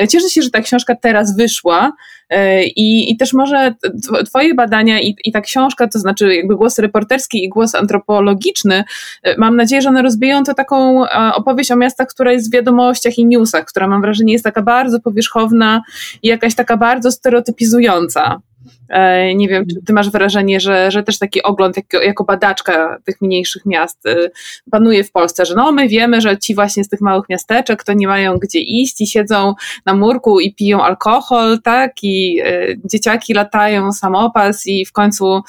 E, 0.00 0.08
cieszę 0.08 0.30
się, 0.30 0.42
że 0.42 0.50
ta 0.50 0.60
książka 0.60 0.94
teraz 0.94 1.36
wyszła 1.36 1.92
e, 2.30 2.64
i, 2.64 3.12
i 3.12 3.16
też 3.16 3.32
może 3.32 3.74
twoje 4.26 4.54
badania 4.54 5.00
i, 5.00 5.16
i 5.24 5.32
ta 5.32 5.40
książka, 5.40 5.88
to 5.88 5.98
znaczy 5.98 6.34
jakby 6.34 6.56
głos 6.56 6.78
reporterski 6.78 7.44
i 7.44 7.48
głos 7.48 7.74
antropologiczny, 7.74 8.84
e, 9.22 9.36
mam 9.38 9.56
nadzieję, 9.56 9.82
że 9.82 9.88
one 9.88 10.02
rozbiją 10.02 10.44
to 10.44 10.54
taką 10.54 11.04
opowieść 11.34 11.70
o 11.70 11.76
miastach, 11.76 12.08
która 12.08 12.32
jest 12.32 12.50
w 12.50 12.52
wiadomościach 12.52 13.18
i 13.18 13.26
newsach, 13.26 13.64
która 13.64 13.88
mam 13.88 14.02
wrażenie 14.02 14.32
jest 14.32 14.44
taka 14.44 14.62
bardzo 14.62 15.00
powierzchowna 15.00 15.82
i 16.22 16.28
jakaś 16.28 16.54
taka 16.54 16.76
bardzo 16.76 17.12
stereotypizująca. 17.12 18.40
E, 18.88 19.34
nie 19.34 19.48
wiem, 19.48 19.64
czy 19.66 19.76
ty 19.86 19.92
masz 19.92 20.10
wrażenie, 20.10 20.60
że, 20.60 20.90
że 20.90 21.02
też 21.02 21.18
taki 21.18 21.42
ogląd 21.42 21.76
jako, 21.76 22.02
jako 22.02 22.24
badaczka 22.24 22.98
tych 23.04 23.20
mniejszych 23.20 23.66
miast 23.66 24.06
e, 24.06 24.16
panuje 24.70 25.04
w 25.04 25.12
Polsce, 25.12 25.46
że 25.46 25.54
no 25.54 25.72
my 25.72 25.88
wiemy, 25.88 26.20
że 26.20 26.38
ci 26.38 26.54
właśnie 26.54 26.84
z 26.84 26.88
tych 26.88 27.00
małych 27.00 27.28
miasteczek 27.28 27.84
to 27.84 27.92
nie 27.92 28.08
mają 28.08 28.38
gdzie 28.38 28.60
iść 28.60 29.00
i 29.00 29.06
siedzą 29.06 29.54
na 29.86 29.94
murku 29.94 30.40
i 30.40 30.54
piją 30.54 30.82
alkohol, 30.82 31.58
tak, 31.62 31.92
i 32.02 32.40
e, 32.44 32.66
dzieciaki 32.84 33.34
latają 33.34 33.92
samopas 33.92 34.66
i 34.66 34.86
w 34.86 34.92
końcu 34.92 35.42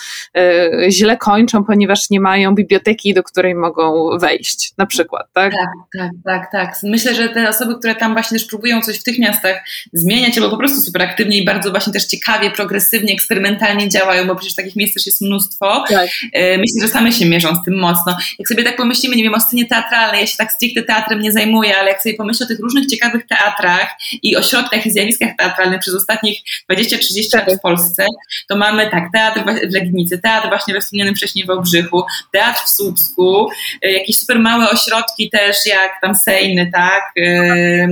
źle 0.89 1.17
kończą, 1.17 1.63
ponieważ 1.63 2.09
nie 2.09 2.19
mają 2.19 2.55
biblioteki, 2.55 3.13
do 3.13 3.23
której 3.23 3.55
mogą 3.55 4.17
wejść, 4.19 4.73
na 4.77 4.85
przykład, 4.85 5.27
tak? 5.33 5.53
Tak, 5.53 5.69
tak, 5.97 6.11
tak, 6.25 6.51
tak. 6.51 6.75
Myślę, 6.83 7.15
że 7.15 7.29
te 7.29 7.49
osoby, 7.49 7.75
które 7.79 7.95
tam 7.95 8.13
właśnie 8.13 8.39
też 8.39 8.47
próbują 8.47 8.81
coś 8.81 8.99
w 8.99 9.03
tych 9.03 9.19
miastach 9.19 9.63
zmieniać, 9.93 10.37
albo 10.37 10.49
po 10.49 10.57
prostu 10.57 10.81
super 10.81 11.01
aktywnie 11.01 11.37
i 11.37 11.45
bardzo 11.45 11.71
właśnie 11.71 11.93
też 11.93 12.05
ciekawie, 12.05 12.51
progresywnie, 12.51 13.04
eksperymentalnie 13.13 13.89
działają, 13.89 14.27
bo 14.27 14.35
przecież 14.35 14.55
takich 14.55 14.75
miejsc 14.75 14.93
też 14.93 15.05
jest 15.05 15.21
mnóstwo. 15.21 15.83
Tak. 15.89 16.09
E, 16.33 16.57
myślę, 16.57 16.81
że 16.81 16.87
same 16.87 17.11
się 17.11 17.25
mierzą 17.25 17.55
z 17.55 17.65
tym 17.65 17.79
mocno. 17.79 18.17
Jak 18.39 18.47
sobie 18.47 18.63
tak 18.63 18.77
pomyślimy, 18.77 19.15
nie 19.15 19.23
wiem, 19.23 19.33
o 19.33 19.39
scenie 19.39 19.65
teatralnej, 19.65 20.21
ja 20.21 20.27
się 20.27 20.37
tak 20.37 20.51
stricte 20.51 20.83
teatrem 20.83 21.21
nie 21.21 21.31
zajmuję, 21.31 21.77
ale 21.77 21.89
jak 21.89 22.01
sobie 22.01 22.15
pomyślę 22.15 22.45
o 22.45 22.47
tych 22.47 22.59
różnych 22.59 22.87
ciekawych 22.87 23.27
teatrach 23.27 23.97
i 24.23 24.37
ośrodkach 24.37 24.85
i 24.85 24.91
zjawiskach 24.91 25.29
teatralnych 25.37 25.79
przez 25.79 25.95
ostatnich 25.95 26.39
20-30 26.71 27.31
tak. 27.31 27.47
lat 27.47 27.57
w 27.57 27.61
Polsce, 27.61 28.05
to 28.49 28.57
mamy 28.57 28.89
tak, 28.91 29.03
teatr 29.13 29.43
w 29.69 29.73
Legnicy, 29.73 30.19
teatr 30.19 30.47
właśnie 30.47 30.73
we 30.73 30.81
wspomnianym 30.81 31.15
wcześniej 31.15 31.45
w 31.45 31.47
Wałbrzychu, 31.47 32.03
teatr 32.31 32.59
w 32.65 32.69
Słupsku, 32.69 33.49
e, 33.81 33.91
jakieś 33.91 34.19
super 34.19 34.39
małe 34.39 34.69
ośrodki 34.69 35.29
też, 35.29 35.57
jak 35.65 35.91
tam 36.01 36.15
Sejny, 36.15 36.71
tak, 36.73 37.03
e, 37.21 37.87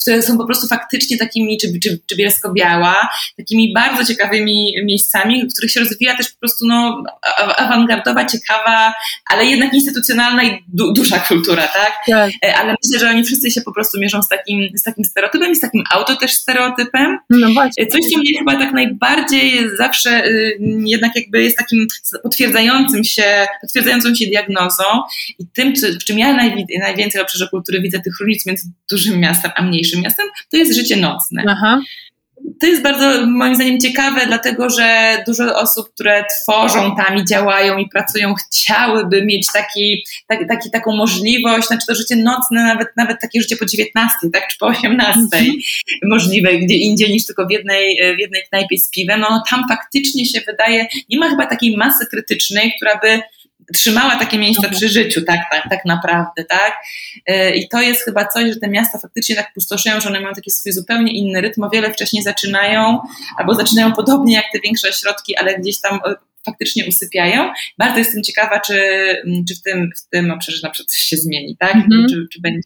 które 0.00 0.22
są 0.22 0.38
po 0.38 0.46
prostu 0.46 0.68
faktycznie 0.68 1.18
takimi, 1.18 1.58
czy, 1.58 1.80
czy, 1.82 1.98
czy 2.06 2.16
Bielsko-Biała, 2.16 3.08
takimi 3.36 3.63
bardzo 3.72 4.04
ciekawymi 4.04 4.74
miejscami, 4.84 5.48
w 5.48 5.52
których 5.52 5.70
się 5.70 5.80
rozwija 5.80 6.16
też 6.16 6.32
po 6.32 6.38
prostu 6.38 6.66
no, 6.66 7.02
awangardowa, 7.56 8.24
ciekawa, 8.24 8.94
ale 9.30 9.46
jednak 9.46 9.74
instytucjonalna 9.74 10.44
i 10.44 10.64
du 10.68 10.92
duża 10.92 11.18
kultura, 11.18 11.62
tak? 11.62 11.92
tak? 12.08 12.30
E, 12.44 12.56
ale 12.56 12.74
myślę, 12.84 12.98
że 12.98 13.10
oni 13.10 13.24
wszyscy 13.24 13.50
się 13.50 13.60
po 13.60 13.72
prostu 13.72 14.00
mierzą 14.00 14.22
z 14.22 14.28
takim, 14.28 14.68
z 14.74 14.82
takim 14.82 15.04
stereotypem 15.04 15.52
i 15.52 15.56
z 15.56 15.60
takim 15.60 15.84
auto 15.90 16.16
też 16.16 16.32
stereotypem. 16.32 17.18
No 17.30 17.52
właśnie. 17.52 17.84
E, 17.84 17.86
coś, 17.86 18.00
co 18.12 18.18
mnie 18.18 18.38
chyba 18.38 18.56
tak 18.58 18.72
najbardziej 18.72 19.76
zawsze 19.78 20.26
y, 20.26 20.58
jednak 20.84 21.16
jakby 21.16 21.42
jest 21.42 21.58
takim 21.58 21.86
potwierdzającym 22.22 23.04
się, 23.04 23.46
potwierdzającą 23.60 24.14
się 24.14 24.26
diagnozą 24.26 24.84
i 25.38 25.46
tym, 25.46 25.72
czy, 25.72 25.92
w 25.92 26.04
czym 26.04 26.18
ja 26.18 26.36
najwięcej 26.80 27.20
w 27.20 27.24
obszarze 27.24 27.48
kultury 27.48 27.80
widzę 27.80 28.00
tych 28.00 28.20
różnic 28.20 28.46
między 28.46 28.68
dużym 28.90 29.20
miastem 29.20 29.50
a 29.56 29.62
mniejszym 29.62 30.00
miastem, 30.00 30.26
to 30.50 30.56
jest 30.56 30.76
życie 30.76 30.96
nocne. 30.96 31.44
Aha 31.48 31.80
to 32.60 32.66
jest 32.66 32.82
bardzo 32.82 33.26
moim 33.26 33.54
zdaniem 33.54 33.80
ciekawe, 33.80 34.20
dlatego 34.26 34.70
że 34.70 35.18
dużo 35.26 35.60
osób, 35.60 35.88
które 35.94 36.24
tworzą 36.40 36.96
tam 36.96 37.16
i 37.16 37.24
działają 37.24 37.78
i 37.78 37.88
pracują, 37.88 38.34
chciałyby 38.34 39.24
mieć 39.24 39.46
taki, 39.52 40.06
tak, 40.26 40.38
taki, 40.48 40.70
taką 40.70 40.96
możliwość, 40.96 41.66
znaczy 41.66 41.86
to 41.86 41.94
życie 41.94 42.16
nocne, 42.16 42.62
nawet, 42.62 42.88
nawet 42.96 43.20
takie 43.20 43.40
życie 43.40 43.56
po 43.56 43.66
19, 43.66 44.16
tak, 44.32 44.48
czy 44.48 44.58
po 44.58 44.66
18 44.66 45.20
mhm. 45.20 45.52
możliwe 46.04 46.58
gdzie 46.58 46.74
indziej 46.74 47.10
niż 47.10 47.26
tylko 47.26 47.46
w 47.46 47.50
jednej, 47.50 48.16
w 48.16 48.18
jednej 48.18 48.42
knajpie 48.48 48.78
z 48.78 48.90
piwem. 48.90 49.20
No 49.20 49.42
tam 49.50 49.64
faktycznie 49.68 50.26
się 50.26 50.40
wydaje, 50.46 50.86
nie 51.08 51.18
ma 51.18 51.30
chyba 51.30 51.46
takiej 51.46 51.76
masy 51.76 52.06
krytycznej, 52.10 52.72
która 52.76 52.98
by 53.02 53.22
trzymała 53.74 54.16
takie 54.16 54.38
miejsca 54.38 54.68
przy 54.68 54.88
życiu, 54.88 55.22
tak, 55.22 55.40
tak, 55.50 55.62
tak 55.70 55.84
naprawdę, 55.84 56.44
tak. 56.44 56.74
E, 57.26 57.50
I 57.56 57.68
to 57.68 57.80
jest 57.80 58.04
chyba 58.04 58.26
coś, 58.26 58.54
że 58.54 58.60
te 58.60 58.68
miasta 58.68 58.98
faktycznie 58.98 59.36
tak 59.36 59.52
pustoszeją, 59.54 60.00
że 60.00 60.08
one 60.08 60.20
mają 60.20 60.34
taki 60.34 60.50
swój 60.50 60.72
zupełnie 60.72 61.12
inny 61.12 61.40
rytm, 61.40 61.62
o 61.62 61.70
wiele 61.70 61.92
wcześniej 61.92 62.22
zaczynają, 62.22 62.98
albo 63.38 63.54
zaczynają 63.54 63.92
podobnie 63.92 64.34
jak 64.34 64.44
te 64.52 64.60
większe 64.60 64.88
ośrodki, 64.88 65.36
ale 65.36 65.58
gdzieś 65.58 65.80
tam 65.80 66.00
faktycznie 66.46 66.86
usypiają. 66.86 67.50
Bardzo 67.78 67.98
jestem 67.98 68.22
ciekawa, 68.22 68.60
czy, 68.60 68.74
mm, 69.26 69.44
czy 69.48 69.54
w, 69.54 69.62
tym, 69.62 69.90
w 69.96 70.08
tym 70.08 70.30
obszarze 70.30 70.58
na 70.62 70.70
przykład 70.70 70.90
coś 70.90 71.00
się 71.00 71.16
zmieni, 71.16 71.56
tak? 71.58 71.74
Mhm. 71.74 72.06
Czy, 72.08 72.26
czy 72.32 72.40
będzie 72.40 72.60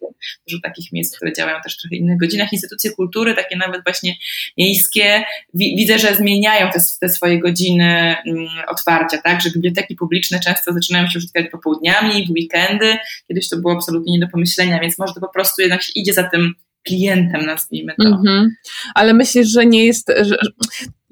dużo 0.48 0.60
takich 0.62 0.92
miejsc, 0.92 1.16
które 1.16 1.32
działają 1.32 1.60
też 1.64 1.74
w 1.74 1.80
trochę 1.80 1.96
innych 1.96 2.18
godzinach. 2.18 2.52
Instytucje 2.52 2.90
kultury, 2.90 3.34
takie 3.34 3.56
nawet 3.56 3.82
właśnie 3.84 4.14
miejskie, 4.58 5.24
widzę, 5.54 5.98
że 5.98 6.14
zmieniają 6.14 6.70
te, 6.70 6.80
te 7.00 7.08
swoje 7.08 7.38
godziny 7.38 8.16
mm, 8.26 8.48
otwarcia, 8.68 9.18
tak? 9.18 9.40
Że 9.40 9.50
biblioteki 9.50 9.94
publiczne 9.94 10.40
często 10.40 10.72
zaczynają 10.72 11.08
się 11.08 11.18
użytkować 11.18 11.50
popołudniami, 11.50 12.26
w 12.26 12.30
weekendy. 12.30 12.96
Kiedyś 13.28 13.48
to 13.48 13.56
było 13.56 13.72
absolutnie 13.72 14.12
nie 14.12 14.20
do 14.20 14.28
pomyślenia, 14.28 14.80
więc 14.80 14.98
może 14.98 15.14
to 15.14 15.20
po 15.20 15.32
prostu 15.32 15.62
jednak 15.62 15.82
się 15.82 15.92
idzie 15.94 16.12
za 16.12 16.24
tym 16.24 16.54
klientem, 16.86 17.46
nazwijmy 17.46 17.94
to. 18.02 18.08
Mhm. 18.08 18.50
Ale 18.94 19.14
myślisz, 19.14 19.48
że 19.48 19.66
nie 19.66 19.86
jest. 19.86 20.12
Że, 20.22 20.38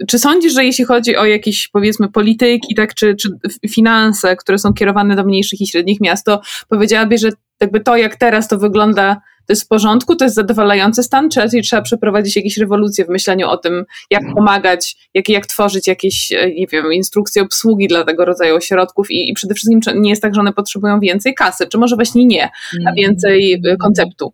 czy 0.09 0.19
sądzisz, 0.19 0.53
że 0.53 0.65
jeśli 0.65 0.85
chodzi 0.85 1.17
o 1.17 1.25
jakieś 1.25 1.69
powiedzmy 1.69 2.09
polityki, 2.09 2.75
tak, 2.75 2.95
czy, 2.95 3.17
czy 3.17 3.29
finanse, 3.71 4.37
które 4.37 4.59
są 4.59 4.73
kierowane 4.73 5.17
do 5.17 5.25
mniejszych 5.25 5.61
i 5.61 5.67
średnich 5.67 6.01
miast, 6.01 6.27
to 6.27 6.41
powiedziałabyś, 6.69 7.21
że 7.21 7.29
jakby 7.61 7.81
to, 7.81 7.97
jak 7.97 8.17
teraz 8.17 8.49
to 8.49 8.59
wygląda, 8.59 9.21
to 9.47 9.53
jest 9.53 9.65
w 9.65 9.69
porządku, 9.69 10.17
to 10.17 10.25
jest 10.25 10.35
zadowalający 10.35 11.03
stan, 11.03 11.31
czy 11.31 11.41
raczej 11.41 11.63
trzeba 11.63 11.83
przeprowadzić 11.83 12.37
jakieś 12.37 12.57
rewolucje 12.57 13.05
w 13.05 13.09
myśleniu 13.09 13.49
o 13.49 13.57
tym, 13.57 13.85
jak 14.11 14.23
pomagać, 14.35 15.09
jak, 15.15 15.29
jak 15.29 15.47
tworzyć 15.47 15.87
jakieś, 15.87 16.33
e, 16.33 16.51
nie 16.51 16.67
wiem, 16.67 16.93
instrukcje 16.93 17.43
obsługi 17.43 17.89
dla 17.89 18.05
tego 18.05 18.25
rodzaju 18.25 18.57
ośrodków 18.57 19.11
i, 19.11 19.31
i 19.31 19.35
przede 19.35 19.55
wszystkim 19.55 19.81
nie 19.95 20.11
jest 20.11 20.23
tak, 20.23 20.35
że 20.35 20.41
one 20.41 20.53
potrzebują 20.53 21.01
więcej 21.01 21.35
kasy, 21.35 21.67
czy 21.67 21.79
może 21.79 21.97
właśnie 21.97 22.25
nie, 22.25 22.45
a 22.45 22.81
mm. 22.81 22.95
więcej 22.95 23.63
e, 23.65 23.77
konceptu. 23.77 24.33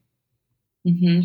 Mhm. 0.86 1.22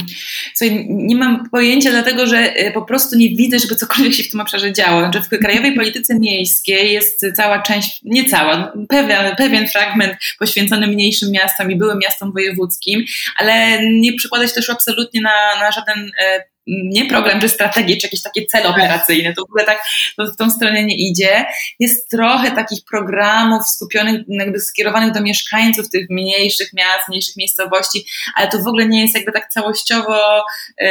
Słuchaj, 0.55 0.85
nie 0.89 1.15
mam 1.15 1.49
pojęcia, 1.49 1.91
dlatego 1.91 2.27
że 2.27 2.37
e, 2.37 2.71
po 2.71 2.81
prostu 2.81 3.17
nie 3.17 3.29
widzę, 3.29 3.59
żeby 3.59 3.75
cokolwiek 3.75 4.13
się 4.13 4.23
w 4.23 4.31
tym 4.31 4.39
obszarze 4.39 4.73
działo. 4.73 5.01
Znaczy 5.01 5.21
w 5.21 5.29
krajowej 5.29 5.75
polityce 5.75 6.19
miejskiej 6.19 6.93
jest 6.93 7.25
cała 7.35 7.61
część, 7.61 8.01
nie 8.03 8.25
cała, 8.25 8.73
pewien, 8.89 9.35
pewien 9.37 9.67
fragment 9.67 10.13
poświęcony 10.39 10.87
mniejszym 10.87 11.31
miastom 11.31 11.71
i 11.71 11.75
byłym 11.75 11.99
miastom 11.99 12.33
wojewódzkim, 12.33 13.03
ale 13.37 13.79
nie 13.91 14.13
przykłada 14.13 14.47
się 14.47 14.53
też 14.53 14.69
absolutnie 14.69 15.21
na, 15.21 15.59
na 15.59 15.71
żaden 15.71 16.11
e, 16.19 16.43
nie 16.67 17.05
program, 17.05 17.41
czy 17.41 17.49
strategię, 17.49 17.97
czy 17.97 18.07
jakieś 18.07 18.21
takie 18.21 18.45
cele 18.45 18.69
operacyjne, 18.69 19.33
to 19.33 19.41
w 19.41 19.49
ogóle 19.49 19.65
tak 19.65 19.83
to 20.17 20.25
w 20.25 20.35
tą 20.35 20.51
stronę 20.51 20.83
nie 20.83 20.95
idzie. 21.09 21.45
Jest 21.79 22.09
trochę 22.09 22.51
takich 22.51 22.79
programów 22.89 23.67
skupionych, 23.67 24.21
jakby 24.27 24.59
skierowanych 24.59 25.13
do 25.13 25.21
mieszkańców 25.21 25.89
tych 25.89 26.09
mniejszych 26.09 26.73
miast, 26.73 27.09
mniejszych 27.09 27.35
miejscowości, 27.35 28.05
ale 28.35 28.47
to 28.47 28.59
w 28.59 28.67
ogóle 28.67 28.87
nie 28.87 29.01
jest 29.01 29.15
jakby 29.15 29.31
tak 29.31 29.49
całościowo, 29.49 30.43
yy, 30.79 30.87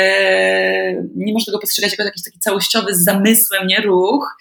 nie 1.16 1.32
można 1.32 1.50
tego 1.50 1.60
postrzegać 1.60 1.92
jako 1.92 2.02
jakiś 2.02 2.24
taki 2.24 2.38
całościowy 2.38 2.94
z 2.94 3.04
zamysłem, 3.04 3.66
nie 3.66 3.80
ruch. 3.80 4.36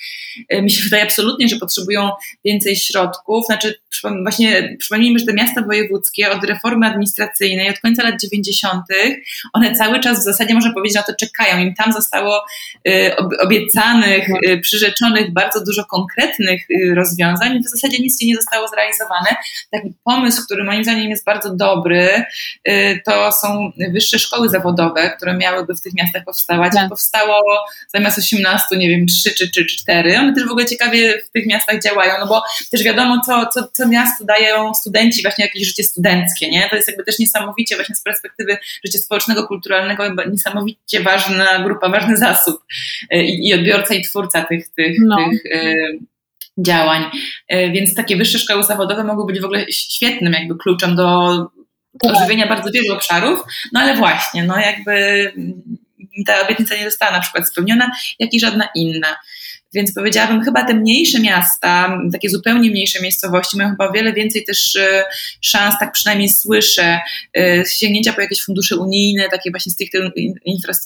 Yy, 0.50 0.62
mi 0.62 0.72
się 0.72 0.84
wydaje 0.84 1.04
absolutnie, 1.04 1.48
że 1.48 1.56
potrzebują 1.56 2.10
więcej 2.46 2.76
środków. 2.76 3.46
Znaczy, 3.46 3.76
właśnie 4.24 4.76
przypomnijmy, 4.80 5.20
że 5.20 5.26
te 5.26 5.34
miasta 5.34 5.62
wojewódzkie 5.62 6.30
od 6.30 6.44
reformy 6.44 6.88
administracyjnej, 6.88 7.70
od 7.70 7.80
końca 7.80 8.04
lat 8.04 8.22
90., 8.22 8.84
one 9.54 9.76
cały 9.76 10.00
czas 10.00 10.20
w 10.20 10.24
zasadzie 10.24 10.54
można 10.54 10.74
powiedzieć 10.74 10.96
na 10.96 11.04
to 11.04 11.14
czekają. 11.28 11.58
Im 11.58 11.76
tam 11.76 11.94
zostało 11.94 12.46
y, 12.88 13.16
obiecanych, 13.40 14.30
y, 14.48 14.60
przyrzeczonych 14.60 15.34
bardzo 15.34 15.64
dużo 15.64 15.86
konkretnych 15.86 16.62
y, 16.70 16.96
rozwiązań 16.96 17.56
i 17.56 17.60
w 17.60 17.70
zasadzie 17.70 17.98
nic 18.00 18.22
nie 18.22 18.36
zostało 18.36 18.68
zrealizowane. 18.68 19.36
Taki 19.72 19.94
pomysł, 20.04 20.46
który 20.46 20.64
moim 20.64 20.84
zdaniem 20.84 21.10
jest 21.10 21.26
bardzo 21.26 21.56
dobry, 21.56 22.26
to 23.06 23.32
są 23.32 23.72
wyższe 23.94 24.20
szkoły 24.20 24.50
zawodowe, 24.50 25.10
które 25.10 25.38
miałyby 25.38 25.76
w 25.76 25.82
tych 25.82 25.94
miastach 25.94 26.24
powstawać. 26.26 26.74
Tak. 26.74 26.90
Powstało 26.90 27.66
zamiast 27.94 28.18
18, 28.18 28.78
nie 28.78 28.90
wiem, 28.90 29.08
3 29.08 29.36
czy, 29.36 29.52
czy, 29.52 29.66
4. 29.66 30.20
One 30.20 30.34
też 30.34 30.48
w 30.48 30.52
ogóle 30.52 30.66
ciekawie 30.66 31.22
w 31.22 31.32
tych 31.32 31.46
miastach 31.46 31.82
działają, 31.82 32.14
no 32.20 32.28
bo 32.28 32.44
też 32.72 32.84
wiadomo, 32.84 33.22
co, 33.26 33.46
co, 33.46 33.68
co 33.74 33.88
miastu 33.88 34.26
dają 34.26 34.74
studenci, 34.74 35.22
właśnie 35.22 35.46
jakieś 35.46 35.68
życie 35.68 35.84
studenckie, 35.84 36.50
nie? 36.50 36.70
To 36.70 36.76
jest 36.76 36.88
jakby 36.88 37.04
też 37.04 37.20
niesamowicie 37.20 37.76
właśnie 37.76 37.96
z 37.96 38.02
perspektywy 38.02 38.58
życia 38.86 39.00
społecznego, 39.00 39.48
kulturalnego, 39.48 40.04
niesamowicie 40.32 41.00
ważne 41.00 41.15
ważna 41.16 41.60
grupa, 41.64 41.90
ważny 41.90 42.18
zasób 42.18 42.56
e, 43.12 43.24
i, 43.24 43.48
i 43.48 43.54
odbiorca 43.54 43.94
i 43.94 44.02
twórca 44.02 44.44
tych, 44.44 44.70
tych, 44.70 44.98
no. 45.06 45.18
tych 45.18 45.46
e, 45.52 45.76
działań. 46.58 47.04
E, 47.48 47.72
więc 47.72 47.96
takie 47.96 48.18
wyższe 48.18 48.40
szkoły 48.40 48.64
zawodowe 48.64 49.04
mogły 49.04 49.26
być 49.26 49.42
w 49.42 49.46
ogóle 49.46 49.66
świetnym 49.72 50.34
jakby 50.34 50.56
kluczem 50.58 50.96
do 50.96 51.38
tak. 52.02 52.16
ożywienia 52.16 52.48
bardzo 52.48 52.72
wielu 52.72 52.94
obszarów, 52.94 53.40
no 53.74 53.80
ale 53.80 53.96
właśnie, 53.96 54.44
no 54.44 54.60
jakby 54.60 54.94
ta 56.28 56.42
obietnica 56.42 56.76
nie 56.76 56.90
została 56.90 57.12
na 57.12 57.20
przykład 57.20 57.50
spełniona, 57.50 57.92
jak 58.20 58.34
i 58.34 58.40
żadna 58.40 58.68
inna. 58.76 59.16
Więc 59.76 59.94
powiedziałabym, 59.94 60.42
chyba 60.42 60.64
te 60.64 60.74
mniejsze 60.74 61.20
miasta, 61.20 62.00
takie 62.12 62.30
zupełnie 62.30 62.70
mniejsze 62.70 63.02
miejscowości 63.02 63.58
mają 63.58 63.70
chyba 63.70 63.88
o 63.88 63.92
wiele 63.92 64.14
więcej 64.14 64.44
też 64.46 64.76
e, 64.76 65.04
szans, 65.42 65.76
tak 65.80 65.92
przynajmniej 65.92 66.30
słyszę, 66.30 67.00
e, 67.38 67.66
sięgnięcia 67.66 68.14
po 68.14 68.22
jakieś 68.22 68.44
fundusze 68.44 68.78
unijne, 68.78 69.30
takie 69.30 69.52
właśnie 69.52 69.72
stricte 69.72 70.12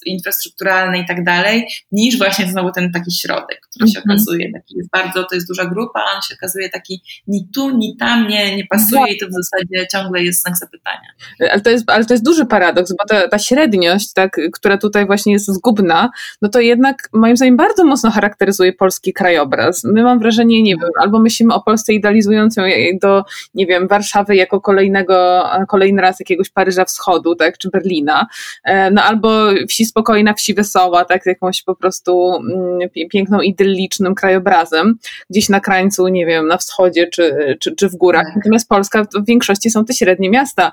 infrastrukturalne 0.05 0.99
i 0.99 1.05
tak 1.05 1.23
dalej, 1.23 1.67
niż 1.91 2.17
właśnie 2.17 2.51
znowu 2.51 2.71
ten 2.71 2.91
taki 2.91 3.11
środek, 3.11 3.61
który 3.61 3.91
się 3.91 3.99
mhm. 3.99 4.17
okazuje 4.17 4.51
taki 4.53 4.79
jest 4.79 4.89
bardzo, 4.89 5.23
to 5.23 5.35
jest 5.35 5.47
duża 5.47 5.65
grupa, 5.65 5.99
a 5.99 6.15
on 6.15 6.21
się 6.21 6.35
okazuje 6.35 6.69
taki 6.69 7.01
ni 7.27 7.47
tu, 7.53 7.77
ni 7.77 7.97
tam 7.97 8.27
nie, 8.27 8.55
nie 8.55 8.65
pasuje 8.65 9.13
i 9.13 9.19
to 9.19 9.27
w 9.27 9.31
zasadzie 9.31 9.87
ciągle 9.91 10.23
jest 10.23 10.41
znak 10.41 10.57
zapytania. 10.57 11.09
Ale 11.51 11.61
to 11.61 11.69
jest, 11.69 11.89
ale 11.89 12.05
to 12.05 12.13
jest 12.13 12.25
duży 12.25 12.45
paradoks, 12.45 12.93
bo 12.97 13.05
ta, 13.09 13.27
ta 13.27 13.39
średniość, 13.39 14.13
tak, 14.13 14.37
która 14.53 14.77
tutaj 14.77 15.05
właśnie 15.05 15.33
jest 15.33 15.47
zgubna, 15.47 16.09
no 16.41 16.49
to 16.49 16.59
jednak 16.59 17.09
moim 17.13 17.37
zdaniem 17.37 17.57
bardzo 17.57 17.85
mocno 17.85 18.11
charakteryzuje 18.11 18.73
polski 18.79 19.13
krajobraz. 19.13 19.83
My 19.83 20.03
mam 20.03 20.19
wrażenie, 20.19 20.63
nie 20.63 20.75
wiem, 20.75 20.89
albo 21.01 21.19
myślimy 21.19 21.53
o 21.53 21.61
Polsce 21.61 21.93
idealizującą 21.93 22.61
do, 23.01 23.23
nie 23.53 23.65
wiem, 23.65 23.87
Warszawy 23.87 24.35
jako 24.35 24.61
kolejnego, 24.61 25.43
kolejny 25.67 26.01
raz 26.01 26.19
jakiegoś 26.19 26.49
Paryża 26.49 26.85
Wschodu, 26.85 27.35
tak, 27.35 27.57
czy 27.57 27.69
Berlina, 27.69 28.27
e, 28.63 28.91
no 28.91 29.03
albo 29.03 29.47
wsi 29.69 29.85
spokojna, 29.85 30.33
wsi 30.33 30.53
wesoła, 30.53 31.05
tak, 31.05 31.25
jakąś 31.25 31.63
po 31.63 31.75
prostu 31.75 32.35
mm, 32.35 32.89
piękną, 33.11 33.41
idyllicznym 33.41 34.15
krajobrazem, 34.15 34.95
gdzieś 35.29 35.49
na 35.49 35.59
krańcu, 35.59 36.07
nie 36.07 36.25
wiem, 36.25 36.47
na 36.47 36.57
wschodzie, 36.57 37.07
czy, 37.07 37.57
czy, 37.59 37.75
czy 37.75 37.89
w 37.89 37.95
górach. 37.95 38.25
Tak. 38.25 38.35
Natomiast 38.35 38.69
Polska 38.69 39.03
w 39.03 39.25
większości 39.25 39.69
są 39.69 39.85
te 39.85 39.93
średnie 39.93 40.29
miasta, 40.29 40.71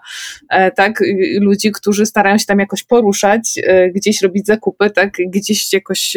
e, 0.50 0.70
tak, 0.70 1.02
ludzi, 1.40 1.72
którzy 1.72 2.06
starają 2.06 2.38
się 2.38 2.46
tam 2.46 2.58
jakoś 2.58 2.84
poruszać, 2.84 3.58
e, 3.66 3.90
gdzieś 3.90 4.22
robić 4.22 4.46
zakupy, 4.46 4.90
tak, 4.90 5.16
gdzieś 5.26 5.72
jakoś, 5.72 6.16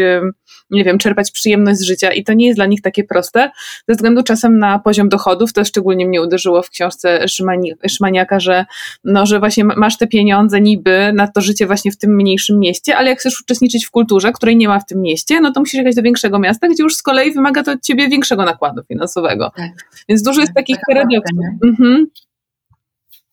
nie 0.69 0.83
wiem, 0.83 0.97
czerpać 0.97 1.31
przyjemność 1.31 1.68
z 1.75 1.81
życia 1.81 2.11
i 2.11 2.23
to 2.23 2.33
nie 2.33 2.45
jest 2.47 2.57
dla 2.57 2.65
nich 2.65 2.81
takie 2.81 3.03
proste, 3.03 3.51
ze 3.87 3.95
względu 3.95 4.23
czasem 4.23 4.59
na 4.59 4.79
poziom 4.79 5.09
dochodów, 5.09 5.53
to 5.53 5.65
szczególnie 5.65 6.07
mnie 6.07 6.21
uderzyło 6.21 6.61
w 6.61 6.69
książce 6.69 7.27
Szymani, 7.27 7.73
Szymaniaka, 7.89 8.39
że, 8.39 8.65
no, 9.03 9.25
że 9.25 9.39
właśnie 9.39 9.63
masz 9.63 9.97
te 9.97 10.07
pieniądze 10.07 10.61
niby 10.61 11.11
na 11.13 11.27
to 11.27 11.41
życie 11.41 11.67
właśnie 11.67 11.91
w 11.91 11.97
tym 11.97 12.15
mniejszym 12.15 12.59
mieście, 12.59 12.97
ale 12.97 13.09
jak 13.09 13.19
chcesz 13.19 13.41
uczestniczyć 13.41 13.85
w 13.85 13.91
kulturze, 13.91 14.31
której 14.31 14.57
nie 14.57 14.67
ma 14.67 14.79
w 14.79 14.85
tym 14.85 15.01
mieście, 15.01 15.41
no 15.41 15.51
to 15.51 15.59
musisz 15.59 15.77
jechać 15.77 15.95
do 15.95 16.01
większego 16.01 16.39
miasta, 16.39 16.67
gdzie 16.67 16.83
już 16.83 16.95
z 16.95 17.01
kolei 17.01 17.33
wymaga 17.33 17.63
to 17.63 17.71
od 17.71 17.81
ciebie 17.81 18.09
większego 18.09 18.45
nakładu 18.45 18.83
finansowego. 18.83 19.51
Tak. 19.55 19.71
Więc 20.09 20.21
dużo 20.21 20.41
jest 20.41 20.53
tak, 20.53 20.63
takich 20.63 20.75
tak, 20.75 20.85
paradoksów. 20.87 21.39
Mhm. 21.63 22.07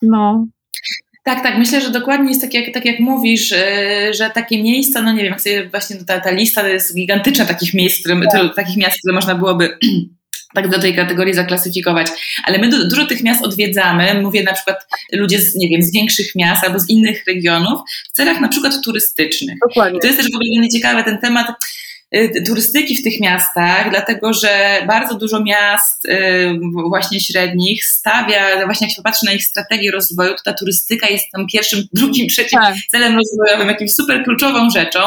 No. 0.02 0.46
Tak, 1.26 1.42
tak. 1.42 1.58
Myślę, 1.58 1.80
że 1.80 1.90
dokładnie 1.90 2.28
jest 2.28 2.40
tak 2.40 2.54
jak, 2.54 2.74
tak 2.74 2.84
jak 2.84 3.00
mówisz, 3.00 3.52
y, 3.52 4.14
że 4.14 4.30
takie 4.30 4.62
miejsca, 4.62 5.02
no 5.02 5.12
nie 5.12 5.22
wiem, 5.22 5.32
jak 5.32 5.40
sobie 5.40 5.68
właśnie 5.68 5.96
ta, 6.06 6.20
ta 6.20 6.30
lista 6.30 6.60
to 6.60 6.68
jest 6.68 6.94
gigantyczna 6.94 7.44
takich 7.44 7.74
miejsc, 7.74 8.00
które, 8.00 8.20
tak. 8.32 8.54
takich 8.56 8.76
miast, 8.76 8.98
które 8.98 9.14
można 9.14 9.34
byłoby 9.34 9.78
tak 10.54 10.68
do 10.68 10.78
tej 10.78 10.96
kategorii 10.96 11.34
zaklasyfikować. 11.34 12.06
Ale 12.44 12.58
my 12.58 12.68
du 12.68 12.88
dużo 12.88 13.06
tych 13.06 13.22
miast 13.22 13.44
odwiedzamy, 13.44 14.22
mówię 14.22 14.42
na 14.42 14.52
przykład 14.52 14.86
ludzie 15.12 15.38
z, 15.38 15.54
nie 15.54 15.68
wiem, 15.68 15.82
z 15.82 15.92
większych 15.92 16.34
miast 16.34 16.64
albo 16.64 16.80
z 16.80 16.90
innych 16.90 17.24
regionów, 17.26 17.80
w 18.12 18.16
celach 18.16 18.40
na 18.40 18.48
przykład 18.48 18.74
turystycznych. 18.84 19.56
Dokładnie. 19.68 20.00
To 20.00 20.06
jest 20.06 20.18
też 20.18 20.26
w 20.26 20.34
ogóle 20.34 20.60
nieciekawe 20.60 21.04
ten 21.04 21.18
temat 21.18 21.46
turystyki 22.46 22.96
w 22.96 23.04
tych 23.04 23.20
miastach, 23.20 23.90
dlatego 23.90 24.32
że 24.32 24.82
bardzo 24.86 25.14
dużo 25.14 25.42
miast 25.42 26.04
y, 26.04 26.58
właśnie 26.88 27.20
średnich 27.20 27.84
stawia, 27.84 28.64
właśnie 28.64 28.86
jak 28.86 28.96
się 28.96 29.02
popatrzy 29.02 29.26
na 29.26 29.32
ich 29.32 29.44
strategię 29.44 29.90
rozwoju, 29.90 30.30
to 30.30 30.42
ta 30.44 30.52
turystyka 30.52 31.08
jest 31.08 31.24
tam 31.32 31.46
pierwszym, 31.52 31.84
drugim, 31.92 32.28
trzecim 32.28 32.58
tak. 32.60 32.74
celem 32.90 33.16
rozwojowym, 33.16 33.68
jakimś 33.68 33.94
super 33.94 34.24
kluczową 34.24 34.70
rzeczą. 34.70 35.00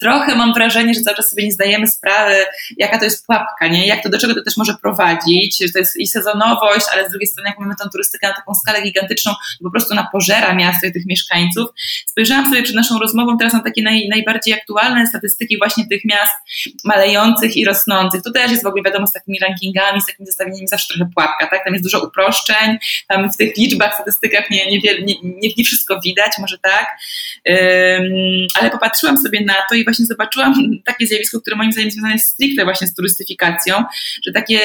Trochę 0.00 0.34
mam 0.34 0.54
wrażenie, 0.54 0.94
że 0.94 1.00
cały 1.00 1.16
czas 1.16 1.30
sobie 1.30 1.44
nie 1.44 1.52
zdajemy 1.52 1.88
sprawy, 1.88 2.34
jaka 2.76 2.98
to 2.98 3.04
jest 3.04 3.26
pułapka, 3.26 3.68
nie? 3.68 3.86
Jak 3.86 4.02
to, 4.02 4.08
do 4.08 4.18
czego 4.18 4.34
to 4.34 4.42
też 4.42 4.56
może 4.56 4.74
prowadzić, 4.82 5.58
że 5.58 5.72
to 5.72 5.78
jest 5.78 5.96
i 5.96 6.06
sezonowość, 6.06 6.86
ale 6.92 7.08
z 7.08 7.10
drugiej 7.10 7.26
strony, 7.26 7.48
jak 7.48 7.58
mamy 7.58 7.74
tą 7.82 7.88
turystykę 7.90 8.28
na 8.28 8.34
taką 8.34 8.54
skalę 8.54 8.82
gigantyczną, 8.82 9.32
po 9.62 9.70
prostu 9.70 9.94
na 9.94 10.08
pożera 10.12 10.54
miasta 10.54 10.86
i 10.86 10.92
tych 10.92 11.06
mieszkańców. 11.06 11.68
Spojrzałam 12.06 12.44
sobie 12.44 12.62
przed 12.62 12.76
naszą 12.76 12.98
rozmową 12.98 13.38
teraz 13.38 13.52
na 13.52 13.62
takie 13.62 13.82
naj, 13.82 14.08
najbardziej 14.08 14.54
aktualne 14.54 15.06
statystyki 15.06 15.58
właśnie 15.58 15.86
tych 15.88 16.04
miast, 16.04 16.33
malejących 16.84 17.56
i 17.56 17.64
rosnących. 17.64 18.22
Tu 18.22 18.32
też 18.32 18.50
jest 18.50 18.64
w 18.64 18.66
ogóle 18.66 18.82
wiadomo 18.82 19.06
z 19.06 19.12
takimi 19.12 19.38
rankingami, 19.38 20.00
z 20.00 20.06
takimi 20.06 20.26
zestawieniami 20.26 20.68
zawsze 20.68 20.94
trochę 20.94 21.10
pułapka, 21.14 21.46
tak? 21.46 21.64
Tam 21.64 21.72
jest 21.72 21.84
dużo 21.84 22.04
uproszczeń, 22.06 22.78
tam 23.08 23.30
w 23.30 23.36
tych 23.36 23.56
liczbach, 23.56 23.94
statystykach 23.94 24.50
nie, 24.50 24.66
nie, 24.66 24.80
nie, 25.02 25.14
nie, 25.58 25.64
wszystko 25.64 26.00
widać, 26.04 26.32
może 26.38 26.58
tak, 26.58 26.86
ale 28.60 28.70
popatrzyłam 28.70 29.18
sobie 29.18 29.44
na 29.44 29.54
to 29.68 29.74
i 29.74 29.84
właśnie 29.84 30.06
zobaczyłam 30.06 30.54
takie 30.86 31.06
zjawisko, 31.06 31.40
które 31.40 31.56
moim 31.56 31.72
zdaniem 31.72 31.90
związane 31.90 32.12
jest 32.12 32.28
stricte 32.28 32.64
właśnie 32.64 32.86
z 32.86 32.94
turystyfikacją, 32.94 33.84
że 34.26 34.32
takie 34.32 34.60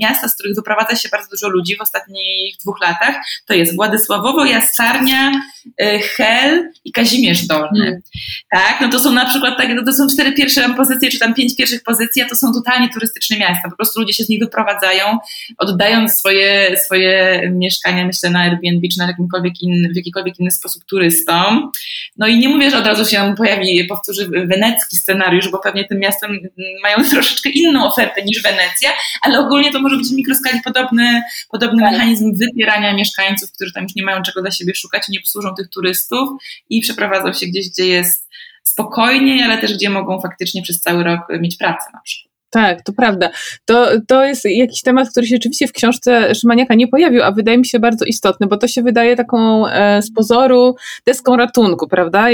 miasta, 0.00 0.28
z 0.28 0.34
których 0.34 0.56
wyprowadza 0.56 0.96
się 0.96 1.08
bardzo 1.08 1.30
dużo 1.30 1.48
ludzi 1.48 1.76
w 1.76 1.80
ostatnich 1.80 2.56
dwóch 2.56 2.80
latach, 2.80 3.14
to 3.46 3.54
jest 3.54 3.76
Władysławowo, 3.76 4.44
Jasarnia, 4.44 5.32
y, 5.82 5.98
Hel 5.98 6.72
i 6.84 6.92
Kazimierz 6.92 7.46
Dolny. 7.46 7.84
Hmm. 7.84 8.00
Tak, 8.50 8.80
no 8.80 8.88
to 8.88 9.00
są 9.00 9.12
na 9.12 9.26
przykład 9.26 9.58
takie, 9.58 9.74
no 9.74 9.84
to 9.84 9.92
są 9.92 10.06
cztery 10.08 10.32
pierwsze 10.32 10.74
pozycje, 10.74 11.10
czy 11.10 11.18
tam 11.18 11.34
pięć 11.34 11.56
pierwszych 11.56 11.82
pozycji, 11.82 12.22
a 12.22 12.28
to 12.28 12.36
są 12.36 12.52
totalnie 12.52 12.88
turystyczne 12.88 13.38
miasta. 13.38 13.70
Po 13.70 13.76
prostu 13.76 14.00
ludzie 14.00 14.12
się 14.12 14.24
z 14.24 14.28
nich 14.28 14.40
wyprowadzają, 14.40 15.18
oddając 15.58 16.12
swoje, 16.12 16.76
swoje 16.84 17.42
mieszkania, 17.52 18.06
myślę, 18.06 18.30
na 18.30 18.40
Airbnb, 18.40 18.88
czy 18.92 18.98
na 18.98 19.06
jakimkolwiek 19.06 19.62
inny, 19.62 19.88
w 19.92 19.96
jakikolwiek 19.96 20.40
inny 20.40 20.50
sposób 20.50 20.84
turystom. 20.84 21.63
No 22.16 22.26
i 22.26 22.38
nie 22.38 22.48
mówię, 22.48 22.70
że 22.70 22.78
od 22.78 22.86
razu 22.86 23.06
się 23.06 23.34
pojawi, 23.36 23.84
powtórzy 23.84 24.28
wenecki 24.28 24.96
scenariusz, 24.96 25.48
bo 25.48 25.58
pewnie 25.58 25.84
tym 25.84 25.98
miastem 25.98 26.38
mają 26.82 26.96
troszeczkę 27.10 27.50
inną 27.50 27.86
ofertę 27.86 28.22
niż 28.22 28.42
Wenecja, 28.42 28.90
ale 29.22 29.38
ogólnie 29.38 29.72
to 29.72 29.80
może 29.80 29.96
być 29.96 30.08
w 30.08 30.16
mikroskali 30.16 30.60
podobny, 30.64 31.22
podobny 31.50 31.82
tak. 31.82 31.92
mechanizm 31.92 32.32
wypierania 32.36 32.94
mieszkańców, 32.94 33.52
którzy 33.52 33.72
tam 33.72 33.82
już 33.82 33.94
nie 33.94 34.02
mają 34.02 34.22
czego 34.22 34.42
dla 34.42 34.50
siebie 34.50 34.74
szukać 34.74 35.08
nie 35.08 35.20
posłużą 35.20 35.54
tych 35.54 35.68
turystów 35.68 36.28
i 36.70 36.80
przeprowadzą 36.80 37.32
się 37.32 37.46
gdzieś, 37.46 37.70
gdzie 37.70 37.86
jest 37.86 38.28
spokojniej, 38.62 39.42
ale 39.42 39.58
też 39.58 39.74
gdzie 39.74 39.90
mogą 39.90 40.20
faktycznie 40.20 40.62
przez 40.62 40.80
cały 40.80 41.04
rok 41.04 41.20
mieć 41.40 41.56
pracę 41.56 41.90
na 41.92 42.00
przykład. 42.00 42.33
Tak, 42.54 42.82
to 42.82 42.92
prawda. 42.92 43.30
To, 43.64 43.86
to 44.08 44.24
jest 44.24 44.44
jakiś 44.44 44.82
temat, 44.82 45.10
który 45.10 45.26
się 45.26 45.36
rzeczywiście 45.36 45.68
w 45.68 45.72
książce 45.72 46.34
Szymaniaka 46.34 46.74
nie 46.74 46.88
pojawił, 46.88 47.22
a 47.22 47.32
wydaje 47.32 47.58
mi 47.58 47.66
się 47.66 47.78
bardzo 47.78 48.04
istotny, 48.04 48.46
bo 48.46 48.56
to 48.56 48.68
się 48.68 48.82
wydaje 48.82 49.16
taką 49.16 49.66
e, 49.66 50.02
z 50.02 50.12
pozoru 50.12 50.74
deską 51.06 51.36
ratunku, 51.36 51.88
prawda? 51.88 52.30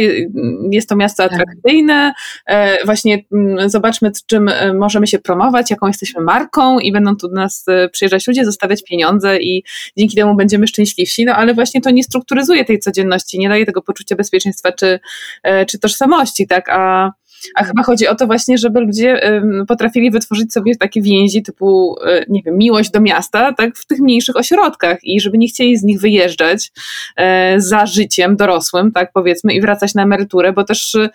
Jest 0.71 0.89
to 0.89 0.97
miasto 0.97 1.23
tak. 1.23 1.33
atrakcyjne, 1.33 2.13
e, 2.47 2.85
właśnie 2.85 3.15
m, 3.15 3.49
mm, 3.49 3.71
zobaczmy, 3.71 4.11
czym 4.27 4.49
e, 4.49 4.75
możemy 4.75 5.07
się 5.07 5.19
promować, 5.19 5.71
jaką 5.71 5.87
jesteśmy 5.87 6.23
marką 6.23 6.79
i 6.79 6.93
będą 6.93 7.17
tu 7.17 7.29
do 7.29 7.35
nas 7.35 7.65
e, 7.69 7.89
przyjeżdżać 7.89 8.27
ludzie, 8.27 8.45
zostawiać 8.45 8.83
pieniądze 8.85 9.39
i 9.39 9.65
dzięki 9.99 10.17
temu 10.17 10.37
będziemy 10.37 10.67
szczęśliwsi, 10.67 11.25
no 11.25 11.35
ale 11.35 11.55
właśnie 11.55 11.81
to 11.81 11.91
nie 11.91 12.03
strukturyzuje 12.03 12.65
tej 12.65 12.79
codzienności, 12.79 13.39
nie 13.39 13.49
daje 13.49 13.67
tego 13.67 13.83
poczucia 13.83 14.17
bezpieczeństwa 14.17 14.73
czy, 14.73 15.01
e, 15.43 15.67
czy 15.67 15.79
tożsamości, 15.79 16.47
tak? 16.47 16.69
A 16.69 17.11
a 17.55 17.65
chyba 17.65 17.83
chodzi 17.83 18.09
o 18.09 18.15
to 18.15 18.27
właśnie, 18.27 18.59
żeby 18.59 18.81
ludzie 18.81 19.21
potrafili 19.69 20.11
wytworzyć 20.11 20.53
sobie 20.53 20.77
takie 20.77 21.03
więzi 21.03 21.43
typu, 21.43 21.97
e, 22.07 22.25
nie 22.29 22.43
wiem, 22.43 22.59
miłość 22.59 22.91
do 22.91 23.01
miasta, 23.01 23.53
tak, 23.53 23.77
w 23.77 23.87
tych 23.87 24.01
mniejszych 24.01 24.37
ośrodkach 24.37 24.99
i 25.03 25.21
żeby 25.21 25.39
nie 25.39 25.49
chcieli 25.49 25.77
z 25.77 25.83
nich 25.83 26.01
wyjeżdżać 26.01 26.73
e, 27.17 27.61
za 27.61 27.87
życiem 27.87 28.37
dorosłym, 28.37 28.93
tak 28.93 29.11
powiedzmy, 29.13 29.55
i 29.55 29.61
wracać 29.61 29.95
na 29.95 30.03
emeryturę, 30.03 30.53
bo 30.53 30.65
też 30.65 30.95
e, 30.95 31.09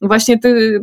właśnie 0.00 0.38
ty, 0.38 0.80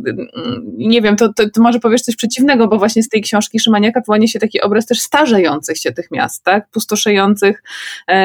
nie 0.76 1.02
wiem, 1.02 1.16
to, 1.16 1.32
to, 1.32 1.50
to, 1.50 1.62
może 1.62 1.80
powiesz 1.80 2.02
coś 2.02 2.16
przeciwnego, 2.16 2.68
bo 2.68 2.78
właśnie 2.78 3.02
z 3.02 3.08
tej 3.08 3.22
książki 3.22 3.60
Szymaniaka 3.60 4.00
wyłania 4.06 4.26
się 4.26 4.38
taki 4.38 4.60
obraz 4.60 4.86
też 4.86 5.00
starzejących 5.00 5.78
się 5.78 5.92
tych 5.92 6.10
miast, 6.10 6.44
tak, 6.44 6.70
pustoszejących, 6.70 7.62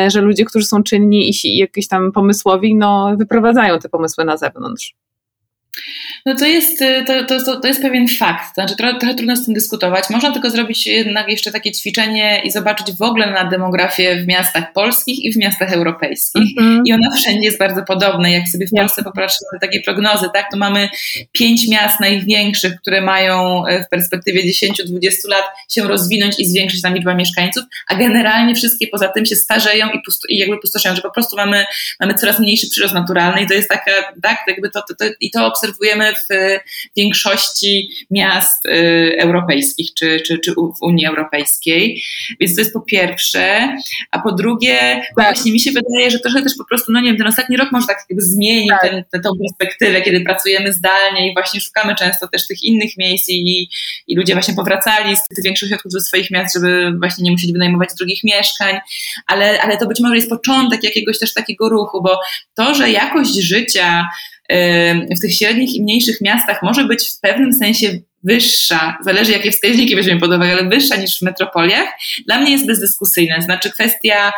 że 0.08 0.22
ludzie, 0.22 0.46
którzy 0.46 0.66
są 0.66 0.84
czynni 0.84 1.32
i 1.44 1.58
jakieś 1.58 1.88
tam 1.88 2.12
pomysłowi, 2.12 2.76
no 2.76 3.16
wyprowadzają 3.18 3.80
te 3.80 3.90
pomysły 3.90 4.26
na 4.26 4.38
zewnątrz. 4.38 4.96
No 6.28 6.36
to 6.36 6.46
jest, 6.46 6.82
y, 6.82 7.04
to, 7.06 7.40
to, 7.40 7.60
to 7.60 7.68
jest 7.68 7.82
pewien 7.82 8.08
fakt, 8.08 8.54
znaczy 8.54 8.76
trochę, 8.76 9.00
trochę 9.00 9.16
trudno 9.16 9.36
z 9.36 9.46
tym 9.46 9.54
dyskutować. 9.54 10.10
Można 10.10 10.32
tylko 10.32 10.50
zrobić 10.50 10.88
jednak 10.88 11.30
jeszcze 11.30 11.52
takie 11.52 11.72
ćwiczenie 11.72 12.42
i 12.44 12.52
zobaczyć 12.52 12.92
w 12.98 13.02
ogóle 13.02 13.32
na 13.32 13.44
demografię 13.44 14.16
w 14.16 14.28
miastach 14.28 14.74
polskich 14.74 15.26
i 15.26 15.34
w 15.34 15.38
miastach 15.38 15.74
europejskich. 15.74 16.44
Mm-hmm. 16.60 16.82
I 16.86 16.94
ona 16.94 17.12
wszędzie 17.16 17.46
jest 17.46 17.60
bardzo 17.60 17.84
podobna. 17.84 18.30
Jak 18.30 18.48
sobie 18.48 18.68
w 18.68 18.72
Polsce 18.72 19.04
popatrzymy 19.04 19.48
na 19.54 19.60
takie 19.60 19.82
prognozy, 19.82 20.30
tak, 20.34 20.52
to 20.52 20.58
mamy 20.58 20.90
pięć 21.32 21.68
miast 21.68 22.00
największych, 22.00 22.76
które 22.82 23.02
mają 23.02 23.66
e, 23.66 23.84
w 23.84 23.90
perspektywie 23.90 24.42
10-20 24.44 25.30
lat 25.30 25.46
się 25.70 25.84
rozwinąć 25.88 26.40
i 26.40 26.46
zwiększyć 26.46 26.82
tam 26.82 26.96
liczbę 26.96 27.16
mieszkańców, 27.16 27.64
a 27.90 27.96
generalnie 27.96 28.56
wszystkie 28.56 28.88
poza 28.88 29.08
tym 29.08 29.26
się 29.26 29.36
starzeją 29.36 29.90
i, 29.90 30.02
pusto, 30.06 30.28
i 30.30 30.38
jakby 30.38 30.58
pustoszeją, 30.58 30.96
że 30.96 31.02
po 31.02 31.12
prostu 31.12 31.36
mamy, 31.36 31.66
mamy 32.00 32.14
coraz 32.14 32.40
mniejszy 32.40 32.70
przyrost 32.70 32.94
naturalny 32.94 33.42
i 33.42 33.48
to 33.48 33.54
jest 33.54 33.70
taka, 33.70 33.92
tak, 34.24 34.38
jakby 34.48 34.70
to, 34.70 34.82
to, 34.88 34.96
to 34.96 35.06
i 35.20 35.32
to 35.32 35.48
obserwujemy 35.48 36.15
w 36.16 36.60
większości 36.98 37.90
miast 38.12 38.66
y, 38.66 39.16
europejskich 39.20 39.90
czy, 39.94 40.20
czy, 40.20 40.40
czy 40.40 40.52
w 40.52 40.82
Unii 40.82 41.06
Europejskiej. 41.06 42.04
Więc 42.40 42.56
to 42.56 42.62
jest 42.62 42.74
po 42.74 42.82
pierwsze. 42.82 43.76
A 44.12 44.20
po 44.20 44.32
drugie, 44.32 44.78
tak. 44.80 45.04
właśnie 45.16 45.52
mi 45.52 45.60
się 45.60 45.72
wydaje, 45.72 46.12
że 46.12 46.20
trochę 46.20 46.42
też 46.42 46.54
po 46.58 46.66
prostu, 46.66 46.92
no 46.92 47.02
nie 47.02 47.10
wiem, 47.10 47.18
ten 47.18 47.28
ostatni 47.28 47.58
rok 47.58 47.72
może 47.72 47.88
tak 47.88 47.98
zmienił 48.18 48.76
tak. 48.82 48.82
ten, 48.82 49.22
tę 49.22 49.30
perspektywę, 49.42 50.02
kiedy 50.02 50.22
pracujemy 50.22 50.74
zdalnie 50.74 51.32
i 51.32 51.34
właśnie 51.34 51.62
szukamy 51.62 51.96
często 51.96 52.28
też 52.28 52.48
tych 52.48 52.64
innych 52.64 52.98
miejsc 52.98 53.30
i, 53.30 53.70
i 54.08 54.16
ludzie 54.16 54.34
właśnie 54.34 54.54
powracali 54.54 55.18
z 55.18 55.28
tych 55.28 55.44
większych 55.44 55.68
ośrodków 55.68 55.92
do 55.92 56.02
swoich 56.02 56.32
miast, 56.32 56.54
żeby 56.54 56.94
właśnie 57.00 57.24
nie 57.24 57.32
musieli 57.32 57.54
wynajmować 57.54 57.90
drugich 57.98 58.24
mieszkań, 58.24 58.78
ale, 59.28 59.62
ale 59.62 59.78
to 59.78 59.88
być 59.88 60.00
może 60.00 60.16
jest 60.16 60.30
początek 60.30 60.84
jakiegoś 60.84 61.20
też 61.20 61.34
takiego 61.34 61.70
ruchu, 61.70 62.04
bo 62.04 62.20
to, 62.56 62.74
że 62.74 62.90
jakość 62.90 63.36
życia 63.36 64.06
w 65.18 65.22
tych 65.22 65.34
średnich 65.34 65.76
i 65.76 65.84
mniejszych 65.84 66.22
miastach 66.22 66.64
może 66.64 66.86
być 66.86 67.10
w 67.10 67.20
pewnym 67.20 67.54
sensie 67.54 68.00
wyższa, 68.24 68.98
zależy 69.02 69.32
jakie 69.32 69.52
wskaźniki 69.52 69.96
weźmiemy 69.96 70.20
pod 70.20 70.30
uwagę, 70.30 70.52
ale 70.52 70.70
wyższa 70.70 70.96
niż 70.96 71.20
w 71.20 71.22
metropoliach, 71.22 71.90
dla 72.26 72.40
mnie 72.40 72.52
jest 72.52 72.68
bezdyskusyjna. 72.68 73.42
Znaczy 73.42 73.72
kwestia 73.72 74.32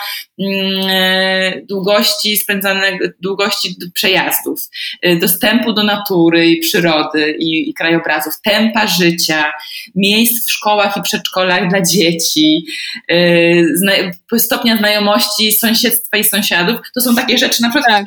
długości 1.69 2.37
spędzanego, 2.37 3.05
długości 3.21 3.75
przejazdów, 3.93 4.59
e, 5.01 5.15
dostępu 5.15 5.73
do 5.73 5.83
natury 5.83 6.47
i 6.47 6.59
przyrody 6.59 7.35
i, 7.39 7.69
i 7.69 7.73
krajobrazów, 7.73 8.33
tempa 8.43 8.87
życia, 8.87 9.53
miejsc 9.95 10.47
w 10.47 10.51
szkołach 10.51 10.97
i 10.97 11.01
przedszkolach 11.01 11.69
dla 11.69 11.81
dzieci, 11.81 12.65
e, 13.11 14.39
stopnia 14.39 14.77
znajomości 14.77 15.51
sąsiedztwa 15.51 16.17
i 16.17 16.23
sąsiadów. 16.23 16.77
To 16.95 17.01
są 17.01 17.15
takie 17.15 17.37
rzeczy, 17.37 17.61
na 17.61 17.69
przykład, 17.69 17.85
tak. 17.87 18.05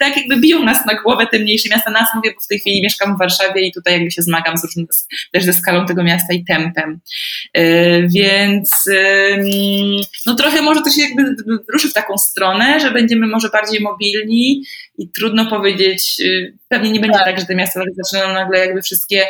tak 0.00 0.16
jakby 0.16 0.36
biją 0.36 0.64
nas 0.64 0.86
na 0.86 1.02
głowę 1.02 1.26
te 1.26 1.38
mniejsze 1.38 1.68
miasta. 1.68 1.90
Nas 1.90 2.08
mówię, 2.14 2.32
bo 2.34 2.40
w 2.40 2.46
tej 2.46 2.58
chwili 2.58 2.82
mieszkam 2.82 3.16
w 3.16 3.18
Warszawie 3.18 3.66
i 3.66 3.72
tutaj 3.72 3.94
jakby 3.94 4.10
się 4.10 4.22
zmagam 4.22 4.56
z 4.56 4.64
różnymi 4.64 4.88
też 5.32 5.44
ze 5.44 5.52
skalą 5.52 5.86
tego 5.86 6.04
miasta 6.04 6.34
i 6.34 6.44
tempem. 6.44 7.00
E, 7.54 8.02
więc 8.08 8.88
no 10.26 10.34
trochę 10.34 10.62
może 10.62 10.82
to 10.82 10.90
się 10.90 11.02
jakby 11.02 11.22
ruszy 11.72 11.88
w 11.88 11.92
taką 11.92 12.18
stronę, 12.18 12.80
że 12.80 12.90
będziemy 12.90 13.26
może 13.26 13.48
bardziej 13.48 13.80
mobilni 13.80 14.62
i 14.98 15.10
trudno 15.10 15.46
powiedzieć, 15.46 16.16
y, 16.20 16.58
pewnie 16.68 16.90
nie 16.90 17.00
będzie 17.00 17.18
tak, 17.18 17.26
tak 17.26 17.40
że 17.40 17.46
te 17.46 17.54
miasta 17.54 17.80
zaczną 18.02 18.34
nagle 18.34 18.58
jakby 18.58 18.82
wszystkie, 18.82 19.26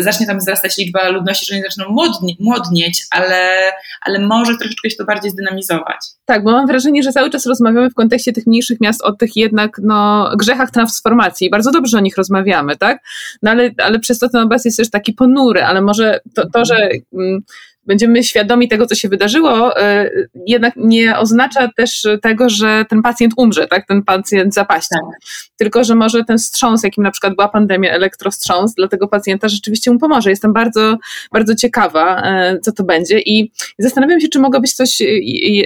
zacznie 0.00 0.26
tam 0.26 0.38
wzrastać 0.38 0.78
liczba 0.78 1.08
ludności, 1.08 1.46
że 1.46 1.56
nie 1.56 1.62
zaczną 1.62 1.84
młodnie, 1.88 2.34
młodnieć, 2.40 3.04
ale, 3.10 3.70
ale 4.00 4.18
może 4.18 4.56
troszeczkę 4.56 4.90
się 4.90 4.96
to 4.96 5.04
bardziej 5.04 5.30
zdynamizować. 5.30 5.96
Tak, 6.24 6.44
bo 6.44 6.52
mam 6.52 6.66
wrażenie, 6.66 7.02
że 7.02 7.12
cały 7.12 7.30
czas 7.30 7.46
rozmawiamy 7.46 7.90
w 7.90 7.94
kontekście 7.94 8.32
tych 8.32 8.46
mniejszych 8.46 8.80
miast 8.80 9.02
o 9.02 9.12
tych 9.12 9.36
jednak 9.36 9.80
no, 9.82 10.30
grzechach 10.36 10.70
transformacji. 10.70 11.50
Bardzo 11.50 11.70
dobrze 11.70 11.98
o 11.98 12.00
nich 12.00 12.16
rozmawiamy, 12.16 12.76
tak? 12.76 12.98
No 13.42 13.50
ale, 13.50 13.70
ale 13.78 13.98
przez 13.98 14.18
to 14.18 14.28
ten 14.28 14.40
obraz 14.40 14.64
jest 14.64 14.76
też 14.76 14.90
taki 14.90 15.12
ponury, 15.12 15.64
ale 15.64 15.80
może 15.80 16.20
to, 16.34 16.50
to 16.50 16.64
że 16.64 16.88
mm, 17.12 17.42
będziemy 17.86 18.24
świadomi 18.24 18.68
tego, 18.68 18.86
co 18.86 18.94
się 18.94 19.08
wydarzyło, 19.08 19.80
e, 19.80 20.10
jednak 20.46 20.74
nie 20.76 21.18
oznacza 21.18 21.68
też 21.76 22.06
tego, 22.22 22.50
że 22.50 22.84
ten 22.88 23.02
pacjent 23.02 23.34
umrze, 23.36 23.66
tak? 23.66 23.86
Ten 23.86 24.02
pacjent 24.02 24.54
zapaści. 24.54 24.88
Tak. 24.94 25.20
Tylko, 25.56 25.84
że 25.84 25.94
może 25.94 26.24
ten 26.24 26.38
wstrząs, 26.38 26.84
jakim 26.84 27.04
na 27.04 27.10
przykład 27.10 27.34
była 27.34 27.48
pandemia, 27.48 27.90
elektrowstrząs, 27.90 28.74
dla 28.74 28.88
tego 28.88 29.08
pacjenta 29.08 29.48
rzeczywiście 29.48 29.90
mu 29.90 29.98
pomoże. 29.98 30.30
Jestem 30.30 30.52
bardzo, 30.52 30.96
bardzo 31.32 31.54
ciekawa, 31.54 32.22
e, 32.22 32.58
co 32.60 32.72
to 32.72 32.84
będzie 32.84 33.18
i 33.20 33.52
zastanawiam 33.78 34.20
się, 34.20 34.28
czy 34.28 34.38
mogłabyś 34.38 34.72
coś 34.72 35.02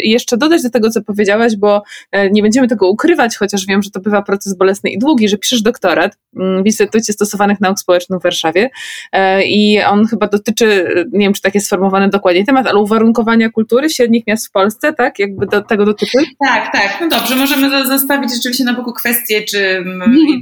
jeszcze 0.05 0.37
dodać 0.37 0.63
do 0.63 0.71
tego, 0.71 0.91
co 0.91 1.03
powiedziałaś, 1.03 1.57
bo 1.57 1.83
e, 2.13 2.31
nie 2.31 2.43
będziemy 2.43 2.69
tego 2.69 2.89
ukrywać, 2.89 3.37
chociaż 3.37 3.67
wiem, 3.67 3.83
że 3.83 3.91
to 3.91 4.01
bywa 4.01 4.23
proces 4.23 4.57
bolesny 4.57 4.91
i 4.91 4.99
długi, 4.99 5.29
że 5.29 5.39
piszesz 5.39 5.63
doktorat 5.63 6.19
mm, 6.37 6.63
w 6.63 6.67
Instytucie 6.67 7.13
Stosowanych 7.13 7.61
Nauk 7.61 7.79
Społecznych 7.79 8.21
w 8.21 8.23
Warszawie 8.23 8.71
i 9.47 9.81
on 9.89 10.07
chyba 10.07 10.27
dotyczy, 10.27 10.87
nie 11.13 11.27
wiem, 11.27 11.33
czy 11.33 11.43
tak 11.43 11.55
jest 11.55 11.67
sformułowany 11.67 12.06
znamy 12.06 12.06
dokładnie 12.09 12.45
temat, 12.45 12.67
ale 12.67 12.79
uwarunkowania 12.79 13.51
kultury 13.51 13.91
średnich 13.91 14.27
miast 14.27 14.47
w 14.47 14.51
Polsce, 14.51 14.93
tak? 14.93 15.19
Jakby 15.19 15.47
do 15.47 15.63
tego 15.63 15.85
dotyczy? 15.85 16.19
Tak, 16.47 16.73
tak. 16.73 16.99
No 17.01 17.09
dobrze, 17.09 17.37
możemy 17.37 17.87
zostawić 17.87 18.35
rzeczywiście 18.35 18.65
na 18.65 18.75
boku 18.75 18.93
kwestię, 18.93 19.43
czy 19.43 19.85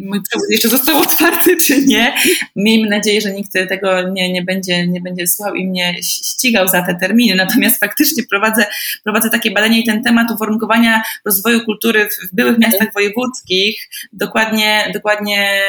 mój 0.05 0.23
przewód 0.23 0.47
jeszcze 0.51 0.69
został 0.69 0.99
otwarty, 0.99 1.57
czy 1.67 1.87
nie. 1.87 2.15
Miejmy 2.57 2.89
nadzieję, 2.89 3.21
że 3.21 3.33
nikt 3.33 3.53
tego 3.69 4.09
nie, 4.09 4.33
nie, 4.33 4.43
będzie, 4.43 4.87
nie 4.87 5.01
będzie 5.01 5.27
słuchał 5.27 5.55
i 5.55 5.67
mnie 5.67 6.03
ścigał 6.03 6.69
za 6.69 6.83
te 6.83 6.95
terminy. 6.95 7.35
Natomiast 7.35 7.81
faktycznie 7.81 8.23
prowadzę, 8.31 8.67
prowadzę 9.05 9.31
takie 9.31 9.51
badanie 9.51 9.81
i 9.81 9.87
ten 9.87 10.03
temat 10.03 10.31
uwarunkowania 10.31 11.03
rozwoju 11.25 11.65
kultury 11.65 12.09
w 12.09 12.35
byłych 12.35 12.59
miastach 12.59 12.93
wojewódzkich 12.95 13.89
dokładnie, 14.13 14.91
dokładnie 14.95 15.61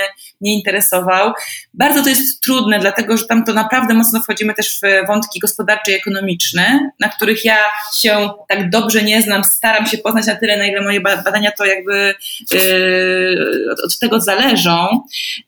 mnie 0.41 0.53
interesował. 0.53 1.33
Bardzo 1.73 2.03
to 2.03 2.09
jest 2.09 2.41
trudne, 2.41 2.79
dlatego 2.79 3.17
że 3.17 3.25
tam 3.25 3.45
to 3.45 3.53
naprawdę 3.53 3.93
mocno 3.93 4.19
wchodzimy 4.19 4.53
też 4.53 4.79
w 4.79 5.07
wątki 5.07 5.39
gospodarcze 5.39 5.84
i 5.87 5.93
ekonomiczne, 5.93 6.91
na 6.99 7.09
których 7.09 7.45
ja 7.45 7.57
się 7.97 8.29
tak 8.49 8.69
dobrze 8.69 9.03
nie 9.03 9.21
znam, 9.21 9.43
staram 9.43 9.85
się 9.85 9.97
poznać 9.97 10.27
na 10.27 10.35
tyle, 10.35 10.57
na 10.57 10.65
ile 10.65 10.81
moje 10.81 11.01
badania 11.01 11.51
to 11.51 11.65
jakby 11.65 12.15
yy, 12.51 13.71
od, 13.71 13.79
od, 13.79 13.99
tego 13.99 14.21
zależą. 14.21 14.87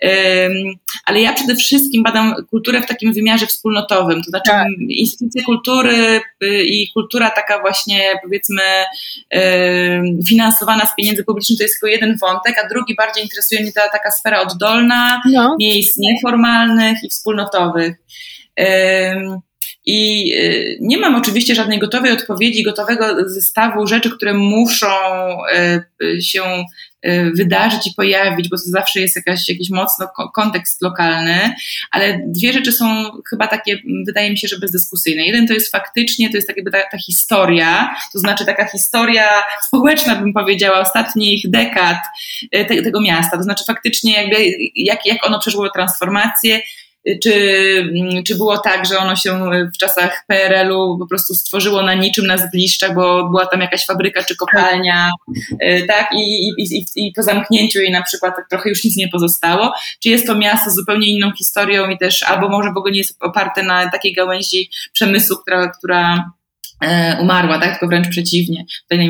Yy, 0.02 0.10
ale 1.06 1.22
ja 1.22 1.34
przede 1.34 1.56
wszystkim 1.56 2.04
badam 2.04 2.36
kulturę 2.50 2.82
w 2.82 2.86
takim 2.86 3.14
wymiarze 3.14 3.48
wspólnotowym, 3.48 4.24
to 4.24 4.30
znaczy 4.30 4.52
tak. 4.52 4.68
instytucje 4.90 5.44
kultury 5.44 6.22
yy, 6.42 6.64
i 6.64 6.92
kultura 6.94 7.30
taka 7.30 7.62
właśnie 7.62 8.14
powiedzmy 8.24 8.64
yy, 9.32 9.42
finansowana 10.30 10.86
z 10.86 10.96
pieniędzy 10.96 11.24
publicznych 11.24 11.58
to 11.58 11.64
jest 11.64 11.74
tylko 11.76 11.88
jeden 11.88 12.18
wątek, 12.18 12.64
a 12.66 12.68
drugi 12.68 12.96
bardziej 12.96 13.24
interesuje 13.24 13.62
mnie 13.62 13.72
ta 13.72 13.90
taka 13.90 14.12
sfera 14.12 14.42
oddolna, 14.42 15.22
no. 15.32 15.56
miejsc 15.60 15.98
nieformalnych 15.98 17.04
i 17.04 17.10
wspólnotowych. 17.10 17.96
I 19.88 20.32
y, 20.34 20.78
nie 20.82 20.98
mam 20.98 21.16
oczywiście 21.16 21.56
żadnej 21.56 21.80
gotowej 21.80 22.12
odpowiedzi, 22.12 22.64
gotowego 22.64 23.30
zestawu 23.30 23.88
rzeczy, 23.88 24.10
które 24.10 24.34
muszą 24.34 24.88
y, 26.02 26.06
y, 26.06 26.22
się 26.22 26.44
wydarzyć 27.36 27.88
i 27.88 27.94
pojawić, 27.96 28.50
bo 28.50 28.58
to 28.58 28.64
zawsze 28.66 29.00
jest 29.00 29.16
jakaś, 29.16 29.50
jakiś 29.50 29.70
mocno 29.70 30.08
kontekst 30.36 30.82
lokalny, 30.82 31.54
ale 31.92 32.20
dwie 32.28 32.54
rzeczy 32.54 32.72
są 32.72 32.86
chyba 33.30 33.48
takie, 33.48 33.78
wydaje 34.06 34.32
mi 34.32 34.38
się, 34.38 34.48
że 34.48 34.60
bezdyskusyjne. 34.60 35.26
Jeden 35.26 35.48
to 35.48 35.54
jest 35.54 35.72
faktycznie, 35.72 36.30
to 36.30 36.38
jest 36.38 36.50
jakby 36.56 36.72
ta, 36.72 36.78
ta 36.92 36.98
historia, 36.98 37.96
to 38.14 38.20
znaczy 38.20 38.46
taka 38.46 38.66
historia 38.66 39.28
społeczna, 39.68 40.16
bym 40.16 40.34
powiedziała, 40.34 40.80
ostatnich 40.80 41.50
dekad 41.50 41.98
te, 42.52 42.66
tego 42.66 43.02
miasta, 43.02 43.38
to 43.38 43.44
znaczy 43.44 43.64
faktycznie 43.68 44.14
jakby 44.14 44.36
jak, 44.76 45.06
jak 45.06 45.28
ono 45.28 45.40
przeszło 45.40 45.70
transformację, 45.70 46.62
czy, 47.24 47.34
czy 48.28 48.36
było 48.36 48.58
tak, 48.58 48.86
że 48.86 48.98
ono 48.98 49.16
się 49.16 49.50
w 49.76 49.78
czasach 49.78 50.24
PRL-u 50.28 50.98
po 51.00 51.08
prostu 51.08 51.36
stworzyło 51.36 51.82
na 51.82 51.94
niczym 51.94 52.28
na 52.28 52.38
zgliszczach, 52.38 52.96
bo 52.96 53.30
była 53.30 53.46
tam 53.46 53.62
jakaś 53.62 53.86
fabryka 53.86 54.24
czy 54.24 54.36
kopalnia, 54.36 55.12
y, 55.64 55.86
tak, 55.88 56.10
i, 56.14 56.54
i, 56.58 56.86
i, 56.96 57.14
po 57.16 57.24
zamknięciu 57.24 57.80
jej 57.80 57.92
na 57.92 58.04
przykład 58.04 58.34
trochę 58.50 58.70
już 58.70 58.84
nic 58.84 58.98
nie 58.98 59.08
pozostało, 59.08 59.74
czy 60.04 60.10
jest 60.10 60.28
to 60.28 60.36
miasto 60.36 60.72
z 60.72 60.76
zupełnie 60.76 61.08
inną 61.08 61.32
historią 61.32 61.90
i 61.90 61.98
też, 61.98 62.24
albo 62.24 62.50
może 62.50 62.72
w 62.74 62.78
ogóle 62.78 62.92
nie 62.92 63.00
jest 63.00 63.18
oparte 63.20 63.64
na 63.64 63.90
takiej 63.90 64.14
gałęzi 64.14 64.70
przemysłu, 64.94 65.38
która, 65.38 65.72
która 65.78 66.32
umarła, 67.20 67.60
tak? 67.60 67.72
tylko 67.72 67.88
wręcz 67.88 68.08
przeciwnie. 68.08 68.66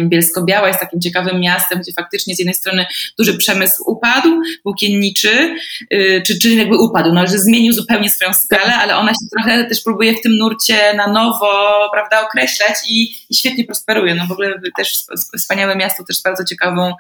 Bielsko-Biała 0.10 0.68
jest 0.68 0.80
takim 0.80 1.02
ciekawym 1.02 1.40
miastem, 1.40 1.80
gdzie 1.80 1.92
faktycznie 1.94 2.36
z 2.36 2.40
jednej 2.40 2.56
strony 2.56 2.86
duży 3.18 3.38
przemysł 3.38 3.84
upadł, 3.86 4.30
włókienniczy, 4.66 5.56
yy, 5.92 6.22
czy, 6.22 6.40
czy 6.40 6.50
jakby 6.50 6.78
upadł, 6.78 7.14
no, 7.14 7.28
że 7.28 7.40
zmienił 7.40 7.74
zupełnie 7.74 8.10
swoją 8.10 8.34
skalę, 8.34 8.76
ale 8.76 8.96
ona 8.96 9.12
się 9.12 9.28
trochę 9.32 9.66
też 9.66 9.82
próbuje 9.84 10.14
w 10.14 10.22
tym 10.22 10.38
nurcie 10.38 10.94
na 10.94 11.08
nowo, 11.08 11.50
prawda, 11.94 12.28
określać 12.28 12.76
i, 12.90 13.16
i 13.30 13.36
świetnie 13.36 13.66
prosperuje. 13.66 14.16
No 14.16 14.28
w 14.28 14.32
ogóle 14.32 14.54
też 14.78 15.04
wspaniałe 15.38 15.76
miasto, 15.76 16.04
też 16.04 16.18
z 16.18 16.24
bardzo 16.24 16.44
ciekawą, 16.44 16.94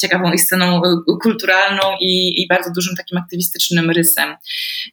ciekawą 0.00 0.38
sceną 0.38 0.82
y, 0.84 1.18
kulturalną 1.22 1.82
i, 2.00 2.42
i 2.42 2.46
bardzo 2.48 2.70
dużym 2.70 2.96
takim 2.96 3.18
aktywistycznym 3.18 3.90
rysem. 3.90 4.36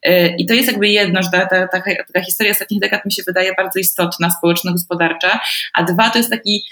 Yy, 0.06 0.36
I 0.38 0.46
to 0.46 0.54
jest 0.54 0.68
jakby 0.68 0.88
jedno, 0.88 1.24
że 1.24 1.30
ta, 1.32 1.46
ta, 1.46 1.68
ta, 1.68 1.82
ta 2.14 2.22
historia 2.22 2.52
ostatnich 2.52 2.80
dekad 2.80 3.06
mi 3.06 3.12
się 3.12 3.24
wydaje 3.24 3.54
bardzo 3.58 3.80
istotna, 3.80 4.30
społeczno-gospodarcza, 4.30 5.19
a 5.74 5.84
dwa 5.84 6.10
to 6.10 6.18
jest 6.18 6.30
taki 6.30 6.64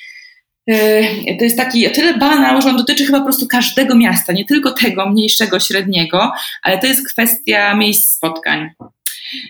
e, 0.68 1.38
to 1.38 1.44
jest 1.44 1.58
taki 1.58 1.88
o 1.88 1.90
tyle 1.90 2.18
banał, 2.18 2.62
że 2.62 2.70
on 2.70 2.78
dotyczy 2.78 3.06
chyba 3.06 3.18
po 3.18 3.26
prostu 3.26 3.48
każdego 3.48 3.96
miasta, 3.96 4.34
nie 4.34 4.46
tylko 4.46 4.72
tego 4.72 5.10
mniejszego, 5.10 5.60
średniego, 5.60 6.32
ale 6.64 6.78
to 6.78 6.88
jest 6.88 7.08
kwestia 7.08 7.76
miejsc 7.76 8.18
spotkań. 8.18 8.70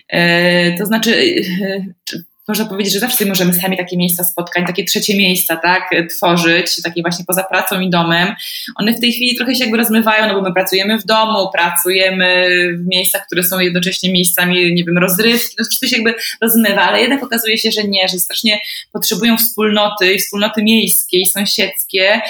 E, 0.08 0.78
to 0.78 0.86
znaczy, 0.86 1.42
e, 1.62 2.18
można 2.48 2.64
powiedzieć, 2.64 2.92
że 2.94 3.00
zawsze 3.00 3.24
możemy 3.24 3.54
sami 3.54 3.76
takie 3.76 3.96
miejsca 3.96 4.24
spotkań, 4.24 4.66
takie 4.66 4.84
trzecie 4.84 5.16
miejsca, 5.16 5.56
tak, 5.56 5.90
tworzyć, 6.10 6.82
takie 6.82 7.02
właśnie 7.02 7.24
poza 7.24 7.44
pracą 7.44 7.80
i 7.80 7.90
domem. 7.90 8.34
One 8.76 8.92
w 8.92 9.00
tej 9.00 9.12
chwili 9.12 9.36
trochę 9.36 9.54
się 9.54 9.64
jakby 9.64 9.76
rozmywają, 9.76 10.28
no 10.28 10.34
bo 10.34 10.42
my 10.48 10.54
pracujemy 10.54 10.98
w 10.98 11.04
domu, 11.04 11.50
pracujemy 11.52 12.48
w 12.78 12.86
miejscach, 12.86 13.26
które 13.26 13.42
są 13.42 13.60
jednocześnie 13.60 14.12
miejscami, 14.12 14.74
nie 14.74 14.84
wiem, 14.84 14.98
rozrywki, 14.98 15.56
no 15.58 15.64
to 15.80 15.86
się 15.86 15.96
jakby 15.96 16.14
rozmywa, 16.42 16.82
ale 16.82 17.00
jednak 17.00 17.22
okazuje 17.22 17.58
się, 17.58 17.70
że 17.70 17.84
nie, 17.84 18.08
że 18.08 18.18
strasznie 18.18 18.58
potrzebują 18.92 19.36
wspólnoty 19.36 20.14
i 20.14 20.18
wspólnoty 20.18 20.62
miejskie 20.62 21.20
i 21.20 21.26
sąsiedzkie, 21.26 22.20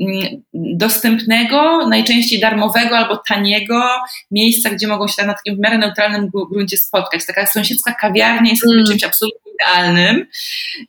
mm, 0.00 0.42
dostępnego, 0.54 1.88
najczęściej 1.88 2.40
darmowego 2.40 2.96
albo 2.96 3.16
taniego 3.28 3.82
miejsca, 4.30 4.70
gdzie 4.70 4.86
mogą 4.86 5.08
się 5.08 5.26
na 5.26 5.34
takim 5.34 5.56
w 5.56 5.58
miarę 5.58 5.78
neutralnym 5.78 6.30
gruncie 6.52 6.76
spotkać. 6.76 7.26
Taka 7.26 7.46
sąsiedzka 7.46 7.94
kawiarnia 8.00 8.50
jest 8.50 8.64
mm. 8.64 8.84
czymś 8.86 9.04
absolutnie 9.04 9.43
idealnym. 9.54 10.26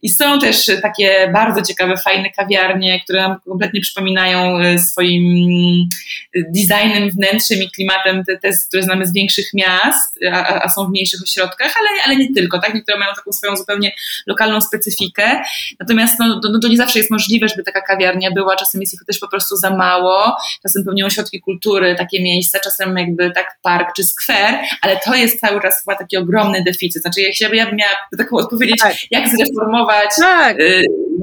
I 0.01 0.09
są 0.09 0.39
też 0.39 0.71
takie 0.81 1.29
bardzo 1.33 1.61
ciekawe, 1.61 1.97
fajne 1.97 2.29
kawiarnie, 2.29 3.01
które 3.03 3.21
nam 3.21 3.39
kompletnie 3.45 3.81
przypominają 3.81 4.59
e, 4.59 4.79
swoim 4.79 5.23
e, 6.35 6.39
designem 6.55 7.09
wnętrzem 7.09 7.59
i 7.63 7.71
klimatem 7.71 8.23
te, 8.23 8.37
te 8.37 8.49
które 8.67 8.83
znamy 8.83 9.05
z 9.07 9.13
większych 9.13 9.53
miast, 9.53 10.19
a, 10.31 10.63
a, 10.63 10.69
są 10.69 10.85
w 10.85 10.89
mniejszych 10.89 11.19
ośrodkach, 11.23 11.73
ale, 11.79 12.03
ale 12.05 12.15
nie 12.15 12.33
tylko, 12.33 12.59
tak? 12.59 12.73
Niektóre 12.73 12.99
mają 12.99 13.13
taką 13.15 13.31
swoją 13.31 13.57
zupełnie 13.57 13.91
lokalną 14.27 14.61
specyfikę. 14.61 15.41
Natomiast 15.79 16.19
no, 16.19 16.39
to, 16.39 16.49
no, 16.49 16.59
to 16.59 16.67
nie 16.67 16.77
zawsze 16.77 16.99
jest 16.99 17.11
możliwe, 17.11 17.47
żeby 17.47 17.63
taka 17.63 17.81
kawiarnia 17.81 18.31
była, 18.31 18.55
czasem 18.55 18.81
jest 18.81 18.93
ich 18.93 18.99
też 19.07 19.19
po 19.19 19.27
prostu 19.27 19.55
za 19.55 19.69
mało, 19.69 20.35
czasem 20.63 20.83
pewnie 20.85 21.05
ośrodki 21.05 21.41
kultury, 21.41 21.95
takie 21.95 22.23
miejsca, 22.23 22.59
czasem 22.59 22.97
jakby 22.97 23.31
tak 23.31 23.57
park 23.61 23.95
czy 23.95 24.03
skwer, 24.03 24.59
ale 24.81 24.99
to 25.05 25.15
jest 25.15 25.39
cały 25.39 25.61
czas 25.61 25.83
chyba 25.83 25.97
taki 25.97 26.17
ogromny 26.17 26.63
deficyt. 26.63 27.01
Znaczy, 27.01 27.21
jak 27.21 27.41
ja, 27.41 27.49
ja 27.53 27.65
bym 27.65 27.75
miała 27.75 27.91
taką 28.17 28.37
odpowiedź 28.37 28.54
powiedzieć, 28.55 28.81
tak. 28.81 28.95
jak 29.11 29.29
zreformować 29.29 30.09
tak. 30.19 30.57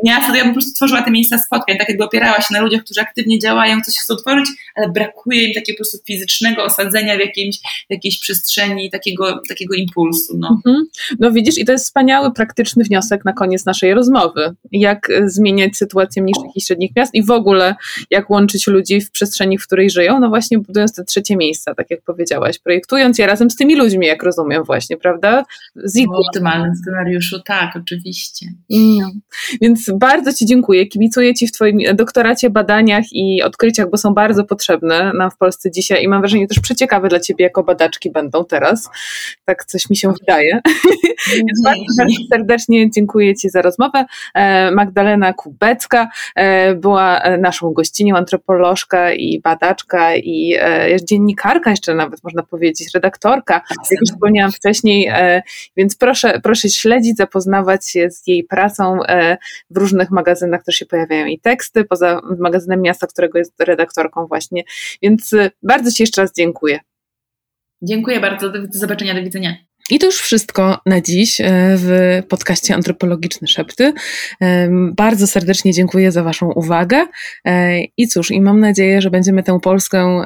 Miasto, 0.04 0.32
to 0.32 0.36
ja 0.36 0.44
bym 0.44 0.52
po 0.52 0.60
prostu 0.60 0.74
tworzyła 0.74 1.02
te 1.02 1.10
miejsca 1.10 1.38
spotkań, 1.38 1.78
tak 1.78 1.88
jakby 1.88 2.04
opierała 2.04 2.36
się 2.36 2.54
na 2.54 2.60
ludziach, 2.60 2.84
którzy 2.84 3.00
aktywnie 3.00 3.38
działają, 3.38 3.80
coś 3.80 3.94
chcą 3.98 4.16
tworzyć, 4.16 4.48
ale 4.74 4.88
brakuje 4.88 5.44
im 5.44 5.54
takiego 5.54 5.76
po 5.76 5.78
prostu 5.78 5.98
fizycznego 6.06 6.64
osadzenia 6.64 7.16
w, 7.16 7.20
jakimś, 7.20 7.58
w 7.58 7.90
jakiejś 7.90 8.20
przestrzeni, 8.20 8.90
takiego, 8.90 9.42
takiego 9.48 9.74
impulsu. 9.74 10.38
No. 10.38 10.60
Mhm. 10.66 10.84
no 11.18 11.32
widzisz, 11.32 11.58
i 11.58 11.64
to 11.64 11.72
jest 11.72 11.84
wspaniały, 11.84 12.32
praktyczny 12.32 12.84
wniosek 12.84 13.24
na 13.24 13.32
koniec 13.32 13.66
naszej 13.66 13.94
rozmowy. 13.94 14.54
Jak 14.72 15.08
zmieniać 15.26 15.76
sytuację 15.76 16.22
mniejszych 16.22 16.56
i 16.56 16.60
średnich 16.60 16.90
miast 16.96 17.14
i 17.14 17.22
w 17.22 17.30
ogóle 17.30 17.74
jak 18.10 18.30
łączyć 18.30 18.66
ludzi 18.66 19.00
w 19.00 19.10
przestrzeni, 19.10 19.58
w 19.58 19.66
której 19.66 19.90
żyją, 19.90 20.20
no 20.20 20.28
właśnie 20.28 20.58
budując 20.58 20.94
te 20.94 21.04
trzecie 21.04 21.36
miejsca, 21.36 21.74
tak 21.74 21.90
jak 21.90 22.02
powiedziałaś, 22.02 22.58
projektując 22.58 23.18
je 23.18 23.26
razem 23.26 23.50
z 23.50 23.56
tymi 23.56 23.76
ludźmi, 23.76 24.06
jak 24.06 24.22
rozumiem 24.22 24.64
właśnie, 24.64 24.96
prawda? 24.96 25.44
Z 25.76 26.02
w 26.02 26.26
optymalnym 26.28 26.76
scenariuszu, 26.76 27.40
tak, 27.40 27.76
oczywiście. 27.76 28.46
No. 28.70 29.10
Więc 29.60 29.91
bardzo 29.98 30.32
Ci 30.32 30.47
dziękuję. 30.47 30.86
Kibicuję 30.86 31.35
Ci 31.35 31.47
w 31.47 31.52
Twoim 31.52 31.78
doktoracie, 31.94 32.51
badaniach 32.51 33.05
i 33.12 33.43
odkryciach, 33.43 33.90
bo 33.90 33.97
są 33.97 34.14
bardzo 34.14 34.44
potrzebne 34.44 35.12
nam 35.19 35.31
w 35.31 35.36
Polsce 35.36 35.70
dzisiaj 35.70 36.05
i 36.05 36.09
mam 36.09 36.20
wrażenie 36.20 36.48
też 36.48 36.60
przeciekawe 36.60 37.09
dla 37.09 37.20
Ciebie 37.20 37.44
jako 37.44 37.62
badaczki 37.62 38.10
będą 38.10 38.44
teraz. 38.44 38.90
Tak 39.44 39.64
coś 39.64 39.90
mi 39.90 39.97
się 39.97 40.12
wydaje. 40.20 40.60
Więc 41.36 41.62
bardzo, 41.64 41.85
bardzo 41.98 42.14
serdecznie 42.32 42.90
dziękuję 42.90 43.35
Ci 43.36 43.51
za 43.51 43.62
rozmowę. 43.62 44.05
E, 44.35 44.70
Magdalena 44.70 45.32
Kubecka 45.32 46.09
e, 46.35 46.74
była 46.74 47.23
naszą 47.39 47.73
gościnią, 47.73 48.16
antropolożka 48.16 49.12
i 49.12 49.40
badaczka 49.40 50.16
i 50.16 50.55
e, 50.60 50.97
dziennikarka 51.05 51.70
jeszcze 51.70 51.94
nawet 51.94 52.24
można 52.24 52.43
powiedzieć, 52.43 52.89
redaktorka, 52.94 53.55
jak 53.90 54.01
już 54.01 54.10
wspomniałam 54.10 54.52
wcześniej, 54.52 55.10
więc 55.77 55.97
proszę, 55.97 56.40
proszę 56.43 56.69
śledzić, 56.69 57.16
zapoznawać 57.16 57.89
się 57.89 58.10
z 58.10 58.27
jej 58.27 58.44
pracą 58.44 58.98
w 59.70 59.77
różnych 59.82 60.10
magazynach 60.10 60.64
też 60.64 60.74
się 60.74 60.86
pojawiają 60.86 61.26
i 61.26 61.40
teksty, 61.40 61.84
poza 61.84 62.20
magazynem 62.38 62.82
Miasta, 62.82 63.06
którego 63.06 63.38
jest 63.38 63.60
redaktorką 63.60 64.26
właśnie. 64.26 64.62
Więc 65.02 65.32
y, 65.32 65.50
bardzo 65.62 65.90
Ci 65.90 66.02
jeszcze 66.02 66.22
raz 66.22 66.32
dziękuję. 66.32 66.80
Dziękuję 67.82 68.20
bardzo. 68.20 68.48
Do 68.50 68.59
zobaczenia, 68.70 69.14
do 69.14 69.22
widzenia. 69.22 69.56
I 69.93 69.98
to 69.98 70.06
już 70.06 70.20
wszystko 70.20 70.78
na 70.86 71.01
dziś 71.01 71.40
e, 71.40 71.47
w 71.77 72.23
podcaście 72.28 72.74
Antropologiczne 72.74 73.48
Szepty. 73.48 73.93
E, 74.43 74.69
bardzo 74.93 75.27
serdecznie 75.27 75.73
dziękuję 75.73 76.12
za 76.12 76.23
Waszą 76.23 76.52
uwagę 76.52 77.06
e, 77.44 77.81
i 77.97 78.09
cóż, 78.09 78.31
i 78.31 78.40
mam 78.40 78.60
nadzieję, 78.60 79.02
że 79.02 79.10
będziemy 79.10 79.43
tę 79.43 79.60
Polskę 79.60 80.24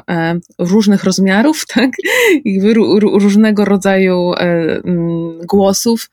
różnych 0.59 1.03
rozmiarów, 1.03 1.65
tak, 1.73 1.91
i 2.45 2.59
różnego 3.01 3.65
rodzaju 3.65 4.31
głosów 5.47 6.09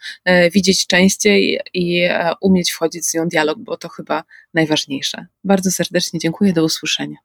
widzieć 0.53 0.87
częściej 0.87 1.61
i 1.75 2.09
umieć 2.41 2.71
wchodzić 2.73 3.07
z 3.07 3.15
nią 3.15 3.29
dialog, 3.29 3.59
bo 3.59 3.77
to 3.77 3.89
chyba 3.89 4.25
najważniejsze. 4.55 5.27
Bardzo 5.45 5.71
serdecznie 5.71 6.21
dziękuję, 6.21 6.53
do 6.53 6.65
usłyszenia. 6.65 7.17